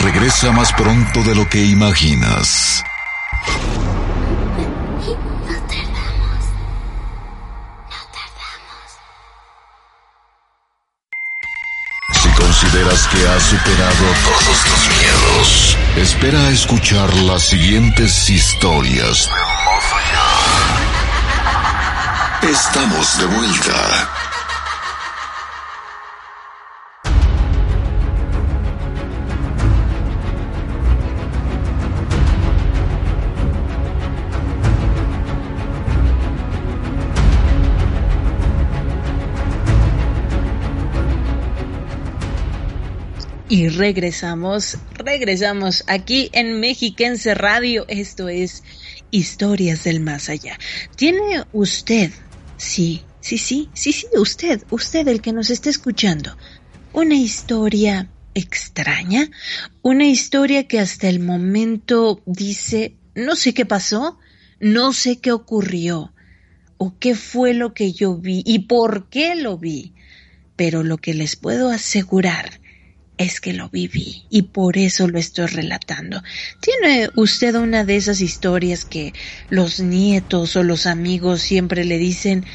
Regresa 0.03 0.51
más 0.51 0.71
pronto 0.73 1.23
de 1.23 1.35
lo 1.35 1.47
que 1.49 1.63
imaginas. 1.63 2.83
No 7.89 7.97
tardamos. 8.13 8.87
Si 12.21 12.29
consideras 12.29 13.07
que 13.07 13.27
has 13.27 13.43
superado 13.43 14.05
todos 14.23 14.63
tus 14.63 14.89
miedos, 14.97 15.77
espera 15.97 16.39
a 16.39 16.49
escuchar 16.49 17.13
las 17.13 17.43
siguientes 17.43 18.29
historias. 18.29 19.29
Estamos 22.41 23.17
de 23.17 23.25
vuelta. 23.25 24.24
Y 43.55 43.69
regresamos, 43.69 44.77
regresamos 44.95 45.85
aquí 45.87 46.29
en 46.33 46.59
Mexiquense 46.59 47.33
Radio. 47.35 47.85
Esto 47.87 48.27
es 48.27 48.63
Historias 49.11 49.85
del 49.85 50.01
Más 50.01 50.27
Allá. 50.27 50.59
¿Tiene 50.97 51.45
usted, 51.53 52.11
sí, 52.57 53.03
sí, 53.21 53.37
sí, 53.37 53.69
sí, 53.73 53.93
sí, 53.93 54.07
usted, 54.17 54.61
usted 54.71 55.07
el 55.07 55.21
que 55.21 55.31
nos 55.31 55.49
está 55.51 55.69
escuchando, 55.69 56.35
una 56.91 57.15
historia 57.15 58.09
extraña? 58.33 59.31
Una 59.81 60.05
historia 60.05 60.67
que 60.67 60.81
hasta 60.81 61.07
el 61.07 61.21
momento 61.21 62.21
dice, 62.25 62.97
no 63.15 63.37
sé 63.37 63.53
qué 63.53 63.65
pasó, 63.65 64.19
no 64.59 64.91
sé 64.91 65.19
qué 65.19 65.31
ocurrió, 65.31 66.13
o 66.77 66.99
qué 66.99 67.15
fue 67.15 67.53
lo 67.53 67.73
que 67.73 67.93
yo 67.93 68.17
vi 68.17 68.43
y 68.45 68.67
por 68.67 69.07
qué 69.07 69.33
lo 69.35 69.57
vi. 69.57 69.93
Pero 70.57 70.83
lo 70.83 70.97
que 70.97 71.13
les 71.13 71.37
puedo 71.37 71.69
asegurar 71.69 72.59
es 73.17 73.39
que 73.39 73.53
lo 73.53 73.69
viví 73.69 74.23
y 74.29 74.43
por 74.43 74.77
eso 74.77 75.07
lo 75.07 75.19
estoy 75.19 75.47
relatando. 75.47 76.21
¿Tiene 76.59 77.09
usted 77.15 77.55
una 77.55 77.83
de 77.83 77.95
esas 77.95 78.21
historias 78.21 78.85
que 78.85 79.13
los 79.49 79.79
nietos 79.79 80.55
o 80.55 80.63
los 80.63 80.85
amigos 80.85 81.41
siempre 81.41 81.85
le 81.85 81.97
dicen, 81.97 82.45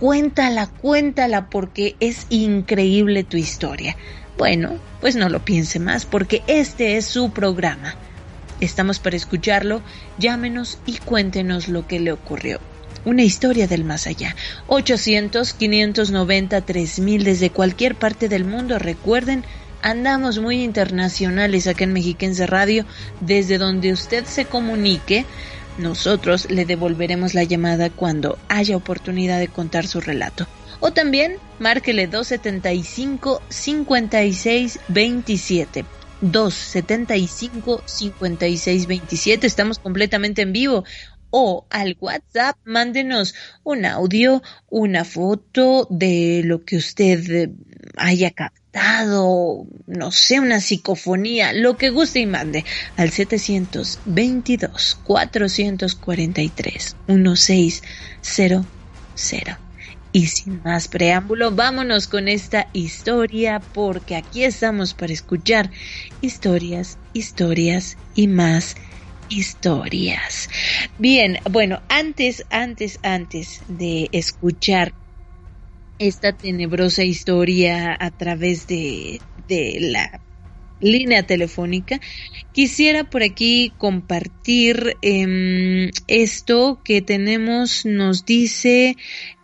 cuéntala, 0.00 0.68
cuéntala 0.68 1.50
porque 1.50 1.96
es 2.00 2.26
increíble 2.30 3.24
tu 3.24 3.36
historia? 3.36 3.96
Bueno, 4.38 4.78
pues 5.00 5.16
no 5.16 5.28
lo 5.28 5.44
piense 5.44 5.78
más 5.78 6.04
porque 6.04 6.42
este 6.46 6.96
es 6.96 7.06
su 7.06 7.32
programa. 7.32 7.94
Estamos 8.60 8.98
para 8.98 9.16
escucharlo, 9.16 9.82
llámenos 10.18 10.78
y 10.86 10.98
cuéntenos 10.98 11.68
lo 11.68 11.86
que 11.86 12.00
le 12.00 12.12
ocurrió. 12.12 12.60
Una 13.04 13.22
historia 13.22 13.68
del 13.68 13.84
más 13.84 14.06
allá. 14.06 14.34
800-590-3000 14.66 17.22
desde 17.22 17.50
cualquier 17.50 17.94
parte 17.94 18.28
del 18.28 18.44
mundo. 18.44 18.80
Recuerden, 18.80 19.44
andamos 19.86 20.40
muy 20.40 20.64
internacionales 20.64 21.68
acá 21.68 21.84
en 21.84 21.92
Mexiquense 21.92 22.44
Radio. 22.46 22.84
Desde 23.20 23.56
donde 23.56 23.92
usted 23.92 24.24
se 24.24 24.44
comunique, 24.44 25.24
nosotros 25.78 26.50
le 26.50 26.64
devolveremos 26.64 27.34
la 27.34 27.44
llamada 27.44 27.88
cuando 27.88 28.36
haya 28.48 28.76
oportunidad 28.76 29.38
de 29.38 29.46
contar 29.46 29.86
su 29.86 30.00
relato. 30.00 30.48
O 30.80 30.92
también 30.92 31.36
márquele 31.60 32.08
275 32.08 33.42
56 33.48 34.80
27. 34.88 35.84
275 36.20 37.82
56 37.86 38.86
27. 38.88 39.46
Estamos 39.46 39.78
completamente 39.78 40.42
en 40.42 40.52
vivo 40.52 40.84
o 41.30 41.66
al 41.70 41.96
WhatsApp, 42.00 42.56
mándenos 42.64 43.34
un 43.62 43.84
audio, 43.84 44.42
una 44.68 45.04
foto 45.04 45.86
de 45.90 46.42
lo 46.44 46.64
que 46.64 46.76
usted 46.76 47.30
eh, 47.30 47.52
haya 47.96 48.30
captado, 48.30 48.65
no 49.86 50.10
sé, 50.10 50.40
una 50.40 50.60
psicofonía, 50.60 51.52
lo 51.52 51.76
que 51.76 51.90
guste 51.90 52.20
y 52.20 52.26
mande 52.26 52.64
al 52.96 53.10
722 53.10 54.98
443 55.04 56.96
1600. 57.06 58.66
Y 60.12 60.26
sin 60.28 60.62
más 60.62 60.88
preámbulo, 60.88 61.50
vámonos 61.52 62.06
con 62.06 62.28
esta 62.28 62.68
historia 62.72 63.60
porque 63.74 64.16
aquí 64.16 64.44
estamos 64.44 64.94
para 64.94 65.12
escuchar 65.12 65.70
historias, 66.22 66.96
historias 67.12 67.98
y 68.14 68.26
más 68.26 68.76
historias. 69.28 70.48
Bien, 70.98 71.38
bueno, 71.50 71.82
antes, 71.88 72.44
antes, 72.50 72.98
antes 73.02 73.60
de 73.68 74.08
escuchar 74.12 74.94
esta 75.98 76.32
tenebrosa 76.36 77.04
historia 77.04 77.96
a 77.98 78.10
través 78.10 78.66
de, 78.66 79.22
de 79.36 79.78
la 79.80 80.22
línea 80.78 81.26
telefónica, 81.26 82.00
quisiera 82.52 83.04
por 83.04 83.22
aquí 83.22 83.74
compartir 83.78 84.96
em, 85.02 85.90
esto 86.06 86.80
que 86.84 87.00
tenemos, 87.00 87.86
nos 87.86 88.24
dice 88.24 88.96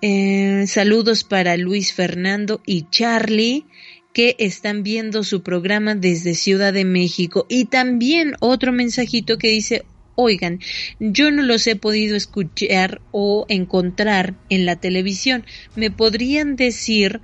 eh, 0.03 0.65
saludos 0.67 1.25
para 1.25 1.57
Luis 1.57 1.95
Fernando 1.95 2.61
y 2.67 2.89
Charlie 2.91 3.67
que 4.13 4.37
están 4.39 4.83
viendo 4.83 5.25
su 5.25 5.43
programa 5.43 5.95
desde 5.95 6.35
Ciudad 6.35 6.73
de 6.73 6.85
México. 6.85 7.47
Y 7.49 7.67
también 7.67 8.35
otro 8.41 8.71
mensajito 8.71 9.39
que 9.39 9.49
dice, 9.49 9.87
oigan, 10.15 10.61
yo 10.99 11.31
no 11.31 11.43
los 11.43 11.67
he 11.67 11.77
podido 11.77 12.17
escuchar 12.17 13.01
o 13.11 13.47
encontrar 13.49 14.35
en 14.49 14.67
la 14.67 14.77
televisión. 14.77 15.45
¿Me 15.77 15.91
podrían 15.91 16.57
decir 16.57 17.21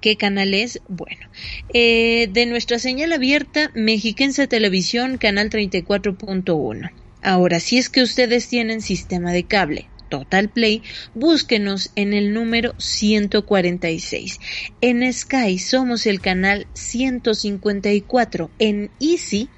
qué 0.00 0.16
canal 0.16 0.54
es? 0.54 0.80
Bueno, 0.88 1.28
eh, 1.72 2.28
de 2.32 2.46
nuestra 2.46 2.78
señal 2.78 3.12
abierta, 3.12 3.70
Mexiquense 3.74 4.46
Televisión, 4.46 5.18
canal 5.18 5.50
34.1. 5.50 6.90
Ahora, 7.22 7.60
si 7.60 7.78
es 7.78 7.88
que 7.88 8.02
ustedes 8.02 8.48
tienen 8.48 8.80
sistema 8.80 9.32
de 9.32 9.44
cable, 9.44 9.88
Total 10.12 10.50
Play, 10.50 10.82
búsquenos 11.14 11.90
en 11.96 12.12
el 12.12 12.34
número 12.34 12.74
146. 12.76 14.40
En 14.82 15.10
Sky 15.10 15.58
somos 15.58 16.06
el 16.06 16.20
canal 16.20 16.66
154. 16.74 18.50
En 18.58 18.90
Easy 19.00 19.48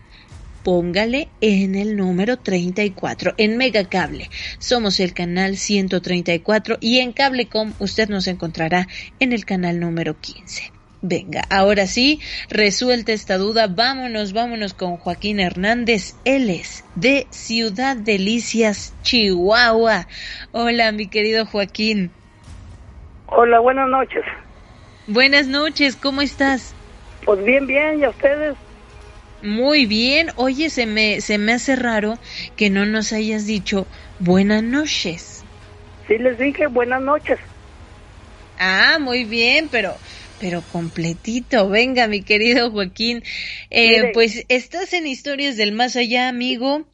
póngale 0.65 1.29
en 1.41 1.77
el 1.77 1.97
número 1.97 2.39
34. 2.39 3.35
En 3.37 3.57
Megacable 3.57 4.31
somos 4.59 4.99
el 4.99 5.13
canal 5.13 5.57
134 5.57 6.79
y 6.81 6.99
en 6.99 7.13
Cablecom 7.13 7.75
usted 7.79 8.09
nos 8.09 8.27
encontrará 8.27 8.89
en 9.21 9.33
el 9.33 9.45
canal 9.45 9.79
número 9.79 10.19
15. 10.19 10.73
Venga, 11.07 11.43
ahora 11.51 11.87
sí, 11.87 12.19
resuelta 12.49 13.13
esta 13.13 13.37
duda, 13.37 13.67
vámonos, 13.67 14.33
vámonos 14.33 14.73
con 14.73 14.97
Joaquín 14.97 15.39
Hernández. 15.39 16.17
Él 16.25 16.49
es 16.49 16.83
de 16.95 17.27
Ciudad 17.29 17.95
Delicias, 17.95 18.95
Chihuahua. 19.03 20.09
Hola, 20.53 20.93
mi 20.93 21.09
querido 21.09 21.45
Joaquín. 21.45 22.11
Hola, 23.27 23.61
buenas 23.61 23.91
noches. 23.91 24.25
Buenas 25.07 25.47
noches, 25.47 25.95
¿cómo 25.95 26.23
estás? 26.23 26.75
Pues 27.27 27.45
bien, 27.45 27.67
bien, 27.67 28.01
¿y 28.01 28.05
a 28.05 28.09
ustedes? 28.09 28.57
Muy 29.45 29.85
bien. 29.85 30.29
Oye, 30.37 30.71
se 30.71 30.87
me, 30.87 31.21
se 31.21 31.37
me 31.37 31.53
hace 31.53 31.77
raro 31.77 32.15
que 32.57 32.71
no 32.71 32.87
nos 32.87 33.13
hayas 33.13 33.47
dicho 33.47 33.87
buenas 34.19 34.63
noches. 34.63 35.45
Sí, 36.09 36.17
les 36.19 36.39
dije 36.39 36.67
buenas 36.67 37.03
noches. 37.03 37.39
Ah, 38.59 38.99
muy 38.99 39.25
bien, 39.25 39.69
pero 39.71 39.99
pero 40.41 40.63
completito. 40.63 41.69
Venga, 41.69 42.07
mi 42.07 42.23
querido 42.23 42.71
Joaquín. 42.71 43.23
Eh, 43.71 44.13
pues 44.15 44.47
estás 44.49 44.95
en 44.95 45.07
Historias 45.07 45.59
del 45.59 45.73
Más 45.73 45.97
Allá, 45.97 46.29
amigo, 46.29 46.87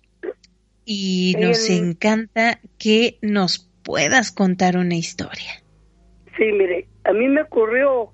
y 0.85 1.37
nos 1.39 1.71
encanta 1.71 2.59
que 2.79 3.19
nos 3.23 3.71
puedas 3.85 4.33
contar 4.33 4.77
una 4.77 4.97
historia. 4.97 5.63
Sí, 6.37 6.51
mire, 6.53 6.89
a 7.05 7.13
mí 7.13 7.29
me 7.29 7.43
ocurrió 7.43 8.13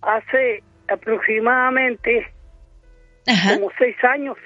hace 0.00 0.64
aproximadamente 0.88 2.26
como 3.26 3.70
seis 3.78 3.96
años. 4.04 4.36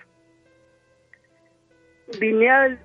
Vine 2.21 2.79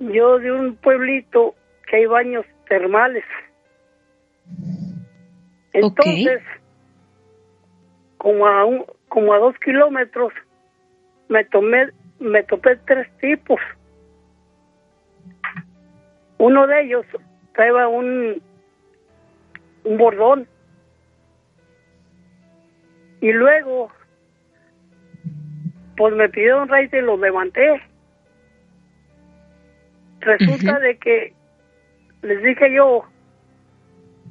yo 0.00 0.38
de 0.38 0.52
un 0.52 0.76
pueblito 0.76 1.54
que 1.86 1.96
hay 1.96 2.06
baños 2.06 2.46
termales. 2.68 3.24
Entonces, 5.72 6.42
como 8.16 8.46
a 8.46 8.64
un, 8.64 8.84
como 9.08 9.32
a 9.32 9.38
dos 9.38 9.54
kilómetros, 9.64 10.32
me 11.28 11.44
tomé, 11.44 11.90
me 12.18 12.42
topé 12.42 12.76
tres 12.86 13.08
tipos. 13.18 13.60
Uno 16.38 16.66
de 16.66 16.82
ellos 16.82 17.06
traía 17.54 17.88
un, 17.88 18.42
un 19.84 19.98
bordón. 19.98 20.48
Y 23.20 23.32
luego, 23.32 23.90
pues 25.98 26.14
me 26.14 26.28
pidió 26.28 26.62
un 26.62 26.68
raíz 26.68 26.92
y 26.92 27.00
lo 27.00 27.16
levanté. 27.16 27.82
Resulta 30.20 30.78
de 30.78 30.96
que 30.96 31.32
les 32.22 32.42
dije 32.42 32.72
yo, 32.72 33.04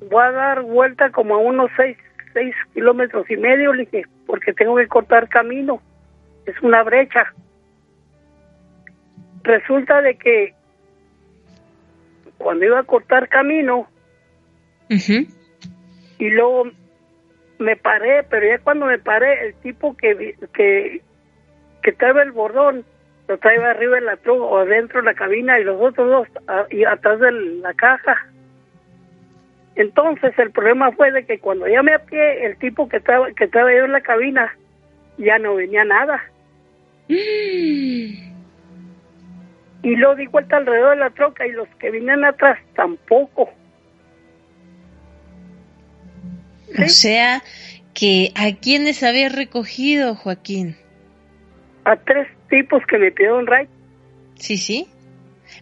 voy 0.10 0.24
a 0.24 0.32
dar 0.32 0.62
vuelta 0.64 1.12
como 1.12 1.36
a 1.36 1.40
unos 1.40 1.70
seis, 1.76 1.98
seis 2.34 2.56
kilómetros 2.74 3.30
y 3.30 3.36
medio, 3.36 3.74
le 3.74 3.84
dije, 3.84 4.04
porque 4.26 4.54
tengo 4.54 4.78
que 4.78 4.88
cortar 4.88 5.28
camino. 5.28 5.82
Es 6.46 6.56
una 6.62 6.84
brecha. 6.84 7.34
Resulta 9.44 10.02
de 10.02 10.16
que 10.16 10.54
cuando 12.38 12.66
iba 12.66 12.80
a 12.80 12.84
cortar 12.84 13.28
camino, 13.28 13.90
y 16.20 16.30
luego 16.30 16.64
me 17.60 17.76
paré, 17.76 18.24
pero 18.24 18.48
ya 18.48 18.60
cuando 18.64 18.86
me 18.86 19.00
paré, 19.00 19.48
el 19.48 19.56
tipo 19.56 19.98
que, 19.98 20.36
que, 20.54 21.02
que 21.88 21.94
trae 21.94 22.22
el 22.22 22.34
bordón, 22.34 22.84
lo 23.30 23.38
trae 23.38 23.64
arriba 23.64 23.98
en 23.98 24.04
la 24.04 24.20
o 24.26 24.58
adentro 24.58 25.00
de 25.00 25.06
la 25.06 25.14
cabina 25.14 25.58
y 25.58 25.64
los 25.64 25.82
otros 25.82 26.10
dos 26.10 26.28
y 26.70 26.84
atrás 26.84 27.18
de 27.22 27.32
la 27.32 27.74
caja. 27.76 28.28
Entonces 29.78 30.38
el 30.38 30.52
problema 30.52 30.92
fue 30.92 31.14
de 31.14 31.26
que 31.26 31.40
cuando 31.40 31.66
ya 31.66 31.82
me 31.84 31.98
pie 32.00 32.46
el 32.46 32.58
tipo 32.58 32.90
que 32.90 32.98
estaba, 32.98 33.32
que 33.32 33.46
estaba 33.46 33.74
yo 33.74 33.86
en 33.86 33.94
la 33.94 34.02
cabina, 34.02 34.54
ya 35.18 35.40
no 35.40 35.56
venía 35.56 35.86
nada. 35.86 36.22
Y 39.84 39.96
lo 39.96 40.16
di 40.16 40.28
vuelta 40.28 40.58
alrededor 40.58 40.96
de 40.96 41.04
la 41.04 41.12
troca 41.12 41.48
y 41.48 41.52
los 41.52 41.70
que 41.80 41.92
venían 41.92 42.26
atrás 42.26 42.60
tampoco. 42.76 43.50
O 46.78 46.90
sea, 46.90 47.42
que 47.94 48.34
¿a 48.36 48.52
quiénes 48.60 49.04
había 49.04 49.30
recogido, 49.30 50.16
Joaquín? 50.16 50.76
A 51.88 51.96
tres 51.96 52.28
tipos 52.50 52.86
que 52.86 52.98
me 52.98 53.12
pidieron 53.12 53.48
ride. 53.48 53.70
Sí, 54.36 54.58
sí. 54.58 54.88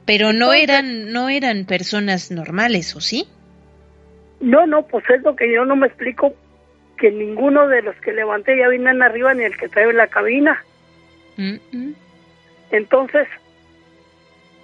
Pero 0.05 0.33
no 0.33 0.53
eran 0.53 1.11
no 1.11 1.29
eran 1.29 1.65
personas 1.65 2.31
normales, 2.31 2.95
¿o 2.95 3.01
sí? 3.01 3.27
No, 4.39 4.65
no, 4.65 4.87
pues 4.87 5.07
es 5.09 5.21
lo 5.21 5.35
que 5.35 5.53
yo 5.53 5.65
no 5.65 5.75
me 5.75 5.85
explico 5.85 6.33
que 6.97 7.11
ninguno 7.11 7.67
de 7.67 7.83
los 7.83 7.95
que 7.97 8.11
levanté 8.11 8.57
ya 8.57 8.69
vienen 8.69 9.03
arriba 9.03 9.35
ni 9.35 9.43
el 9.43 9.55
que 9.55 9.69
trae 9.69 9.89
en 9.89 9.97
la 9.97 10.07
cabina. 10.07 10.63
Entonces, 12.71 13.27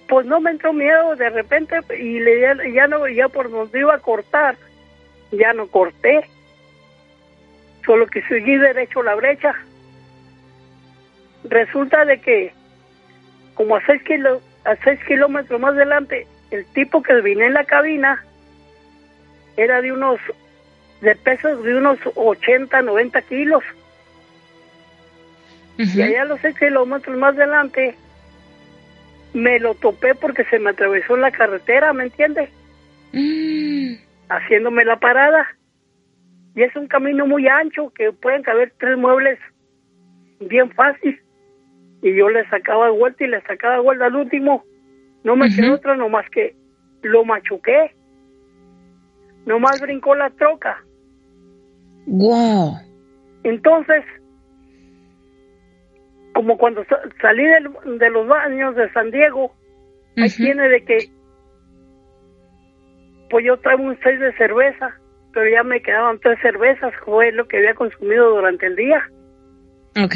pues 0.07 0.25
no 0.25 0.39
me 0.39 0.51
entró 0.51 0.73
miedo 0.73 1.15
de 1.15 1.29
repente 1.29 1.77
y 1.99 2.19
le 2.19 2.41
ya, 2.73 2.87
no 2.87 3.07
ya 3.07 3.29
por 3.29 3.51
donde 3.51 3.79
iba 3.79 3.93
a 3.93 3.99
cortar, 3.99 4.55
ya 5.31 5.53
no 5.53 5.67
corté. 5.67 6.25
Solo 7.85 8.07
que 8.07 8.21
seguí 8.23 8.57
derecho 8.57 9.03
la 9.03 9.15
brecha. 9.15 9.53
Resulta 11.43 12.05
de 12.05 12.19
que 12.19 12.53
como 13.53 13.75
a 13.75 13.85
seis, 13.85 14.01
kilo, 14.03 14.41
a 14.65 14.75
seis 14.83 14.99
kilómetros 15.05 15.59
más 15.59 15.73
adelante, 15.73 16.27
el 16.51 16.65
tipo 16.67 17.01
que 17.01 17.21
vine 17.21 17.47
en 17.47 17.53
la 17.53 17.65
cabina 17.65 18.23
era 19.57 19.81
de 19.81 19.91
unos 19.91 20.19
de 21.01 21.15
pesos 21.15 21.63
de 21.63 21.75
unos 21.75 21.99
80, 22.15 22.81
90 22.81 23.21
kilos. 23.23 23.63
Y 25.77 26.01
allá 26.01 26.21
a 26.21 26.25
los 26.25 26.39
6 26.41 26.59
kilómetros 26.59 27.17
más 27.17 27.35
adelante 27.35 27.95
me 29.33 29.59
lo 29.59 29.73
topé 29.75 30.13
porque 30.13 30.43
se 30.45 30.59
me 30.59 30.69
atravesó 30.69 31.17
la 31.17 31.31
carretera, 31.31 31.91
¿me 31.93 32.03
entiendes? 32.03 32.49
Mm. 33.13 33.95
Haciéndome 34.29 34.85
la 34.85 34.99
parada. 34.99 35.47
Y 36.55 36.61
es 36.63 36.75
un 36.75 36.87
camino 36.87 37.25
muy 37.25 37.47
ancho 37.47 37.91
que 37.95 38.11
pueden 38.11 38.43
caber 38.43 38.73
tres 38.77 38.97
muebles 38.97 39.39
bien 40.39 40.69
fácil. 40.71 41.19
Y 42.01 42.15
yo 42.15 42.29
le 42.29 42.47
sacaba 42.49 42.89
vuelta 42.89 43.23
y 43.23 43.27
le 43.27 43.41
sacaba 43.41 43.79
vuelta 43.79 44.05
al 44.05 44.15
último. 44.15 44.63
No 45.23 45.35
me 45.35 45.53
quedó 45.53 45.75
otra 45.75 45.95
nomás 45.95 46.27
que 46.31 46.55
lo 47.03 47.23
machuqué. 47.25 47.93
Nomás 49.45 49.79
brincó 49.81 50.15
la 50.15 50.29
troca. 50.31 50.83
Wow. 52.07 52.75
Entonces, 53.43 54.03
como 56.33 56.57
cuando 56.57 56.83
salí 57.21 57.43
de, 57.43 58.09
los 58.09 58.27
baños 58.27 58.75
de 58.75 58.91
San 58.93 59.11
Diego, 59.11 59.53
ahí 60.17 60.29
tiene 60.29 60.69
de 60.69 60.83
que, 60.85 60.97
pues 63.29 63.45
yo 63.45 63.57
traigo 63.57 63.83
un 63.83 63.97
seis 64.03 64.19
de 64.19 64.33
cerveza, 64.37 64.95
pero 65.33 65.49
ya 65.49 65.63
me 65.63 65.81
quedaban 65.81 66.19
tres 66.19 66.39
cervezas, 66.41 66.93
fue 67.05 67.31
lo 67.31 67.47
que 67.47 67.57
había 67.57 67.73
consumido 67.73 68.31
durante 68.31 68.67
el 68.67 68.75
día. 68.75 69.09
Ok. 70.03 70.15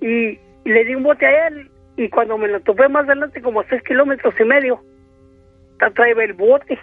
Y, 0.00 0.38
le 0.70 0.84
di 0.84 0.94
un 0.94 1.02
bote 1.02 1.26
a 1.26 1.48
él, 1.48 1.70
y 1.96 2.08
cuando 2.08 2.38
me 2.38 2.48
lo 2.48 2.60
topé 2.60 2.88
más 2.88 3.04
adelante, 3.04 3.42
como 3.42 3.60
a 3.60 3.68
seis 3.68 3.82
kilómetros 3.82 4.34
y 4.38 4.44
medio, 4.44 4.80
trae 5.94 6.12
el 6.12 6.32
bote, 6.34 6.78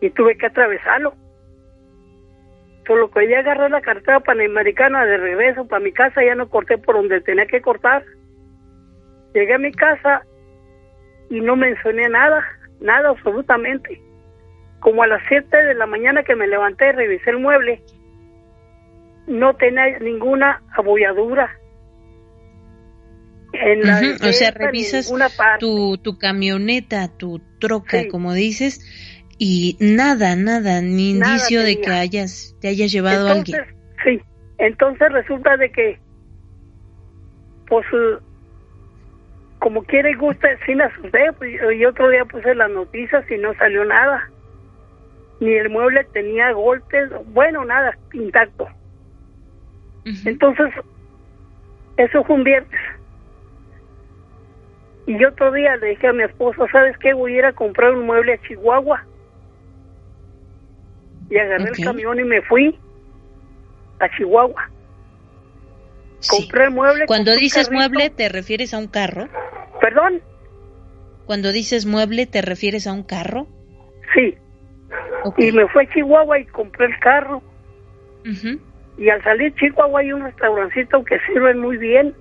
y 0.00 0.10
tuve 0.10 0.36
que 0.36 0.46
atravesarlo. 0.46 1.14
Solo 2.86 3.10
que 3.10 3.28
ya 3.28 3.40
agarré 3.40 3.68
la 3.68 3.80
cartera 3.80 4.20
panamericana 4.20 5.04
de 5.04 5.16
regreso 5.16 5.66
para 5.66 5.82
mi 5.82 5.92
casa, 5.92 6.24
ya 6.24 6.34
no 6.34 6.48
corté 6.48 6.78
por 6.78 6.94
donde 6.94 7.20
tenía 7.20 7.46
que 7.46 7.60
cortar. 7.60 8.04
Llegué 9.34 9.54
a 9.54 9.58
mi 9.58 9.72
casa 9.72 10.22
y 11.30 11.40
no 11.40 11.56
mencioné 11.56 12.08
nada, 12.08 12.44
nada 12.80 13.10
absolutamente. 13.10 14.00
Como 14.80 15.02
a 15.02 15.08
las 15.08 15.22
7 15.28 15.56
de 15.56 15.74
la 15.74 15.86
mañana 15.86 16.22
que 16.22 16.36
me 16.36 16.46
levanté 16.46 16.88
y 16.88 16.92
revisé 16.92 17.30
el 17.30 17.38
mueble, 17.38 17.82
no 19.26 19.54
tenía 19.56 19.98
ninguna 19.98 20.62
abolladura. 20.76 21.50
En 23.52 23.82
la 23.82 24.00
o 24.22 24.32
sea, 24.32 24.50
revisas 24.50 25.12
tu, 25.58 25.98
tu 25.98 26.18
camioneta, 26.18 27.08
tu 27.16 27.40
troca, 27.58 28.08
como 28.08 28.32
dices, 28.34 28.80
y 29.38 29.76
nada, 29.80 30.34
nada, 30.36 30.80
ni 30.80 31.10
indicio 31.10 31.62
de 31.62 31.80
que 31.80 31.90
hayas, 31.90 32.56
te 32.60 32.68
hayas 32.68 32.90
llevado 32.90 33.28
a 33.28 33.32
alguien. 33.32 33.64
Sí, 34.04 34.20
entonces 34.58 35.12
resulta 35.12 35.56
de 35.56 35.70
que, 35.70 35.98
pues, 37.68 37.86
eh, 37.92 38.18
como 39.58 39.82
quiere 39.84 40.12
y 40.12 40.14
gusta, 40.14 40.48
sí 40.64 40.74
me 40.74 40.84
asusté, 40.84 41.32
pues, 41.38 41.58
y 41.76 41.84
otro 41.84 42.08
día 42.10 42.24
puse 42.24 42.54
las 42.54 42.70
noticias 42.70 43.24
y 43.30 43.36
no 43.38 43.54
salió 43.54 43.84
nada. 43.84 44.30
Ni 45.40 45.52
el 45.52 45.68
mueble 45.68 46.04
tenía 46.12 46.52
golpes, 46.52 47.10
bueno, 47.26 47.64
nada, 47.64 47.96
intacto. 48.12 48.68
Entonces, 50.24 50.72
eso 51.96 52.22
fue 52.24 52.36
un 52.36 52.44
viernes. 52.44 52.80
Y 55.06 55.24
otro 55.24 55.52
día 55.52 55.76
le 55.76 55.88
dije 55.88 56.08
a 56.08 56.12
mi 56.12 56.24
esposa, 56.24 56.66
¿sabes 56.72 56.96
qué? 56.98 57.14
Voy 57.14 57.34
a 57.34 57.38
ir 57.38 57.44
a 57.44 57.52
comprar 57.52 57.92
un 57.92 58.06
mueble 58.06 58.34
a 58.34 58.42
Chihuahua 58.42 59.04
y 61.30 61.38
agarré 61.38 61.70
el 61.70 61.84
camión 61.84 62.18
y 62.20 62.24
me 62.24 62.42
fui 62.42 62.78
a 64.00 64.08
Chihuahua. 64.16 64.70
Compré 66.28 66.64
el 66.64 66.70
mueble. 66.70 67.06
Cuando 67.06 67.34
dices 67.36 67.70
mueble, 67.70 68.10
¿te 68.10 68.28
refieres 68.28 68.74
a 68.74 68.78
un 68.78 68.88
carro? 68.88 69.28
¿Perdón? 69.80 70.22
Cuando 71.26 71.52
dices 71.52 71.86
mueble, 71.86 72.26
¿te 72.26 72.42
refieres 72.42 72.86
a 72.86 72.92
un 72.92 73.02
carro? 73.02 73.46
Sí. 74.14 74.36
Y 75.38 75.52
me 75.52 75.68
fui 75.68 75.84
a 75.84 75.92
Chihuahua 75.92 76.38
y 76.38 76.46
compré 76.46 76.86
el 76.86 76.98
carro. 77.00 77.42
Y 78.98 79.08
al 79.08 79.22
salir 79.22 79.54
Chihuahua 79.54 80.00
hay 80.00 80.12
un 80.12 80.22
restaurancito 80.22 81.04
que 81.04 81.18
sirven 81.26 81.60
muy 81.60 81.76
bien. 81.76 82.14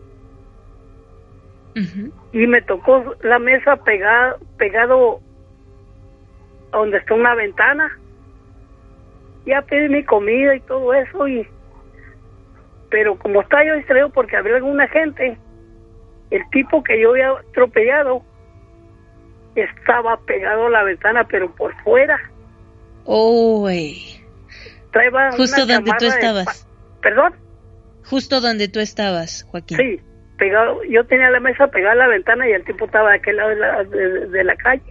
Y 2.32 2.48
me 2.48 2.62
tocó 2.62 3.16
la 3.22 3.38
mesa 3.38 3.76
pegada, 3.76 4.38
pegado 4.58 5.20
donde 6.72 6.98
está 6.98 7.14
una 7.14 7.36
ventana. 7.36 8.00
Ya 9.46 9.62
pedí 9.62 9.90
mi 9.90 10.04
comida 10.04 10.56
y 10.56 10.62
todo 10.62 10.94
eso 10.94 11.28
y 11.28 11.48
pero 12.90 13.18
como 13.20 13.42
estaba 13.42 13.66
yo 13.66 13.76
distraído 13.76 14.10
porque 14.10 14.38
había 14.38 14.56
alguna 14.56 14.88
gente 14.88 15.38
el 16.32 16.50
tipo 16.50 16.82
que 16.82 17.02
yo 17.02 17.12
había 17.12 17.32
atropellado 17.32 18.24
estaba 19.56 20.18
pegado 20.22 20.68
a 20.68 20.70
la 20.70 20.84
ventana 20.84 21.28
pero 21.28 21.54
por 21.54 21.76
fuera. 21.84 22.18
Uy. 23.06 24.20
justo 25.36 25.66
donde 25.66 25.92
tú 26.00 26.06
estabas. 26.06 26.68
perdón 27.02 27.36
justo 28.06 28.40
donde 28.40 28.68
tú 28.68 28.80
estabas 28.80 29.46
Joaquín. 29.52 29.78
Sí 29.78 30.15
pegado 30.38 30.84
yo 30.84 31.06
tenía 31.06 31.30
la 31.30 31.40
mesa 31.40 31.68
pegada 31.68 31.94
a 31.94 31.96
la 31.96 32.08
ventana 32.08 32.48
y 32.48 32.52
el 32.52 32.64
tipo 32.64 32.86
estaba 32.86 33.12
de 33.12 33.18
aquel 33.18 33.38
lado 33.38 33.50
de 33.50 34.44
la, 34.44 34.56
calle 34.56 34.84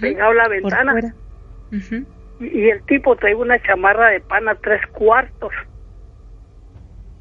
pegado 0.00 0.30
a 0.30 0.34
la 0.34 0.48
ventana. 0.48 0.94
y 2.40 2.68
el 2.68 2.82
tipo 2.84 3.16
trae 3.16 3.34
una 3.34 3.60
chamarra 3.62 4.08
de 4.08 4.20
pana 4.20 4.54
tres 4.56 4.80
cuartos, 4.92 5.52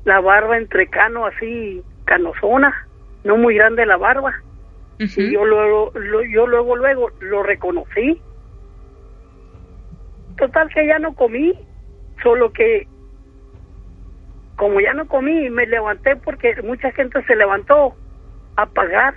la 0.05 0.19
barba 0.21 0.57
entre 0.57 0.87
cano 0.87 1.25
así, 1.25 1.83
canosona, 2.05 2.87
no 3.23 3.37
muy 3.37 3.55
grande 3.55 3.85
la 3.85 3.97
barba. 3.97 4.33
Y 4.97 5.31
yo 5.31 5.45
luego, 5.45 5.93
yo 6.29 6.45
luego, 6.45 6.75
luego 6.75 7.09
lo 7.21 7.41
reconocí. 7.41 8.21
Total 10.37 10.69
que 10.73 10.87
ya 10.87 10.99
no 10.99 11.15
comí, 11.15 11.53
solo 12.21 12.51
que 12.51 12.85
como 14.59 14.81
ya 14.81 14.93
no 14.93 15.07
comí, 15.07 15.49
me 15.49 15.65
levanté 15.65 16.17
porque 16.17 16.53
mucha 16.63 16.91
gente 16.91 17.23
se 17.23 17.35
levantó 17.37 17.95
a 18.57 18.65
pagar. 18.65 19.13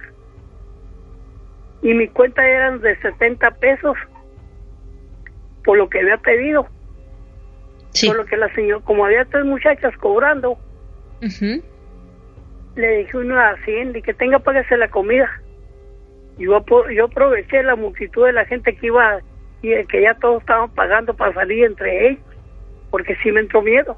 Y 1.83 1.95
mi 1.95 2.07
cuenta 2.07 2.47
eran 2.47 2.81
de 2.81 2.97
70 3.01 3.51
pesos 3.57 3.97
por 5.65 5.77
lo 5.79 5.91
que 5.91 5.99
había 5.99 6.19
pedido. 6.19 6.69
Por 8.07 8.17
lo 8.19 8.25
que 8.25 8.37
la 8.37 8.55
señora, 8.55 8.85
como 8.85 9.05
había 9.05 9.25
tres 9.25 9.45
muchachas 9.45 9.97
cobrando, 9.99 10.59
le 12.77 12.97
dije 12.99 13.17
uno 13.17 13.37
a 13.37 13.57
y 13.67 14.01
que 14.01 14.15
tenga 14.15 14.39
págase 14.39 14.77
la 14.77 14.91
comida. 14.91 15.29
Yo, 16.39 16.65
yo 16.95 17.05
aproveché 17.07 17.65
la 17.65 17.75
multitud 17.75 18.27
de 18.27 18.33
la 18.33 18.45
gente 18.45 18.77
que 18.77 18.87
iba 18.87 19.19
y 19.61 19.85
que 19.87 20.03
ya 20.03 20.15
todos 20.15 20.41
estaban 20.41 20.71
pagando 20.71 21.15
para 21.15 21.35
salir 21.35 21.65
entre 21.65 22.11
ellos, 22.11 22.25
porque 22.91 23.17
sí 23.25 23.33
me 23.33 23.41
entró 23.41 23.61
miedo 23.61 23.97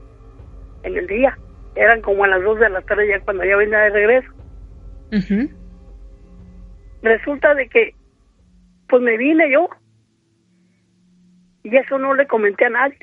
en 0.84 0.96
el 0.96 1.06
día. 1.06 1.36
Eran 1.74 2.00
como 2.02 2.24
a 2.24 2.28
las 2.28 2.42
dos 2.42 2.58
de 2.60 2.70
la 2.70 2.82
tarde 2.82 3.08
ya 3.08 3.20
cuando 3.24 3.44
ya 3.44 3.56
venía 3.56 3.78
de 3.78 3.90
regreso. 3.90 4.30
Resulta 7.02 7.54
de 7.54 7.68
que, 7.68 7.94
pues 8.88 9.02
me 9.02 9.16
vine 9.16 9.50
yo 9.50 9.68
y 11.62 11.76
eso 11.76 11.98
no 11.98 12.14
le 12.14 12.26
comenté 12.26 12.66
a 12.66 12.70
nadie. 12.70 12.98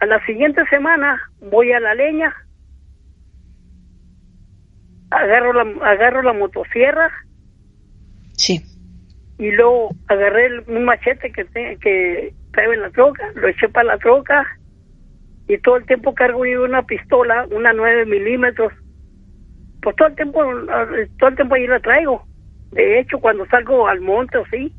A 0.00 0.06
la 0.06 0.24
siguiente 0.26 0.62
semana 0.68 1.20
voy 1.40 1.72
a 1.72 1.80
la 1.80 1.94
leña, 1.94 2.34
agarro 5.10 5.52
la, 5.52 5.86
agarro 5.86 6.22
la 6.22 6.32
motosierra. 6.32 7.10
Sí. 8.32 8.60
Y 9.38 9.50
luego 9.52 9.90
agarré 10.08 10.60
un 10.66 10.84
machete 10.84 11.30
que, 11.30 11.44
que 11.80 12.34
trae 12.52 12.74
en 12.74 12.82
la 12.82 12.90
troca, 12.90 13.30
lo 13.34 13.48
eché 13.48 13.68
para 13.68 13.94
la 13.94 13.98
troca 13.98 14.44
y 15.48 15.58
todo 15.58 15.76
el 15.76 15.86
tiempo 15.86 16.14
cargo 16.14 16.46
yo 16.46 16.64
una 16.64 16.82
pistola, 16.82 17.46
una 17.50 17.72
9 17.72 18.06
milímetros. 18.06 18.72
Pues 19.82 19.96
todo 19.96 20.08
el 20.08 20.14
tiempo, 20.14 20.40
todo 21.18 21.28
el 21.30 21.36
tiempo 21.36 21.56
la 21.56 21.80
traigo. 21.80 22.24
De 22.70 23.00
hecho, 23.00 23.18
cuando 23.18 23.46
salgo 23.46 23.86
al 23.86 24.00
monte 24.00 24.38
o 24.38 24.46
sí, 24.46 24.72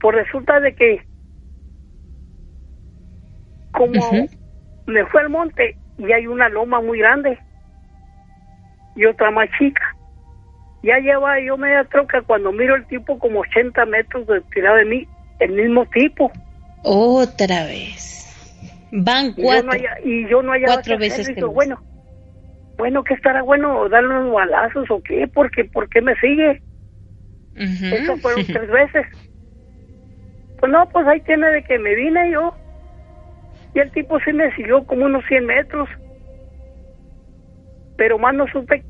pues 0.00 0.16
resulta 0.16 0.60
de 0.60 0.74
que 0.74 1.06
como 3.72 4.26
me 4.86 5.06
fue 5.06 5.20
al 5.20 5.28
monte 5.28 5.76
y 5.98 6.12
hay 6.12 6.26
una 6.26 6.48
loma 6.48 6.80
muy 6.80 6.98
grande 6.98 7.38
y 8.94 9.04
otra 9.04 9.30
más 9.30 9.48
chica. 9.58 9.82
Ya 10.82 10.98
lleva 10.98 11.40
yo 11.40 11.56
media 11.56 11.84
troca 11.84 12.22
cuando 12.22 12.52
miro 12.52 12.74
el 12.74 12.86
tipo 12.86 13.18
como 13.18 13.40
80 13.40 13.84
metros 13.86 14.26
de 14.26 14.40
tirado 14.52 14.76
de 14.76 14.84
mí, 14.86 15.08
el 15.40 15.52
mismo 15.52 15.84
tipo. 15.86 16.32
Otra 16.82 17.64
vez. 17.64 18.15
Van 18.98 19.32
cuatro. 19.34 19.70
Y 20.04 20.26
yo 20.28 20.42
no, 20.42 20.52
haya, 20.52 20.66
cuatro 20.66 20.96
veces. 20.96 21.28
Que 21.28 21.44
bueno, 21.44 21.78
bueno, 22.78 23.04
que 23.04 23.14
estará 23.14 23.42
bueno 23.42 23.88
darle 23.90 24.08
unos 24.08 24.32
balazos 24.32 24.90
o 24.90 25.02
qué, 25.02 25.28
porque 25.32 25.64
¿por 25.64 25.88
qué 25.90 26.00
me 26.00 26.14
sigue? 26.16 26.62
Eso 27.54 28.16
fueron 28.16 28.46
tres 28.46 28.70
veces. 28.70 29.06
Pues 30.58 30.72
no, 30.72 30.88
pues 30.88 31.06
ahí 31.06 31.20
tiene 31.20 31.46
de 31.50 31.62
que 31.62 31.78
me 31.78 31.94
vine 31.94 32.30
yo. 32.32 32.54
Y 33.74 33.80
el 33.80 33.92
tipo 33.92 34.18
sí 34.20 34.32
me 34.32 34.54
siguió 34.54 34.86
como 34.86 35.04
unos 35.04 35.22
100 35.26 35.44
metros. 35.44 35.88
Pero 37.98 38.18
más 38.18 38.34
no 38.34 38.46
supe 38.48 38.82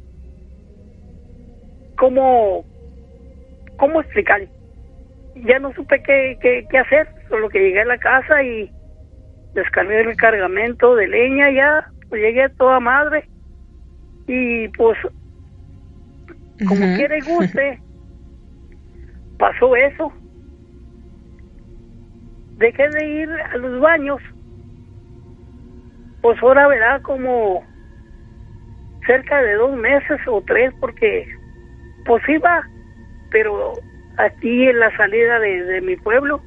cómo, 1.97 2.65
cómo 3.77 4.01
explicar. 4.01 4.43
Ya 5.35 5.59
no 5.59 5.73
supe 5.75 6.01
qué, 6.05 6.39
qué, 6.41 6.65
qué 6.71 6.79
hacer, 6.79 7.09
solo 7.29 7.49
que 7.49 7.59
llegué 7.59 7.81
a 7.81 7.87
la 7.87 7.99
casa 7.99 8.43
y 8.45 8.71
descargué 9.57 10.03
el 10.03 10.17
cargamento 10.17 10.95
de 10.95 11.09
leña 11.09 11.51
ya, 11.51 11.91
pues 12.09 12.23
llegué 12.23 12.45
a 12.45 12.49
toda 12.51 12.79
madre. 12.79 13.25
Y 14.29 14.69
pues 14.69 14.97
como 16.69 16.97
quiera 16.97 17.17
y 17.17 17.21
guste, 17.23 17.81
pasó 19.39 19.75
eso. 19.75 20.13
Dejé 22.59 22.89
de 22.89 23.07
ir 23.07 23.31
a 23.31 23.57
los 23.57 23.81
baños, 23.81 24.21
pues 26.23 26.39
ahora 26.43 26.69
verá 26.69 27.01
como 27.01 27.63
cerca 29.07 29.43
de 29.43 29.55
dos 29.55 29.77
meses 29.77 30.21
o 30.27 30.43
tres 30.43 30.73
porque 30.81 31.27
pues 32.05 32.23
iba, 32.29 32.67
pero 33.31 33.73
aquí 34.17 34.69
en 34.69 34.79
la 34.81 34.95
salida 34.97 35.39
de 35.39 35.81
mi 35.83 35.97
pueblo 35.97 36.41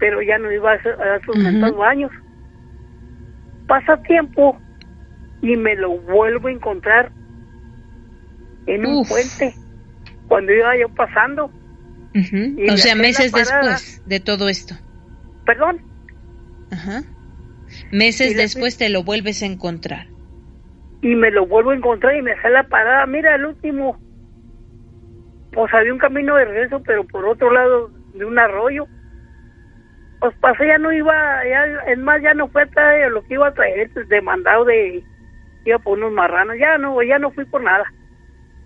pero 0.00 0.22
ya 0.22 0.38
no 0.38 0.50
iba 0.50 0.72
a, 0.72 1.20
sus 1.24 1.36
uh 1.36 1.76
baños. 1.76 2.10
Pasa 3.68 4.02
tiempo 4.02 4.58
y 5.42 5.56
me 5.56 5.76
lo 5.76 5.98
vuelvo 6.00 6.48
a 6.48 6.52
encontrar 6.52 7.12
en 8.66 8.86
un 8.86 9.04
puente 9.04 9.54
cuando 10.26 10.52
iba 10.52 10.76
yo 10.76 10.88
pasando. 10.94 11.44
o 12.14 12.76
sea, 12.76 12.96
meses 12.96 13.30
después 13.30 14.02
de 14.06 14.18
todo 14.18 14.48
esto. 14.48 14.74
Perdón. 15.44 15.82
Ajá. 16.72 17.02
Meses 17.92 18.36
después 18.36 18.76
te 18.76 18.88
lo 18.88 19.04
vuelves 19.04 19.42
a 19.42 19.46
encontrar. 19.46 20.06
Y 21.02 21.14
me 21.14 21.30
lo 21.30 21.46
vuelvo 21.46 21.70
a 21.70 21.76
encontrar 21.76 22.16
y 22.16 22.22
me 22.22 22.34
sale 22.40 22.54
la 22.54 22.68
parada. 22.68 23.06
Mira, 23.06 23.36
el 23.36 23.46
último. 23.46 24.00
Pues 25.52 25.72
había 25.74 25.92
un 25.92 25.98
camino 25.98 26.36
de 26.36 26.44
regreso, 26.44 26.82
pero 26.84 27.06
por 27.06 27.26
otro 27.26 27.52
lado 27.52 27.90
de 28.14 28.24
un 28.24 28.38
arroyo 28.38 28.86
pues 30.20 30.34
pasé 30.36 30.66
ya 30.66 30.78
no 30.78 30.92
iba, 30.92 31.12
ya, 31.48 31.64
es 31.90 31.98
más, 31.98 32.22
ya 32.22 32.34
no 32.34 32.48
fue 32.48 32.66
traer 32.66 33.10
lo 33.10 33.22
que 33.22 33.34
iba 33.34 33.48
a 33.48 33.54
traer, 33.54 33.90
demandado 34.08 34.66
de, 34.66 35.02
iba 35.64 35.78
por 35.78 35.98
unos 35.98 36.12
marranos, 36.12 36.56
ya 36.58 36.76
no, 36.78 37.02
ya 37.02 37.18
no 37.18 37.30
fui 37.30 37.44
por 37.46 37.62
nada. 37.62 37.84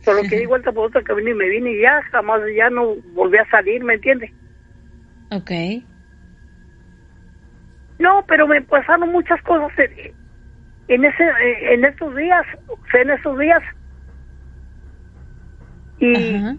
Solo 0.01 0.23
que 0.29 0.39
di 0.39 0.47
vuelta 0.47 0.73
por 0.73 0.87
otra 0.87 1.03
camino 1.03 1.31
y 1.31 1.35
me 1.35 1.49
vine 1.49 1.73
y 1.73 1.81
ya 1.81 2.03
jamás, 2.11 2.41
ya 2.57 2.71
no 2.71 2.97
volví 3.15 3.39
a 3.39 3.49
salir, 3.51 3.85
¿me 3.85 3.95
entiendes? 3.95 4.31
Ok. 5.31 5.51
No, 8.01 8.25
pero 8.27 8.49
me 8.49 8.61
pasaron 8.63 9.13
muchas 9.13 9.41
cosas 9.43 9.71
en, 10.89 11.05
ese, 11.05 11.25
en 11.73 11.85
esos 11.85 12.15
días, 12.17 12.45
o 12.67 12.79
sea, 12.91 13.03
en 13.03 13.11
esos 13.11 13.39
días. 13.39 13.63
Y, 16.01 16.59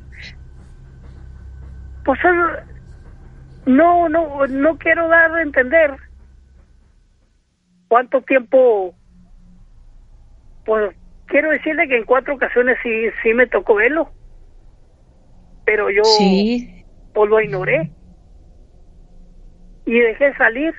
pues 2.06 2.20
no, 3.66 4.10
no, 4.10 4.48
no 4.48 4.78
quiero 4.78 5.08
dar 5.08 5.34
a 5.34 5.42
entender 5.42 5.96
cuánto 7.88 8.22
tiempo, 8.22 8.94
pues 10.66 10.96
quiero 11.28 11.52
decirle 11.52 11.88
que 11.88 11.98
en 11.98 12.06
cuatro 12.06 12.36
ocasiones 12.36 12.78
sí, 12.84 12.90
sí 13.24 13.34
me 13.34 13.48
tocó 13.48 13.76
verlo, 13.76 14.12
pero 15.66 15.90
yo 15.90 16.04
pues 17.14 17.30
lo 17.30 17.40
ignoré 17.40 17.92
y 19.86 20.00
dejé 20.00 20.34
salir. 20.36 20.74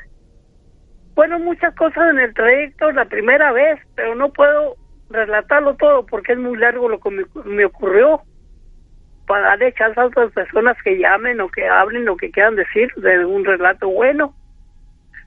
Bueno, 1.15 1.39
muchas 1.39 1.75
cosas 1.75 2.11
en 2.11 2.19
el 2.19 2.35
trayecto 2.35 2.93
la 2.93 3.07
primera 3.07 3.51
vez, 3.53 3.81
pero 3.95 4.15
no 4.15 4.33
puedo 4.33 4.77
relatarlo 5.09 5.77
todo 5.77 6.05
porque 6.05 6.33
es 6.33 6.39
muy 6.39 6.59
largo 6.59 6.89
lo 6.89 7.01
que 7.01 7.11
me 7.45 7.65
ocurrió 7.65 8.23
para 9.27 9.49
darle 9.49 9.73
chance 9.75 9.99
a 10.01 10.07
otras 10.07 10.33
personas 10.33 10.77
que 10.83 10.99
llamen 10.99 11.41
o 11.41 11.49
que 11.49 11.67
hablen 11.67 12.05
lo 12.05 12.17
que 12.17 12.31
quieran 12.31 12.57
decir 12.57 12.93
de 12.97 13.25
un 13.25 13.45
relato 13.45 13.89
bueno. 13.89 14.35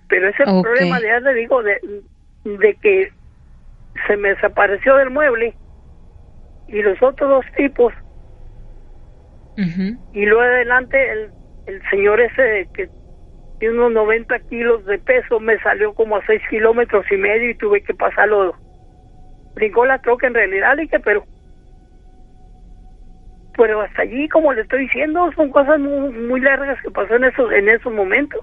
Pero 0.07 0.29
ese 0.29 0.43
problema, 0.43 0.99
ya 0.99 1.19
le 1.19 1.33
digo, 1.33 1.61
de, 1.61 1.79
de 2.43 2.75
que 2.81 3.11
se 4.07 4.17
me 4.17 4.29
desapareció 4.29 4.95
del 4.95 5.09
mueble 5.09 5.53
y 6.67 6.81
los 6.81 7.01
otros 7.01 7.29
dos 7.29 7.45
tipos. 7.55 7.93
Y 10.13 10.25
luego 10.25 10.41
adelante 10.41 11.11
el, 11.11 11.31
el 11.65 11.81
señor 11.89 12.21
ese 12.21 12.69
que 12.73 12.89
tiene 13.59 13.75
unos 13.75 13.91
90 13.91 14.39
kilos 14.47 14.85
de 14.85 14.99
peso 14.99 15.39
me 15.41 15.59
salió 15.59 15.93
como 15.93 16.15
a 16.15 16.25
6 16.25 16.41
kilómetros 16.49 17.05
y 17.11 17.17
medio 17.17 17.49
y 17.49 17.55
tuve 17.55 17.83
que 17.83 17.93
pasarlo. 17.93 18.55
Brincó 19.55 19.85
la 19.85 19.99
troca 19.99 20.27
en 20.27 20.33
realidad, 20.33 20.77
dije, 20.77 20.99
pero 21.01 21.25
pero 23.59 23.81
hasta 23.81 24.03
allí, 24.03 24.29
como 24.29 24.53
le 24.53 24.61
estoy 24.61 24.83
diciendo, 24.83 25.29
son 25.35 25.49
cosas 25.49 25.77
muy, 25.81 26.39
largas 26.39 26.81
que 26.81 26.89
pasó 26.91 27.15
en 27.15 27.25
esos, 27.25 27.51
en 27.51 27.67
esos 27.67 27.91
momentos. 27.91 28.39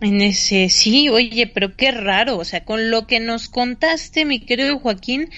En 0.00 0.20
ese, 0.20 0.70
sí, 0.70 1.08
oye, 1.08 1.46
pero 1.46 1.76
qué 1.76 1.92
raro, 1.92 2.38
o 2.38 2.44
sea, 2.44 2.64
con 2.64 2.90
lo 2.90 3.06
que 3.06 3.20
nos 3.20 3.48
contaste, 3.48 4.24
mi 4.24 4.40
querido 4.40 4.80
Joaquín, 4.80 5.30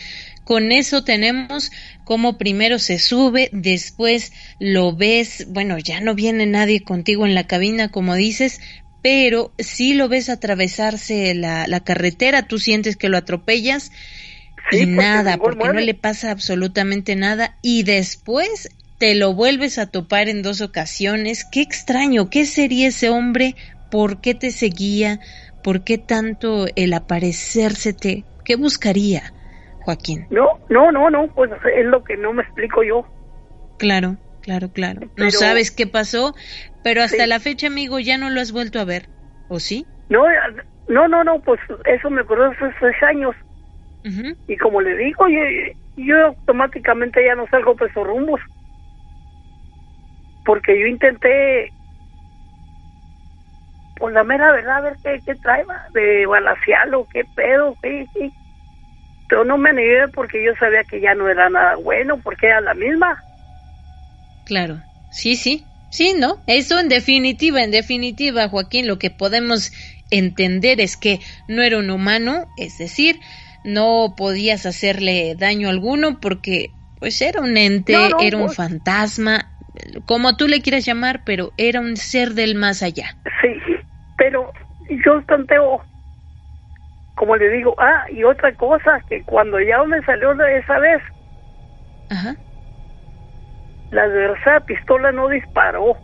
con 0.45 0.73
eso 0.73 1.05
tenemos 1.05 1.71
como 2.05 2.39
primero 2.39 2.79
se 2.79 2.99
sube, 2.99 3.51
después 3.53 4.33
lo 4.59 4.97
ves, 4.97 5.47
bueno, 5.51 5.77
ya 5.77 6.01
no 6.01 6.15
viene 6.15 6.47
nadie 6.47 6.83
contigo 6.83 7.27
en 7.27 7.35
la 7.35 7.47
cabina, 7.47 7.91
como 7.91 8.15
dices, 8.15 8.63
pero 9.03 9.53
sí 9.59 9.93
lo 9.93 10.09
ves 10.09 10.31
atravesarse 10.31 11.35
la, 11.35 11.67
la 11.67 11.81
carretera, 11.81 12.49
tú 12.49 12.59
sientes 12.59 12.97
que 12.97 13.11
lo 13.11 13.19
atropellas 13.19 13.93
y 14.73 14.87
nada, 14.87 15.37
porque 15.37 15.69
no 15.69 15.81
le 15.81 15.95
pasa 15.95 16.31
absolutamente 16.31 17.15
nada, 17.15 17.59
y 17.61 17.83
después 17.83 18.71
te 18.99 19.15
lo 19.15 19.35
vuelves 19.35 19.79
a 19.79 19.91
topar 19.91 20.29
en 20.29 20.43
dos 20.43 20.61
ocasiones. 20.61 21.49
Qué 21.51 21.61
extraño, 21.61 22.31
¿qué 22.31 22.45
sería 22.45 22.89
ese 22.89 23.11
hombre? 23.11 23.55
¿Por 23.91 24.21
qué 24.21 24.35
te 24.35 24.51
seguía? 24.51 25.19
¿Por 25.63 25.85
qué 25.85 25.99
tanto 25.99 26.67
el 26.77 26.93
aparecérsete? 26.93 28.25
¿Qué 28.45 28.57
buscaría, 28.57 29.35
Joaquín? 29.81 30.27
No, 30.31 30.59
no, 30.69 30.93
no, 30.93 31.11
no, 31.11 31.29
pues 31.29 31.51
es 31.77 31.87
lo 31.87 32.03
que 32.05 32.17
no 32.17 32.33
me 32.33 32.43
explico 32.43 32.83
yo. 32.83 33.07
Claro, 33.79 34.17
claro, 34.41 34.71
claro. 34.73 35.11
no 35.17 35.31
sabes 35.31 35.71
qué 35.71 35.87
pasó, 35.87 36.35
pero 36.83 37.03
hasta 37.03 37.27
la 37.27 37.41
fecha, 37.41 37.67
amigo, 37.67 37.99
ya 37.99 38.17
no 38.17 38.31
lo 38.31 38.41
has 38.41 38.53
vuelto 38.53 38.79
a 38.79 38.85
ver, 38.85 39.09
¿o 39.49 39.61
sí? 39.61 39.87
No, 40.09 40.25
no, 40.89 41.09
no, 41.09 41.25
no, 41.25 41.41
pues 41.41 41.61
eso 41.85 42.11
me 42.11 42.23
ocurrió 42.23 42.47
hace 42.47 42.73
seis 42.81 43.03
años. 43.03 43.35
Y 44.47 44.57
como 44.57 44.81
le 44.81 44.97
digo, 44.97 45.27
yo, 45.29 45.41
yo 45.97 46.27
automáticamente 46.27 47.25
ya 47.25 47.35
no 47.35 47.49
salgo 47.49 47.75
por 47.75 47.91
esos 47.91 48.07
rumbos 48.07 48.41
porque 50.47 50.79
yo 50.81 50.87
intenté 50.87 51.75
por 53.95 54.13
la 54.13 54.25
mera 54.25 54.53
verdad 54.53 54.77
a 54.77 54.81
ver 54.83 54.99
qué, 55.03 55.23
qué 55.27 55.35
trae 55.35 55.65
de 55.93 56.27
balasearlo, 56.27 57.09
qué 57.13 57.25
pedo, 57.25 57.77
qué, 57.83 58.09
qué. 58.15 58.31
pero 59.27 59.45
no 59.45 59.59
me 59.59 59.73
negué 59.73 60.09
porque 60.09 60.43
yo 60.45 60.53
sabía 60.59 60.85
que 60.85 61.01
ya 61.01 61.15
no 61.15 61.29
era 61.29 61.51
nada 61.51 61.77
bueno, 61.77 62.21
porque 62.23 62.47
era 62.47 62.61
la 62.61 62.75
misma. 62.75 63.25
Claro, 64.45 64.83
sí, 65.09 65.35
sí, 65.35 65.67
sí, 65.89 66.15
¿no? 66.19 66.43
Eso 66.47 66.79
en 66.79 66.89
definitiva, 66.89 67.63
en 67.63 67.73
definitiva, 67.73 68.49
Joaquín, 68.49 68.87
lo 68.87 68.99
que 68.99 69.11
podemos 69.11 69.73
entender 70.11 70.81
es 70.81 70.97
que 70.97 71.21
no 71.49 71.63
era 71.63 71.79
un 71.79 71.91
humano, 71.91 72.47
es 72.57 72.79
decir, 72.79 73.21
no 73.65 74.15
podías 74.17 74.67
hacerle 74.67 75.35
daño 75.37 75.69
alguno 75.69 76.21
porque 76.21 76.77
pues 77.01 77.21
era 77.21 77.41
un 77.41 77.57
ente, 77.57 77.95
era 78.21 78.37
un 78.37 78.45
pues 78.47 78.57
fantasma, 78.57 79.56
como 80.07 80.37
tú 80.37 80.49
le 80.49 80.63
quieras 80.63 80.85
llamar, 80.85 81.23
pero 81.25 81.53
era 81.57 81.81
un 81.81 81.97
ser 81.97 82.31
del 82.31 82.55
más 82.55 82.83
allá. 82.83 83.17
Sí, 83.41 83.61
pero 84.17 84.53
yo 84.89 85.23
tanteo, 85.25 85.85
como 87.15 87.37
le 87.37 87.49
digo, 87.51 87.75
ah, 87.79 88.05
y 88.11 88.25
otra 88.25 88.55
cosa, 88.55 89.03
que 89.09 89.25
cuando 89.25 89.61
ya 89.61 89.83
me 89.85 90.03
salió 90.03 90.35
de 90.35 90.59
esa 90.59 90.79
vez, 90.79 91.03
Ajá. 92.09 92.37
la 93.91 94.07
verdad 94.07 94.65
pistola 94.65 95.13
no 95.13 95.29
disparó. 95.29 95.99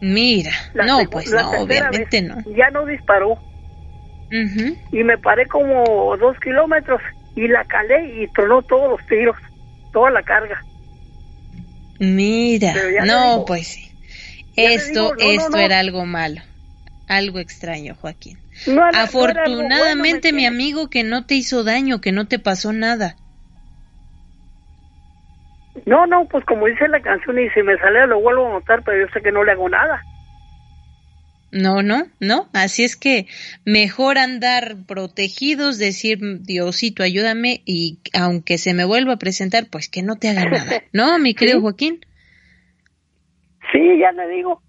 Mira, 0.00 0.50
no, 0.74 1.08
pues 1.08 1.30
no, 1.30 1.50
obviamente 1.62 2.22
no. 2.22 2.36
Ya 2.56 2.70
no 2.70 2.84
disparó. 2.86 3.38
Y 4.90 5.04
me 5.04 5.18
paré 5.18 5.46
como 5.46 6.16
dos 6.16 6.36
kilómetros 6.40 7.00
y 7.34 7.48
la 7.48 7.64
calé 7.64 8.22
y 8.22 8.28
tronó 8.28 8.62
todos 8.62 8.90
los 8.90 9.06
tiros, 9.06 9.36
toda 9.92 10.10
la 10.10 10.22
carga. 10.22 10.64
Mira, 12.02 12.74
no, 13.06 13.44
pues 13.46 13.68
sí. 13.68 13.92
Esto, 14.56 15.14
esto 15.20 15.56
era 15.56 15.78
algo 15.78 16.04
malo, 16.04 16.40
algo 17.06 17.38
extraño, 17.38 17.94
Joaquín. 17.94 18.40
Afortunadamente, 18.92 20.32
mi 20.32 20.44
amigo, 20.44 20.90
que 20.90 21.04
no 21.04 21.26
te 21.26 21.36
hizo 21.36 21.62
daño, 21.62 22.00
que 22.00 22.10
no 22.10 22.26
te 22.26 22.40
pasó 22.40 22.72
nada. 22.72 23.14
No, 25.86 26.06
no, 26.06 26.26
pues 26.26 26.44
como 26.44 26.66
dice 26.66 26.88
la 26.88 27.00
canción 27.00 27.38
y 27.38 27.48
si 27.50 27.62
me 27.62 27.78
sale 27.78 28.04
lo 28.08 28.20
vuelvo 28.20 28.48
a 28.48 28.50
notar, 28.50 28.82
pero 28.82 29.06
yo 29.06 29.12
sé 29.12 29.22
que 29.22 29.30
no 29.30 29.44
le 29.44 29.52
hago 29.52 29.68
nada. 29.68 30.04
No, 31.52 31.82
no, 31.82 32.06
no. 32.18 32.48
Así 32.54 32.82
es 32.82 32.96
que 32.96 33.26
mejor 33.66 34.16
andar 34.16 34.86
protegidos, 34.88 35.78
decir, 35.78 36.18
Diosito, 36.40 37.02
ayúdame 37.02 37.60
y 37.66 37.98
aunque 38.18 38.56
se 38.56 38.72
me 38.72 38.86
vuelva 38.86 39.14
a 39.14 39.18
presentar, 39.18 39.66
pues 39.70 39.90
que 39.90 40.02
no 40.02 40.16
te 40.16 40.30
haga 40.30 40.46
nada. 40.46 40.82
¿No, 40.94 41.18
mi 41.18 41.34
querido 41.34 41.60
Joaquín? 41.60 42.00
Sí, 43.70 43.98
ya 44.00 44.12
le 44.12 44.28
digo. 44.28 44.62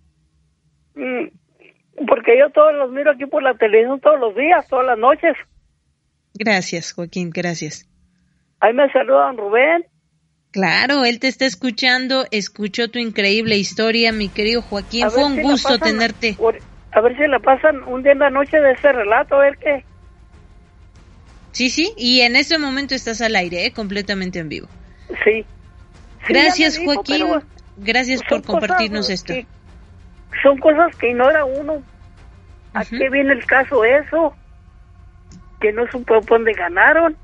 Mm, 0.95 2.05
porque 2.05 2.37
yo 2.37 2.49
todos 2.51 2.73
los 2.73 2.91
miro 2.91 3.11
aquí 3.11 3.25
por 3.27 3.41
la 3.41 3.55
televisión 3.55 4.01
todos 4.01 4.19
los 4.19 4.35
días, 4.35 4.67
todas 4.67 4.85
las 4.85 4.97
noches. 4.97 5.35
Gracias, 6.33 6.91
Joaquín, 6.91 7.29
gracias. 7.29 7.89
Ahí 8.59 8.73
me 8.73 8.91
saluda 8.91 9.27
don 9.27 9.37
Rubén. 9.37 9.85
Claro, 10.51 11.05
él 11.05 11.19
te 11.19 11.29
está 11.29 11.45
escuchando, 11.45 12.25
escuchó 12.29 12.89
tu 12.89 12.99
increíble 12.99 13.57
historia, 13.57 14.11
mi 14.11 14.29
querido 14.29 14.61
Joaquín. 14.61 15.09
Fue 15.09 15.25
un 15.25 15.41
gusto 15.41 15.79
tenerte. 15.79 16.35
A 16.93 17.01
ver 17.01 17.17
si 17.17 17.27
la 17.27 17.39
pasan 17.39 17.83
un 17.83 18.03
día 18.03 18.11
en 18.11 18.19
la 18.19 18.29
noche 18.29 18.59
de 18.59 18.71
ese 18.71 18.91
relato, 18.91 19.35
a 19.35 19.39
ver 19.39 19.57
qué. 19.57 19.83
Sí, 21.51 21.69
sí, 21.69 21.93
y 21.97 22.21
en 22.21 22.35
ese 22.35 22.57
momento 22.57 22.95
estás 22.95 23.21
al 23.21 23.35
aire, 23.35 23.65
¿eh? 23.65 23.73
completamente 23.73 24.39
en 24.39 24.49
vivo. 24.49 24.67
Sí. 25.23 25.45
Gracias, 26.27 26.79
Joaquín. 26.79 27.27
Gracias 27.77 28.21
por 28.27 28.43
compartirnos 28.43 29.09
esto. 29.09 29.33
son 30.41 30.57
cosas 30.59 30.95
que 30.97 31.09
ignora 31.09 31.45
uno. 31.45 31.83
¿A 32.73 32.83
qué 32.85 33.09
viene 33.09 33.33
el 33.33 33.45
caso 33.45 33.83
eso? 33.83 34.35
Que 35.59 35.71
no 35.73 35.85
supo 35.91 36.19
dónde 36.21 36.53
ganaron. 36.53 37.15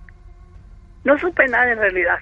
No 1.04 1.18
supe 1.18 1.48
nada 1.48 1.72
en 1.72 1.80
realidad. 1.80 2.20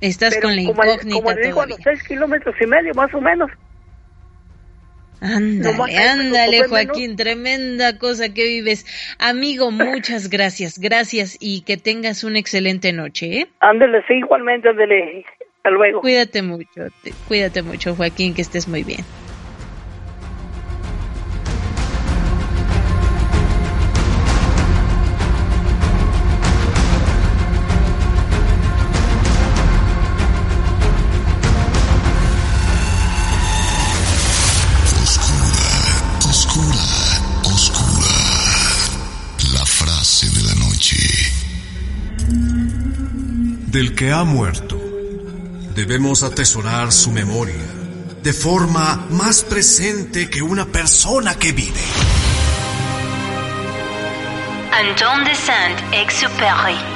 Estás 0.00 0.36
con 0.38 0.54
la 0.54 0.62
incógnita 0.62 0.98
como, 0.98 1.22
como 1.22 1.36
digo, 1.36 1.62
a 1.62 1.66
los 1.66 1.78
seis 1.82 2.02
kilómetros 2.02 2.54
y 2.60 2.66
medio, 2.66 2.92
más 2.94 3.12
o 3.14 3.20
menos. 3.20 3.50
Ándale, 5.20 5.96
ándale, 5.96 6.68
Joaquín, 6.68 7.16
tremenda 7.16 7.98
cosa 7.98 8.32
que 8.34 8.44
vives. 8.44 8.84
Amigo, 9.18 9.70
muchas 9.70 10.28
gracias, 10.30 10.78
gracias 10.78 11.36
y 11.40 11.62
que 11.62 11.76
tengas 11.76 12.22
una 12.24 12.38
excelente 12.38 12.92
noche, 12.92 13.40
¿eh? 13.40 13.46
Ándale, 13.60 14.02
sí, 14.06 14.14
igualmente, 14.14 14.68
ándale. 14.68 15.24
Hasta 15.56 15.70
luego. 15.70 16.00
Cuídate 16.00 16.42
mucho, 16.42 16.82
cuídate 17.26 17.62
mucho, 17.62 17.96
Joaquín, 17.96 18.34
que 18.34 18.42
estés 18.42 18.68
muy 18.68 18.84
bien. 18.84 19.00
Del 43.76 43.94
que 43.94 44.10
ha 44.10 44.24
muerto. 44.24 44.80
Debemos 45.74 46.22
atesorar 46.22 46.92
su 46.92 47.12
memoria 47.12 47.66
de 48.22 48.32
forma 48.32 49.06
más 49.10 49.42
presente 49.44 50.30
que 50.30 50.40
una 50.40 50.64
persona 50.64 51.34
que 51.34 51.52
vive. 51.52 51.84
Anton 54.72 55.24
de 55.24 55.34
Saint-Exupéry 55.34 56.95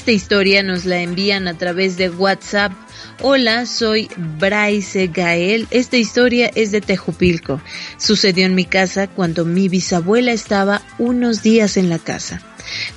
Esta 0.00 0.12
historia 0.12 0.62
nos 0.62 0.86
la 0.86 1.02
envían 1.02 1.46
a 1.46 1.58
través 1.58 1.98
de 1.98 2.08
WhatsApp. 2.08 2.72
Hola, 3.20 3.66
soy 3.66 4.08
Bryce 4.38 5.08
Gael. 5.08 5.68
Esta 5.70 5.98
historia 5.98 6.50
es 6.54 6.70
de 6.70 6.80
Tejupilco. 6.80 7.60
Sucedió 7.98 8.46
en 8.46 8.54
mi 8.54 8.64
casa 8.64 9.08
cuando 9.08 9.44
mi 9.44 9.68
bisabuela 9.68 10.32
estaba 10.32 10.80
unos 10.98 11.42
días 11.42 11.76
en 11.76 11.90
la 11.90 11.98
casa. 11.98 12.40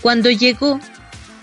Cuando 0.01 0.31
llegó, 0.31 0.79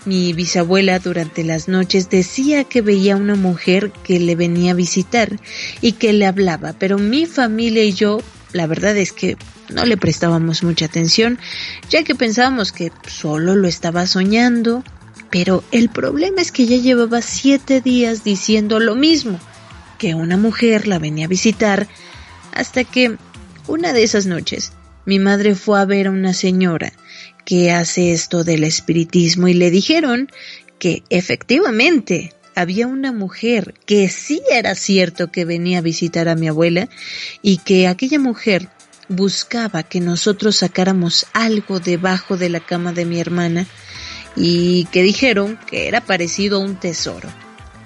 mi 0.05 0.33
bisabuela 0.33 0.97
durante 0.97 1.43
las 1.43 1.67
noches 1.67 2.09
decía 2.09 2.63
que 2.63 2.81
veía 2.81 3.15
una 3.15 3.35
mujer 3.35 3.91
que 4.03 4.19
le 4.19 4.35
venía 4.35 4.71
a 4.71 4.75
visitar 4.75 5.39
y 5.79 5.91
que 5.91 6.11
le 6.11 6.25
hablaba, 6.25 6.73
pero 6.73 6.97
mi 6.97 7.27
familia 7.27 7.83
y 7.83 7.93
yo, 7.93 8.19
la 8.51 8.65
verdad 8.65 8.97
es 8.97 9.11
que 9.11 9.37
no 9.69 9.85
le 9.85 9.95
prestábamos 9.95 10.63
mucha 10.63 10.85
atención, 10.85 11.37
ya 11.87 12.03
que 12.03 12.15
pensábamos 12.15 12.71
que 12.71 12.91
solo 13.05 13.55
lo 13.55 13.67
estaba 13.67 14.07
soñando 14.07 14.83
pero 15.31 15.63
el 15.71 15.89
problema 15.89 16.41
es 16.41 16.51
que 16.51 16.65
ya 16.65 16.77
llevaba 16.77 17.21
siete 17.21 17.81
días 17.81 18.23
diciendo 18.23 18.79
lo 18.79 18.95
mismo, 18.95 19.39
que 19.97 20.13
una 20.13 20.37
mujer 20.37 20.87
la 20.87 20.99
venía 20.99 21.25
a 21.25 21.29
visitar, 21.29 21.87
hasta 22.53 22.83
que 22.83 23.17
una 23.67 23.93
de 23.93 24.03
esas 24.03 24.25
noches 24.25 24.73
mi 25.05 25.19
madre 25.19 25.55
fue 25.55 25.79
a 25.79 25.85
ver 25.85 26.07
a 26.07 26.11
una 26.11 26.33
señora 26.33 26.93
que 27.45 27.71
hace 27.71 28.11
esto 28.11 28.43
del 28.43 28.63
espiritismo 28.63 29.47
y 29.47 29.53
le 29.53 29.71
dijeron 29.71 30.29
que 30.79 31.03
efectivamente 31.09 32.33
había 32.55 32.87
una 32.87 33.11
mujer 33.11 33.73
que 33.85 34.09
sí 34.09 34.41
era 34.51 34.75
cierto 34.75 35.31
que 35.31 35.45
venía 35.45 35.79
a 35.79 35.81
visitar 35.81 36.27
a 36.27 36.35
mi 36.35 36.47
abuela 36.47 36.89
y 37.41 37.57
que 37.57 37.87
aquella 37.87 38.19
mujer 38.19 38.69
buscaba 39.07 39.83
que 39.83 39.99
nosotros 39.99 40.57
sacáramos 40.57 41.25
algo 41.33 41.79
debajo 41.79 42.37
de 42.37 42.49
la 42.49 42.59
cama 42.59 42.93
de 42.93 43.05
mi 43.05 43.19
hermana 43.19 43.67
y 44.35 44.85
que 44.85 45.03
dijeron 45.03 45.59
que 45.67 45.87
era 45.87 46.01
parecido 46.01 46.57
a 46.57 46.61
un 46.61 46.75
tesoro. 46.75 47.29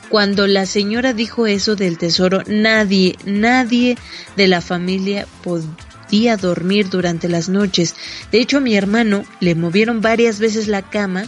Cuando 0.10 0.48
la 0.48 0.66
señora 0.66 1.14
dijo 1.14 1.48
eso 1.48 1.76
del 1.76 1.98
tesoro, 1.98 2.44
nadie, 2.48 3.18
nadie 3.26 3.98
de 4.36 4.48
la 4.48 4.62
familia 4.62 5.28
podía 5.44 6.38
dormir 6.38 6.90
durante 6.90 7.28
las 7.28 7.50
noches. 7.50 7.96
De 8.32 8.40
hecho, 8.40 8.58
a 8.58 8.62
mi 8.62 8.76
hermano 8.76 9.26
le 9.40 9.56
movieron 9.56 10.02
varias 10.02 10.40
veces 10.40 10.68
la 10.68 10.84
cama 10.84 11.26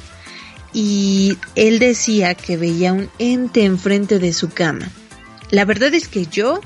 y 0.74 1.38
él 1.56 1.80
decía 1.80 2.36
que 2.36 2.56
veía 2.56 2.94
un 2.94 3.10
ente 3.18 3.64
enfrente 3.64 4.20
de 4.20 4.32
su 4.32 4.50
cama. 4.50 4.90
La 5.50 5.66
verdad 5.66 5.94
es 5.94 6.08
que 6.08 6.26
yo 6.28 6.62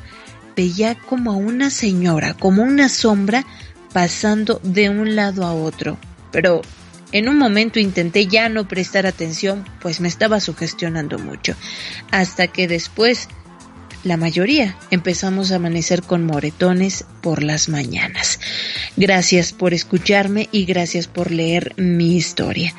veía 0.55 0.95
como 0.95 1.31
a 1.31 1.35
una 1.35 1.69
señora, 1.69 2.33
como 2.33 2.63
una 2.63 2.89
sombra, 2.89 3.45
pasando 3.93 4.59
de 4.63 4.89
un 4.89 5.15
lado 5.15 5.45
a 5.45 5.53
otro. 5.53 5.97
Pero 6.31 6.61
en 7.11 7.29
un 7.29 7.37
momento 7.37 7.79
intenté 7.79 8.27
ya 8.27 8.49
no 8.49 8.67
prestar 8.67 9.05
atención, 9.05 9.65
pues 9.81 9.99
me 9.99 10.07
estaba 10.07 10.39
sugestionando 10.39 11.19
mucho, 11.19 11.55
hasta 12.11 12.47
que 12.47 12.67
después 12.67 13.27
la 14.03 14.17
mayoría 14.17 14.75
empezamos 14.89 15.51
a 15.51 15.57
amanecer 15.57 16.01
con 16.01 16.25
moretones 16.25 17.05
por 17.21 17.43
las 17.43 17.69
mañanas. 17.69 18.39
Gracias 18.97 19.53
por 19.53 19.73
escucharme 19.73 20.49
y 20.51 20.65
gracias 20.65 21.07
por 21.07 21.31
leer 21.31 21.73
mi 21.77 22.15
historia. 22.15 22.73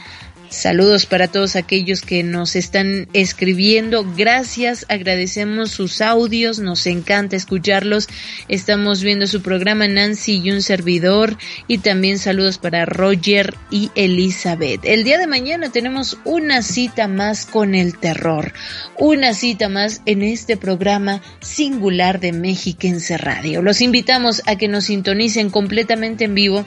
Saludos 0.53 1.07
para 1.07 1.29
todos 1.29 1.57
aquellos 1.57 2.03
que 2.03 2.23
nos 2.23 2.57
están 2.57 3.09
escribiendo. 3.15 4.05
Gracias, 4.15 4.85
agradecemos 4.91 5.71
sus 5.71 6.03
audios, 6.03 6.59
nos 6.59 6.87
encanta 6.87 7.37
escucharlos. 7.37 8.07
Estamos 8.49 9.03
viendo 9.03 9.27
su 9.27 9.41
programa 9.41 9.89
Nancy 9.89 10.43
y 10.45 10.51
un 10.51 10.61
servidor. 10.61 11.39
Y 11.69 11.79
también 11.79 12.19
saludos 12.19 12.59
para 12.59 12.85
Roger 12.85 13.55
y 13.71 13.91
Elizabeth. 13.95 14.85
El 14.85 15.05
día 15.05 15.17
de 15.17 15.27
mañana 15.27 15.73
tenemos 15.73 16.19
una 16.25 16.61
cita 16.61 17.09
más 17.09 17.47
con 17.47 17.75
el 17.75 17.97
terror. 17.97 18.53
Una 18.99 19.33
cita 19.33 19.71
más 19.71 20.03
en 20.05 20.23
este 20.23 20.59
programa 20.59 21.23
singular 21.41 22.21
de 22.21 22.33
Mexiquense 22.33 23.17
Radio. 23.17 23.63
Los 23.63 23.81
invitamos 23.81 24.43
a 24.45 24.57
que 24.57 24.69
nos 24.69 24.85
sintonicen 24.85 25.49
completamente 25.49 26.25
en 26.25 26.35
vivo 26.35 26.67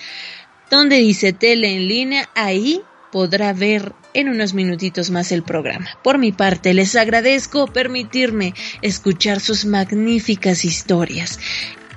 donde 0.69 0.97
dice 0.97 1.33
tele 1.33 1.75
en 1.75 1.87
línea, 1.87 2.29
ahí 2.35 2.81
podrá 3.11 3.53
ver 3.53 3.93
en 4.13 4.29
unos 4.29 4.53
minutitos 4.53 5.09
más 5.09 5.31
el 5.31 5.43
programa. 5.43 5.89
Por 6.03 6.17
mi 6.17 6.31
parte, 6.31 6.73
les 6.73 6.95
agradezco 6.95 7.67
permitirme 7.67 8.53
escuchar 8.81 9.39
sus 9.39 9.65
magníficas 9.65 10.65
historias. 10.65 11.39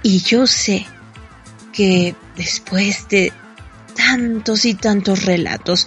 Y 0.03 0.21
yo 0.21 0.47
sé 0.47 0.87
que 1.73 2.15
después 2.37 3.09
de 3.09 3.33
tantos 3.97 4.65
y 4.65 4.75
tantos 4.75 5.25
relatos 5.25 5.87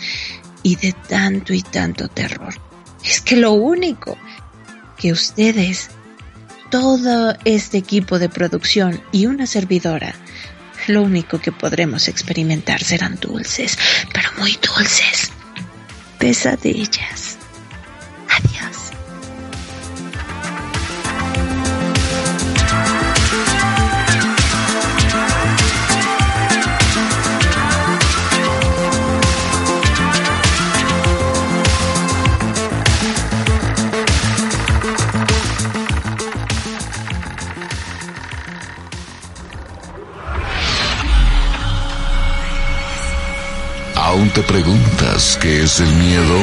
y 0.63 0.75
de 0.75 0.93
tanto 0.93 1.53
y 1.53 1.61
tanto 1.61 2.07
terror, 2.07 2.53
es 3.03 3.21
que 3.21 3.35
lo 3.35 3.53
único 3.53 4.17
que 4.97 5.11
ustedes, 5.11 5.89
todo 6.69 7.35
este 7.45 7.77
equipo 7.77 8.19
de 8.19 8.29
producción 8.29 9.01
y 9.11 9.25
una 9.25 9.45
servidora, 9.45 10.15
lo 10.87 11.03
único 11.03 11.39
que 11.39 11.51
podremos 11.51 12.07
experimentar 12.07 12.83
serán 12.83 13.19
dulces, 13.19 13.77
pero 14.13 14.29
muy 14.37 14.57
dulces, 14.61 15.31
pesadillas. 16.17 17.37
Adiós. 18.29 18.80
Te 44.41 44.47
preguntas 44.47 45.37
qué 45.41 45.63
es 45.63 45.79
el 45.79 45.91
miedo? 45.93 46.39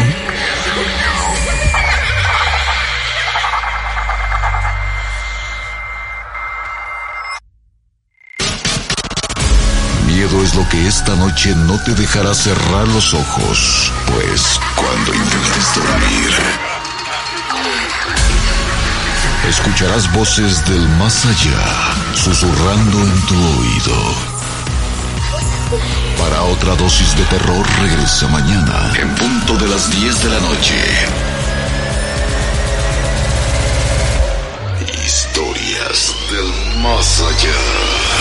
Miedo 10.07 10.43
es 10.43 10.55
lo 10.55 10.69
que 10.69 10.87
esta 10.87 11.15
noche 11.17 11.55
no 11.55 11.79
te 11.83 11.93
dejará 11.93 12.35
cerrar 12.35 12.87
los 12.89 13.15
ojos, 13.15 13.93
pues 14.13 14.61
cuando 14.77 15.15
intentes 15.15 15.75
dormir, 15.75 16.31
escucharás 19.49 20.13
voces 20.13 20.65
del 20.67 20.89
más 20.99 21.25
allá 21.25 22.15
susurrando 22.15 22.99
en 22.99 23.21
tu 23.27 23.35
oído. 23.35 24.38
Para 26.19 26.43
otra 26.45 26.75
dosis 26.77 27.15
de 27.17 27.25
terror 27.25 27.67
regresa 27.83 28.27
mañana 28.29 28.91
en 28.99 29.15
punto 29.15 29.55
de 29.57 29.69
las 29.69 29.91
10 29.91 30.23
de 30.23 30.31
la 30.31 30.41
noche. 30.41 30.75
Historias 35.05 36.15
del 36.31 36.83
más 36.83 37.21
allá. 37.21 38.18